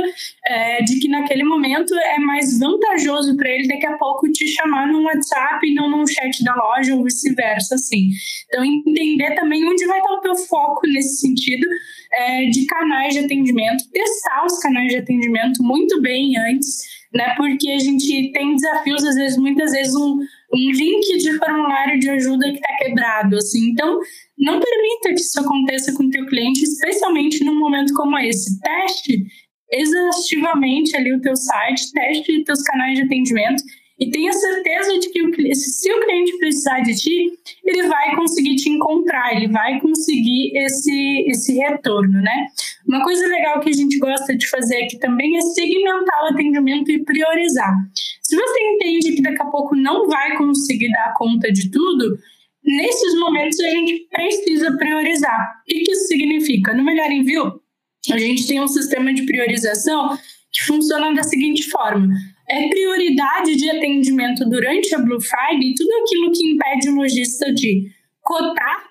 é, 0.46 0.82
de 0.82 1.00
que 1.00 1.08
naquele 1.08 1.44
momento 1.44 1.94
é 1.94 2.18
mais 2.18 2.58
vantajoso 2.58 3.34
para 3.38 3.48
ele 3.48 3.66
daqui 3.66 3.86
a 3.86 3.96
pouco 3.96 4.30
te 4.30 4.46
chamar 4.48 4.86
no 4.86 5.04
WhatsApp 5.04 5.66
e 5.66 5.74
não 5.74 5.90
no 5.90 6.06
chat 6.06 6.44
da 6.44 6.54
loja 6.54 6.94
ou 6.94 7.02
vice-versa, 7.02 7.76
assim. 7.76 8.10
Então, 8.46 8.62
entender 8.62 9.34
também 9.34 9.66
onde 9.66 9.86
vai 9.86 9.98
estar 9.98 10.12
o 10.12 10.20
teu 10.20 10.36
foco 10.36 10.86
nesse 10.86 11.16
sentido 11.16 11.66
é, 12.12 12.44
de 12.46 12.66
canais 12.66 13.14
de 13.14 13.20
atendimento, 13.20 13.88
testar 13.90 14.44
os 14.44 14.58
canais 14.58 14.88
de 14.88 14.98
atendimento 15.02 15.62
muito 15.62 16.00
bem 16.00 16.36
antes, 16.38 16.78
né? 17.12 17.34
Porque 17.36 17.70
a 17.70 17.78
gente 17.78 18.32
tem 18.32 18.54
desafios, 18.54 19.04
às 19.04 19.14
vezes, 19.14 19.36
muitas 19.36 19.72
vezes 19.72 19.94
um, 19.94 20.18
um 20.54 20.70
link 20.70 21.18
de 21.18 21.38
formulário 21.38 21.98
de 21.98 22.08
ajuda 22.10 22.50
que 22.50 22.56
está 22.56 22.76
quebrado, 22.78 23.36
assim. 23.36 23.70
Então, 23.70 24.00
não 24.38 24.60
permita 24.60 25.14
que 25.14 25.20
isso 25.20 25.40
aconteça 25.40 25.92
com 25.94 26.04
o 26.04 26.10
teu 26.10 26.26
cliente, 26.26 26.62
especialmente 26.62 27.44
num 27.44 27.58
momento 27.58 27.92
como 27.94 28.18
esse. 28.18 28.58
Teste 28.60 29.26
exaustivamente 29.70 30.96
ali 30.96 31.12
o 31.12 31.20
teu 31.20 31.34
site, 31.34 31.92
teste 31.92 32.44
teus 32.44 32.62
canais 32.62 32.98
de 32.98 33.04
atendimento 33.04 33.62
e 34.02 34.10
tenha 34.10 34.32
certeza 34.32 34.98
de 34.98 35.10
que 35.10 35.22
o, 35.22 35.54
se 35.54 35.92
o 35.92 36.00
cliente 36.00 36.36
precisar 36.36 36.80
de 36.80 36.92
ti, 36.92 37.30
ele 37.64 37.84
vai 37.84 38.16
conseguir 38.16 38.56
te 38.56 38.68
encontrar, 38.68 39.36
ele 39.36 39.46
vai 39.46 39.80
conseguir 39.80 40.50
esse, 40.56 41.24
esse 41.28 41.54
retorno, 41.54 42.20
né? 42.20 42.48
Uma 42.84 43.04
coisa 43.04 43.24
legal 43.28 43.60
que 43.60 43.70
a 43.70 43.72
gente 43.72 43.96
gosta 43.98 44.36
de 44.36 44.48
fazer 44.50 44.82
aqui 44.82 44.98
também 44.98 45.36
é 45.36 45.40
segmentar 45.40 46.24
o 46.24 46.32
atendimento 46.32 46.90
e 46.90 47.04
priorizar. 47.04 47.72
Se 48.20 48.34
você 48.34 48.60
entende 48.74 49.12
que 49.12 49.22
daqui 49.22 49.40
a 49.40 49.46
pouco 49.46 49.76
não 49.76 50.08
vai 50.08 50.36
conseguir 50.36 50.90
dar 50.90 51.14
conta 51.14 51.52
de 51.52 51.70
tudo, 51.70 52.18
Nesses 52.64 53.18
momentos, 53.18 53.58
a 53.58 53.68
gente 53.70 54.06
precisa 54.08 54.76
priorizar. 54.76 55.62
O 55.62 55.64
que 55.66 55.90
isso 55.90 56.06
significa? 56.06 56.72
No 56.72 56.84
Melhor 56.84 57.10
Envio, 57.10 57.60
a 58.08 58.16
gente 58.16 58.46
tem 58.46 58.60
um 58.60 58.68
sistema 58.68 59.12
de 59.12 59.26
priorização 59.26 60.16
que 60.52 60.62
funciona 60.62 61.12
da 61.12 61.24
seguinte 61.24 61.68
forma: 61.68 62.14
é 62.52 62.68
prioridade 62.68 63.56
de 63.56 63.70
atendimento 63.70 64.44
durante 64.44 64.94
a 64.94 64.98
Blue 64.98 65.20
Friday 65.20 65.74
tudo 65.74 65.90
aquilo 66.02 66.32
que 66.32 66.52
impede 66.52 66.90
o 66.90 66.96
lojista 66.96 67.50
de 67.52 67.90
cotar, 68.20 68.90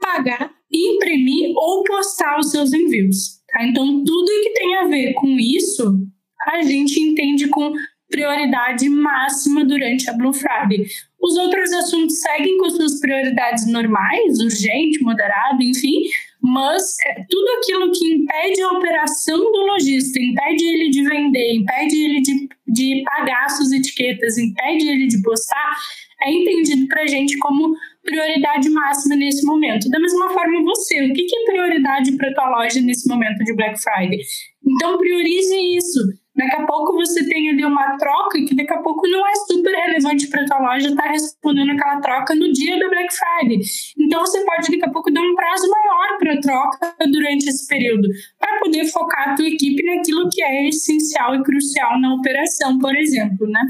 pagar, 0.00 0.50
imprimir 0.72 1.50
ou 1.54 1.84
postar 1.84 2.38
os 2.38 2.50
seus 2.50 2.72
envios. 2.72 3.42
Tá? 3.48 3.66
Então, 3.66 4.02
tudo 4.02 4.42
que 4.42 4.54
tem 4.54 4.76
a 4.76 4.84
ver 4.86 5.12
com 5.12 5.28
isso, 5.38 6.06
a 6.48 6.62
gente 6.62 6.98
entende 6.98 7.48
com 7.48 7.74
prioridade 8.10 8.88
máxima 8.88 9.64
durante 9.64 10.08
a 10.08 10.14
Blue 10.14 10.32
Friday. 10.32 10.86
Os 11.20 11.36
outros 11.36 11.70
assuntos 11.72 12.18
seguem 12.20 12.56
com 12.58 12.70
suas 12.70 12.98
prioridades 12.98 13.66
normais, 13.66 14.40
urgente, 14.40 15.02
moderado, 15.02 15.62
enfim, 15.62 16.02
mas 16.44 16.96
é, 17.06 17.24
tudo 17.30 17.48
aquilo 17.58 17.90
que 17.90 18.06
impede 18.06 18.60
a 18.60 18.72
operação 18.72 19.38
do 19.38 19.66
lojista, 19.66 20.20
impede 20.20 20.62
ele 20.62 20.90
de 20.90 21.02
vender, 21.02 21.54
impede 21.54 22.04
ele 22.04 22.20
de, 22.20 22.48
de 22.68 23.02
pagar 23.02 23.48
suas 23.48 23.72
etiquetas, 23.72 24.36
impede 24.36 24.86
ele 24.86 25.06
de 25.06 25.22
postar, 25.22 25.74
é 26.22 26.30
entendido 26.30 26.86
para 26.86 27.02
a 27.02 27.06
gente 27.06 27.38
como 27.38 27.74
prioridade 28.02 28.68
máxima 28.68 29.16
nesse 29.16 29.42
momento. 29.46 29.88
Da 29.88 29.98
mesma 29.98 30.28
forma, 30.28 30.62
você, 30.62 31.02
o 31.02 31.14
que 31.14 31.24
é 31.34 31.50
prioridade 31.50 32.12
para 32.12 32.34
tua 32.34 32.50
loja 32.50 32.78
nesse 32.82 33.08
momento 33.08 33.42
de 33.42 33.54
Black 33.54 33.80
Friday? 33.80 34.20
Então, 34.66 34.98
priorize 34.98 35.56
isso 35.76 36.23
Daqui 36.36 36.56
a 36.56 36.66
pouco 36.66 36.94
você 36.94 37.24
tem 37.28 37.48
ali 37.48 37.64
uma 37.64 37.96
troca 37.96 38.44
que 38.44 38.56
daqui 38.56 38.72
a 38.72 38.82
pouco 38.82 39.06
não 39.06 39.24
é 39.26 39.34
super 39.46 39.72
relevante 39.72 40.26
para 40.26 40.44
tua 40.44 40.58
loja 40.58 40.88
estar 40.88 41.04
tá 41.04 41.10
respondendo 41.10 41.70
aquela 41.70 42.00
troca 42.00 42.34
no 42.34 42.52
dia 42.52 42.76
da 42.76 42.88
Black 42.88 43.14
Friday. 43.14 43.60
Então 44.00 44.20
você 44.20 44.44
pode 44.44 44.68
daqui 44.68 44.84
a 44.84 44.90
pouco 44.90 45.12
dar 45.12 45.20
um 45.20 45.34
prazo 45.36 45.70
maior 45.70 46.18
para 46.18 46.34
a 46.34 46.40
troca 46.40 46.96
durante 47.10 47.48
esse 47.48 47.68
período, 47.68 48.08
para 48.38 48.58
poder 48.58 48.84
focar 48.86 49.30
a 49.30 49.34
tua 49.36 49.46
equipe 49.46 49.84
naquilo 49.84 50.28
que 50.28 50.42
é 50.42 50.68
essencial 50.68 51.36
e 51.36 51.42
crucial 51.44 52.00
na 52.00 52.14
operação, 52.14 52.80
por 52.80 52.96
exemplo, 52.96 53.46
né? 53.46 53.60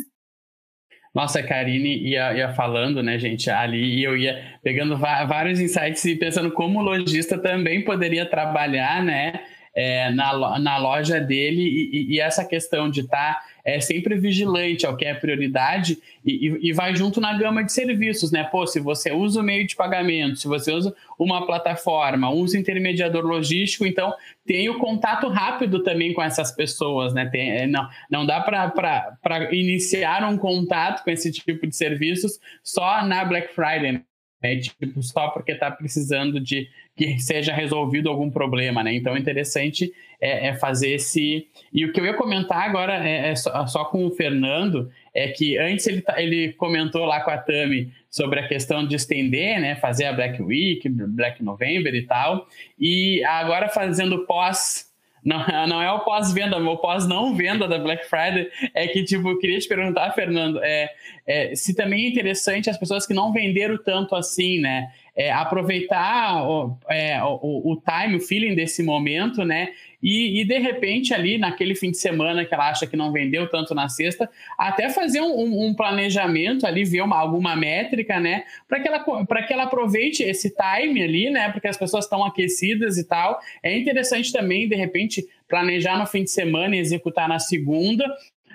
Nossa, 1.14 1.38
a 1.38 1.46
Karine 1.46 1.96
ia, 1.98 2.34
ia 2.34 2.52
falando, 2.54 3.00
né, 3.00 3.16
gente, 3.20 3.48
ali, 3.48 4.00
e 4.00 4.02
eu 4.02 4.16
ia 4.16 4.58
pegando 4.64 4.96
vários 4.96 5.60
insights 5.60 6.04
e 6.06 6.16
pensando 6.16 6.50
como 6.50 6.80
o 6.80 6.82
lojista 6.82 7.38
também 7.38 7.84
poderia 7.84 8.26
trabalhar, 8.26 9.00
né, 9.04 9.44
é, 9.74 10.10
na, 10.10 10.58
na 10.58 10.78
loja 10.78 11.20
dele 11.20 11.62
e, 11.62 12.14
e, 12.14 12.20
essa 12.20 12.44
questão 12.44 12.88
de 12.88 13.00
estar 13.00 13.34
tá, 13.34 13.44
é, 13.64 13.80
sempre 13.80 14.14
vigilante 14.16 14.86
ao 14.86 14.96
que 14.96 15.04
é 15.04 15.12
prioridade 15.12 15.98
e, 16.24 16.68
e, 16.68 16.72
vai 16.72 16.94
junto 16.94 17.20
na 17.20 17.36
gama 17.36 17.64
de 17.64 17.72
serviços, 17.72 18.30
né? 18.30 18.44
Pô, 18.44 18.66
se 18.66 18.78
você 18.78 19.10
usa 19.10 19.40
o 19.40 19.42
meio 19.42 19.66
de 19.66 19.74
pagamento, 19.74 20.38
se 20.38 20.46
você 20.46 20.70
usa 20.70 20.94
uma 21.18 21.44
plataforma, 21.44 22.30
usa 22.30 22.56
intermediador 22.56 23.24
logístico, 23.24 23.84
então 23.84 24.14
tem 24.46 24.68
o 24.68 24.78
contato 24.78 25.28
rápido 25.28 25.82
também 25.82 26.12
com 26.12 26.22
essas 26.22 26.52
pessoas, 26.52 27.12
né? 27.12 27.26
Tem, 27.26 27.50
é, 27.50 27.66
não, 27.66 27.88
não 28.08 28.24
dá 28.24 28.40
para 28.40 29.52
iniciar 29.52 30.24
um 30.28 30.38
contato 30.38 31.02
com 31.02 31.10
esse 31.10 31.32
tipo 31.32 31.66
de 31.66 31.74
serviços 31.74 32.38
só 32.62 33.04
na 33.04 33.24
Black 33.24 33.52
Friday, 33.52 34.04
né? 34.44 34.56
Tipo, 34.56 35.02
só 35.02 35.28
porque 35.28 35.52
está 35.52 35.70
precisando 35.70 36.38
de 36.38 36.68
que 36.94 37.18
seja 37.18 37.52
resolvido 37.52 38.10
algum 38.10 38.30
problema, 38.30 38.84
né? 38.84 38.94
Então, 38.94 39.16
interessante 39.16 39.90
é, 40.20 40.48
é 40.48 40.54
fazer 40.54 40.90
esse... 40.90 41.48
E 41.72 41.84
o 41.86 41.92
que 41.92 41.98
eu 41.98 42.04
ia 42.04 42.12
comentar 42.12 42.68
agora 42.68 43.08
é, 43.08 43.30
é 43.30 43.34
só, 43.34 43.66
só, 43.66 43.86
com 43.86 44.04
o 44.04 44.10
Fernando, 44.10 44.90
é 45.14 45.28
que 45.28 45.56
antes 45.56 45.86
ele, 45.86 46.02
tá, 46.02 46.22
ele 46.22 46.52
comentou 46.52 47.06
lá 47.06 47.20
com 47.20 47.30
a 47.30 47.38
Tami 47.38 47.90
sobre 48.10 48.38
a 48.38 48.46
questão 48.46 48.86
de 48.86 48.94
estender, 48.94 49.58
né? 49.60 49.76
Fazer 49.76 50.04
a 50.04 50.12
Black 50.12 50.42
Week, 50.42 50.86
Black 50.88 51.42
November 51.42 51.94
e 51.94 52.02
tal. 52.02 52.46
E 52.78 53.24
agora 53.24 53.70
fazendo 53.70 54.26
pós 54.26 54.92
não, 55.24 55.38
não 55.66 55.82
é 55.82 55.90
o 55.90 56.00
pós-venda, 56.00 56.58
o 56.58 56.76
pós-não-venda 56.76 57.66
da 57.66 57.78
Black 57.78 58.06
Friday 58.08 58.50
é 58.74 58.86
que, 58.86 59.02
tipo, 59.02 59.28
eu 59.28 59.38
queria 59.38 59.58
te 59.58 59.66
perguntar, 59.66 60.12
Fernando, 60.12 60.62
é, 60.62 60.90
é, 61.26 61.54
se 61.54 61.74
também 61.74 62.04
é 62.04 62.08
interessante 62.08 62.68
as 62.68 62.76
pessoas 62.76 63.06
que 63.06 63.14
não 63.14 63.32
venderam 63.32 63.78
tanto 63.78 64.14
assim, 64.14 64.60
né? 64.60 64.92
É, 65.16 65.32
aproveitar 65.32 66.42
o, 66.44 66.76
é, 66.88 67.22
o, 67.22 67.72
o 67.72 67.76
time, 67.76 68.16
o 68.16 68.20
feeling 68.20 68.54
desse 68.54 68.82
momento, 68.82 69.44
né? 69.44 69.68
E, 70.04 70.42
e, 70.42 70.44
de 70.44 70.58
repente, 70.58 71.14
ali 71.14 71.38
naquele 71.38 71.74
fim 71.74 71.90
de 71.90 71.96
semana 71.96 72.44
que 72.44 72.52
ela 72.52 72.68
acha 72.68 72.86
que 72.86 72.94
não 72.94 73.10
vendeu 73.10 73.48
tanto 73.48 73.74
na 73.74 73.88
sexta, 73.88 74.28
até 74.58 74.90
fazer 74.90 75.22
um, 75.22 75.66
um 75.66 75.72
planejamento 75.72 76.66
ali, 76.66 76.84
ver 76.84 77.00
uma, 77.00 77.16
alguma 77.16 77.56
métrica, 77.56 78.20
né? 78.20 78.44
Para 78.68 78.80
que, 78.80 78.86
ela, 78.86 79.02
que 79.46 79.52
ela 79.54 79.62
aproveite 79.62 80.22
esse 80.22 80.54
time 80.54 81.02
ali, 81.02 81.30
né? 81.30 81.50
Porque 81.50 81.66
as 81.66 81.78
pessoas 81.78 82.04
estão 82.04 82.22
aquecidas 82.22 82.98
e 82.98 83.08
tal. 83.08 83.40
É 83.62 83.74
interessante 83.74 84.30
também, 84.30 84.68
de 84.68 84.76
repente, 84.76 85.26
planejar 85.48 85.98
no 85.98 86.04
fim 86.04 86.22
de 86.22 86.30
semana 86.30 86.76
e 86.76 86.80
executar 86.80 87.26
na 87.26 87.38
segunda, 87.38 88.04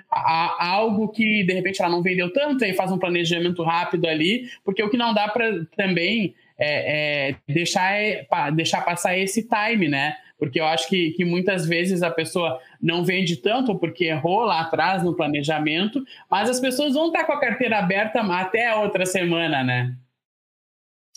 algo 0.08 1.08
que 1.08 1.42
de 1.42 1.52
repente 1.52 1.82
ela 1.82 1.90
não 1.90 2.02
vendeu 2.02 2.32
tanto, 2.32 2.64
aí 2.64 2.74
faz 2.74 2.92
um 2.92 2.98
planejamento 2.98 3.62
rápido 3.64 4.06
ali, 4.06 4.48
porque 4.64 4.82
o 4.82 4.88
que 4.88 4.96
não 4.96 5.12
dá 5.12 5.28
para 5.28 5.64
também 5.76 6.34
é, 6.56 7.30
é 7.30 7.36
deixar, 7.48 7.92
é, 7.92 8.26
deixar 8.52 8.84
passar 8.84 9.18
esse 9.18 9.48
time, 9.48 9.88
né? 9.88 10.14
Porque 10.40 10.58
eu 10.58 10.64
acho 10.64 10.88
que, 10.88 11.10
que 11.10 11.24
muitas 11.24 11.66
vezes 11.66 12.02
a 12.02 12.10
pessoa 12.10 12.58
não 12.82 13.04
vende 13.04 13.36
tanto 13.36 13.78
porque 13.78 14.06
errou 14.06 14.40
lá 14.40 14.62
atrás 14.62 15.04
no 15.04 15.14
planejamento, 15.14 16.02
mas 16.28 16.50
as 16.50 16.58
pessoas 16.58 16.94
vão 16.94 17.08
estar 17.08 17.24
com 17.24 17.32
a 17.32 17.40
carteira 17.40 17.78
aberta 17.78 18.20
até 18.20 18.68
a 18.68 18.80
outra 18.80 19.06
semana, 19.06 19.62
né? 19.62 19.94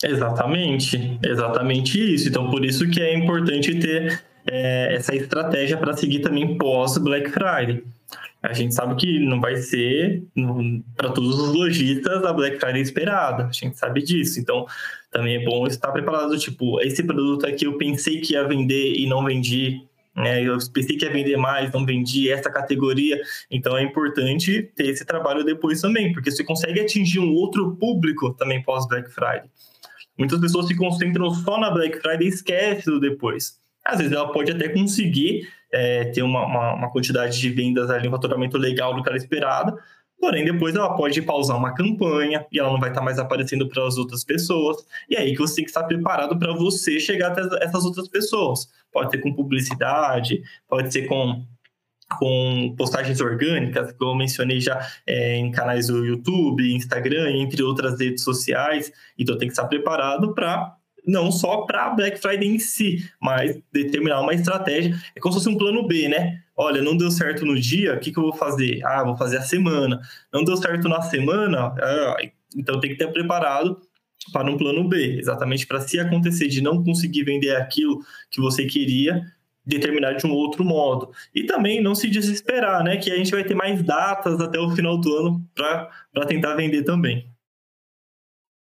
Exatamente, 0.03 1.17
exatamente 1.23 2.13
isso. 2.13 2.27
Então, 2.27 2.51
por 2.51 2.65
isso 2.65 2.89
que 2.89 3.01
é 3.01 3.15
importante 3.15 3.73
ter 3.79 4.21
é, 4.45 4.95
essa 4.95 5.15
estratégia 5.15 5.77
para 5.77 5.93
seguir 5.93 6.19
também 6.19 6.57
pós 6.57 6.97
Black 6.97 7.29
Friday. 7.29 7.83
A 8.43 8.51
gente 8.51 8.75
sabe 8.75 8.95
que 8.95 9.19
não 9.19 9.39
vai 9.39 9.55
ser 9.55 10.23
para 10.97 11.11
todos 11.11 11.39
os 11.39 11.55
lojistas 11.55 12.25
a 12.25 12.33
Black 12.33 12.59
Friday 12.59 12.81
esperada, 12.81 13.45
a 13.45 13.51
gente 13.51 13.77
sabe 13.77 14.03
disso. 14.03 14.39
Então, 14.39 14.65
também 15.09 15.37
é 15.37 15.45
bom 15.45 15.65
estar 15.65 15.91
preparado. 15.91 16.37
Tipo, 16.37 16.81
esse 16.81 17.01
produto 17.03 17.47
aqui 17.47 17.65
eu 17.65 17.77
pensei 17.77 18.19
que 18.19 18.33
ia 18.33 18.45
vender 18.45 18.95
e 18.95 19.07
não 19.07 19.23
vendi 19.23 19.81
né? 20.15 20.43
Eu 20.43 20.57
pensei 20.71 20.95
que 20.95 21.05
ia 21.05 21.11
vender 21.11 21.37
mais, 21.37 21.71
não 21.71 21.85
vendi 21.85 22.29
essa 22.29 22.49
categoria. 22.49 23.19
Então 23.49 23.75
é 23.77 23.83
importante 23.83 24.71
ter 24.75 24.87
esse 24.89 25.03
trabalho 25.05 25.43
depois 25.43 25.81
também, 25.81 26.13
porque 26.13 26.31
você 26.31 26.43
consegue 26.43 26.79
atingir 26.79 27.19
um 27.19 27.33
outro 27.33 27.75
público 27.75 28.33
também 28.33 28.61
pós 28.61 28.87
Black 28.87 29.09
Friday. 29.09 29.49
Muitas 30.17 30.39
pessoas 30.39 30.67
se 30.67 30.75
concentram 30.75 31.31
só 31.31 31.59
na 31.59 31.71
Black 31.71 31.99
Friday 31.99 32.27
e 32.27 32.29
esquecem 32.29 32.93
do 32.93 32.99
depois. 32.99 33.59
Às 33.83 33.97
vezes 33.97 34.13
ela 34.13 34.31
pode 34.31 34.51
até 34.51 34.69
conseguir 34.69 35.47
é, 35.73 36.05
ter 36.05 36.21
uma, 36.21 36.45
uma, 36.45 36.73
uma, 36.75 36.91
quantidade 36.91 37.39
de 37.39 37.49
vendas 37.49 37.89
ali, 37.89 38.07
um 38.07 38.11
faturamento 38.11 38.57
legal 38.57 38.95
do 38.95 39.01
que 39.01 39.09
ela 39.09 39.17
esperada, 39.17 39.75
porém 40.19 40.45
depois 40.45 40.75
ela 40.75 40.95
pode 40.95 41.19
pausar 41.23 41.57
uma 41.57 41.73
campanha 41.73 42.45
e 42.51 42.59
ela 42.59 42.71
não 42.71 42.79
vai 42.79 42.89
estar 42.89 43.01
mais 43.01 43.17
aparecendo 43.17 43.67
para 43.67 43.85
as 43.85 43.97
outras 43.97 44.23
pessoas. 44.23 44.77
E 45.09 45.15
é 45.15 45.21
aí 45.21 45.33
que 45.33 45.39
você 45.39 45.55
tem 45.55 45.65
que 45.65 45.71
estar 45.71 45.83
preparado 45.83 46.37
para 46.37 46.53
você 46.53 46.99
chegar 46.99 47.31
até 47.31 47.41
essas 47.65 47.83
outras 47.83 48.07
pessoas. 48.07 48.67
Pode 48.91 49.09
ser 49.09 49.17
com 49.17 49.33
publicidade, 49.33 50.43
pode 50.69 50.93
ser 50.93 51.07
com 51.07 51.43
com 52.19 52.75
postagens 52.77 53.19
orgânicas, 53.21 53.91
que 53.91 54.03
eu 54.03 54.13
mencionei 54.13 54.59
já 54.59 54.87
é, 55.07 55.35
em 55.35 55.49
canais 55.49 55.87
do 55.87 56.05
YouTube, 56.05 56.71
Instagram, 56.75 57.31
entre 57.37 57.63
outras 57.63 57.99
redes 57.99 58.23
sociais. 58.23 58.91
Então 59.17 59.35
tem 59.37 59.47
que 59.47 59.53
estar 59.53 59.67
preparado 59.67 60.33
para 60.33 60.75
não 61.05 61.31
só 61.31 61.61
para 61.61 61.89
Black 61.89 62.19
Friday 62.19 62.47
em 62.47 62.59
si, 62.59 63.09
mas 63.21 63.59
determinar 63.71 64.21
uma 64.21 64.33
estratégia. 64.33 64.95
É 65.15 65.19
como 65.19 65.33
se 65.33 65.39
fosse 65.39 65.49
um 65.49 65.57
plano 65.57 65.85
B, 65.87 66.07
né? 66.07 66.41
Olha, 66.55 66.81
não 66.81 66.95
deu 66.95 67.09
certo 67.11 67.45
no 67.45 67.59
dia, 67.59 67.95
o 67.95 67.99
que, 67.99 68.11
que 68.11 68.17
eu 68.17 68.23
vou 68.23 68.33
fazer? 68.33 68.79
Ah, 68.85 69.03
vou 69.03 69.17
fazer 69.17 69.37
a 69.37 69.41
semana. 69.41 69.99
Não 70.31 70.43
deu 70.43 70.55
certo 70.55 70.87
na 70.87 71.01
semana, 71.01 71.73
ah, 71.79 72.17
então 72.55 72.79
tem 72.79 72.91
que 72.91 72.97
ter 72.97 73.11
preparado 73.11 73.81
para 74.31 74.49
um 74.49 74.57
plano 74.57 74.87
B, 74.87 75.17
exatamente 75.19 75.67
para 75.67 75.81
se 75.81 75.99
acontecer 75.99 76.47
de 76.47 76.61
não 76.61 76.83
conseguir 76.83 77.23
vender 77.23 77.55
aquilo 77.55 77.99
que 78.31 78.39
você 78.39 78.65
queria, 78.65 79.21
determinar 79.65 80.13
de 80.13 80.25
um 80.25 80.31
outro 80.31 80.63
modo. 80.63 81.11
E 81.33 81.43
também 81.43 81.81
não 81.81 81.95
se 81.95 82.09
desesperar, 82.09 82.83
né? 82.83 82.97
Que 82.97 83.11
a 83.11 83.17
gente 83.17 83.31
vai 83.31 83.43
ter 83.43 83.55
mais 83.55 83.81
datas 83.81 84.39
até 84.39 84.59
o 84.59 84.69
final 84.71 84.97
do 84.97 85.13
ano 85.15 85.45
para 85.53 86.25
tentar 86.25 86.55
vender 86.55 86.83
também. 86.83 87.32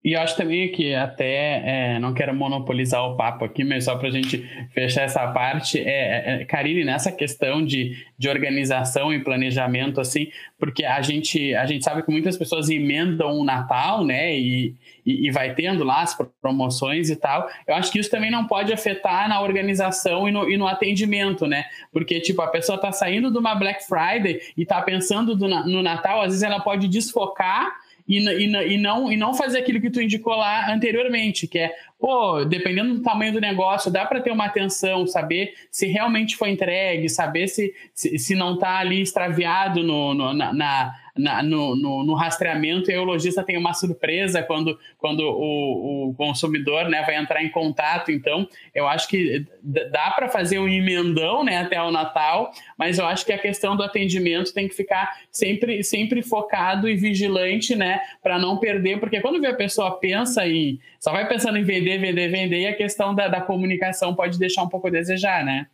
E 0.05 0.15
acho 0.15 0.37
também 0.37 0.71
que 0.71 0.95
até, 0.95 1.63
é, 1.65 1.99
não 1.99 2.13
quero 2.13 2.35
monopolizar 2.35 3.03
o 3.07 3.17
papo 3.17 3.43
aqui, 3.43 3.65
mas 3.65 3.87
só 3.87 3.97
para 3.97 4.09
a 4.09 4.11
gente 4.11 4.47
fechar 4.75 5.05
essa 5.05 5.27
parte, 5.29 5.79
é, 5.79 5.83
é, 5.83 6.43
é, 6.43 6.45
Karine, 6.45 6.85
nessa 6.85 7.11
questão 7.11 7.65
de, 7.65 7.97
de 8.19 8.29
organização 8.29 9.15
e 9.15 9.25
planejamento, 9.25 10.03
assim, 10.03 10.29
porque 10.59 10.85
a 10.85 11.01
gente, 11.01 11.55
a 11.55 11.65
gente 11.65 11.83
sabe 11.83 12.03
que 12.03 12.11
muitas 12.13 12.37
pessoas 12.37 12.69
emendam 12.69 13.31
o 13.39 13.45
Natal, 13.45 14.05
né, 14.05 14.39
e, 14.39 14.75
e, 15.07 15.27
e, 15.27 15.31
vai 15.31 15.55
tendo 15.55 15.83
lá 15.83 16.03
as 16.03 16.15
promoções 16.43 17.09
e 17.09 17.17
tal, 17.17 17.49
eu 17.67 17.75
acho 17.75 17.91
que 17.91 17.99
isso 17.99 18.11
também 18.11 18.31
não 18.31 18.47
pode 18.47 18.75
afetar 18.75 19.27
na 19.27 19.41
organização 19.41 20.29
e 20.29 20.33
no, 20.33 20.51
e 20.51 20.59
no 20.59 20.67
atendimento, 20.67 21.47
né, 21.47 21.65
porque, 21.91 22.21
tipo, 22.21 22.43
a 22.43 22.49
pessoa 22.49 22.77
está 22.77 22.93
saindo 22.93 23.33
de 23.33 23.39
uma 23.39 23.55
Black 23.55 23.87
Friday 23.87 24.39
e 24.55 24.65
está 24.65 24.83
pensando 24.83 25.35
do, 25.35 25.49
no 25.49 25.83
Natal, 25.83 26.21
às 26.21 26.27
vezes 26.27 26.43
ela 26.43 26.61
pode 26.61 26.89
desfocar 26.89 27.83
e, 28.07 28.19
e, 28.19 28.75
e, 28.75 28.79
não, 28.79 29.11
e 29.11 29.17
não 29.17 29.33
fazer 29.33 29.59
aquilo 29.59 29.81
que 29.81 29.91
tu 29.91 30.01
indicou 30.01 30.35
lá 30.35 30.71
anteriormente, 30.73 31.47
que 31.47 31.59
é, 31.59 31.73
pô, 31.99 32.45
dependendo 32.45 32.95
do 32.95 33.03
tamanho 33.03 33.33
do 33.33 33.41
negócio, 33.41 33.91
dá 33.91 34.05
para 34.05 34.21
ter 34.21 34.31
uma 34.31 34.45
atenção, 34.45 35.07
saber 35.07 35.55
se 35.71 35.87
realmente 35.87 36.37
foi 36.37 36.51
entregue, 36.51 37.09
saber 37.09 37.49
se, 37.49 37.75
se, 37.95 38.19
se 38.19 38.35
não 38.35 38.55
está 38.55 38.79
ali 38.79 39.01
extraviado 39.01 39.83
no, 39.83 40.13
no 40.13 40.35
na, 40.35 40.53
na 40.53 40.95
na, 41.17 41.43
no, 41.43 41.77
no, 41.77 42.05
no, 42.05 42.15
rastreamento 42.15 42.91
e 42.91 42.99
o 42.99 43.05
lojista 43.05 43.45
tem 43.45 43.57
uma 43.57 43.73
surpresa 43.73 44.43
quando, 44.43 44.79
quando 44.99 45.21
o, 45.21 46.09
o 46.09 46.15
consumidor 46.15 46.89
né, 46.89 47.03
vai 47.03 47.17
entrar 47.17 47.43
em 47.43 47.49
contato. 47.49 48.11
Então, 48.11 48.49
eu 48.75 48.87
acho 48.89 49.09
que 49.09 49.47
dá 49.63 50.11
para 50.11 50.29
fazer 50.29 50.59
um 50.59 50.69
emendão 50.69 51.45
né, 51.45 51.59
até 51.59 51.81
o 51.81 51.93
Natal, 51.93 52.51
mas 52.77 52.99
eu 52.99 53.07
acho 53.07 53.25
que 53.25 53.33
a 53.33 53.39
questão 53.39 53.77
do 53.77 53.85
atendimento 53.85 54.53
tem 54.53 54.69
que 54.69 54.75
ficar 54.75 55.21
sempre, 55.31 55.85
sempre 55.85 56.21
focado 56.21 56.89
e 56.89 56.97
vigilante 56.97 57.77
né, 57.77 58.01
para 58.21 58.39
não 58.39 58.59
perder, 58.59 58.99
porque 58.99 59.21
quando 59.21 59.45
a 59.47 59.55
pessoa 59.55 59.99
pensa 59.99 60.47
em. 60.47 60.81
só 60.99 61.13
vai 61.13 61.29
pensando 61.29 61.59
em 61.59 61.65
vender, 61.65 61.99
vender, 61.99 62.29
vender, 62.29 62.61
e 62.61 62.67
a 62.67 62.77
questão 62.77 63.15
da, 63.15 63.29
da 63.29 63.41
comunicação 63.41 64.15
pode 64.15 64.39
deixar 64.39 64.65
um 64.65 64.69
pouco 64.69 64.89
a 64.89 64.91
desejar, 64.91 65.45
né? 65.45 65.67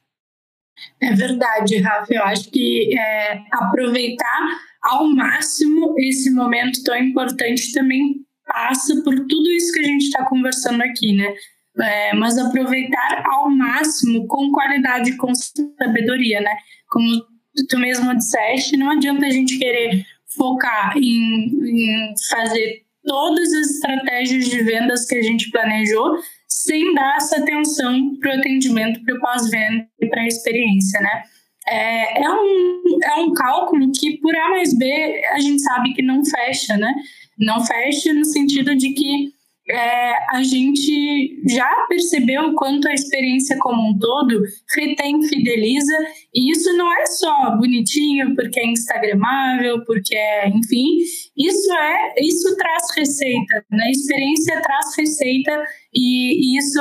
É 1.01 1.13
verdade, 1.13 1.79
Rafa. 1.79 2.13
Eu 2.13 2.25
acho 2.25 2.51
que 2.51 2.97
é, 2.99 3.41
aproveitar 3.53 4.70
ao 4.83 5.09
máximo 5.09 5.95
esse 5.99 6.31
momento 6.31 6.83
tão 6.83 6.97
importante 6.97 7.73
também 7.73 8.17
passa 8.47 9.01
por 9.03 9.15
tudo 9.15 9.53
isso 9.53 9.73
que 9.73 9.81
a 9.81 9.85
gente 9.85 10.05
está 10.05 10.25
conversando 10.25 10.83
aqui, 10.83 11.15
né? 11.15 11.35
É, 11.79 12.15
mas 12.15 12.37
aproveitar 12.37 13.23
ao 13.27 13.49
máximo 13.49 14.27
com 14.27 14.51
qualidade 14.51 15.17
com 15.17 15.33
sabedoria, 15.35 16.41
né? 16.41 16.57
Como 16.89 17.23
tu 17.69 17.79
mesmo 17.79 18.17
disseste, 18.17 18.77
não 18.77 18.91
adianta 18.91 19.27
a 19.27 19.31
gente 19.31 19.59
querer 19.59 20.05
focar 20.37 20.97
em, 20.97 21.47
em 21.65 22.15
fazer 22.29 22.83
todas 23.05 23.53
as 23.53 23.71
estratégias 23.71 24.47
de 24.47 24.63
vendas 24.63 25.07
que 25.07 25.15
a 25.15 25.23
gente 25.23 25.51
planejou 25.51 26.19
sem 26.49 26.93
dar 26.95 27.17
essa 27.17 27.37
atenção 27.41 28.17
para 28.21 28.37
o 28.37 28.39
atendimento, 28.39 29.03
para 29.05 29.15
o 29.15 29.21
pós-venda 29.21 29.89
e 30.01 30.07
para 30.07 30.23
a 30.23 30.27
experiência, 30.27 31.01
né? 31.01 31.23
É, 31.71 32.25
é, 32.25 32.31
um, 32.31 32.99
é 33.03 33.15
um 33.21 33.33
cálculo 33.33 33.93
que, 33.93 34.19
por 34.19 34.35
A 34.35 34.49
mais 34.51 34.77
B, 34.77 35.23
a 35.33 35.39
gente 35.39 35.63
sabe 35.63 35.95
que 35.95 36.03
não 36.03 36.25
fecha, 36.25 36.77
né? 36.77 36.93
Não 37.39 37.65
fecha 37.65 38.13
no 38.13 38.25
sentido 38.25 38.75
de 38.75 38.93
que 38.93 39.33
é, 39.71 40.37
a 40.37 40.43
gente 40.43 41.41
já 41.49 41.69
percebeu 41.89 42.49
o 42.49 42.55
quanto 42.55 42.89
a 42.89 42.93
experiência 42.93 43.57
como 43.59 43.91
um 43.91 43.99
todo 43.99 44.43
retém, 44.75 45.23
fideliza, 45.23 45.97
e 46.35 46.51
isso 46.51 46.73
não 46.77 46.93
é 46.93 47.07
só 47.07 47.57
bonitinho 47.57 48.35
porque 48.35 48.59
é 48.59 48.67
instagramável, 48.67 49.85
porque 49.85 50.17
é, 50.17 50.49
enfim, 50.49 50.99
isso 51.37 51.73
é, 51.73 52.15
isso 52.21 52.57
traz 52.57 52.83
receita, 52.97 53.65
né? 53.71 53.85
A 53.85 53.91
experiência 53.91 54.61
traz 54.61 54.97
receita 54.97 55.65
e, 55.95 56.55
e 56.55 56.59
isso 56.59 56.81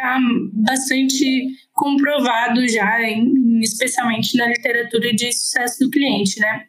está 0.00 0.18
bastante 0.52 1.48
comprovado 1.72 2.66
já, 2.68 3.02
em, 3.02 3.60
especialmente 3.60 4.36
na 4.36 4.46
literatura 4.46 5.12
de 5.12 5.30
sucesso 5.32 5.80
do 5.80 5.90
cliente, 5.90 6.40
né? 6.40 6.64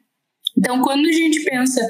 Então, 0.57 0.81
quando 0.81 1.07
a 1.07 1.11
gente 1.11 1.41
pensa 1.43 1.81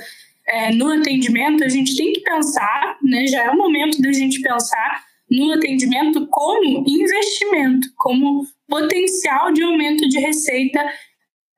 é, 0.47 0.71
no 0.71 0.91
atendimento, 0.91 1.63
a 1.63 1.69
gente 1.69 1.95
tem 1.95 2.13
que 2.13 2.21
pensar, 2.21 2.97
né? 3.03 3.25
Já 3.27 3.45
é 3.45 3.49
o 3.49 3.57
momento 3.57 3.99
da 4.01 4.11
gente 4.13 4.39
pensar 4.41 5.03
no 5.29 5.53
atendimento 5.53 6.27
como 6.27 6.83
investimento, 6.87 7.87
como 7.97 8.45
potencial 8.67 9.51
de 9.51 9.63
aumento 9.63 10.07
de 10.07 10.19
receita 10.19 10.79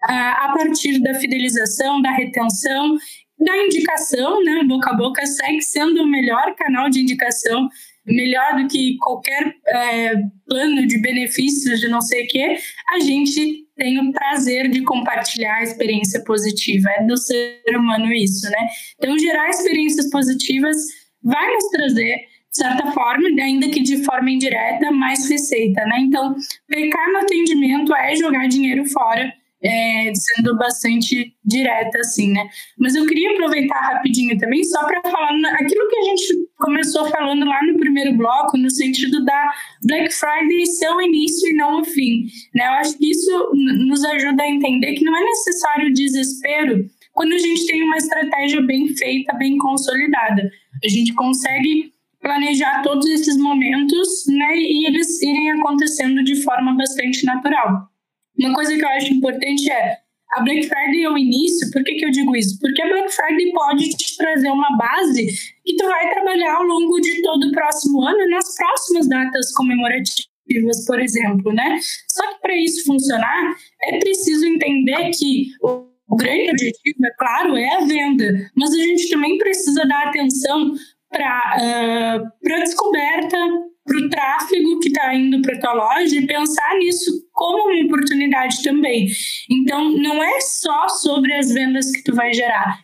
a, 0.03 0.45
a 0.45 0.53
partir 0.53 1.01
da 1.01 1.15
fidelização, 1.15 2.01
da 2.01 2.11
retenção, 2.11 2.97
da 3.37 3.57
indicação, 3.57 4.41
né? 4.43 4.63
Boca 4.63 4.91
a 4.91 4.95
boca 4.95 5.25
segue 5.25 5.61
sendo 5.61 6.03
o 6.03 6.07
melhor 6.07 6.55
canal 6.55 6.89
de 6.89 7.01
indicação 7.01 7.69
melhor 8.05 8.55
do 8.55 8.67
que 8.67 8.97
qualquer 8.97 9.55
é, 9.67 10.13
plano 10.45 10.85
de 10.87 11.01
benefícios 11.01 11.79
de 11.79 11.87
não 11.87 12.01
sei 12.01 12.25
o 12.25 12.27
quê, 12.27 12.57
a 12.91 12.99
gente 12.99 13.65
tem 13.75 13.99
o 13.99 14.11
prazer 14.11 14.69
de 14.69 14.83
compartilhar 14.83 15.55
a 15.55 15.63
experiência 15.63 16.23
positiva. 16.23 16.89
É 16.97 17.05
do 17.05 17.17
ser 17.17 17.61
humano 17.75 18.11
isso, 18.13 18.49
né? 18.49 18.67
Então, 18.97 19.17
gerar 19.17 19.49
experiências 19.49 20.09
positivas 20.09 20.77
vai 21.23 21.53
nos 21.53 21.69
trazer, 21.69 22.17
de 22.17 22.57
certa 22.57 22.91
forma, 22.91 23.27
ainda 23.41 23.69
que 23.69 23.81
de 23.81 24.03
forma 24.03 24.29
indireta, 24.29 24.91
mais 24.91 25.27
receita, 25.29 25.83
né? 25.85 25.99
Então, 26.01 26.35
pecar 26.67 27.11
no 27.11 27.19
atendimento 27.19 27.95
é 27.95 28.15
jogar 28.15 28.47
dinheiro 28.47 28.85
fora 28.85 29.33
é, 29.63 30.11
sendo 30.13 30.57
bastante 30.57 31.33
direta, 31.45 31.99
assim, 31.99 32.31
né? 32.31 32.47
Mas 32.77 32.95
eu 32.95 33.05
queria 33.05 33.31
aproveitar 33.31 33.79
rapidinho 33.79 34.37
também, 34.37 34.63
só 34.63 34.85
para 34.85 35.01
falar 35.09 35.31
aquilo 35.53 35.87
que 35.87 35.97
a 35.97 36.03
gente 36.03 36.47
começou 36.57 37.05
falando 37.09 37.45
lá 37.45 37.59
no 37.65 37.77
primeiro 37.77 38.15
bloco, 38.17 38.57
no 38.57 38.69
sentido 38.69 39.23
da 39.23 39.51
Black 39.83 40.13
Friday 40.13 40.65
ser 40.65 40.89
o 40.89 41.01
início 41.01 41.49
e 41.49 41.55
não 41.55 41.81
o 41.81 41.85
fim, 41.85 42.25
né? 42.53 42.67
Eu 42.67 42.73
acho 42.73 42.97
que 42.97 43.09
isso 43.09 43.51
nos 43.53 44.03
ajuda 44.03 44.43
a 44.43 44.49
entender 44.49 44.93
que 44.93 45.05
não 45.05 45.15
é 45.15 45.23
necessário 45.23 45.93
desespero 45.93 46.85
quando 47.13 47.33
a 47.33 47.37
gente 47.37 47.65
tem 47.65 47.83
uma 47.83 47.97
estratégia 47.97 48.61
bem 48.61 48.87
feita, 48.87 49.33
bem 49.37 49.57
consolidada. 49.57 50.51
A 50.83 50.87
gente 50.89 51.13
consegue 51.13 51.93
planejar 52.19 52.81
todos 52.81 53.05
esses 53.07 53.37
momentos, 53.37 54.25
né, 54.27 54.55
e 54.55 54.87
eles 54.87 55.21
irem 55.21 55.51
acontecendo 55.51 56.23
de 56.23 56.41
forma 56.41 56.73
bastante 56.75 57.25
natural. 57.25 57.92
Uma 58.39 58.53
coisa 58.53 58.75
que 58.75 58.83
eu 58.83 58.89
acho 58.89 59.13
importante 59.13 59.71
é 59.71 60.03
a 60.35 60.41
Black 60.41 60.67
Friday 60.67 61.03
é 61.03 61.09
o 61.09 61.17
início, 61.17 61.69
por 61.71 61.83
que, 61.83 61.93
que 61.93 62.05
eu 62.05 62.11
digo 62.11 62.35
isso? 62.35 62.57
Porque 62.59 62.81
a 62.81 62.87
Black 62.87 63.13
Friday 63.13 63.51
pode 63.51 63.89
te 63.89 64.17
trazer 64.17 64.49
uma 64.49 64.75
base 64.77 65.27
que 65.63 65.75
tu 65.75 65.85
vai 65.85 66.09
trabalhar 66.09 66.55
ao 66.55 66.63
longo 66.63 66.99
de 66.99 67.21
todo 67.21 67.47
o 67.47 67.51
próximo 67.51 68.01
ano 68.03 68.29
nas 68.29 68.55
próximas 68.55 69.07
datas 69.07 69.51
comemorativas, 69.53 70.85
por 70.87 70.99
exemplo, 70.99 71.53
né? 71.53 71.77
Só 72.07 72.33
que 72.33 72.41
para 72.41 72.55
isso 72.57 72.83
funcionar, 72.83 73.55
é 73.83 73.99
preciso 73.99 74.45
entender 74.45 75.11
que 75.11 75.51
o, 75.61 76.15
grande 76.15 76.49
objetivo, 76.51 77.05
é 77.05 77.11
claro, 77.17 77.57
é 77.57 77.75
a 77.75 77.85
venda, 77.85 78.51
mas 78.55 78.71
a 78.71 78.77
gente 78.77 79.09
também 79.09 79.37
precisa 79.37 79.85
dar 79.85 80.07
atenção 80.07 80.73
para 81.13 82.19
uh, 82.19 82.53
a 82.53 82.59
descoberta, 82.59 83.37
para 83.85 83.97
o 83.97 84.09
tráfego 84.09 84.79
que 84.79 84.89
está 84.89 85.13
indo 85.13 85.41
para 85.41 85.55
a 85.55 85.59
tua 85.59 85.73
loja 85.73 86.15
e 86.15 86.27
pensar 86.27 86.77
nisso 86.79 87.11
como 87.31 87.69
uma 87.69 87.85
oportunidade 87.85 88.63
também. 88.63 89.07
Então, 89.49 89.91
não 89.91 90.23
é 90.23 90.41
só 90.41 90.89
sobre 90.89 91.33
as 91.33 91.53
vendas 91.53 91.91
que 91.91 92.03
tu 92.03 92.15
vai 92.15 92.33
gerar, 92.33 92.79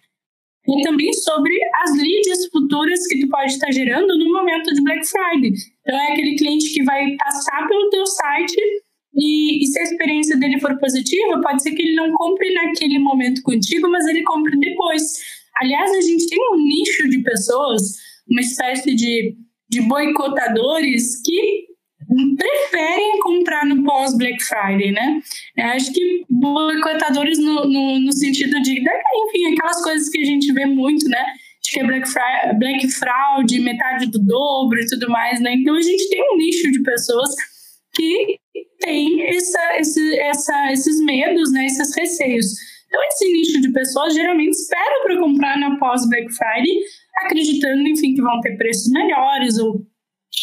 é 0.68 0.81
também 0.84 1.11
sobre 1.14 1.53
as 1.84 1.97
leads 1.97 2.47
futuras 2.51 3.07
que 3.07 3.19
tu 3.19 3.30
pode 3.30 3.51
estar 3.51 3.72
gerando 3.72 4.18
no 4.18 4.31
momento 4.31 4.73
de 4.73 4.84
Black 4.84 5.07
Friday. 5.07 5.53
Então, 5.81 5.99
é 5.99 6.11
aquele 6.11 6.35
cliente 6.35 6.73
que 6.73 6.84
vai 6.84 7.15
passar 7.18 7.68
pelo 7.68 7.89
teu 7.89 8.06
site 8.06 8.61
e, 9.15 9.64
e, 9.64 9.68
se 9.68 9.80
a 9.80 9.84
experiência 9.84 10.38
dele 10.38 10.60
for 10.60 10.77
positiva, 10.77 11.41
pode 11.41 11.64
ser 11.64 11.72
que 11.72 11.81
ele 11.81 11.95
não 11.95 12.11
compre 12.14 12.53
naquele 12.53 12.99
momento 12.99 13.41
contigo, 13.41 13.89
mas 13.89 14.06
ele 14.06 14.22
compre 14.23 14.57
depois. 14.60 15.01
Aliás, 15.57 15.91
a 15.91 16.01
gente 16.01 16.27
tem 16.27 16.39
um 16.53 16.57
nicho 16.57 17.10
de 17.10 17.23
pessoas, 17.23 17.97
uma 18.30 18.41
espécie 18.41 18.95
de, 18.95 19.35
de 19.69 19.81
boicotadores 19.81 21.22
que 21.22 21.69
preferem 22.38 23.19
comprar 23.19 23.65
no 23.65 23.84
pós-Black 23.84 24.43
Friday, 24.43 24.91
né? 24.91 25.19
Eu 25.56 25.65
acho 25.65 25.93
que 25.93 26.26
boicotadores 26.30 27.38
no, 27.38 27.65
no, 27.65 27.99
no, 27.99 28.11
sentido 28.11 28.60
de, 28.61 28.80
enfim, 28.80 29.53
aquelas 29.53 29.84
coisas 29.84 30.10
que 30.10 30.19
a 30.19 30.26
gente 30.26 30.51
vê 30.53 30.65
muito, 30.65 31.07
né? 31.07 31.23
De 31.61 31.72
que 31.72 31.80
é 31.80 31.85
Black, 31.85 32.07
Friday, 32.07 32.57
Black 32.57 32.88
Fraud, 32.89 33.60
metade 33.60 34.07
do 34.07 34.19
dobro 34.19 34.80
e 34.80 34.88
tudo 34.88 35.10
mais, 35.10 35.39
né? 35.39 35.53
Então 35.53 35.76
a 35.76 35.81
gente 35.81 36.10
tem 36.10 36.22
um 36.34 36.38
nicho 36.38 36.72
de 36.72 36.81
pessoas 36.81 37.30
que 37.93 38.39
tem 38.80 39.22
essa, 39.27 39.77
esse, 39.77 40.19
essa, 40.19 40.72
esses 40.72 40.99
medos, 41.01 41.51
né? 41.51 41.65
Esses 41.65 41.95
receios. 41.95 42.47
Então, 42.90 43.03
esse 43.03 43.32
nicho 43.32 43.61
de 43.61 43.72
pessoas 43.72 44.16
geralmente 44.16 44.53
espera 44.53 45.03
para 45.03 45.20
comprar 45.20 45.57
na 45.60 45.78
pós-Black 45.78 46.28
Friday, 46.34 46.80
acreditando, 47.24 47.88
enfim, 47.88 48.16
que 48.16 48.22
vão 48.22 48.41
ter 48.41 48.57
preços 48.57 48.91
melhores 48.91 49.60
ou 49.60 49.86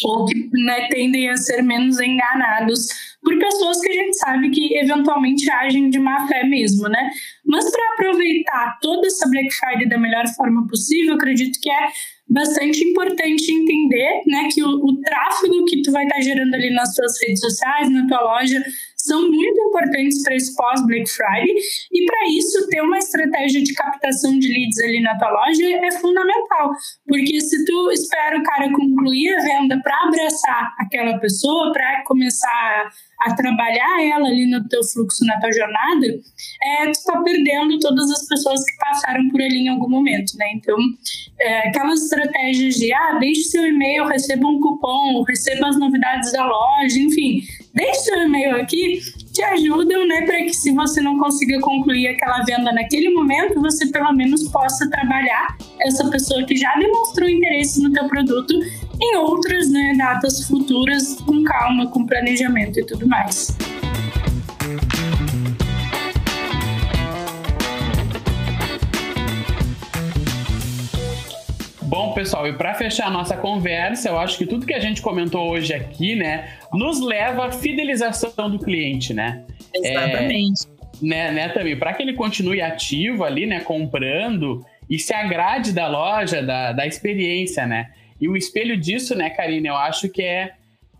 ou 0.03 0.25
que 0.25 0.49
né, 0.53 0.87
tendem 0.89 1.29
a 1.29 1.37
ser 1.37 1.61
menos 1.61 1.99
enganados 1.99 2.87
por 3.23 3.37
pessoas 3.39 3.79
que 3.81 3.89
a 3.89 3.93
gente 3.93 4.17
sabe 4.17 4.49
que 4.51 4.77
eventualmente 4.77 5.49
agem 5.49 5.89
de 5.89 5.99
má 5.99 6.27
fé 6.27 6.43
mesmo, 6.43 6.87
né? 6.87 7.09
Mas 7.45 7.69
para 7.71 7.93
aproveitar 7.93 8.77
toda 8.81 9.07
essa 9.07 9.29
Black 9.29 9.51
Friday 9.53 9.89
da 9.89 9.97
melhor 9.97 10.27
forma 10.35 10.67
possível, 10.67 11.15
acredito 11.15 11.59
que 11.61 11.69
é 11.69 11.87
bastante 12.29 12.83
importante 12.83 13.51
entender, 13.51 14.21
né, 14.27 14.49
que 14.53 14.61
o, 14.61 14.67
o 14.67 14.99
tráfego 15.01 15.65
que 15.65 15.81
tu 15.81 15.91
vai 15.91 16.03
estar 16.03 16.15
tá 16.15 16.21
gerando 16.21 16.53
ali 16.53 16.69
nas 16.71 16.93
tuas 16.93 17.13
redes 17.21 17.39
sociais, 17.39 17.89
na 17.89 18.05
tua 18.05 18.21
loja, 18.21 18.61
são 19.07 19.21
muito 19.21 19.61
importantes 19.61 20.21
para 20.23 20.35
esse 20.35 20.55
pós-Black 20.55 21.09
Friday 21.09 21.55
e 21.91 22.05
para 22.05 22.27
isso 22.29 22.67
ter 22.69 22.81
uma 22.81 22.97
estratégia 22.97 23.63
de 23.63 23.73
captação 23.73 24.37
de 24.37 24.47
leads 24.47 24.79
ali 24.79 25.01
na 25.01 25.17
tua 25.17 25.29
loja 25.29 25.63
é 25.63 25.91
fundamental, 25.91 26.71
porque 27.07 27.39
se 27.39 27.65
tu 27.65 27.91
espera 27.91 28.37
o 28.37 28.43
cara 28.43 28.71
concluir 28.71 29.33
a 29.33 29.41
venda 29.41 29.79
para 29.81 30.03
abraçar 30.03 30.75
aquela 30.79 31.17
pessoa, 31.19 31.71
para 31.71 32.03
começar 32.05 32.91
a 33.21 33.33
trabalhar 33.33 34.03
ela 34.03 34.27
ali 34.27 34.49
no 34.49 34.67
teu 34.67 34.83
fluxo, 34.83 35.25
na 35.25 35.39
tua 35.39 35.51
jornada, 35.51 36.05
é, 36.61 36.85
tu 36.85 36.91
está 36.91 37.19
perdendo 37.21 37.79
todas 37.79 38.11
as 38.11 38.27
pessoas 38.27 38.63
que 38.63 38.77
passaram 38.77 39.27
por 39.29 39.41
ali 39.41 39.59
em 39.59 39.69
algum 39.69 39.89
momento, 39.89 40.37
né? 40.37 40.45
Então, 40.53 40.77
é, 41.39 41.69
aquelas 41.69 42.03
estratégias 42.03 42.75
de, 42.75 42.93
ah, 42.93 43.17
deixe 43.19 43.41
seu 43.43 43.65
e-mail, 43.65 44.05
receba 44.05 44.47
um 44.47 44.59
cupom, 44.59 45.23
receba 45.23 45.67
as 45.67 45.79
novidades 45.79 46.31
da 46.31 46.45
loja, 46.45 46.99
enfim, 46.99 47.41
deixe 47.77 48.01
seu 48.01 48.23
e-mail 48.23 48.55
aqui, 48.55 48.99
te 49.31 49.43
ajudam, 49.43 50.07
né, 50.07 50.23
para 50.23 50.37
que 50.37 50.53
se 50.53 50.71
você 50.71 50.99
não 50.99 51.17
consiga 51.19 51.59
concluir 51.61 52.07
aquela 52.07 52.43
venda 52.43 52.71
naquele 52.71 53.09
momento, 53.11 53.61
você 53.61 53.85
pelo 53.87 54.11
menos 54.11 54.49
possa 54.49 54.89
trabalhar 54.89 55.55
essa 55.81 56.09
pessoa 56.09 56.43
que 56.43 56.55
já 56.55 56.75
demonstrou 56.75 57.29
interesse 57.29 57.81
no 57.81 57.93
teu 57.93 58.07
produto 58.07 58.53
em 58.99 59.15
outras 59.17 59.69
né, 59.69 59.93
datas 59.95 60.47
futuras, 60.47 61.21
com 61.21 61.43
calma, 61.43 61.87
com 61.87 62.05
planejamento 62.05 62.79
e 62.79 62.85
tudo 62.85 63.07
mais. 63.07 63.55
Pessoal, 72.17 72.47
e 72.47 72.53
para 72.53 72.73
fechar 72.73 73.05
a 73.05 73.11
nossa 73.11 73.37
conversa, 73.37 74.09
eu 74.09 74.17
acho 74.17 74.39
que 74.39 74.47
tudo 74.47 74.65
que 74.65 74.73
a 74.73 74.79
gente 74.79 75.03
comentou 75.03 75.51
hoje 75.51 75.71
aqui, 75.71 76.15
né, 76.15 76.57
nos 76.73 76.99
leva 76.99 77.45
à 77.45 77.51
fidelização 77.51 78.49
do 78.49 78.57
cliente, 78.57 79.13
né? 79.13 79.45
Exatamente. 79.71 80.65
É, 80.65 81.05
né, 81.05 81.31
né, 81.31 81.49
também, 81.49 81.77
para 81.77 81.93
que 81.93 82.01
ele 82.01 82.13
continue 82.13 82.59
ativo 82.59 83.23
ali, 83.23 83.45
né, 83.45 83.59
comprando 83.59 84.65
e 84.89 84.97
se 84.97 85.13
agrade 85.13 85.71
da 85.71 85.87
loja, 85.87 86.41
da, 86.41 86.71
da 86.71 86.87
experiência, 86.87 87.67
né? 87.67 87.91
E 88.19 88.27
o 88.27 88.35
espelho 88.35 88.75
disso, 88.75 89.15
né, 89.15 89.29
Karine, 89.29 89.67
eu 89.67 89.75
acho 89.75 90.09
que 90.09 90.23
é, 90.23 90.53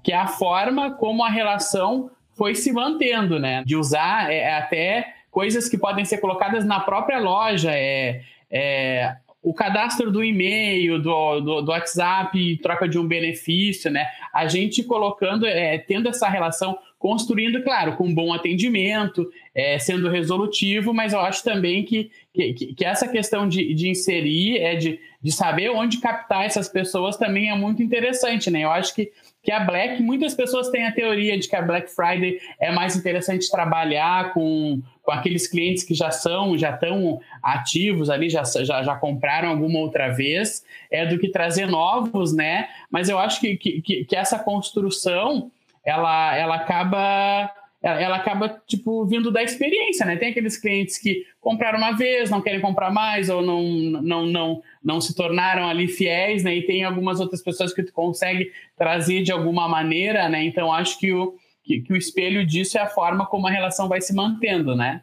que 0.03 0.11
é 0.11 0.15
a 0.15 0.27
forma 0.27 0.91
como 0.91 1.23
a 1.23 1.31
relação 1.31 2.11
foi 2.35 2.53
se 2.53 2.71
mantendo, 2.71 3.39
né? 3.39 3.63
De 3.65 3.75
usar 3.75 4.31
é, 4.31 4.53
até 4.53 5.15
coisas 5.31 5.67
que 5.67 5.79
podem 5.79 6.05
ser 6.05 6.19
colocadas 6.19 6.63
na 6.63 6.79
própria 6.79 7.17
loja, 7.17 7.71
é, 7.73 8.21
é 8.51 9.15
o 9.47 9.53
cadastro 9.53 10.11
do 10.11 10.21
e-mail, 10.21 11.01
do, 11.01 11.39
do, 11.39 11.61
do, 11.61 11.71
WhatsApp, 11.71 12.57
troca 12.57 12.85
de 12.85 12.99
um 12.99 13.07
benefício, 13.07 13.89
né? 13.89 14.05
A 14.33 14.45
gente 14.45 14.83
colocando, 14.83 15.45
é, 15.45 15.77
tendo 15.77 16.09
essa 16.09 16.27
relação, 16.27 16.77
construindo, 16.99 17.63
claro, 17.63 17.95
com 17.95 18.13
bom 18.13 18.33
atendimento, 18.33 19.25
é, 19.55 19.79
sendo 19.79 20.09
resolutivo, 20.09 20.93
mas 20.93 21.13
eu 21.13 21.21
acho 21.21 21.45
também 21.45 21.85
que, 21.85 22.11
que, 22.33 22.53
que 22.53 22.83
essa 22.83 23.07
questão 23.07 23.47
de, 23.47 23.73
de 23.73 23.87
inserir, 23.87 24.57
é 24.57 24.75
de, 24.75 24.99
de 25.21 25.31
saber 25.31 25.69
onde 25.69 26.01
captar 26.01 26.43
essas 26.45 26.67
pessoas 26.67 27.15
também 27.15 27.49
é 27.49 27.55
muito 27.55 27.81
interessante, 27.81 28.51
né? 28.51 28.65
Eu 28.65 28.71
acho 28.71 28.93
que 28.93 29.13
que 29.47 29.51
a 29.53 29.61
Black, 29.61 30.03
muitas 30.03 30.33
pessoas 30.35 30.67
têm 30.67 30.85
a 30.85 30.91
teoria 30.91 31.39
de 31.39 31.47
que 31.47 31.55
a 31.55 31.61
Black 31.61 31.89
Friday 31.89 32.37
é 32.59 32.69
mais 32.69 32.97
interessante 32.97 33.49
trabalhar 33.49 34.33
com, 34.33 34.81
com 35.07 35.13
aqueles 35.13 35.47
clientes 35.47 35.85
que 35.85 35.93
já 35.93 36.11
são, 36.11 36.57
já 36.57 36.71
estão 36.71 37.21
ativos 37.41 38.09
ali, 38.09 38.29
já, 38.29 38.43
já, 38.43 38.83
já 38.83 38.93
compraram 38.97 39.47
alguma 39.47 39.79
outra 39.79 40.09
vez, 40.09 40.65
é 40.91 41.05
do 41.05 41.17
que 41.17 41.29
trazer 41.29 41.65
novos, 41.65 42.33
né? 42.33 42.67
Mas 42.91 43.07
eu 43.07 43.17
acho 43.17 43.39
que, 43.39 43.55
que, 43.55 44.03
que 44.03 44.15
essa 44.17 44.37
construção, 44.37 45.49
ela, 45.85 46.35
ela 46.35 46.55
acaba 46.55 47.49
ela 47.81 48.17
acaba, 48.17 48.61
tipo, 48.67 49.05
vindo 49.05 49.31
da 49.31 49.41
experiência, 49.41 50.05
né? 50.05 50.17
Tem 50.17 50.31
aqueles 50.31 50.57
clientes 50.57 50.97
que 50.97 51.25
compraram 51.39 51.77
uma 51.77 51.93
vez, 51.95 52.29
não 52.29 52.41
querem 52.41 52.59
comprar 52.59 52.91
mais, 52.91 53.29
ou 53.29 53.41
não, 53.41 53.63
não, 53.63 54.25
não, 54.25 54.61
não 54.83 54.99
se 54.99 55.15
tornaram 55.15 55.69
ali 55.69 55.87
fiéis, 55.87 56.43
né? 56.43 56.53
E 56.53 56.63
tem 56.63 56.83
algumas 56.83 57.21
outras 57.21 57.41
pessoas 57.41 57.73
que 57.73 57.83
tu 57.83 57.93
consegue 57.93 58.51
trazer 58.75 59.23
de 59.23 59.31
alguma 59.31 59.69
maneira, 59.69 60.27
né? 60.27 60.43
Então, 60.43 60.73
acho 60.73 60.99
que 60.99 61.13
o, 61.13 61.35
que, 61.67 61.81
que 61.81 61.93
o 61.93 61.97
espelho 61.97 62.45
disso 62.45 62.77
é 62.77 62.81
a 62.81 62.89
forma 62.89 63.25
como 63.25 63.45
a 63.45 63.51
relação 63.51 63.89
vai 63.89 63.99
se 63.99 64.15
mantendo, 64.15 64.75
né? 64.75 65.01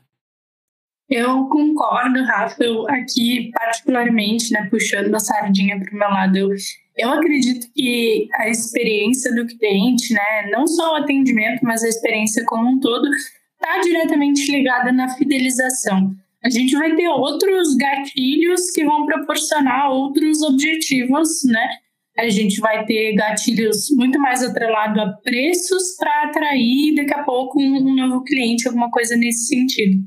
Eu 1.09 1.47
concordo, 1.49 2.25
Rafa. 2.25 2.65
Eu 2.65 2.89
aqui, 2.89 3.51
particularmente, 3.53 4.51
né, 4.53 4.67
puxando 4.71 5.15
a 5.15 5.21
sardinha 5.21 5.79
para 5.79 5.95
o 5.95 5.99
meu 5.99 6.09
lado, 6.09 6.37
eu, 6.39 6.49
eu 6.97 7.11
acredito 7.11 7.71
que 7.75 8.29
a 8.35 8.49
experiência 8.49 9.35
do 9.35 9.47
cliente, 9.47 10.15
né, 10.15 10.51
não 10.51 10.67
só 10.67 10.95
o 10.95 10.97
atendimento, 10.97 11.61
mas 11.63 11.85
a 11.85 11.89
experiência 11.89 12.43
como 12.47 12.71
um 12.71 12.81
todo, 12.81 13.07
está 13.11 13.81
diretamente 13.83 14.51
ligada 14.51 14.91
na 14.93 15.15
fidelização. 15.15 16.15
A 16.43 16.49
gente 16.49 16.75
vai 16.75 16.95
ter 16.95 17.09
outros 17.09 17.75
gatilhos 17.77 18.71
que 18.71 18.85
vão 18.85 19.07
proporcionar 19.07 19.91
outros 19.91 20.43
objetivos, 20.43 21.45
né? 21.45 21.69
A 22.17 22.29
gente 22.29 22.61
vai 22.61 22.85
ter 22.85 23.15
gatilhos 23.15 23.89
muito 23.97 24.19
mais 24.21 24.43
atrelados 24.43 25.03
a 25.03 25.13
preços 25.23 25.97
para 25.99 26.25
atrair 26.25 26.95
daqui 26.95 27.15
a 27.15 27.25
pouco 27.25 27.61
um, 27.61 27.77
um 27.77 27.95
novo 27.95 28.23
cliente, 28.23 28.69
alguma 28.69 28.91
coisa 28.91 29.17
nesse 29.17 29.47
sentido. 29.47 30.03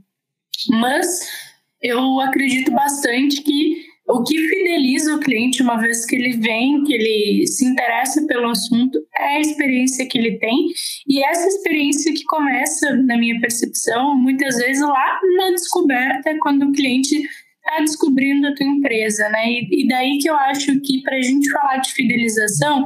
Mas 0.70 1.28
eu 1.82 2.20
acredito 2.22 2.72
bastante 2.72 3.42
que 3.42 3.88
o 4.10 4.24
que 4.24 4.38
fideliza 4.38 5.16
o 5.16 5.20
cliente, 5.20 5.62
uma 5.62 5.76
vez 5.76 6.06
que 6.06 6.16
ele 6.16 6.38
vem, 6.38 6.82
que 6.86 6.94
ele 6.94 7.46
se 7.46 7.66
interessa 7.66 8.26
pelo 8.26 8.50
assunto, 8.50 8.98
é 9.14 9.36
a 9.36 9.42
experiência 9.42 10.08
que 10.08 10.18
ele 10.18 10.40
tem. 10.40 10.68
E 11.06 11.22
essa 11.26 11.46
experiência 11.46 12.14
que 12.14 12.24
começa, 12.24 12.96
na 13.04 13.18
minha 13.18 13.38
percepção, 13.42 14.16
muitas 14.16 14.56
vezes 14.56 14.82
lá 14.82 15.20
na 15.38 15.52
descoberta, 15.52 16.38
quando 16.40 16.64
o 16.64 16.72
cliente 16.72 17.22
está 17.68 17.80
descobrindo 17.80 18.48
a 18.48 18.56
tua 18.56 18.65
empresa, 18.65 19.27
né? 19.30 19.49
E, 19.49 19.84
e 19.84 19.88
daí 19.88 20.18
que 20.19 20.30
eu 20.30 20.35
acho 20.35 20.80
que 20.81 21.02
para 21.02 21.18
a 21.18 21.22
gente 21.22 21.49
falar 21.49 21.77
de 21.77 21.94
fidelização, 21.94 22.85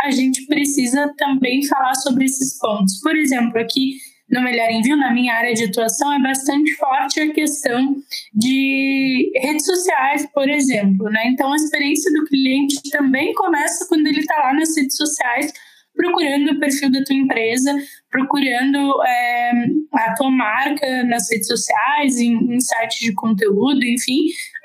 a 0.00 0.10
gente 0.10 0.46
precisa 0.46 1.12
também 1.16 1.64
falar 1.66 1.94
sobre 1.94 2.24
esses 2.24 2.58
pontos. 2.58 2.98
Por 3.00 3.14
exemplo, 3.14 3.58
aqui 3.60 3.96
no 4.30 4.42
Melhor 4.42 4.70
Envio, 4.70 4.96
na 4.96 5.12
minha 5.12 5.34
área 5.34 5.52
de 5.52 5.64
atuação, 5.64 6.10
é 6.12 6.18
bastante 6.18 6.74
forte 6.76 7.20
a 7.20 7.32
questão 7.32 7.96
de 8.32 9.30
redes 9.36 9.66
sociais, 9.66 10.26
por 10.32 10.48
exemplo. 10.48 11.04
Né? 11.10 11.28
Então, 11.28 11.52
a 11.52 11.56
experiência 11.56 12.10
do 12.12 12.24
cliente 12.24 12.80
também 12.90 13.34
começa 13.34 13.86
quando 13.86 14.06
ele 14.06 14.20
está 14.20 14.34
lá 14.38 14.54
nas 14.54 14.74
redes 14.74 14.96
sociais 14.96 15.52
procurando 15.94 16.52
o 16.52 16.60
perfil 16.60 16.90
da 16.90 17.02
tua 17.04 17.14
empresa, 17.14 17.74
procurando 18.10 19.02
é, 19.04 19.52
a 19.94 20.14
tua 20.14 20.30
marca 20.30 21.04
nas 21.04 21.30
redes 21.30 21.46
sociais, 21.46 22.18
em, 22.18 22.54
em 22.54 22.60
sites 22.60 22.98
de 22.98 23.12
conteúdo, 23.14 23.84
enfim. 23.84 24.20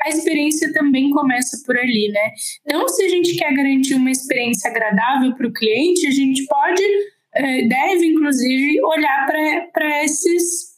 a 0.06 0.10
experiência 0.10 0.72
também 0.74 1.10
começa 1.12 1.62
por 1.66 1.78
ali, 1.78 2.10
né? 2.12 2.32
Então, 2.66 2.88
se 2.88 3.04
a 3.04 3.10
gente 3.10 3.36
quer 3.36 3.54
garantir 3.54 3.96
uma 3.96 4.12
experiência 4.12 4.70
agradável 4.70 5.36
para 5.36 5.48
o 5.48 5.54
cliente, 5.54 6.08
a 6.08 6.12
gente 6.12 6.46
pode, 6.46 6.84
é, 7.36 7.68
deve 7.68 8.06
inclusive 8.06 8.82
olhar 8.84 9.28
para 9.74 10.04
esses 10.04 10.78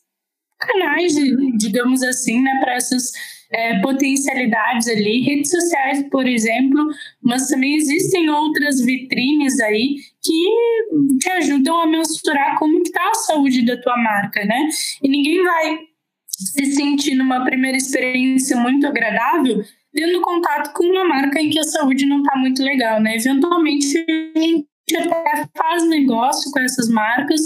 canais, 0.60 1.14
digamos 1.58 2.04
assim, 2.04 2.42
né? 2.42 2.60
Para 2.62 2.76
essas 2.76 3.12
é, 3.52 3.80
potencialidades 3.82 4.88
ali, 4.88 5.22
redes 5.22 5.50
sociais, 5.50 6.04
por 6.10 6.28
exemplo, 6.28 6.88
mas 7.22 7.48
também 7.48 7.76
existem 7.76 8.30
outras 8.30 8.84
vitrines 8.84 9.60
aí 9.62 9.96
que 10.24 11.18
te 11.20 11.30
ajudam 11.32 11.82
a 11.82 11.88
mensurar 11.88 12.58
como 12.60 12.82
está 12.82 13.02
a 13.10 13.16
saúde 13.16 13.66
da 13.66 13.80
tua 13.82 13.98
marca, 13.98 14.46
né? 14.46 14.70
E 15.02 15.10
ninguém 15.10 15.44
vai 15.44 15.80
se 16.28 16.66
sentir 16.74 17.16
numa 17.16 17.44
primeira 17.44 17.78
experiência 17.78 18.56
muito 18.56 18.86
agradável 18.88 19.64
tendo 19.94 20.22
contato 20.22 20.74
com 20.74 20.84
uma 20.84 21.06
marca 21.06 21.42
em 21.42 21.50
que 21.50 21.60
a 21.60 21.64
saúde 21.64 22.06
não 22.06 22.22
está 22.22 22.38
muito 22.38 22.62
legal, 22.64 23.02
né? 23.02 23.16
Eventualmente 23.16 24.06
a 24.36 24.40
gente 24.40 24.68
até 24.98 25.50
faz 25.56 25.88
negócio 25.88 26.52
com 26.52 26.60
essas 26.60 26.90
marcas, 26.90 27.42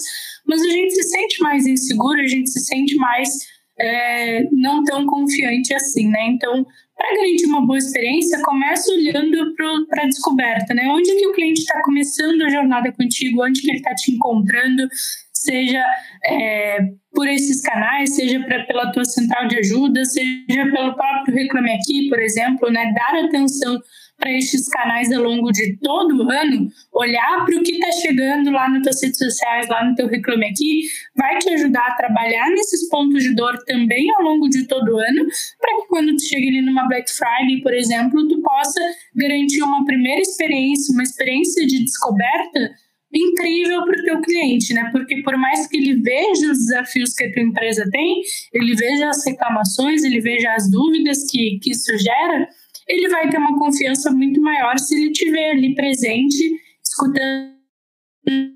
mas 0.45 0.61
a 0.61 0.69
gente 0.69 0.93
se 0.93 1.03
sente 1.03 1.41
mais 1.41 1.65
inseguro, 1.65 2.19
a 2.19 2.27
gente 2.27 2.49
se 2.49 2.59
sente 2.59 2.95
mais 2.95 3.29
é, 3.79 4.43
não 4.51 4.83
tão 4.83 5.05
confiante 5.05 5.73
assim, 5.73 6.09
né? 6.09 6.27
Então, 6.27 6.65
para 6.95 7.15
garantir 7.15 7.45
uma 7.45 7.65
boa 7.65 7.77
experiência, 7.77 8.41
comece 8.43 8.91
olhando 8.91 9.55
para 9.55 10.03
a 10.03 10.07
descoberta, 10.07 10.73
né? 10.73 10.87
Onde 10.87 11.15
que 11.15 11.27
o 11.27 11.33
cliente 11.33 11.61
está 11.61 11.81
começando 11.83 12.41
a 12.43 12.49
jornada 12.49 12.91
contigo, 12.91 13.43
onde 13.43 13.61
que 13.61 13.69
ele 13.69 13.77
está 13.77 13.93
te 13.95 14.11
encontrando, 14.11 14.87
seja 15.33 15.83
é, 16.25 16.77
por 17.13 17.27
esses 17.27 17.61
canais, 17.61 18.15
seja 18.15 18.39
pra, 18.41 18.63
pela 18.65 18.91
tua 18.91 19.05
central 19.05 19.47
de 19.47 19.57
ajuda, 19.57 20.05
seja 20.05 20.71
pelo 20.71 20.95
próprio 20.95 21.35
Reclame 21.35 21.71
Aqui, 21.71 22.09
por 22.09 22.19
exemplo, 22.19 22.71
né? 22.71 22.93
Dar 22.93 23.25
atenção 23.25 23.79
para 24.17 24.31
estes 24.31 24.69
canais 24.69 25.11
ao 25.11 25.23
longo 25.23 25.51
de 25.51 25.77
todo 25.77 26.23
o 26.23 26.31
ano, 26.31 26.67
olhar 26.93 27.45
para 27.45 27.55
o 27.55 27.63
que 27.63 27.73
está 27.73 27.91
chegando 27.91 28.51
lá 28.51 28.69
nas 28.69 28.83
tuas 28.83 29.01
redes 29.01 29.17
sociais, 29.17 29.67
lá 29.67 29.83
no 29.83 29.95
teu 29.95 30.07
Reclame 30.07 30.45
Aqui, 30.45 30.83
vai 31.15 31.37
te 31.39 31.49
ajudar 31.49 31.87
a 31.87 31.95
trabalhar 31.95 32.49
nesses 32.51 32.87
pontos 32.89 33.23
de 33.23 33.35
dor 33.35 33.57
também 33.65 34.05
ao 34.15 34.23
longo 34.23 34.47
de 34.49 34.67
todo 34.67 34.93
o 34.93 34.99
ano, 34.99 35.25
para 35.59 35.75
que 35.75 35.87
quando 35.87 36.15
tu 36.15 36.23
chegue 36.23 36.49
ali 36.49 36.61
numa 36.61 36.87
Black 36.87 37.09
Friday, 37.11 37.61
por 37.61 37.73
exemplo, 37.73 38.27
tu 38.27 38.41
possa 38.41 38.79
garantir 39.15 39.61
uma 39.63 39.83
primeira 39.85 40.21
experiência, 40.21 40.93
uma 40.93 41.03
experiência 41.03 41.65
de 41.65 41.83
descoberta 41.83 42.71
incrível 43.13 43.85
para 43.85 43.99
o 43.99 44.03
teu 44.03 44.21
cliente, 44.21 44.73
né? 44.73 44.89
Porque 44.91 45.21
por 45.21 45.37
mais 45.37 45.67
que 45.67 45.77
ele 45.77 46.01
veja 46.01 46.51
os 46.51 46.57
desafios 46.57 47.13
que 47.13 47.25
a 47.25 47.31
tua 47.31 47.43
empresa 47.43 47.87
tem, 47.91 48.21
ele 48.51 48.75
veja 48.75 49.09
as 49.09 49.23
reclamações, 49.25 50.03
ele 50.03 50.19
veja 50.19 50.51
as 50.53 50.69
dúvidas 50.69 51.29
que, 51.29 51.59
que 51.61 51.71
isso 51.71 51.95
gera, 51.99 52.47
ele 52.87 53.09
vai 53.09 53.29
ter 53.29 53.37
uma 53.37 53.57
confiança 53.57 54.11
muito 54.11 54.41
maior 54.41 54.77
se 54.77 54.95
ele 54.95 55.11
estiver 55.11 55.51
ali 55.51 55.75
presente, 55.75 56.43
escutando 56.83 57.53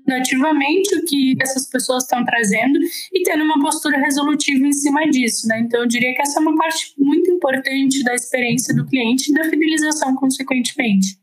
ativamente 0.08 0.96
o 0.96 1.04
que 1.04 1.36
essas 1.40 1.68
pessoas 1.68 2.04
estão 2.04 2.24
trazendo 2.24 2.78
e 3.12 3.22
tendo 3.22 3.44
uma 3.44 3.60
postura 3.60 3.98
resolutiva 3.98 4.66
em 4.66 4.72
cima 4.72 5.06
disso, 5.10 5.46
né? 5.46 5.60
Então 5.60 5.80
eu 5.80 5.86
diria 5.86 6.14
que 6.14 6.22
essa 6.22 6.38
é 6.38 6.42
uma 6.42 6.56
parte 6.56 6.94
muito 6.96 7.30
importante 7.30 8.02
da 8.02 8.14
experiência 8.14 8.74
do 8.74 8.86
cliente 8.86 9.30
e 9.30 9.34
da 9.34 9.44
fidelização 9.44 10.14
consequentemente. 10.14 11.18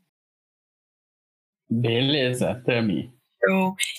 Beleza, 1.68 2.54
Tami. 2.64 3.15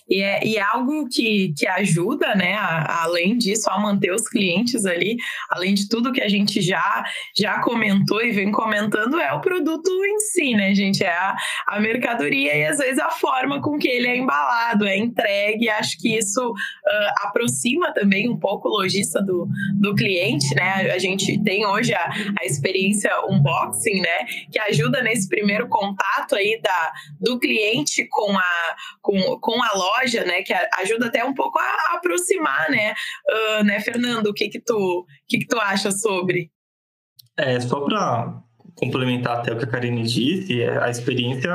E 0.10 0.22
é, 0.22 0.46
e 0.46 0.58
é 0.58 0.62
algo 0.62 1.08
que, 1.10 1.54
que 1.58 1.68
ajuda, 1.68 2.36
né, 2.36 2.56
a, 2.56 3.04
além 3.04 3.38
disso, 3.38 3.70
a 3.70 3.80
manter 3.80 4.12
os 4.12 4.28
clientes 4.28 4.86
ali, 4.86 5.18
além 5.50 5.74
de 5.74 5.88
tudo 5.88 6.12
que 6.12 6.22
a 6.22 6.28
gente 6.28 6.62
já, 6.62 7.04
já 7.36 7.62
comentou 7.62 8.22
e 8.22 8.32
vem 8.32 8.52
comentando, 8.52 9.20
é 9.20 9.32
o 9.34 9.42
produto 9.42 9.90
em 10.06 10.20
si, 10.20 10.54
né, 10.54 10.74
gente? 10.74 11.04
É 11.04 11.12
a, 11.12 11.36
a 11.68 11.80
mercadoria 11.80 12.56
e 12.56 12.66
às 12.66 12.78
vezes 12.78 13.00
a 13.00 13.10
forma 13.10 13.62
com 13.62 13.78
que 13.78 13.88
ele 13.88 14.08
é 14.08 14.18
embalado, 14.18 14.86
é 14.86 14.98
entregue. 14.98 15.70
Acho 15.70 15.98
que 15.98 16.18
isso 16.18 16.50
uh, 16.50 17.28
aproxima 17.28 17.94
também 17.94 18.30
um 18.30 18.38
pouco 18.38 18.68
o 18.68 18.72
lojista 18.72 19.22
do, 19.22 19.48
do 19.80 19.96
cliente, 19.96 20.54
né? 20.56 20.92
A 20.92 20.98
gente 20.98 21.42
tem 21.44 21.66
hoje 21.66 21.94
a, 21.94 22.10
a 22.40 22.46
experiência 22.46 23.12
unboxing, 23.30 24.02
né, 24.02 24.26
que 24.52 24.60
ajuda 24.60 25.02
nesse 25.02 25.28
primeiro 25.28 25.68
contato 25.68 26.36
aí 26.36 26.60
da, 26.62 26.94
do 27.20 27.40
cliente 27.40 28.06
com 28.10 28.38
a. 28.38 28.76
Com, 29.02 29.27
com 29.42 29.62
a 29.62 29.70
loja, 29.76 30.24
né, 30.24 30.42
que 30.42 30.54
ajuda 30.54 31.08
até 31.08 31.24
um 31.24 31.34
pouco 31.34 31.60
a 31.60 31.96
aproximar, 31.96 32.70
né, 32.70 32.94
uh, 33.30 33.64
né, 33.64 33.80
Fernando, 33.80 34.28
o 34.28 34.34
que 34.34 34.50
que 34.50 34.60
tu, 34.60 35.06
que 35.28 35.40
que 35.40 35.48
tu 35.48 35.60
acha 35.60 35.92
sobre? 35.92 36.52
É, 37.36 37.60
só 37.60 37.82
para 37.82 38.42
complementar 38.76 39.40
até 39.40 39.52
o 39.52 39.58
que 39.58 39.66
a 39.66 39.68
Karine 39.68 40.04
disse, 40.04 40.62
é, 40.62 40.78
a 40.84 40.90
experiência 40.90 41.52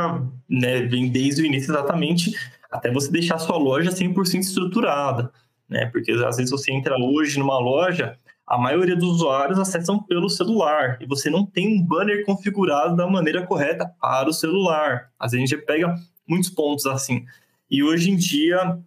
né, 0.49 0.82
vem 0.82 1.09
desde 1.09 1.43
o 1.43 1.47
início 1.47 1.73
exatamente 1.73 2.32
até 2.73 2.90
você 2.90 3.11
deixar 3.12 3.39
sua 3.39 3.59
loja 3.59 3.90
100% 3.90 4.40
estruturada, 4.40 5.31
né? 5.69 5.86
Porque 5.86 6.11
às 6.11 6.36
vezes 6.36 6.51
você 6.51 6.73
entra 6.73 6.97
hoje 6.97 7.39
numa 7.39 7.59
loja, 7.59 8.19
a 8.47 8.59
maioria 8.59 8.97
dos 8.97 9.16
usuários 9.16 9.59
acessam 9.59 10.03
pelo 10.03 10.28
celular 10.28 10.99
e 11.01 11.07
você 11.07 11.28
não 11.28 11.44
tem 11.44 11.69
um 11.69 11.85
banner 11.85 12.24
configurado 12.24 12.97
da 12.97 13.07
maneira 13.07 13.47
correta 13.47 13.86
para 14.01 14.28
o 14.28 14.32
celular. 14.32 15.11
Às 15.19 15.32
vezes 15.32 15.53
a 15.53 15.55
gente 15.55 15.66
pega 15.66 15.94
muitos 16.27 16.51
pontos 16.51 16.86
assim. 16.86 17.24
E 17.73 17.82
hoje 17.82 18.11
em 18.11 18.16
dia 18.16 18.78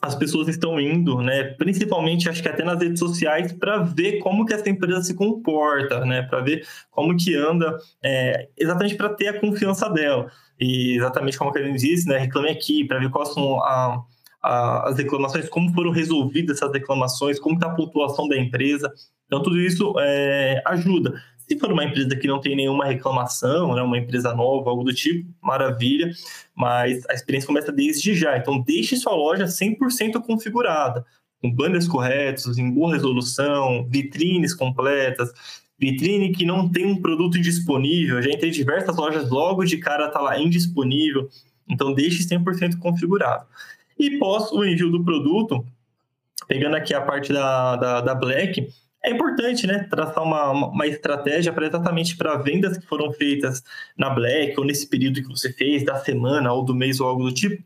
as 0.00 0.14
pessoas 0.14 0.48
estão 0.48 0.80
indo, 0.80 1.20
né, 1.20 1.44
principalmente 1.58 2.26
acho 2.28 2.40
que 2.40 2.48
até 2.48 2.64
nas 2.64 2.80
redes 2.80 2.98
sociais, 2.98 3.52
para 3.52 3.82
ver 3.82 4.18
como 4.20 4.46
que 4.46 4.54
essa 4.54 4.70
empresa 4.70 5.02
se 5.02 5.14
comporta, 5.14 6.06
né, 6.06 6.22
para 6.22 6.40
ver 6.40 6.66
como 6.90 7.14
que 7.14 7.34
anda, 7.34 7.76
é, 8.02 8.48
exatamente 8.56 8.94
para 8.94 9.10
ter 9.10 9.28
a 9.28 9.38
confiança 9.38 9.90
dela. 9.90 10.30
E 10.58 10.96
exatamente 10.96 11.36
como 11.36 11.50
a 11.50 11.52
Karen 11.52 11.74
disse, 11.74 12.08
né, 12.08 12.16
reclame 12.16 12.48
aqui, 12.48 12.84
para 12.84 12.98
ver 12.98 13.10
quais 13.10 13.34
são 13.34 13.62
a, 13.62 14.02
a, 14.42 14.88
as 14.88 14.96
reclamações, 14.96 15.48
como 15.50 15.70
foram 15.74 15.90
resolvidas 15.90 16.56
essas 16.56 16.72
reclamações, 16.72 17.38
como 17.38 17.56
está 17.56 17.66
a 17.66 17.74
pontuação 17.74 18.26
da 18.26 18.38
empresa. 18.38 18.90
Então, 19.26 19.42
tudo 19.42 19.60
isso 19.60 19.94
é, 19.98 20.62
ajuda. 20.66 21.20
Se 21.50 21.58
for 21.58 21.72
uma 21.72 21.82
empresa 21.82 22.14
que 22.14 22.28
não 22.28 22.40
tem 22.40 22.54
nenhuma 22.54 22.84
reclamação, 22.84 23.74
né, 23.74 23.82
uma 23.82 23.98
empresa 23.98 24.32
nova, 24.32 24.70
algo 24.70 24.84
do 24.84 24.94
tipo, 24.94 25.28
maravilha, 25.42 26.12
mas 26.54 27.04
a 27.10 27.12
experiência 27.12 27.48
começa 27.48 27.72
desde 27.72 28.14
já. 28.14 28.38
Então, 28.38 28.60
deixe 28.60 28.96
sua 28.96 29.16
loja 29.16 29.46
100% 29.46 30.22
configurada, 30.24 31.04
com 31.42 31.50
banners 31.50 31.88
corretos, 31.88 32.56
em 32.56 32.70
boa 32.70 32.92
resolução, 32.92 33.84
vitrines 33.90 34.54
completas, 34.54 35.32
vitrine 35.76 36.30
que 36.30 36.44
não 36.44 36.68
tem 36.68 36.86
um 36.86 37.02
produto 37.02 37.36
disponível. 37.40 38.22
Já 38.22 38.30
entrei 38.30 38.50
em 38.50 38.52
diversas 38.52 38.94
lojas, 38.94 39.28
logo 39.28 39.64
de 39.64 39.76
cara 39.78 40.06
está 40.06 40.20
lá 40.20 40.38
indisponível. 40.38 41.28
Então, 41.68 41.92
deixe 41.92 42.22
100% 42.22 42.78
configurado. 42.78 43.44
E 43.98 44.18
pós 44.18 44.52
o 44.52 44.64
envio 44.64 44.88
do 44.88 45.02
produto, 45.02 45.66
pegando 46.46 46.76
aqui 46.76 46.94
a 46.94 47.00
parte 47.00 47.32
da, 47.32 47.74
da, 47.74 48.00
da 48.02 48.14
Black, 48.14 48.68
é 49.02 49.10
importante, 49.10 49.66
né, 49.66 49.86
traçar 49.90 50.22
uma, 50.22 50.50
uma 50.50 50.86
estratégia 50.86 51.52
para 51.52 51.66
exatamente 51.66 52.16
para 52.16 52.36
vendas 52.36 52.76
que 52.76 52.86
foram 52.86 53.12
feitas 53.12 53.62
na 53.96 54.10
Black 54.10 54.58
ou 54.58 54.64
nesse 54.64 54.86
período 54.86 55.22
que 55.22 55.28
você 55.28 55.52
fez, 55.52 55.84
da 55.84 55.96
semana 55.96 56.52
ou 56.52 56.64
do 56.64 56.74
mês 56.74 57.00
ou 57.00 57.08
algo 57.08 57.24
do 57.24 57.32
tipo, 57.32 57.62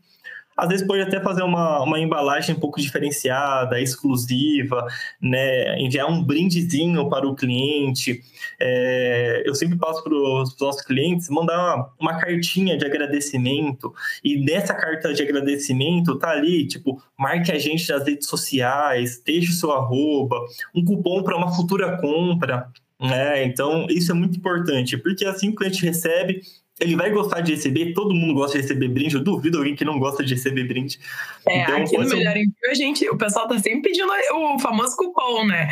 às 0.55 0.69
vezes 0.69 0.87
pode 0.87 1.01
até 1.01 1.19
fazer 1.19 1.43
uma, 1.43 1.81
uma 1.83 1.99
embalagem 1.99 2.55
um 2.55 2.59
pouco 2.59 2.79
diferenciada, 2.79 3.79
exclusiva, 3.79 4.85
né? 5.21 5.79
enviar 5.79 6.09
um 6.09 6.23
brindezinho 6.23 7.09
para 7.09 7.27
o 7.27 7.35
cliente. 7.35 8.21
É, 8.59 9.43
eu 9.45 9.53
sempre 9.53 9.77
passo 9.77 10.03
para 10.03 10.13
os 10.13 10.57
nossos 10.59 10.81
clientes 10.81 11.29
mandar 11.29 11.93
uma 11.99 12.17
cartinha 12.17 12.77
de 12.77 12.85
agradecimento, 12.85 13.93
e 14.23 14.37
nessa 14.43 14.73
carta 14.73 15.13
de 15.13 15.21
agradecimento 15.21 16.17
tá 16.17 16.29
ali, 16.29 16.65
tipo, 16.67 17.01
marque 17.17 17.51
a 17.51 17.59
gente 17.59 17.89
nas 17.91 18.05
redes 18.05 18.27
sociais, 18.27 19.21
deixe 19.25 19.51
o 19.51 19.53
seu 19.53 19.71
arroba, 19.71 20.39
um 20.73 20.83
cupom 20.83 21.21
para 21.23 21.35
uma 21.35 21.53
futura 21.53 21.97
compra. 21.97 22.69
Né? 22.99 23.43
Então, 23.43 23.87
isso 23.89 24.11
é 24.11 24.15
muito 24.15 24.37
importante, 24.37 24.97
porque 24.97 25.25
assim 25.25 25.49
o 25.49 25.55
cliente 25.55 25.85
recebe, 25.85 26.41
ele 26.79 26.95
vai 26.95 27.09
gostar 27.09 27.41
de 27.41 27.53
receber, 27.53 27.93
todo 27.93 28.13
mundo 28.13 28.33
gosta 28.33 28.57
de 28.57 28.63
receber 28.63 28.89
brinde, 28.89 29.15
eu 29.15 29.23
duvido 29.23 29.57
alguém 29.57 29.75
que 29.75 29.85
não 29.85 29.97
gosta 29.97 30.23
de 30.23 30.33
receber 30.33 30.65
brinde. 30.65 30.99
É, 31.47 31.61
então, 31.61 31.77
aqui 31.77 31.97
no 31.97 32.09
Melhor 32.09 32.35
Envio, 32.35 32.53
a 32.69 32.73
gente, 32.73 33.09
o 33.09 33.17
pessoal 33.17 33.47
tá 33.47 33.57
sempre 33.59 33.89
pedindo 33.89 34.11
o 34.33 34.59
famoso 34.59 34.95
cupom, 34.97 35.45
né? 35.45 35.69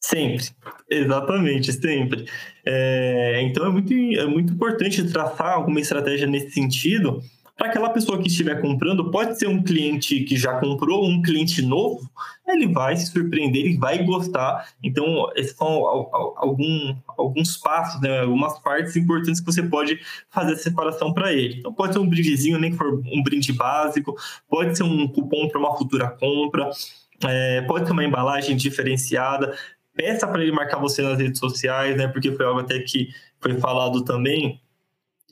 Sempre, 0.00 0.44
exatamente, 0.90 1.72
sempre. 1.72 2.26
É, 2.66 3.40
então 3.42 3.64
é 3.64 3.70
muito, 3.70 3.94
é 3.94 4.26
muito 4.26 4.52
importante 4.52 5.02
traçar 5.10 5.54
alguma 5.54 5.80
estratégia 5.80 6.26
nesse 6.26 6.50
sentido, 6.50 7.22
para 7.56 7.68
aquela 7.68 7.90
pessoa 7.90 8.20
que 8.20 8.26
estiver 8.26 8.60
comprando, 8.60 9.10
pode 9.10 9.38
ser 9.38 9.46
um 9.46 9.62
cliente 9.62 10.20
que 10.24 10.36
já 10.36 10.58
comprou, 10.58 11.08
um 11.08 11.22
cliente 11.22 11.62
novo, 11.62 12.10
ele 12.46 12.66
vai 12.66 12.96
se 12.96 13.06
surpreender 13.06 13.64
e 13.66 13.76
vai 13.76 14.02
gostar. 14.04 14.68
Então, 14.82 15.30
esses 15.36 15.56
são 15.56 15.68
algum, 16.36 16.96
alguns 17.16 17.56
passos, 17.56 18.00
né, 18.00 18.20
algumas 18.20 18.58
partes 18.58 18.96
importantes 18.96 19.40
que 19.40 19.46
você 19.46 19.62
pode 19.62 20.00
fazer 20.30 20.54
a 20.54 20.56
separação 20.56 21.12
para 21.12 21.32
ele. 21.32 21.58
Então, 21.58 21.72
pode 21.72 21.92
ser 21.92 22.00
um 22.00 22.08
brindezinho, 22.08 22.58
nem 22.58 22.72
que 22.72 22.76
for 22.76 23.00
um 23.06 23.22
brinde 23.22 23.52
básico, 23.52 24.16
pode 24.48 24.76
ser 24.76 24.82
um 24.82 25.06
cupom 25.06 25.48
para 25.48 25.60
uma 25.60 25.76
futura 25.76 26.08
compra, 26.10 26.70
é, 27.24 27.62
pode 27.62 27.86
ser 27.86 27.92
uma 27.92 28.04
embalagem 28.04 28.56
diferenciada, 28.56 29.56
peça 29.94 30.26
para 30.26 30.42
ele 30.42 30.50
marcar 30.50 30.78
você 30.78 31.02
nas 31.02 31.18
redes 31.18 31.38
sociais, 31.38 31.96
né? 31.96 32.08
Porque 32.08 32.32
foi 32.32 32.44
algo 32.44 32.60
até 32.60 32.80
que 32.80 33.08
foi 33.40 33.58
falado 33.58 34.02
também 34.02 34.60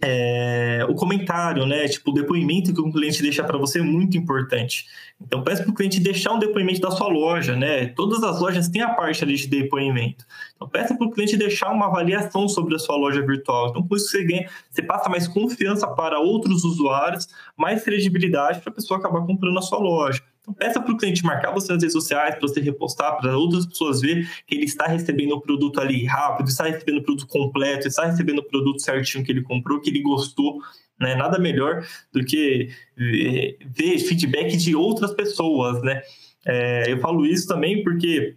é, 0.05 0.85
o 0.89 0.95
comentário, 0.97 1.65
né? 1.65 1.87
Tipo, 1.87 2.11
o 2.11 2.15
depoimento 2.15 2.75
que 2.75 2.81
um 2.81 2.91
cliente 2.91 3.23
deixa 3.23 3.45
para 3.45 3.57
você 3.57 3.79
é 3.79 3.83
muito 3.83 4.17
importante. 4.17 4.87
Então, 5.21 5.45
peça 5.45 5.63
para 5.63 5.71
o 5.71 5.75
cliente 5.75 6.01
deixar 6.01 6.33
um 6.33 6.41
depoimento 6.41 6.81
da 6.81 6.91
sua 6.91 7.07
loja, 7.07 7.55
né? 7.55 7.87
Todas 7.87 8.23
as 8.25 8.41
lojas 8.41 8.69
têm 8.69 8.83
a 8.83 8.91
parte 8.91 9.23
ali 9.23 9.37
de 9.37 9.47
depoimento. 9.47 10.27
Então, 10.57 10.69
peça 10.69 10.97
para 10.97 11.07
o 11.07 11.11
cliente 11.13 11.37
deixar 11.37 11.71
uma 11.71 11.87
avaliação 11.87 12.49
sobre 12.49 12.75
a 12.75 12.79
sua 12.81 12.97
loja 12.97 13.25
virtual. 13.25 13.69
Então, 13.69 13.87
com 13.87 13.95
isso 13.95 14.09
você 14.09 14.25
ganha, 14.25 14.51
você 14.69 14.83
passa 14.83 15.09
mais 15.09 15.29
confiança 15.29 15.87
para 15.87 16.19
outros 16.19 16.65
usuários, 16.65 17.29
mais 17.57 17.85
credibilidade 17.85 18.61
para 18.61 18.73
a 18.73 18.75
pessoa 18.75 18.99
acabar 18.99 19.25
comprando 19.25 19.59
a 19.59 19.63
sua 19.63 19.79
loja. 19.79 20.21
Então, 20.43 20.53
peça 20.53 20.81
para 20.81 20.93
o 20.93 20.97
cliente 20.97 21.25
marcar 21.25 21.53
você 21.53 21.73
nas 21.73 21.83
redes 21.83 21.93
sociais, 21.93 22.35
para 22.35 22.49
você 22.49 22.61
repostar, 22.61 23.17
para 23.17 23.37
outras 23.39 23.65
pessoas 23.65 24.01
ver 24.01 24.29
que 24.45 24.57
ele 24.57 24.65
está 24.65 24.87
recebendo 24.87 25.33
o 25.33 25.41
produto 25.41 25.81
ali 25.81 26.05
rápido, 26.05 26.49
está 26.49 26.65
recebendo 26.65 26.99
o 26.99 27.03
produto 27.03 27.29
completo, 27.29 27.87
está 27.87 28.07
recebendo 28.07 28.41
o 28.41 28.45
produto 28.45 28.83
certinho 28.83 29.25
que 29.25 29.31
ele 29.31 29.43
comprou, 29.43 29.81
que 29.81 29.89
ele 29.89 30.03
gostou. 30.03 30.59
Né? 30.99 31.15
Nada 31.15 31.39
melhor 31.39 31.87
do 32.13 32.25
que 32.25 32.69
ver 32.97 33.99
feedback 34.01 34.57
de 34.57 34.75
outras 34.75 35.15
pessoas. 35.15 35.81
Né? 35.81 36.03
É, 36.45 36.93
eu 36.93 36.99
falo 36.99 37.25
isso 37.25 37.47
também 37.47 37.83
porque 37.85 38.37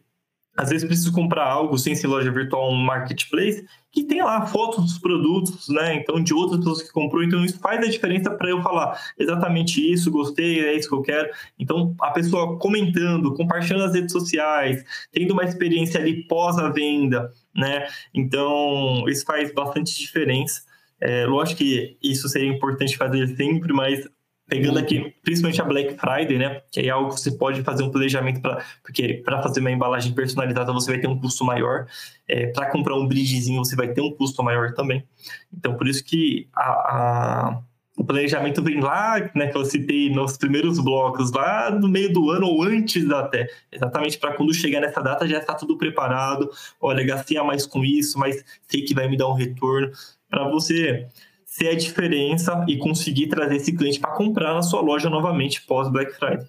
às 0.56 0.70
vezes 0.70 0.88
preciso 0.88 1.12
comprar 1.12 1.46
algo 1.46 1.78
sem 1.78 1.96
ser 1.96 2.08
loja 2.08 2.32
virtual, 2.32 2.72
um 2.72 2.76
marketplace, 2.76 3.66
que 3.92 4.04
tem 4.04 4.22
lá 4.22 4.46
fotos 4.46 4.84
dos 4.86 5.00
produtos, 5.00 5.68
né? 5.70 5.96
Então, 5.96 6.22
de 6.22 6.34
outras 6.34 6.60
pessoas 6.60 6.82
que 6.82 6.92
comprou. 6.92 7.24
Então, 7.24 7.44
isso 7.44 7.60
faz 7.60 7.86
a 7.86 7.90
diferença 7.90 8.32
para 8.32 8.50
eu 8.50 8.62
falar 8.62 9.00
exatamente 9.18 9.82
isso, 9.82 10.12
gostei, 10.12 10.66
é 10.66 10.74
isso 10.76 10.90
que 10.90 10.96
eu 10.96 11.02
quero. 11.02 11.30
Então, 11.60 11.96
a 12.02 12.12
pessoa 12.12 12.58
comentando, 12.58 13.34
compartilhando 13.34 13.84
nas 13.84 13.94
redes 13.94 14.12
sociais, 14.12 14.84
tendo 15.12 15.32
uma 15.32 15.44
experiência 15.44 16.00
ali 16.00 16.26
pós 16.28 16.58
a 16.58 16.70
venda, 16.70 17.32
né? 17.56 17.88
Então, 18.14 19.06
isso 19.08 19.26
faz 19.26 19.54
bastante 19.54 19.98
diferença. 19.98 20.62
É, 21.00 21.26
lógico 21.26 21.60
que 21.60 21.98
isso 22.02 22.28
seria 22.30 22.50
importante 22.50 22.98
fazer 22.98 23.28
sempre, 23.36 23.74
mas 23.74 24.08
Pegando 24.48 24.78
aqui, 24.78 25.12
principalmente 25.24 25.60
a 25.60 25.66
Black 25.66 25.98
Friday, 25.98 26.38
né? 26.38 26.62
Que 26.72 26.82
é 26.82 26.90
algo 26.90 27.10
que 27.10 27.20
você 27.20 27.32
pode 27.32 27.64
fazer 27.64 27.82
um 27.82 27.90
planejamento 27.90 28.42
para. 28.42 28.64
Porque 28.84 29.16
para 29.26 29.42
fazer 29.42 29.60
uma 29.60 29.72
embalagem 29.72 30.14
personalizada 30.14 30.72
você 30.72 30.92
vai 30.92 31.02
ter 31.02 31.08
um 31.08 31.20
custo 31.20 31.44
maior. 31.44 31.88
É, 32.28 32.48
para 32.48 32.70
comprar 32.70 32.96
um 32.96 33.08
bridgezinho 33.08 33.66
você 33.66 33.76
vai 33.76 33.88
ter 33.88 34.02
um 34.02 34.12
custo 34.12 34.44
maior 34.44 34.74
também. 34.74 35.04
Então, 35.52 35.76
por 35.76 35.88
isso 35.88 36.06
que 36.06 36.48
a, 36.56 36.64
a, 36.64 37.62
o 37.98 38.06
planejamento 38.06 38.62
vem 38.62 38.80
lá, 38.80 39.20
né? 39.34 39.48
Que 39.48 39.58
eu 39.58 39.66
citei 39.66 40.12
nos 40.12 40.38
primeiros 40.38 40.80
blocos, 40.80 41.32
lá 41.32 41.72
no 41.72 41.88
meio 41.88 42.14
do 42.14 42.30
ano 42.30 42.46
ou 42.46 42.62
antes 42.62 43.10
até. 43.10 43.48
Exatamente 43.72 44.20
para 44.20 44.36
quando 44.36 44.54
chegar 44.54 44.80
nessa 44.80 45.02
data 45.02 45.28
já 45.28 45.40
está 45.40 45.56
tudo 45.56 45.76
preparado. 45.76 46.52
Olha, 46.80 47.04
gastei 47.04 47.36
a 47.38 47.44
mais 47.44 47.66
com 47.66 47.84
isso, 47.84 48.20
mas 48.20 48.46
sei 48.68 48.84
que 48.84 48.94
vai 48.94 49.08
me 49.08 49.18
dar 49.18 49.28
um 49.28 49.34
retorno. 49.34 49.92
Para 50.30 50.48
você 50.50 51.08
ser 51.56 51.70
a 51.70 51.76
diferença 51.76 52.66
e 52.68 52.78
conseguir 52.78 53.28
trazer 53.28 53.56
esse 53.56 53.74
cliente 53.74 53.98
para 53.98 54.12
comprar 54.12 54.54
na 54.54 54.62
sua 54.62 54.82
loja 54.82 55.10
novamente 55.10 55.62
pós 55.62 55.90
Black 55.90 56.12
Friday. 56.12 56.46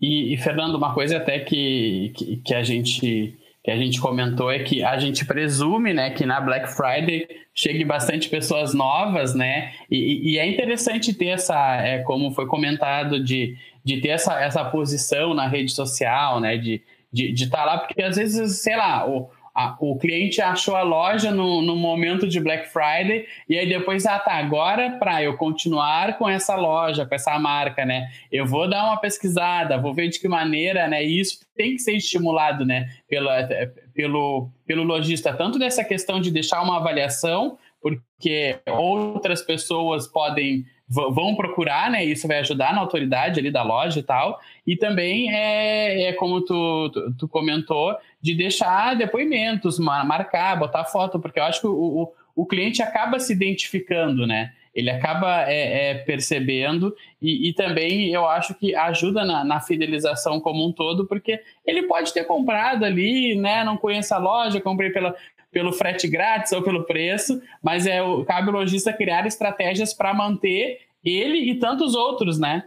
E, 0.00 0.34
e 0.34 0.36
Fernando, 0.38 0.74
uma 0.74 0.92
coisa 0.92 1.18
até 1.18 1.38
que, 1.38 2.12
que, 2.16 2.36
que, 2.38 2.52
a 2.52 2.64
gente 2.64 3.38
que 3.62 3.70
a 3.70 3.76
gente 3.76 4.00
comentou 4.00 4.50
é 4.50 4.58
que 4.58 4.82
a 4.82 4.98
gente 4.98 5.24
presume, 5.24 5.92
né, 5.92 6.10
que 6.10 6.26
na 6.26 6.40
Black 6.40 6.74
Friday 6.74 7.28
chegue 7.54 7.84
bastante 7.84 8.28
pessoas 8.28 8.74
novas, 8.74 9.36
né, 9.36 9.72
e, 9.88 10.32
e 10.32 10.38
é 10.38 10.48
interessante 10.48 11.14
ter 11.14 11.26
essa, 11.26 11.76
é, 11.76 11.98
como 11.98 12.32
foi 12.32 12.46
comentado, 12.46 13.22
de, 13.22 13.56
de 13.84 14.00
ter 14.00 14.08
essa, 14.08 14.40
essa 14.40 14.64
posição 14.64 15.32
na 15.32 15.46
rede 15.46 15.70
social, 15.70 16.40
né, 16.40 16.56
de 16.56 16.74
estar 16.74 16.86
de, 17.12 17.32
de 17.32 17.50
tá 17.50 17.64
lá, 17.64 17.78
porque 17.78 18.02
às 18.02 18.16
vezes, 18.16 18.62
sei 18.62 18.76
lá, 18.76 19.08
o, 19.08 19.30
a, 19.60 19.76
o 19.78 19.96
cliente 19.98 20.40
achou 20.40 20.74
a 20.76 20.82
loja 20.82 21.30
no, 21.30 21.60
no 21.62 21.76
momento 21.76 22.26
de 22.26 22.40
Black 22.40 22.68
Friday 22.68 23.26
e 23.48 23.58
aí 23.58 23.68
depois, 23.68 24.06
ah, 24.06 24.18
tá, 24.18 24.34
agora 24.34 24.92
para 24.98 25.22
eu 25.22 25.36
continuar 25.36 26.16
com 26.18 26.28
essa 26.28 26.56
loja, 26.56 27.04
com 27.06 27.14
essa 27.14 27.38
marca, 27.38 27.84
né? 27.84 28.08
Eu 28.30 28.46
vou 28.46 28.68
dar 28.68 28.84
uma 28.84 28.96
pesquisada, 28.96 29.78
vou 29.78 29.92
ver 29.94 30.08
de 30.08 30.18
que 30.18 30.28
maneira, 30.28 30.88
né? 30.88 31.04
E 31.04 31.20
isso 31.20 31.40
tem 31.56 31.72
que 31.72 31.80
ser 31.80 31.92
estimulado, 31.92 32.64
né? 32.64 32.88
Pela, 33.08 33.48
pelo, 33.94 34.50
pelo 34.66 34.82
lojista, 34.82 35.32
tanto 35.32 35.58
dessa 35.58 35.84
questão 35.84 36.20
de 36.20 36.30
deixar 36.30 36.62
uma 36.62 36.76
avaliação, 36.76 37.58
porque 37.80 38.58
outras 38.66 39.42
pessoas 39.42 40.06
podem 40.06 40.64
vão 40.90 41.36
procurar, 41.36 41.88
né? 41.88 42.04
Isso 42.04 42.26
vai 42.26 42.40
ajudar 42.40 42.74
na 42.74 42.80
autoridade 42.80 43.38
ali 43.38 43.50
da 43.50 43.62
loja 43.62 44.00
e 44.00 44.02
tal. 44.02 44.40
E 44.66 44.76
também 44.76 45.32
é, 45.32 46.08
é 46.08 46.12
como 46.14 46.40
tu, 46.40 46.90
tu, 46.92 47.14
tu 47.20 47.28
comentou, 47.28 47.96
de 48.20 48.34
deixar 48.34 48.96
depoimentos, 48.96 49.78
marcar, 49.78 50.58
botar 50.58 50.84
foto, 50.84 51.20
porque 51.20 51.38
eu 51.38 51.44
acho 51.44 51.60
que 51.60 51.66
o, 51.68 51.72
o, 51.72 52.12
o 52.34 52.44
cliente 52.44 52.82
acaba 52.82 53.20
se 53.20 53.32
identificando, 53.32 54.26
né? 54.26 54.52
Ele 54.74 54.90
acaba 54.90 55.50
é, 55.50 55.90
é, 55.90 55.94
percebendo 55.94 56.94
e, 57.20 57.48
e, 57.48 57.52
também 57.52 58.12
eu 58.12 58.24
acho 58.28 58.54
que 58.54 58.72
ajuda 58.74 59.24
na, 59.24 59.44
na, 59.44 59.60
fidelização 59.60 60.38
como 60.40 60.64
um 60.64 60.70
todo, 60.70 61.06
porque 61.06 61.40
ele 61.66 61.88
pode 61.88 62.12
ter 62.14 62.22
comprado 62.22 62.84
ali, 62.84 63.34
né? 63.34 63.64
Não 63.64 63.76
conhece 63.76 64.14
a 64.14 64.18
loja, 64.18 64.60
comprei 64.60 64.90
pela, 64.90 65.14
pelo 65.50 65.72
frete 65.72 66.08
grátis 66.08 66.52
ou 66.52 66.62
pelo 66.62 66.84
preço, 66.84 67.40
mas 67.62 67.86
é 67.86 68.00
cabe 68.26 68.50
o 68.50 68.52
lojista 68.52 68.92
criar 68.92 69.26
estratégias 69.26 69.92
para 69.92 70.14
manter 70.14 70.78
ele 71.04 71.50
e 71.50 71.58
tantos 71.58 71.94
outros, 71.94 72.38
né? 72.38 72.64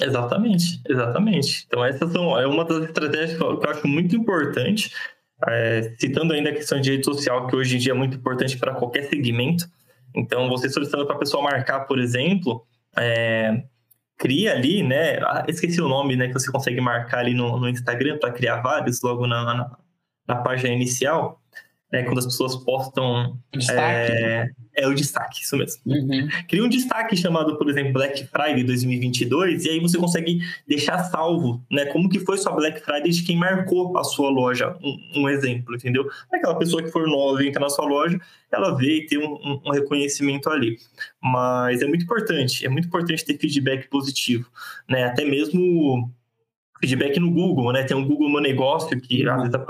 Exatamente, 0.00 0.80
exatamente. 0.88 1.64
Então, 1.66 1.84
essa 1.84 2.06
são, 2.08 2.38
é 2.38 2.46
uma 2.46 2.64
das 2.64 2.84
estratégias 2.84 3.36
que 3.36 3.42
eu, 3.42 3.60
acho 3.68 3.88
muito 3.88 4.14
importante, 4.14 4.94
é, 5.48 5.94
citando 5.98 6.32
ainda 6.32 6.50
a 6.50 6.54
questão 6.54 6.80
de 6.80 6.92
rede 6.92 7.04
social, 7.04 7.46
que 7.46 7.56
hoje 7.56 7.76
em 7.76 7.78
dia 7.78 7.92
é 7.92 7.96
muito 7.96 8.16
importante 8.16 8.56
para 8.56 8.74
qualquer 8.74 9.04
segmento. 9.04 9.66
Então, 10.14 10.48
você 10.48 10.68
solicitando 10.68 11.06
para 11.06 11.16
a 11.16 11.18
pessoa 11.18 11.42
marcar, 11.42 11.80
por 11.80 11.98
exemplo, 11.98 12.64
é, 12.96 13.62
cria 14.16 14.52
ali, 14.52 14.82
né? 14.82 15.18
Ah, 15.22 15.44
esqueci 15.48 15.80
o 15.80 15.88
nome, 15.88 16.14
né? 16.16 16.28
Que 16.28 16.34
você 16.34 16.50
consegue 16.50 16.80
marcar 16.80 17.18
ali 17.18 17.34
no, 17.34 17.58
no 17.58 17.68
Instagram 17.68 18.18
para 18.18 18.32
criar 18.32 18.60
vários 18.60 19.02
logo 19.02 19.26
na, 19.26 19.44
na, 19.44 19.78
na 20.26 20.36
página 20.36 20.74
inicial 20.74 21.40
né, 21.92 22.04
quando 22.04 22.18
as 22.18 22.24
pessoas 22.24 22.56
postam. 22.56 23.38
Destaque. 23.52 24.12
É, 24.12 24.50
é 24.76 24.86
o 24.86 24.94
destaque, 24.94 25.42
isso 25.42 25.56
mesmo. 25.56 25.80
Uhum. 25.86 26.28
Cria 26.48 26.64
um 26.64 26.68
destaque 26.68 27.16
chamado, 27.16 27.56
por 27.58 27.68
exemplo, 27.68 27.92
Black 27.92 28.26
Friday 28.26 28.64
2022, 28.64 29.64
e 29.64 29.70
aí 29.70 29.80
você 29.80 29.98
consegue 29.98 30.40
deixar 30.66 31.02
salvo, 31.04 31.64
né? 31.70 31.86
Como 31.86 32.08
que 32.08 32.20
foi 32.20 32.38
sua 32.38 32.52
Black 32.52 32.80
Friday 32.80 33.10
de 33.10 33.22
quem 33.22 33.36
marcou 33.36 33.98
a 33.98 34.04
sua 34.04 34.30
loja. 34.30 34.76
Um, 34.82 35.22
um 35.22 35.28
exemplo, 35.28 35.74
entendeu? 35.74 36.08
Aquela 36.32 36.56
pessoa 36.56 36.82
que 36.82 36.90
for 36.90 37.06
nova 37.06 37.42
e 37.42 37.48
entra 37.48 37.60
na 37.60 37.68
sua 37.68 37.84
loja, 37.86 38.18
ela 38.52 38.76
vê 38.76 38.98
e 38.98 39.06
tem 39.06 39.18
um, 39.18 39.32
um, 39.32 39.60
um, 39.66 39.70
reconhecimento 39.70 40.48
ali. 40.48 40.76
Mas 41.22 41.82
é 41.82 41.86
muito 41.86 42.04
importante, 42.04 42.64
é 42.64 42.68
muito 42.68 42.86
importante 42.86 43.24
ter 43.24 43.38
feedback 43.38 43.88
positivo, 43.88 44.48
né? 44.88 45.04
Até 45.04 45.24
mesmo 45.24 46.10
feedback 46.80 47.20
no 47.20 47.30
Google, 47.30 47.72
né? 47.72 47.84
Tem 47.84 47.96
um 47.96 48.06
Google 48.06 48.30
Meu 48.30 48.40
Negócio 48.40 48.98
que 49.00 49.28
às 49.28 49.42
vezes 49.42 49.60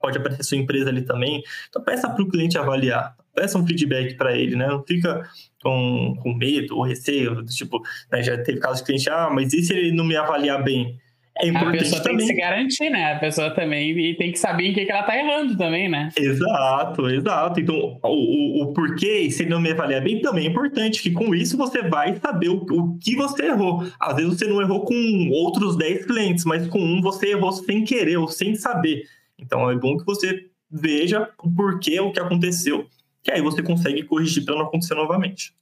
pode 0.00 0.18
aparecer 0.18 0.44
sua 0.44 0.56
empresa 0.56 0.88
ali 0.88 1.02
também. 1.02 1.42
Então 1.68 1.82
peça 1.82 2.08
para 2.08 2.22
o 2.22 2.28
cliente 2.28 2.56
avaliar, 2.56 3.16
peça 3.34 3.58
um 3.58 3.66
feedback 3.66 4.14
para 4.16 4.36
ele, 4.36 4.56
né? 4.56 4.68
Não 4.68 4.82
fica 4.84 5.28
com, 5.62 6.16
com 6.22 6.34
medo 6.34 6.76
ou 6.76 6.82
receio, 6.84 7.44
tipo, 7.46 7.82
né? 8.10 8.22
já 8.22 8.38
teve 8.42 8.60
casos 8.60 8.78
de 8.78 8.84
cliente, 8.84 9.10
ah, 9.10 9.28
mas 9.30 9.52
e 9.52 9.62
se 9.62 9.72
ele 9.72 9.92
não 9.92 10.04
me 10.04 10.16
avaliar 10.16 10.62
bem? 10.62 10.98
É 11.38 11.48
importante 11.48 11.76
a 11.76 11.80
pessoa 11.80 12.02
também. 12.02 12.18
tem 12.18 12.26
que 12.26 12.32
se 12.32 12.40
garantir, 12.40 12.90
né? 12.90 13.12
A 13.12 13.18
pessoa 13.18 13.50
também 13.50 13.98
e 13.98 14.16
tem 14.16 14.32
que 14.32 14.38
saber 14.38 14.66
em 14.66 14.74
que, 14.74 14.84
que 14.84 14.92
ela 14.92 15.02
tá 15.04 15.16
errando 15.16 15.56
também, 15.56 15.88
né? 15.88 16.10
Exato, 16.16 17.08
exato. 17.08 17.60
Então, 17.60 17.98
o, 18.02 18.08
o, 18.08 18.62
o 18.64 18.72
porquê, 18.72 19.30
se 19.30 19.42
ele 19.42 19.50
não 19.50 19.60
me 19.60 19.70
avaliar 19.70 20.02
bem, 20.02 20.20
também 20.20 20.46
é 20.46 20.50
importante, 20.50 21.02
que 21.02 21.10
com 21.10 21.34
isso 21.34 21.56
você 21.56 21.82
vai 21.82 22.16
saber 22.16 22.48
o, 22.48 22.56
o 22.56 22.98
que 22.98 23.16
você 23.16 23.46
errou. 23.46 23.86
Às 23.98 24.16
vezes 24.16 24.38
você 24.38 24.46
não 24.46 24.60
errou 24.60 24.84
com 24.84 25.30
outros 25.32 25.76
10 25.76 26.06
clientes, 26.06 26.44
mas 26.44 26.66
com 26.66 26.80
um 26.80 27.00
você 27.00 27.30
errou 27.30 27.52
sem 27.52 27.84
querer 27.84 28.18
ou 28.18 28.28
sem 28.28 28.54
saber. 28.54 29.04
Então, 29.38 29.70
é 29.70 29.76
bom 29.76 29.96
que 29.96 30.04
você 30.04 30.46
veja 30.70 31.28
o 31.42 31.50
porquê, 31.50 32.00
o 32.00 32.12
que 32.12 32.20
aconteceu, 32.20 32.86
que 33.22 33.30
aí 33.30 33.40
você 33.40 33.62
consegue 33.62 34.02
corrigir 34.02 34.44
para 34.44 34.54
não 34.54 34.62
acontecer 34.62 34.94
novamente. 34.94 35.52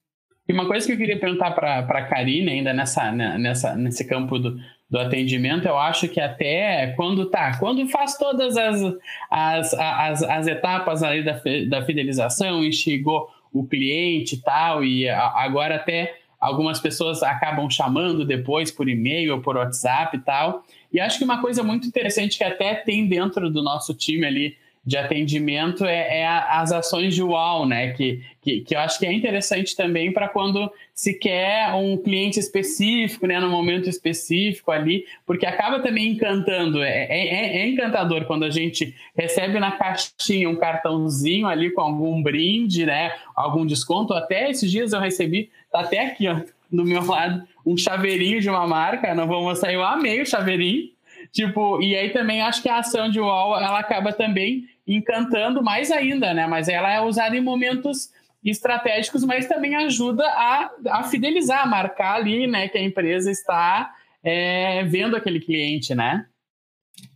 E 0.49 0.53
uma 0.53 0.66
coisa 0.66 0.86
que 0.86 0.93
eu 0.93 0.97
queria 0.97 1.20
perguntar 1.20 1.51
para 1.51 1.81
a 1.81 2.03
Karine, 2.07 2.51
ainda 2.51 2.73
nessa, 2.73 3.12
né, 3.12 3.36
nessa, 3.39 3.77
nesse 3.77 4.07
campo 4.07 4.39
do, 4.39 4.59
do 4.90 4.98
atendimento, 4.98 5.69
eu 5.69 5.77
acho 5.77 6.09
que 6.09 6.19
até 6.19 6.94
quando 6.97 7.27
tá, 7.27 7.59
quando 7.59 7.86
faz 7.89 8.16
todas 8.16 8.56
as, 8.56 8.82
as, 9.31 9.74
as, 9.74 10.23
as 10.23 10.47
etapas 10.47 11.02
ali 11.02 11.23
da, 11.23 11.40
da 11.69 11.85
fidelização, 11.85 12.65
instigou 12.65 13.28
o 13.52 13.66
cliente 13.66 14.36
e 14.36 14.39
tal, 14.39 14.82
e 14.82 15.09
agora 15.09 15.77
até 15.77 16.16
algumas 16.40 16.81
pessoas 16.81 17.23
acabam 17.23 17.69
chamando 17.69 18.24
depois 18.24 18.70
por 18.70 18.89
e-mail 18.89 19.35
ou 19.35 19.40
por 19.43 19.56
WhatsApp 19.56 20.16
e 20.16 20.20
tal. 20.20 20.65
E 20.93 21.01
acho 21.01 21.19
que 21.19 21.24
uma 21.24 21.40
coisa 21.40 21.62
muito 21.62 21.86
interessante 21.86 22.39
que 22.39 22.44
até 22.44 22.74
tem 22.74 23.06
dentro 23.06 23.51
do 23.51 23.62
nosso 23.62 23.93
time 23.93 24.27
ali 24.27 24.56
de 24.89 24.97
atendimento 24.97 25.85
é, 25.85 26.20
é 26.20 26.27
as 26.27 26.73
ações 26.73 27.15
de 27.15 27.23
UAU, 27.23 27.66
né? 27.66 27.93
Que, 27.93 28.23
que, 28.40 28.60
que 28.62 28.74
eu 28.74 28.81
acho 28.81 28.98
que 28.98 29.05
é 29.05 29.12
interessante 29.12 29.77
também 29.77 30.10
para 30.15 30.31
quando 30.31 30.73
se 30.94 31.12
quer 31.12 31.74
um 31.74 31.98
cliente 31.98 32.40
específico, 32.40 33.27
né? 33.27 33.39
No 33.39 33.51
momento 33.51 33.86
específico 33.86 34.70
ali, 34.70 35.05
porque 35.27 35.44
acaba 35.44 35.81
também 35.81 36.12
encantando. 36.12 36.82
É, 36.82 37.05
é, 37.05 37.59
é 37.59 37.69
encantador 37.69 38.24
quando 38.24 38.47
a 38.47 38.51
gente 38.51 38.94
recebe 39.15 39.60
na 39.60 39.73
caixinha 39.73 40.48
um 40.48 40.56
cartãozinho 40.56 41.47
ali 41.47 41.70
com 41.70 41.82
algum 41.82 42.23
brinde, 42.23 42.86
né? 42.86 43.12
Algum 43.36 43.66
desconto. 43.66 44.15
Até 44.15 44.48
esses 44.48 44.70
dias 44.70 44.94
eu 44.94 45.01
recebi, 45.01 45.51
tá 45.70 45.81
até 45.81 46.06
aqui, 46.06 46.28
ó, 46.28 46.40
do 46.73 46.82
meu 46.82 47.05
lado, 47.05 47.47
um 47.66 47.77
chaveirinho 47.77 48.40
de 48.40 48.48
uma 48.48 48.66
marca. 48.66 49.15
Não 49.15 49.27
vou 49.27 49.43
mostrar, 49.43 49.70
eu 49.70 49.85
amei 49.85 50.23
o 50.23 50.27
chaveirinho. 50.27 50.89
Tipo, 51.31 51.82
e 51.82 51.94
aí 51.94 52.09
também 52.10 52.40
acho 52.40 52.62
que 52.62 52.70
a 52.70 52.78
ação 52.78 53.10
de 53.10 53.20
UOL, 53.20 53.59
ela 53.59 53.78
acaba 53.78 54.12
também 54.12 54.66
encantando 54.89 55.62
mais 55.62 55.90
ainda, 55.90 56.32
né? 56.32 56.47
Mas 56.47 56.69
ela 56.69 56.90
é 56.90 57.01
usada 57.01 57.36
em 57.36 57.40
momentos 57.40 58.10
estratégicos, 58.43 59.24
mas 59.24 59.47
também 59.47 59.77
ajuda 59.77 60.24
a, 60.24 60.70
a 60.89 61.05
fidelizar, 61.05 61.62
a 61.62 61.66
marcar 61.66 62.15
ali, 62.15 62.47
né, 62.47 62.69
que 62.69 62.78
a 62.78 62.82
empresa 62.82 63.31
está 63.31 63.93
é, 64.23 64.85
vendo 64.85 65.16
aquele 65.16 65.40
cliente, 65.40 65.94
né? 65.94 66.24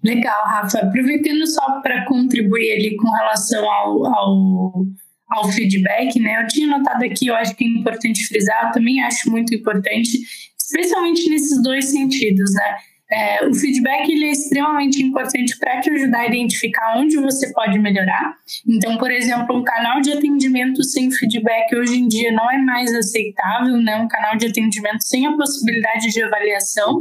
Legal, 0.02 0.44
Rafa. 0.44 0.78
Aproveitando 0.78 1.46
só 1.46 1.80
para 1.80 2.04
contribuir 2.04 2.72
ali 2.72 2.96
com 2.96 3.08
relação 3.10 3.68
ao, 3.70 4.06
ao, 4.06 4.86
ao, 5.30 5.48
feedback, 5.50 6.20
né? 6.20 6.42
Eu 6.42 6.46
tinha 6.48 6.66
notado 6.66 7.04
aqui, 7.04 7.28
eu 7.28 7.34
acho 7.34 7.54
que 7.56 7.64
é 7.64 7.68
importante 7.68 8.26
frisar, 8.26 8.66
eu 8.66 8.72
também 8.72 9.02
acho 9.02 9.30
muito 9.30 9.54
importante, 9.54 10.18
especialmente 10.56 11.28
nesses 11.28 11.60
dois 11.62 11.86
sentidos, 11.86 12.52
né? 12.54 12.76
É, 13.12 13.46
o 13.46 13.54
feedback 13.54 14.10
ele 14.10 14.24
é 14.24 14.30
extremamente 14.30 15.02
importante 15.02 15.58
para 15.58 15.80
te 15.80 15.90
ajudar 15.90 16.20
a 16.20 16.26
identificar 16.28 16.96
onde 16.96 17.18
você 17.18 17.52
pode 17.52 17.78
melhorar. 17.78 18.36
Então, 18.66 18.96
por 18.96 19.10
exemplo, 19.10 19.54
um 19.54 19.62
canal 19.62 20.00
de 20.00 20.12
atendimento 20.12 20.82
sem 20.82 21.10
feedback 21.10 21.76
hoje 21.76 21.96
em 21.96 22.08
dia 22.08 22.32
não 22.32 22.50
é 22.50 22.56
mais 22.56 22.94
aceitável, 22.94 23.76
né? 23.76 23.96
Um 23.96 24.08
canal 24.08 24.34
de 24.36 24.46
atendimento 24.46 25.02
sem 25.02 25.26
a 25.26 25.36
possibilidade 25.36 26.08
de 26.08 26.22
avaliação. 26.22 26.96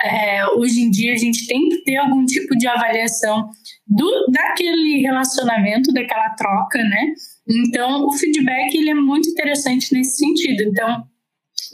É, 0.00 0.46
hoje 0.50 0.80
em 0.80 0.90
dia 0.90 1.12
a 1.12 1.16
gente 1.16 1.44
tem 1.48 1.68
que 1.68 1.82
ter 1.82 1.96
algum 1.96 2.24
tipo 2.24 2.56
de 2.56 2.68
avaliação 2.68 3.50
do, 3.84 4.26
daquele 4.30 5.00
relacionamento, 5.00 5.92
daquela 5.92 6.30
troca, 6.36 6.78
né? 6.84 7.14
Então, 7.48 8.06
o 8.06 8.12
feedback 8.12 8.76
ele 8.76 8.90
é 8.90 8.94
muito 8.94 9.28
interessante 9.28 9.92
nesse 9.92 10.18
sentido. 10.18 10.62
Então, 10.62 11.04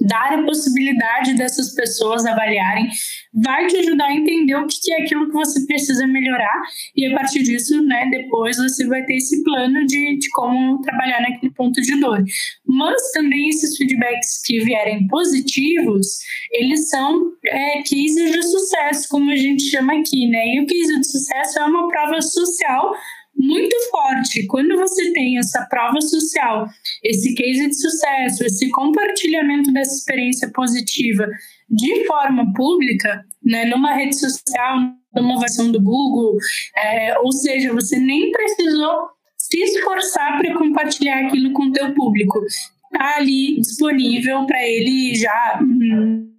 dar 0.01 0.39
a 0.39 0.43
possibilidade 0.45 1.35
dessas 1.35 1.75
pessoas 1.75 2.25
avaliarem 2.27 2.89
vai 3.33 3.67
te 3.67 3.77
ajudar 3.77 4.07
a 4.07 4.15
entender 4.15 4.55
o 4.55 4.67
que 4.67 4.93
é 4.93 5.03
aquilo 5.03 5.27
que 5.27 5.35
você 5.35 5.65
precisa 5.67 6.07
melhorar 6.07 6.63
e 6.97 7.07
a 7.07 7.15
partir 7.17 7.43
disso, 7.43 7.83
né, 7.83 8.09
depois 8.11 8.57
você 8.57 8.87
vai 8.87 9.03
ter 9.05 9.17
esse 9.17 9.43
plano 9.43 9.85
de, 9.87 10.19
de 10.19 10.31
como 10.31 10.81
trabalhar 10.83 11.21
naquele 11.21 11.53
ponto 11.53 11.81
de 11.81 11.99
dor. 11.99 12.23
Mas 12.67 13.13
também 13.13 13.49
esses 13.49 13.77
feedbacks 13.77 14.43
que 14.45 14.61
vierem 14.61 15.07
positivos, 15.09 16.19
eles 16.53 16.89
são 16.91 17.33
é, 17.47 17.79
cases 17.79 18.33
de 18.33 18.43
sucesso, 18.43 19.09
como 19.09 19.31
a 19.31 19.37
gente 19.37 19.65
chama 19.65 19.99
aqui, 19.99 20.29
né? 20.29 20.55
E 20.55 20.61
o 20.61 20.67
case 20.67 21.01
de 21.01 21.07
sucesso 21.11 21.59
é 21.59 21.65
uma 21.65 21.89
prova 21.89 22.21
social 22.21 22.95
muito 23.37 23.77
forte. 23.91 24.47
Quando 24.47 24.77
você 24.77 25.13
tem 25.13 25.39
essa 25.39 25.67
prova 25.67 26.01
social, 26.01 26.67
esse 27.03 27.35
case 27.35 27.69
de 27.69 27.75
sucesso, 27.75 28.45
esse 28.45 28.71
compartilhamento 28.71 29.73
dessa 29.73 29.95
experiência 29.95 30.51
positiva 30.53 31.27
de 31.69 32.07
forma 32.07 32.53
pública, 32.55 33.25
né, 33.43 33.65
numa 33.67 33.95
rede 33.95 34.19
social, 34.19 34.79
numa 35.15 35.39
versão 35.39 35.71
do 35.71 35.81
Google, 35.81 36.37
é, 36.77 37.19
ou 37.19 37.33
seja, 37.33 37.73
você 37.73 37.99
nem 37.99 38.31
precisou 38.31 39.09
se 39.37 39.59
esforçar 39.63 40.39
para 40.39 40.55
compartilhar 40.55 41.27
aquilo 41.27 41.53
com 41.53 41.65
o 41.65 41.73
teu 41.73 41.95
público. 41.95 42.41
Está 42.93 43.17
ali 43.17 43.61
disponível 43.61 44.47
para 44.47 44.63
ele 44.67 45.15
já 45.15 45.61
hum, 45.61 46.34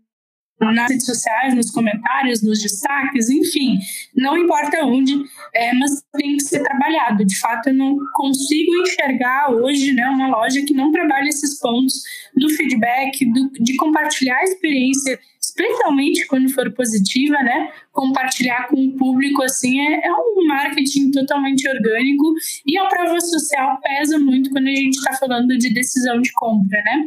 nas 0.60 0.90
redes 0.90 1.06
sociais, 1.06 1.54
nos 1.54 1.70
comentários, 1.70 2.42
nos 2.42 2.62
destaques, 2.62 3.30
enfim, 3.30 3.78
não 4.16 4.38
importa 4.38 4.86
onde, 4.86 5.14
é, 5.54 5.74
mas 5.74 6.02
tem 6.14 6.38
que 6.38 6.44
ser 6.44 6.64
trabalhado. 6.64 7.26
De 7.26 7.38
fato, 7.38 7.70
eu 7.70 7.74
não 7.74 7.98
consigo 8.14 8.72
enxergar 8.82 9.52
hoje 9.52 9.94
né, 9.94 10.08
uma 10.08 10.28
loja 10.28 10.64
que 10.66 10.74
não 10.74 10.92
trabalha 10.92 11.28
esses 11.28 11.60
pontos 11.60 12.02
do 12.36 12.50
feedback, 12.50 13.26
do, 13.32 13.52
de 13.62 13.76
compartilhar 13.76 14.38
a 14.38 14.44
experiência, 14.44 15.20
especialmente 15.42 16.26
quando 16.28 16.50
for 16.50 16.72
positiva, 16.74 17.38
né? 17.44 17.72
Compartilhar 17.92 18.68
com 18.68 18.76
o 18.76 18.98
público 18.98 19.44
assim 19.44 19.80
é, 19.80 20.08
é 20.08 20.12
um 20.12 20.46
marketing 20.48 21.12
totalmente 21.12 21.68
orgânico 21.68 22.34
e 22.66 22.78
a 22.78 22.86
prova 22.88 23.20
social 23.22 23.80
pesa 23.82 24.18
muito 24.18 24.50
quando 24.50 24.68
a 24.68 24.76
gente 24.76 24.96
está 24.96 25.14
falando 25.14 25.58
de 25.58 25.74
decisão 25.74 26.22
de 26.22 26.32
compra, 26.34 26.82
né? 26.82 27.06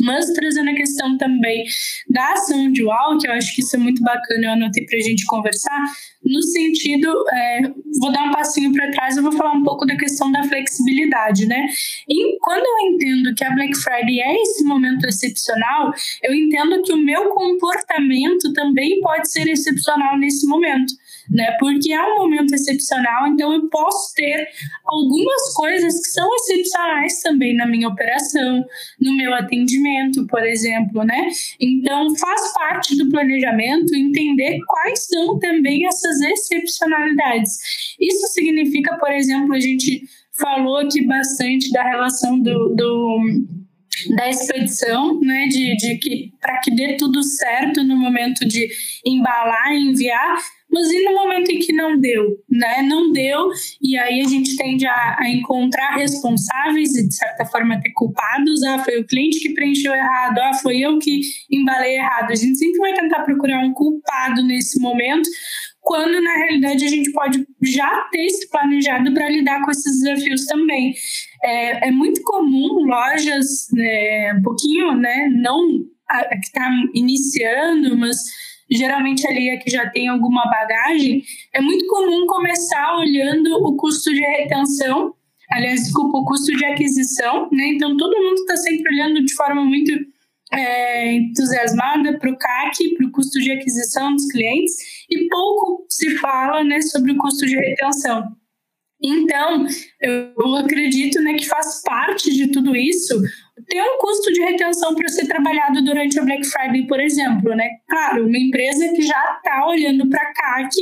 Mas 0.00 0.30
trazendo 0.32 0.70
a 0.70 0.74
questão 0.74 1.16
também 1.16 1.64
da 2.08 2.32
ação 2.32 2.72
dual, 2.72 3.18
que 3.18 3.26
eu 3.26 3.32
acho 3.32 3.54
que 3.54 3.60
isso 3.60 3.76
é 3.76 3.78
muito 3.78 4.02
bacana, 4.02 4.46
eu 4.46 4.50
anotei 4.52 4.84
para 4.84 4.98
a 4.98 5.02
gente 5.02 5.24
conversar, 5.26 5.80
no 6.24 6.42
sentido, 6.42 7.08
é, 7.32 7.60
vou 8.00 8.12
dar 8.12 8.24
um 8.24 8.32
passinho 8.32 8.72
para 8.72 8.90
trás, 8.90 9.16
eu 9.16 9.22
vou 9.22 9.32
falar 9.32 9.52
um 9.52 9.62
pouco 9.62 9.86
da 9.86 9.96
questão 9.96 10.30
da 10.30 10.42
flexibilidade, 10.42 11.46
né? 11.46 11.66
E 12.08 12.38
quando 12.40 12.64
eu 12.64 12.90
entendo 12.90 13.34
que 13.34 13.44
a 13.44 13.54
Black 13.54 13.76
Friday 13.76 14.20
é 14.20 14.42
esse 14.42 14.64
momento 14.64 15.06
excepcional, 15.06 15.92
eu 16.22 16.34
entendo 16.34 16.82
que 16.82 16.92
o 16.92 16.98
meu 16.98 17.30
comportamento 17.30 18.52
também 18.52 19.00
pode 19.00 19.30
ser 19.30 19.48
excepcional 19.48 20.18
nesse 20.18 20.46
momento 20.46 20.94
né? 21.30 21.56
Porque 21.58 21.92
é 21.92 22.02
um 22.02 22.16
momento 22.16 22.54
excepcional, 22.54 23.26
então 23.26 23.52
eu 23.52 23.68
posso 23.68 24.14
ter 24.14 24.48
algumas 24.84 25.54
coisas 25.54 25.94
que 26.00 26.08
são 26.08 26.28
excepcionais 26.36 27.20
também 27.22 27.54
na 27.56 27.66
minha 27.66 27.88
operação, 27.88 28.64
no 29.00 29.16
meu 29.16 29.34
atendimento, 29.34 30.26
por 30.26 30.44
exemplo, 30.44 31.04
né? 31.04 31.28
Então 31.60 32.14
faz 32.16 32.52
parte 32.54 32.96
do 32.96 33.08
planejamento 33.10 33.94
entender 33.94 34.58
quais 34.66 35.06
são 35.06 35.38
também 35.38 35.86
essas 35.86 36.20
excepcionalidades. 36.20 37.58
Isso 38.00 38.26
significa, 38.28 38.96
por 38.98 39.12
exemplo, 39.12 39.54
a 39.54 39.60
gente 39.60 40.02
falou 40.38 40.78
aqui 40.78 41.04
bastante 41.06 41.70
da 41.72 41.82
relação 41.82 42.38
do, 42.38 42.74
do 42.74 43.20
da 44.14 44.28
expedição, 44.28 45.18
né, 45.20 45.46
de, 45.46 45.74
de 45.76 45.96
que 45.96 46.30
para 46.40 46.58
que 46.60 46.70
dê 46.70 46.96
tudo 46.96 47.22
certo 47.22 47.82
no 47.82 47.96
momento 47.96 48.46
de 48.46 48.68
embalar 49.04 49.72
e 49.72 49.90
enviar, 49.90 50.36
mas 50.76 50.90
e 50.90 51.02
no 51.04 51.14
momento 51.14 51.50
em 51.50 51.58
que 51.58 51.72
não 51.72 51.98
deu, 51.98 52.36
né? 52.50 52.82
Não 52.82 53.10
deu, 53.10 53.48
e 53.80 53.96
aí 53.96 54.20
a 54.20 54.28
gente 54.28 54.56
tende 54.56 54.86
a, 54.86 55.16
a 55.18 55.30
encontrar 55.30 55.96
responsáveis 55.96 56.94
e, 56.94 57.08
de 57.08 57.14
certa 57.14 57.46
forma, 57.46 57.80
ter 57.80 57.92
culpados. 57.92 58.62
Ah, 58.62 58.78
foi 58.84 59.00
o 59.00 59.06
cliente 59.06 59.40
que 59.40 59.54
preencheu 59.54 59.94
errado, 59.94 60.38
ah, 60.38 60.52
foi 60.62 60.78
eu 60.78 60.98
que 60.98 61.20
embalei 61.50 61.96
errado. 61.96 62.30
A 62.30 62.34
gente 62.34 62.58
sempre 62.58 62.78
vai 62.78 62.92
tentar 62.92 63.22
procurar 63.22 63.64
um 63.64 63.72
culpado 63.72 64.42
nesse 64.42 64.78
momento, 64.78 65.28
quando 65.80 66.20
na 66.20 66.36
realidade 66.36 66.84
a 66.84 66.88
gente 66.88 67.10
pode 67.12 67.46
já 67.62 68.08
ter 68.12 68.28
se 68.28 68.50
planejado 68.50 69.14
para 69.14 69.30
lidar 69.30 69.64
com 69.64 69.70
esses 69.70 70.02
desafios 70.02 70.44
também. 70.44 70.92
É, 71.42 71.88
é 71.88 71.90
muito 71.90 72.20
comum 72.22 72.84
lojas, 72.84 73.68
né, 73.72 74.34
um 74.38 74.42
pouquinho, 74.42 74.94
né, 74.96 75.28
não 75.32 75.86
a 76.08 76.24
que 76.28 76.46
está 76.46 76.70
iniciando, 76.94 77.96
mas 77.96 78.16
geralmente 78.70 79.26
ali 79.26 79.48
é 79.48 79.56
que 79.56 79.70
já 79.70 79.88
tem 79.90 80.08
alguma 80.08 80.44
bagagem, 80.48 81.22
é 81.52 81.60
muito 81.60 81.86
comum 81.86 82.26
começar 82.26 82.96
olhando 82.96 83.54
o 83.64 83.76
custo 83.76 84.12
de 84.12 84.20
retenção, 84.20 85.14
aliás, 85.50 85.84
desculpa, 85.84 86.18
o 86.18 86.24
custo 86.24 86.56
de 86.56 86.64
aquisição, 86.64 87.48
né? 87.52 87.68
Então 87.68 87.96
todo 87.96 88.22
mundo 88.22 88.40
está 88.40 88.56
sempre 88.56 88.92
olhando 88.92 89.24
de 89.24 89.32
forma 89.34 89.64
muito 89.64 89.92
é, 90.52 91.12
entusiasmada 91.12 92.18
para 92.18 92.30
o 92.30 92.36
CAC, 92.36 92.94
para 92.96 93.06
o 93.06 93.12
custo 93.12 93.38
de 93.40 93.50
aquisição 93.52 94.12
dos 94.14 94.26
clientes, 94.26 94.74
e 95.10 95.28
pouco 95.28 95.86
se 95.88 96.16
fala 96.18 96.62
né, 96.64 96.80
sobre 96.80 97.12
o 97.12 97.16
custo 97.16 97.46
de 97.46 97.56
retenção. 97.56 98.32
Então, 99.02 99.66
eu 100.00 100.56
acredito 100.56 101.20
né, 101.20 101.34
que 101.34 101.46
faz 101.46 101.82
parte 101.82 102.32
de 102.32 102.48
tudo 102.48 102.74
isso 102.74 103.20
ter 103.68 103.82
um 103.82 103.98
custo 103.98 104.32
de 104.32 104.40
retenção 104.40 104.94
para 104.94 105.08
ser 105.08 105.26
trabalhado 105.26 105.82
durante 105.84 106.18
a 106.18 106.22
Black 106.22 106.46
Friday, 106.46 106.86
por 106.86 107.00
exemplo, 107.00 107.54
né? 107.54 107.68
Claro, 107.88 108.26
uma 108.26 108.38
empresa 108.38 108.88
que 108.94 109.02
já 109.02 109.36
está 109.36 109.66
olhando 109.66 110.08
para 110.08 110.32
CAC 110.32 110.76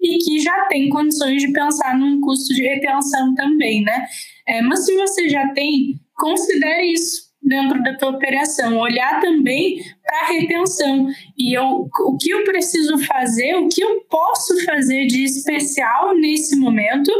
e 0.00 0.18
que 0.18 0.40
já 0.40 0.66
tem 0.66 0.88
condições 0.88 1.42
de 1.42 1.52
pensar 1.52 1.96
num 1.98 2.20
custo 2.20 2.54
de 2.54 2.62
retenção 2.62 3.34
também, 3.34 3.82
né? 3.82 4.06
É, 4.46 4.60
mas 4.62 4.84
se 4.84 4.94
você 4.94 5.28
já 5.28 5.48
tem, 5.52 6.00
considere 6.14 6.92
isso 6.92 7.24
dentro 7.42 7.82
da 7.82 7.94
tua 7.96 8.10
operação, 8.10 8.78
olhar 8.78 9.20
também 9.20 9.78
para 10.02 10.20
a 10.20 10.26
retenção 10.32 11.08
e 11.36 11.56
eu, 11.56 11.88
o 12.06 12.16
que 12.16 12.30
eu 12.30 12.42
preciso 12.44 12.96
fazer, 13.04 13.54
o 13.56 13.68
que 13.68 13.82
eu 13.82 14.00
posso 14.08 14.64
fazer 14.64 15.06
de 15.06 15.24
especial 15.24 16.16
nesse 16.16 16.56
momento 16.56 17.12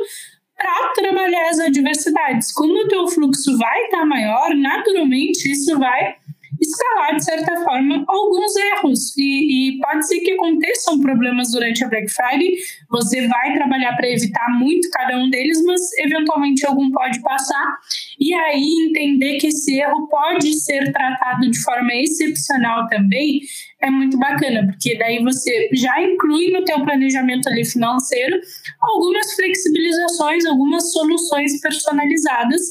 para 0.64 0.92
trabalhar 0.94 1.50
as 1.50 1.60
adversidades. 1.60 2.50
Como 2.52 2.72
o 2.84 2.88
teu 2.88 3.06
fluxo 3.06 3.58
vai 3.58 3.84
estar 3.84 3.98
tá 3.98 4.06
maior, 4.06 4.54
naturalmente 4.54 5.50
isso 5.50 5.78
vai 5.78 6.16
escalar, 6.60 7.16
de 7.16 7.24
certa 7.24 7.56
forma, 7.64 8.04
alguns 8.06 8.56
erros. 8.56 9.16
E, 9.16 9.76
e, 9.76 9.78
pode 9.80 10.06
ser 10.06 10.20
que 10.20 10.32
aconteçam 10.32 11.00
problemas 11.00 11.52
durante 11.52 11.84
a 11.84 11.88
Black 11.88 12.10
Friday. 12.10 12.56
Você 12.90 13.26
vai 13.26 13.54
trabalhar 13.54 13.96
para 13.96 14.10
evitar 14.10 14.48
muito 14.58 14.88
cada 14.90 15.16
um 15.16 15.30
deles, 15.30 15.62
mas 15.64 15.80
eventualmente 15.98 16.66
algum 16.66 16.90
pode 16.90 17.20
passar. 17.22 17.78
E 18.18 18.32
aí 18.34 18.88
entender 18.88 19.38
que 19.38 19.48
esse 19.48 19.78
erro 19.78 20.08
pode 20.08 20.52
ser 20.54 20.92
tratado 20.92 21.50
de 21.50 21.62
forma 21.62 21.94
excepcional 21.94 22.86
também 22.88 23.40
é 23.80 23.90
muito 23.90 24.18
bacana, 24.18 24.66
porque 24.66 24.96
daí 24.96 25.22
você 25.22 25.68
já 25.74 26.00
inclui 26.00 26.50
no 26.50 26.64
teu 26.64 26.82
planejamento 26.82 27.48
ali 27.48 27.66
financeiro 27.66 28.40
algumas 28.80 29.34
flexibilizações, 29.34 30.46
algumas 30.46 30.90
soluções 30.90 31.60
personalizadas 31.60 32.62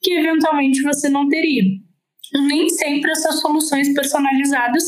que 0.00 0.12
eventualmente 0.14 0.80
você 0.82 1.08
não 1.08 1.28
teria 1.28 1.64
nem 2.32 2.68
sempre 2.68 3.10
essas 3.10 3.40
soluções 3.40 3.92
personalizadas 3.94 4.84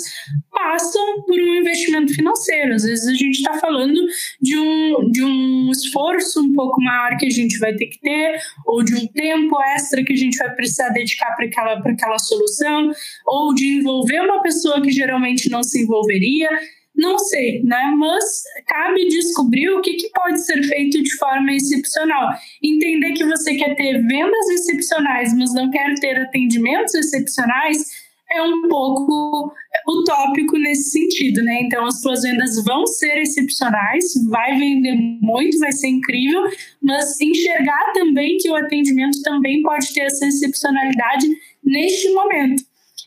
passam 0.51 1.23
por 1.23 1.41
um 1.41 1.55
investimento 1.55 2.15
financeiro. 2.15 2.75
Às 2.75 2.85
vezes 2.85 3.07
a 3.07 3.15
gente 3.15 3.37
está 3.37 3.55
falando 3.55 4.01
de 4.41 4.59
um, 4.59 5.11
de 5.11 5.25
um 5.25 5.71
esforço 5.71 6.41
um 6.41 6.53
pouco 6.53 6.81
maior 6.83 7.17
que 7.17 7.27
a 7.27 7.31
gente 7.31 7.59
vai 7.59 7.75
ter 7.75 7.87
que 7.87 8.01
ter, 8.01 8.39
ou 8.67 8.85
de 8.85 8.95
um 8.95 9.07
tempo 9.09 9.61
extra 9.75 10.05
que 10.05 10.13
a 10.13 10.17
gente 10.17 10.37
vai 10.39 10.55
precisar 10.55 10.91
dedicar 10.91 11.35
para 11.35 11.47
aquela, 11.47 11.79
aquela 11.79 12.19
solução, 12.19 12.91
ou 13.27 13.55
de 13.55 13.79
envolver 13.79 14.21
uma 14.21 14.43
pessoa 14.43 14.81
que 14.81 14.91
geralmente 14.91 15.51
não 15.51 15.63
se 15.63 15.83
envolveria. 15.83 16.49
Não 16.95 17.19
sei, 17.19 17.63
né? 17.63 17.93
Mas 17.97 18.43
cabe 18.67 19.09
descobrir 19.09 19.71
o 19.71 19.81
que, 19.81 19.95
que 19.95 20.11
pode 20.11 20.45
ser 20.45 20.63
feito 20.63 21.03
de 21.03 21.17
forma 21.17 21.53
excepcional. 21.53 22.31
Entender 22.63 23.13
que 23.13 23.25
você 23.25 23.55
quer 23.55 23.75
ter 23.75 24.07
vendas 24.07 24.49
excepcionais, 24.51 25.37
mas 25.37 25.55
não 25.55 25.71
quer 25.71 25.95
ter 25.95 26.21
atendimentos 26.21 26.95
excepcionais, 26.95 27.87
é 28.35 28.43
um 28.43 28.69
pouco 28.69 29.53
utópico 29.89 30.57
nesse 30.59 30.91
sentido, 30.91 31.43
né? 31.43 31.63
Então, 31.63 31.85
as 31.87 32.01
suas 32.01 32.23
vendas 32.23 32.63
vão 32.65 32.87
ser 32.87 33.19
excepcionais, 33.19 34.05
vai 34.29 34.59
vender 34.59 34.95
muito, 35.21 35.59
vai 35.59 35.73
ser 35.73 35.89
incrível, 35.89 36.43
mas 36.81 37.21
enxergar 37.21 37.93
também 37.93 38.37
que 38.39 38.51
o 38.51 38.57
atendimento 38.57 39.21
também 39.23 39.63
pode 39.63 39.93
ter 39.93 40.03
essa 40.03 40.27
excepcionalidade 40.27 41.29
neste 41.63 42.13
momento. 42.13 42.65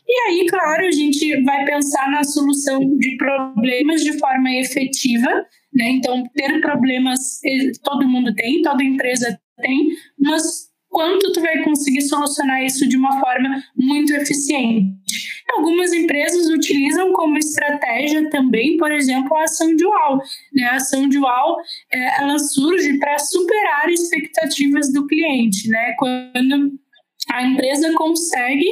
E 0.08 0.28
aí, 0.28 0.46
claro, 0.46 0.86
a 0.86 0.90
gente 0.90 1.42
vai 1.42 1.64
pensar 1.64 2.10
na 2.10 2.22
solução 2.22 2.78
de 2.96 3.16
problemas 3.16 4.02
de 4.02 4.16
forma 4.18 4.50
efetiva, 4.54 5.28
né? 5.74 5.88
Então, 5.90 6.22
ter 6.34 6.60
problemas 6.60 7.42
eh, 7.44 7.72
todo 7.82 8.08
mundo 8.08 8.32
tem, 8.34 8.62
toda 8.62 8.84
empresa 8.84 9.38
tem, 9.60 9.88
mas 10.18 10.68
quanto 10.88 11.32
tu 11.32 11.40
vai 11.40 11.62
conseguir 11.62 12.02
solucionar 12.02 12.64
isso 12.64 12.88
de 12.88 12.96
uma 12.96 13.20
forma 13.20 13.62
muito 13.76 14.14
eficiente? 14.14 14.96
Algumas 15.56 15.92
empresas 15.92 16.48
utilizam 16.50 17.12
como 17.12 17.38
estratégia 17.38 18.28
também, 18.30 18.76
por 18.76 18.92
exemplo, 18.92 19.36
a 19.36 19.44
ação 19.44 19.74
dual. 19.76 20.20
Né? 20.52 20.64
A 20.64 20.76
ação 20.76 21.08
dual 21.08 21.56
é, 21.92 22.20
ela 22.20 22.38
surge 22.38 22.98
para 22.98 23.18
superar 23.18 23.88
expectativas 23.88 24.92
do 24.92 25.06
cliente, 25.06 25.68
né? 25.68 25.94
Quando 25.98 26.72
a 27.32 27.42
empresa 27.42 27.92
consegue 27.94 28.66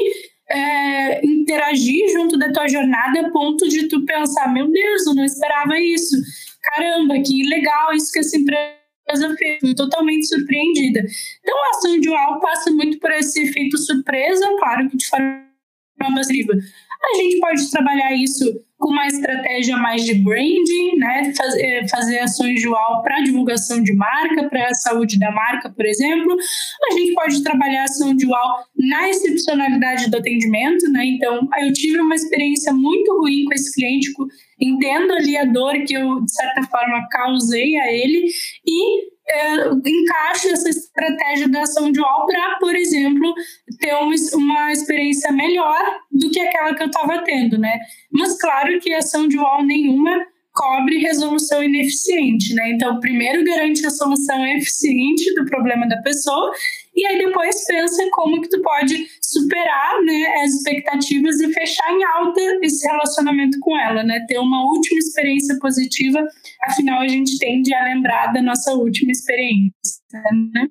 é, 0.55 1.27
interagir 1.27 2.13
junto 2.13 2.39
da 2.39 2.53
tua 2.53 2.69
jornada 2.69 3.21
a 3.21 3.31
ponto 3.31 3.69
de 3.69 3.89
tu 3.89 4.05
pensar, 4.05 4.53
meu 4.53 4.71
Deus, 4.71 5.07
eu 5.07 5.15
não 5.15 5.25
esperava 5.25 5.79
isso. 5.81 6.17
Caramba, 6.63 7.21
que 7.21 7.43
legal 7.49 7.93
isso 7.93 8.13
que 8.13 8.21
essa 8.21 8.37
empresa 8.37 9.37
fez, 9.37 9.61
fui 9.61 9.75
totalmente 9.75 10.27
surpreendida. 10.27 11.05
Então 11.41 11.57
a 11.57 11.71
ação 11.71 12.01
dual 12.01 12.41
passa 12.41 12.71
muito 12.71 12.99
por 13.01 13.11
esse 13.13 13.43
efeito 13.43 13.77
surpresa, 13.79 14.47
claro 14.59 14.89
que 14.89 14.97
de 14.97 15.07
forma 15.09 15.45
massiva. 16.11 16.53
A 16.53 17.17
gente 17.17 17.39
pode 17.41 17.71
trabalhar 17.71 18.15
isso 18.15 18.45
com 18.85 18.91
uma 18.91 19.07
estratégia 19.07 19.79
mais 19.79 20.05
de 20.05 20.15
branding, 20.17 20.97
né? 20.99 21.33
Faz, 21.35 21.55
é, 21.57 21.89
fazer 21.89 22.19
ações 22.19 22.63
dual 22.63 23.03
para 23.03 23.23
divulgação 23.23 23.83
de 23.83 23.95
marca, 23.95 24.47
para 24.47 24.67
a 24.67 24.75
saúde 24.75 25.19
da 25.19 25.33
marca, 25.33 25.71
por 25.71 25.87
exemplo. 25.87 26.37
A 26.91 26.93
gente 26.93 27.15
pode 27.15 27.43
trabalhar 27.43 27.85
ação 27.85 28.15
dual 28.15 28.63
na 28.77 29.09
excepcionalidade 29.09 30.11
do 30.11 30.19
atendimento, 30.19 30.87
né? 30.93 31.03
Então, 31.07 31.49
eu 31.63 31.73
tive 31.73 31.99
uma 31.99 32.15
experiência 32.15 32.75
muito 32.75 33.11
ruim 33.21 33.47
com 33.47 33.55
esse 33.55 33.73
cliente, 33.73 34.13
entendo 34.61 35.15
ali 35.15 35.35
a 35.39 35.47
dor 35.47 35.73
que 35.87 35.95
eu, 35.95 36.21
de 36.21 36.35
certa 36.35 36.65
forma, 36.65 37.09
causei 37.11 37.77
a 37.79 37.91
ele 37.91 38.27
e 38.67 39.14
é, 39.29 39.69
encaixe 39.69 40.49
essa 40.49 40.69
estratégia 40.69 41.49
da 41.49 41.63
ação 41.63 41.91
dual 41.91 42.27
para, 42.27 42.59
por 42.59 42.75
exemplo, 42.75 43.35
ter 43.81 43.95
uma, 43.95 44.15
uma 44.35 44.73
experiência 44.73 45.33
melhor 45.33 45.79
do 46.13 46.31
que 46.31 46.41
aquela 46.41 46.75
que 46.75 46.83
eu 46.83 46.87
estava 46.87 47.23
tendo, 47.25 47.59
né? 47.59 47.79
Mas 48.13 48.39
claro 48.39 48.79
que 48.81 48.93
ação 48.93 49.29
dual 49.29 49.65
nenhuma 49.65 50.27
cobre 50.53 50.99
resolução 50.99 51.63
ineficiente, 51.65 52.55
né? 52.55 52.71
Então, 52.71 53.01
primeiro 53.01 53.45
garante 53.45 53.85
a 53.85 53.91
solução 53.91 54.47
eficiente 54.47 55.35
do 55.35 55.45
problema 55.47 55.87
da 55.89 56.01
pessoa 56.03 56.53
e 56.95 57.07
aí 57.07 57.19
depois 57.19 57.65
pensa 57.67 58.09
como 58.13 58.41
que 58.41 58.49
tu 58.49 58.61
pode 58.63 59.07
superar, 59.21 60.01
né, 60.03 60.43
as 60.43 60.55
expectativas 60.55 61.41
e 61.41 61.53
fechar 61.53 61.93
em 61.93 62.05
alta 62.05 62.41
esse 62.63 62.87
relacionamento 62.87 63.59
com 63.61 63.79
ela, 63.79 64.03
né? 64.03 64.25
Ter 64.29 64.39
uma 64.39 64.65
última 64.65 64.99
experiência 64.99 65.59
positiva, 65.61 66.25
afinal 66.63 67.01
a 67.01 67.09
gente 67.09 67.39
tende 67.39 67.75
a 67.75 67.85
lembrar 67.85 68.33
da 68.33 68.41
nossa 68.41 68.73
última 68.73 69.11
experiência, 69.11 69.73
né? 70.53 70.69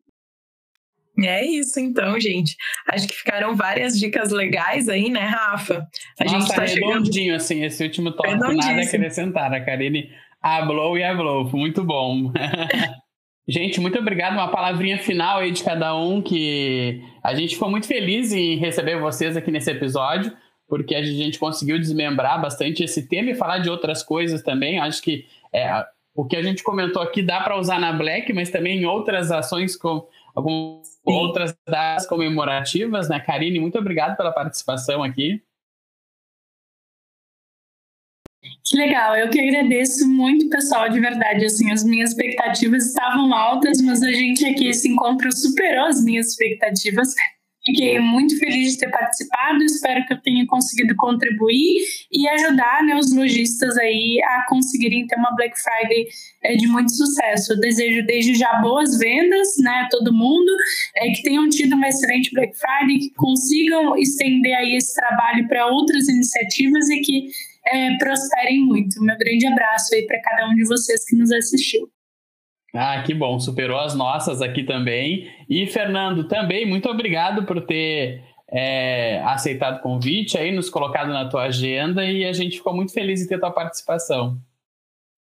É 1.22 1.46
isso 1.46 1.80
então, 1.80 2.20
gente. 2.20 2.56
Acho 2.90 3.08
que 3.08 3.14
ficaram 3.14 3.56
várias 3.56 4.00
dicas 4.00 4.32
legais 4.32 4.90
aí, 4.90 5.10
né, 5.10 5.22
Rafa? 5.22 5.88
A 6.20 6.24
Nossa, 6.24 6.40
gente 6.40 6.56
tá 6.56 6.66
redondinho, 6.66 7.14
chegando... 7.14 7.36
assim, 7.36 7.64
esse 7.64 7.84
último 7.84 8.12
tópico, 8.12 8.52
nada 8.54 8.82
a 8.82 8.84
acrescentar. 8.84 9.54
A 9.54 9.64
Karine 9.64 10.10
hablou 10.42 10.98
e 10.98 11.04
hablou, 11.04 11.50
muito 11.52 11.84
bom. 11.84 12.32
gente, 13.48 13.80
muito 13.80 13.98
obrigado. 14.00 14.34
Uma 14.34 14.50
palavrinha 14.50 14.98
final 14.98 15.40
aí 15.40 15.52
de 15.52 15.64
cada 15.64 15.96
um, 15.96 16.22
que 16.22 17.02
a 17.24 17.34
gente 17.34 17.56
ficou 17.56 17.70
muito 17.70 17.88
feliz 17.88 18.32
em 18.32 18.58
receber 18.58 19.00
vocês 19.00 19.36
aqui 19.38 19.52
nesse 19.52 19.72
episódio, 19.72 20.32
porque 20.68 20.96
a 20.96 21.04
gente 21.04 21.40
conseguiu 21.40 21.78
desmembrar 21.80 22.42
bastante 22.42 22.84
esse 22.84 23.08
tema 23.08 23.32
e 23.32 23.36
falar 23.36 23.60
de 23.60 23.70
outras 23.70 24.04
coisas 24.04 24.42
também. 24.42 24.80
Acho 24.80 25.02
que 25.02 25.26
é, 25.54 25.86
o 26.16 26.26
que 26.26 26.36
a 26.36 26.44
gente 26.44 26.64
comentou 26.64 27.02
aqui 27.02 27.22
dá 27.22 27.42
para 27.42 27.58
usar 27.58 27.80
na 27.80 27.92
Black, 27.92 28.32
mas 28.34 28.50
também 28.50 28.80
em 28.80 28.86
outras 28.86 29.32
ações 29.32 29.76
com 29.76 30.08
algumas 30.36 30.88
outras 31.06 31.56
datas 31.68 32.08
comemorativas, 32.08 33.10
né? 33.10 33.20
Karine, 33.20 33.60
muito 33.60 33.78
obrigado 33.78 34.16
pela 34.16 34.32
participação 34.32 35.04
aqui. 35.04 35.42
Que 38.74 38.78
legal, 38.80 39.16
eu 39.16 39.30
que 39.30 39.40
agradeço 39.40 40.10
muito, 40.10 40.50
pessoal, 40.50 40.90
de 40.90 41.00
verdade. 41.00 41.46
Assim, 41.46 41.72
as 41.72 41.84
minhas 41.84 42.10
expectativas 42.10 42.88
estavam 42.88 43.32
altas, 43.32 43.80
mas 43.84 44.02
a 44.02 44.12
gente 44.12 44.44
aqui, 44.48 44.66
esse 44.68 44.90
encontro 44.90 45.32
superou 45.32 45.86
as 45.86 46.04
minhas 46.04 46.30
expectativas. 46.30 47.14
Fiquei 47.64 48.00
muito 48.00 48.36
feliz 48.40 48.72
de 48.72 48.80
ter 48.80 48.90
participado, 48.90 49.64
espero 49.64 50.04
que 50.08 50.14
eu 50.14 50.22
tenha 50.24 50.44
conseguido 50.48 50.96
contribuir 50.96 51.86
e 52.12 52.28
ajudar 52.30 52.84
né, 52.84 52.96
os 52.96 53.16
lojistas 53.16 53.78
aí 53.78 54.20
a 54.26 54.48
conseguirem 54.50 55.06
ter 55.06 55.18
uma 55.18 55.36
Black 55.36 55.56
Friday 55.62 56.08
é, 56.44 56.56
de 56.56 56.66
muito 56.66 56.92
sucesso. 56.92 57.54
Eu 57.54 57.60
desejo 57.60 58.04
desde 58.08 58.34
já 58.34 58.54
boas 58.56 58.98
vendas 58.98 59.50
né, 59.60 59.88
todo 59.92 60.12
mundo, 60.12 60.52
é, 60.96 61.12
que 61.12 61.22
tenham 61.22 61.48
tido 61.48 61.76
uma 61.76 61.90
excelente 61.90 62.32
Black 62.34 62.58
Friday, 62.58 62.98
que 62.98 63.14
consigam 63.14 63.96
estender 63.98 64.56
aí 64.58 64.76
esse 64.76 64.96
trabalho 64.96 65.48
para 65.48 65.68
outras 65.68 66.10
iniciativas 66.10 66.90
e 66.90 67.02
que 67.02 67.28
é, 67.66 67.98
prosperem 67.98 68.62
muito. 68.66 69.02
Meu 69.02 69.18
grande 69.18 69.48
abraço 69.48 69.94
aí 69.94 70.06
para 70.06 70.22
cada 70.22 70.50
um 70.50 70.56
de 70.56 70.66
vocês 70.66 71.06
que 71.06 71.16
nos 71.16 71.32
assistiu. 71.32 71.90
Ah, 72.76 73.04
que 73.04 73.14
bom, 73.14 73.40
superou 73.40 73.78
as 73.80 73.94
nossas 73.94 74.42
aqui 74.42 74.64
também. 74.64 75.30
E, 75.48 75.68
Fernando, 75.68 76.28
também 76.28 76.66
muito 76.66 76.90
obrigado 76.90 77.46
por 77.46 77.62
ter 77.62 78.24
é, 78.52 79.22
aceitado 79.26 79.78
o 79.78 79.82
convite 79.82 80.38
aí, 80.38 80.52
nos 80.52 80.70
colocado 80.70 81.10
na 81.10 81.30
tua 81.30 81.44
agenda 81.44 82.04
e 82.04 82.26
a 82.26 82.34
gente 82.34 82.58
ficou 82.58 82.76
muito 82.76 82.92
feliz 82.92 83.22
em 83.22 83.28
ter 83.28 83.40
tua 83.40 83.52
participação. 83.52 84.40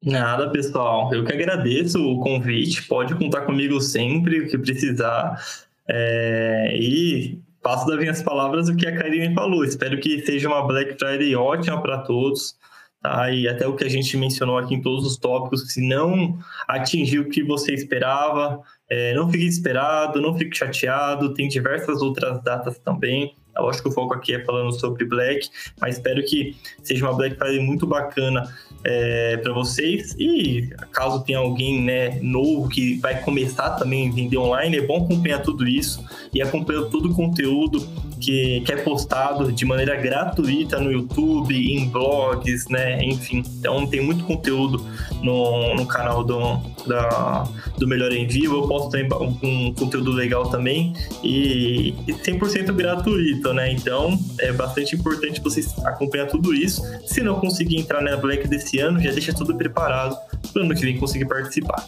Nada, 0.04 0.50
pessoal. 0.50 1.14
Eu 1.14 1.24
que 1.24 1.34
agradeço 1.34 2.02
o 2.02 2.20
convite. 2.22 2.88
Pode 2.88 3.14
contar 3.16 3.42
comigo 3.42 3.80
sempre, 3.80 4.40
o 4.40 4.50
que 4.50 4.58
precisar. 4.58 5.40
É, 5.88 6.76
e 6.76 7.38
passo 7.62 7.86
das 7.88 7.98
minhas 7.98 8.22
palavras 8.22 8.70
o 8.70 8.76
que 8.76 8.88
a 8.88 8.96
Karine 8.96 9.34
falou. 9.34 9.64
Espero 9.64 10.00
que 10.00 10.22
seja 10.26 10.48
uma 10.48 10.66
Black 10.66 10.98
Friday 10.98 11.36
ótima 11.36 11.82
para 11.82 12.00
todos. 12.00 12.56
Tá? 13.02 13.32
E 13.32 13.48
até 13.48 13.68
o 13.68 13.76
que 13.76 13.84
a 13.84 13.90
gente 13.90 14.16
mencionou 14.16 14.58
aqui 14.58 14.76
em 14.76 14.82
todos 14.82 15.06
os 15.06 15.18
tópicos, 15.18 15.74
se 15.74 15.82
não 15.82 16.38
atingiu 16.68 17.24
o 17.24 17.30
que 17.30 17.42
você 17.42 17.74
esperava, 17.74 18.62
é, 18.90 19.14
não 19.16 19.30
fique 19.30 19.46
desesperado, 19.46 20.22
não 20.22 20.38
fique 20.38 20.56
chateado, 20.56 21.34
tem 21.34 21.48
diversas 21.48 22.02
outras 22.02 22.44
datas 22.44 22.78
também. 22.78 23.36
Eu 23.58 23.68
acho 23.68 23.82
que 23.82 23.90
o 23.90 23.92
foco 23.92 24.14
aqui 24.14 24.36
é 24.36 24.46
falando 24.46 24.72
sobre 24.74 25.04
Black, 25.04 25.50
mas 25.80 25.98
espero 25.98 26.24
que 26.24 26.56
seja 26.84 27.06
uma 27.06 27.16
Black 27.16 27.36
Friday 27.36 27.60
muito 27.60 27.88
bacana 27.88 28.48
é, 28.84 29.38
para 29.38 29.54
vocês. 29.54 30.16
E 30.20 30.70
caso 30.92 31.24
tenha 31.24 31.40
alguém 31.40 31.82
né, 31.82 32.20
novo 32.22 32.70
que 32.70 32.96
vai 33.00 33.22
começar 33.22 33.72
também 33.72 34.10
a 34.10 34.12
vender 34.12 34.38
online, 34.38 34.78
é 34.78 34.82
bom 34.82 35.06
acompanhar 35.06 35.42
tudo 35.42 35.68
isso 35.68 36.04
e 36.34 36.42
acompanhar 36.42 36.84
todo 36.86 37.10
o 37.10 37.16
conteúdo 37.16 37.88
que, 38.22 38.62
que 38.62 38.72
é 38.72 38.78
postado 38.78 39.52
de 39.52 39.66
maneira 39.66 39.96
gratuita 39.96 40.80
no 40.80 40.92
YouTube, 40.92 41.54
em 41.54 41.90
blogs, 41.90 42.68
né? 42.70 43.04
Enfim, 43.04 43.44
então 43.60 43.88
tem 43.88 44.00
muito 44.00 44.24
conteúdo 44.24 44.86
no, 45.22 45.76
no 45.76 45.86
canal 45.88 46.24
do, 46.24 46.58
da, 46.88 47.48
do 47.78 47.88
Melhor 47.88 48.14
Envio. 48.14 48.54
Eu 48.54 48.68
posto 48.68 48.92
também 48.92 49.10
um 49.44 49.74
conteúdo 49.74 50.12
legal 50.12 50.48
também 50.50 50.94
e, 51.24 51.96
e 52.08 52.14
100% 52.14 52.72
gratuito, 52.74 53.54
né? 53.54 53.72
Então 53.72 54.18
é 54.40 54.52
bastante 54.54 54.96
importante 54.96 55.42
vocês 55.42 55.78
acompanhar 55.80 56.28
tudo 56.28 56.54
isso. 56.54 56.82
Se 57.06 57.22
não 57.22 57.40
conseguir 57.40 57.78
entrar 57.78 58.02
na 58.02 58.16
Black 58.16 58.48
desse 58.48 58.80
ano, 58.80 59.02
já 59.02 59.12
deixa 59.12 59.34
tudo 59.34 59.56
preparado 59.56 60.16
para 60.54 60.62
o 60.62 60.66
ano 60.66 60.76
que 60.76 60.82
vem 60.82 60.98
conseguir 60.98 61.26
participar. 61.26 61.84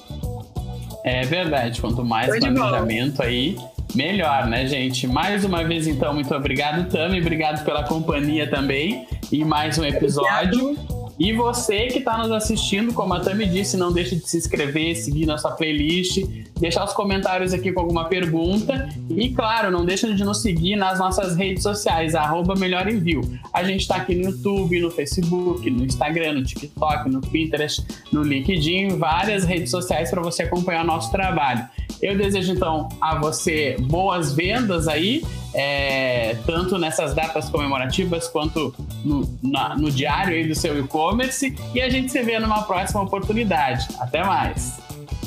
É 1.04 1.26
verdade, 1.26 1.82
quanto 1.82 2.04
mais 2.04 2.28
planejamento 2.28 3.22
aí, 3.22 3.58
melhor, 3.96 4.48
né, 4.48 4.66
gente? 4.68 5.08
Mais 5.08 5.44
uma 5.44 5.64
vez, 5.64 5.88
então, 5.88 6.14
muito 6.14 6.34
obrigado, 6.34 6.90
Tami. 6.90 7.20
Obrigado 7.20 7.64
pela 7.64 7.84
companhia 7.84 8.50
também. 8.50 9.08
E 9.32 9.44
mais 9.44 9.78
um 9.78 9.86
episódio. 9.86 10.72
Obrigado. 10.72 11.04
E 11.20 11.32
você 11.32 11.88
que 11.88 12.00
está 12.00 12.18
nos 12.18 12.32
assistindo, 12.32 12.92
como 12.92 13.14
a 13.14 13.20
Tami 13.20 13.46
disse, 13.46 13.78
não 13.78 13.94
deixe 13.94 14.16
de 14.16 14.28
se 14.28 14.38
inscrever, 14.38 14.96
seguir 14.96 15.28
nossa 15.28 15.52
playlist, 15.52 16.24
deixar 16.60 16.84
os 16.84 16.94
comentários 16.94 17.54
aqui 17.54 17.72
com 17.72 17.82
alguma 17.82 18.06
pergunta. 18.06 18.90
E 19.10 19.30
claro, 19.30 19.70
não 19.70 19.86
deixe 19.86 20.12
de 20.12 20.24
nos 20.24 20.42
seguir 20.42 20.76
nas 20.76 20.98
nossas 20.98 21.36
redes 21.36 21.62
sociais, 21.62 22.16
arroba 22.16 22.56
Melhor 22.56 22.88
Envio. 22.88 23.22
A 23.54 23.64
gente 23.64 23.82
está 23.82 23.98
aqui 23.98 24.16
no 24.16 24.32
YouTube, 24.32 24.80
no 24.80 24.90
Facebook, 24.90 25.70
no 25.70 25.86
Instagram, 25.86 26.34
no 26.34 26.44
TikTok, 26.44 27.10
no 27.10 27.22
Pinterest, 27.22 27.86
no 28.12 28.24
LinkedIn, 28.24 28.98
várias 28.98 29.44
redes 29.44 29.70
sociais 29.70 30.10
para 30.10 30.22
você 30.22 30.44
acompanhar 30.44 30.84
o 30.84 30.88
nosso 30.88 31.12
trabalho. 31.12 31.68
Eu 32.04 32.18
desejo 32.18 32.52
então 32.52 32.90
a 33.00 33.18
você 33.18 33.78
boas 33.80 34.34
vendas 34.34 34.90
aí, 34.90 35.24
é, 35.54 36.36
tanto 36.46 36.78
nessas 36.78 37.14
datas 37.14 37.48
comemorativas 37.50 38.28
quanto 38.28 38.76
no, 39.06 39.40
na, 39.42 39.74
no 39.78 39.90
diário 39.90 40.34
aí 40.34 40.46
do 40.46 40.54
seu 40.54 40.78
e-commerce. 40.78 41.56
E 41.74 41.82
a 41.82 41.90
gente 41.90 42.12
se 42.12 42.22
vê 42.22 42.38
numa 42.40 42.64
próxima 42.64 43.02
oportunidade. 43.04 43.88
Até 44.00 44.22
mais. 44.22 44.82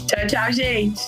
Tchau, 0.06 0.26
tchau, 0.26 0.52
gente. 0.52 1.00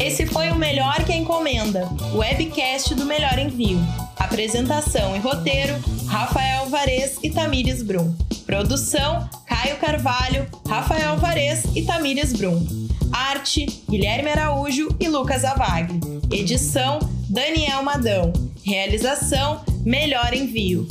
Esse 0.00 0.26
foi 0.26 0.50
o 0.50 0.56
Melhor 0.56 1.04
que 1.04 1.12
a 1.12 1.16
Encomenda, 1.16 1.88
o 2.12 2.18
webcast 2.18 2.92
do 2.96 3.04
Melhor 3.04 3.38
Envio. 3.38 3.78
Apresentação 4.16 5.14
e 5.14 5.20
roteiro: 5.20 5.76
Rafael 6.08 6.66
Vares 6.66 7.20
e 7.22 7.30
Tamires 7.30 7.84
Brum. 7.84 8.12
Produção: 8.48 9.28
Caio 9.44 9.76
Carvalho, 9.76 10.46
Rafael 10.66 11.18
Vares 11.18 11.64
e 11.76 11.82
Tamires 11.82 12.32
Brum. 12.32 12.66
Arte: 13.12 13.66
Guilherme 13.86 14.30
Araújo 14.30 14.88
e 14.98 15.06
Lucas 15.06 15.44
Avagli. 15.44 16.00
Edição: 16.32 16.98
Daniel 17.28 17.82
Madão. 17.82 18.32
Realização: 18.64 19.60
Melhor 19.84 20.32
Envio. 20.32 20.88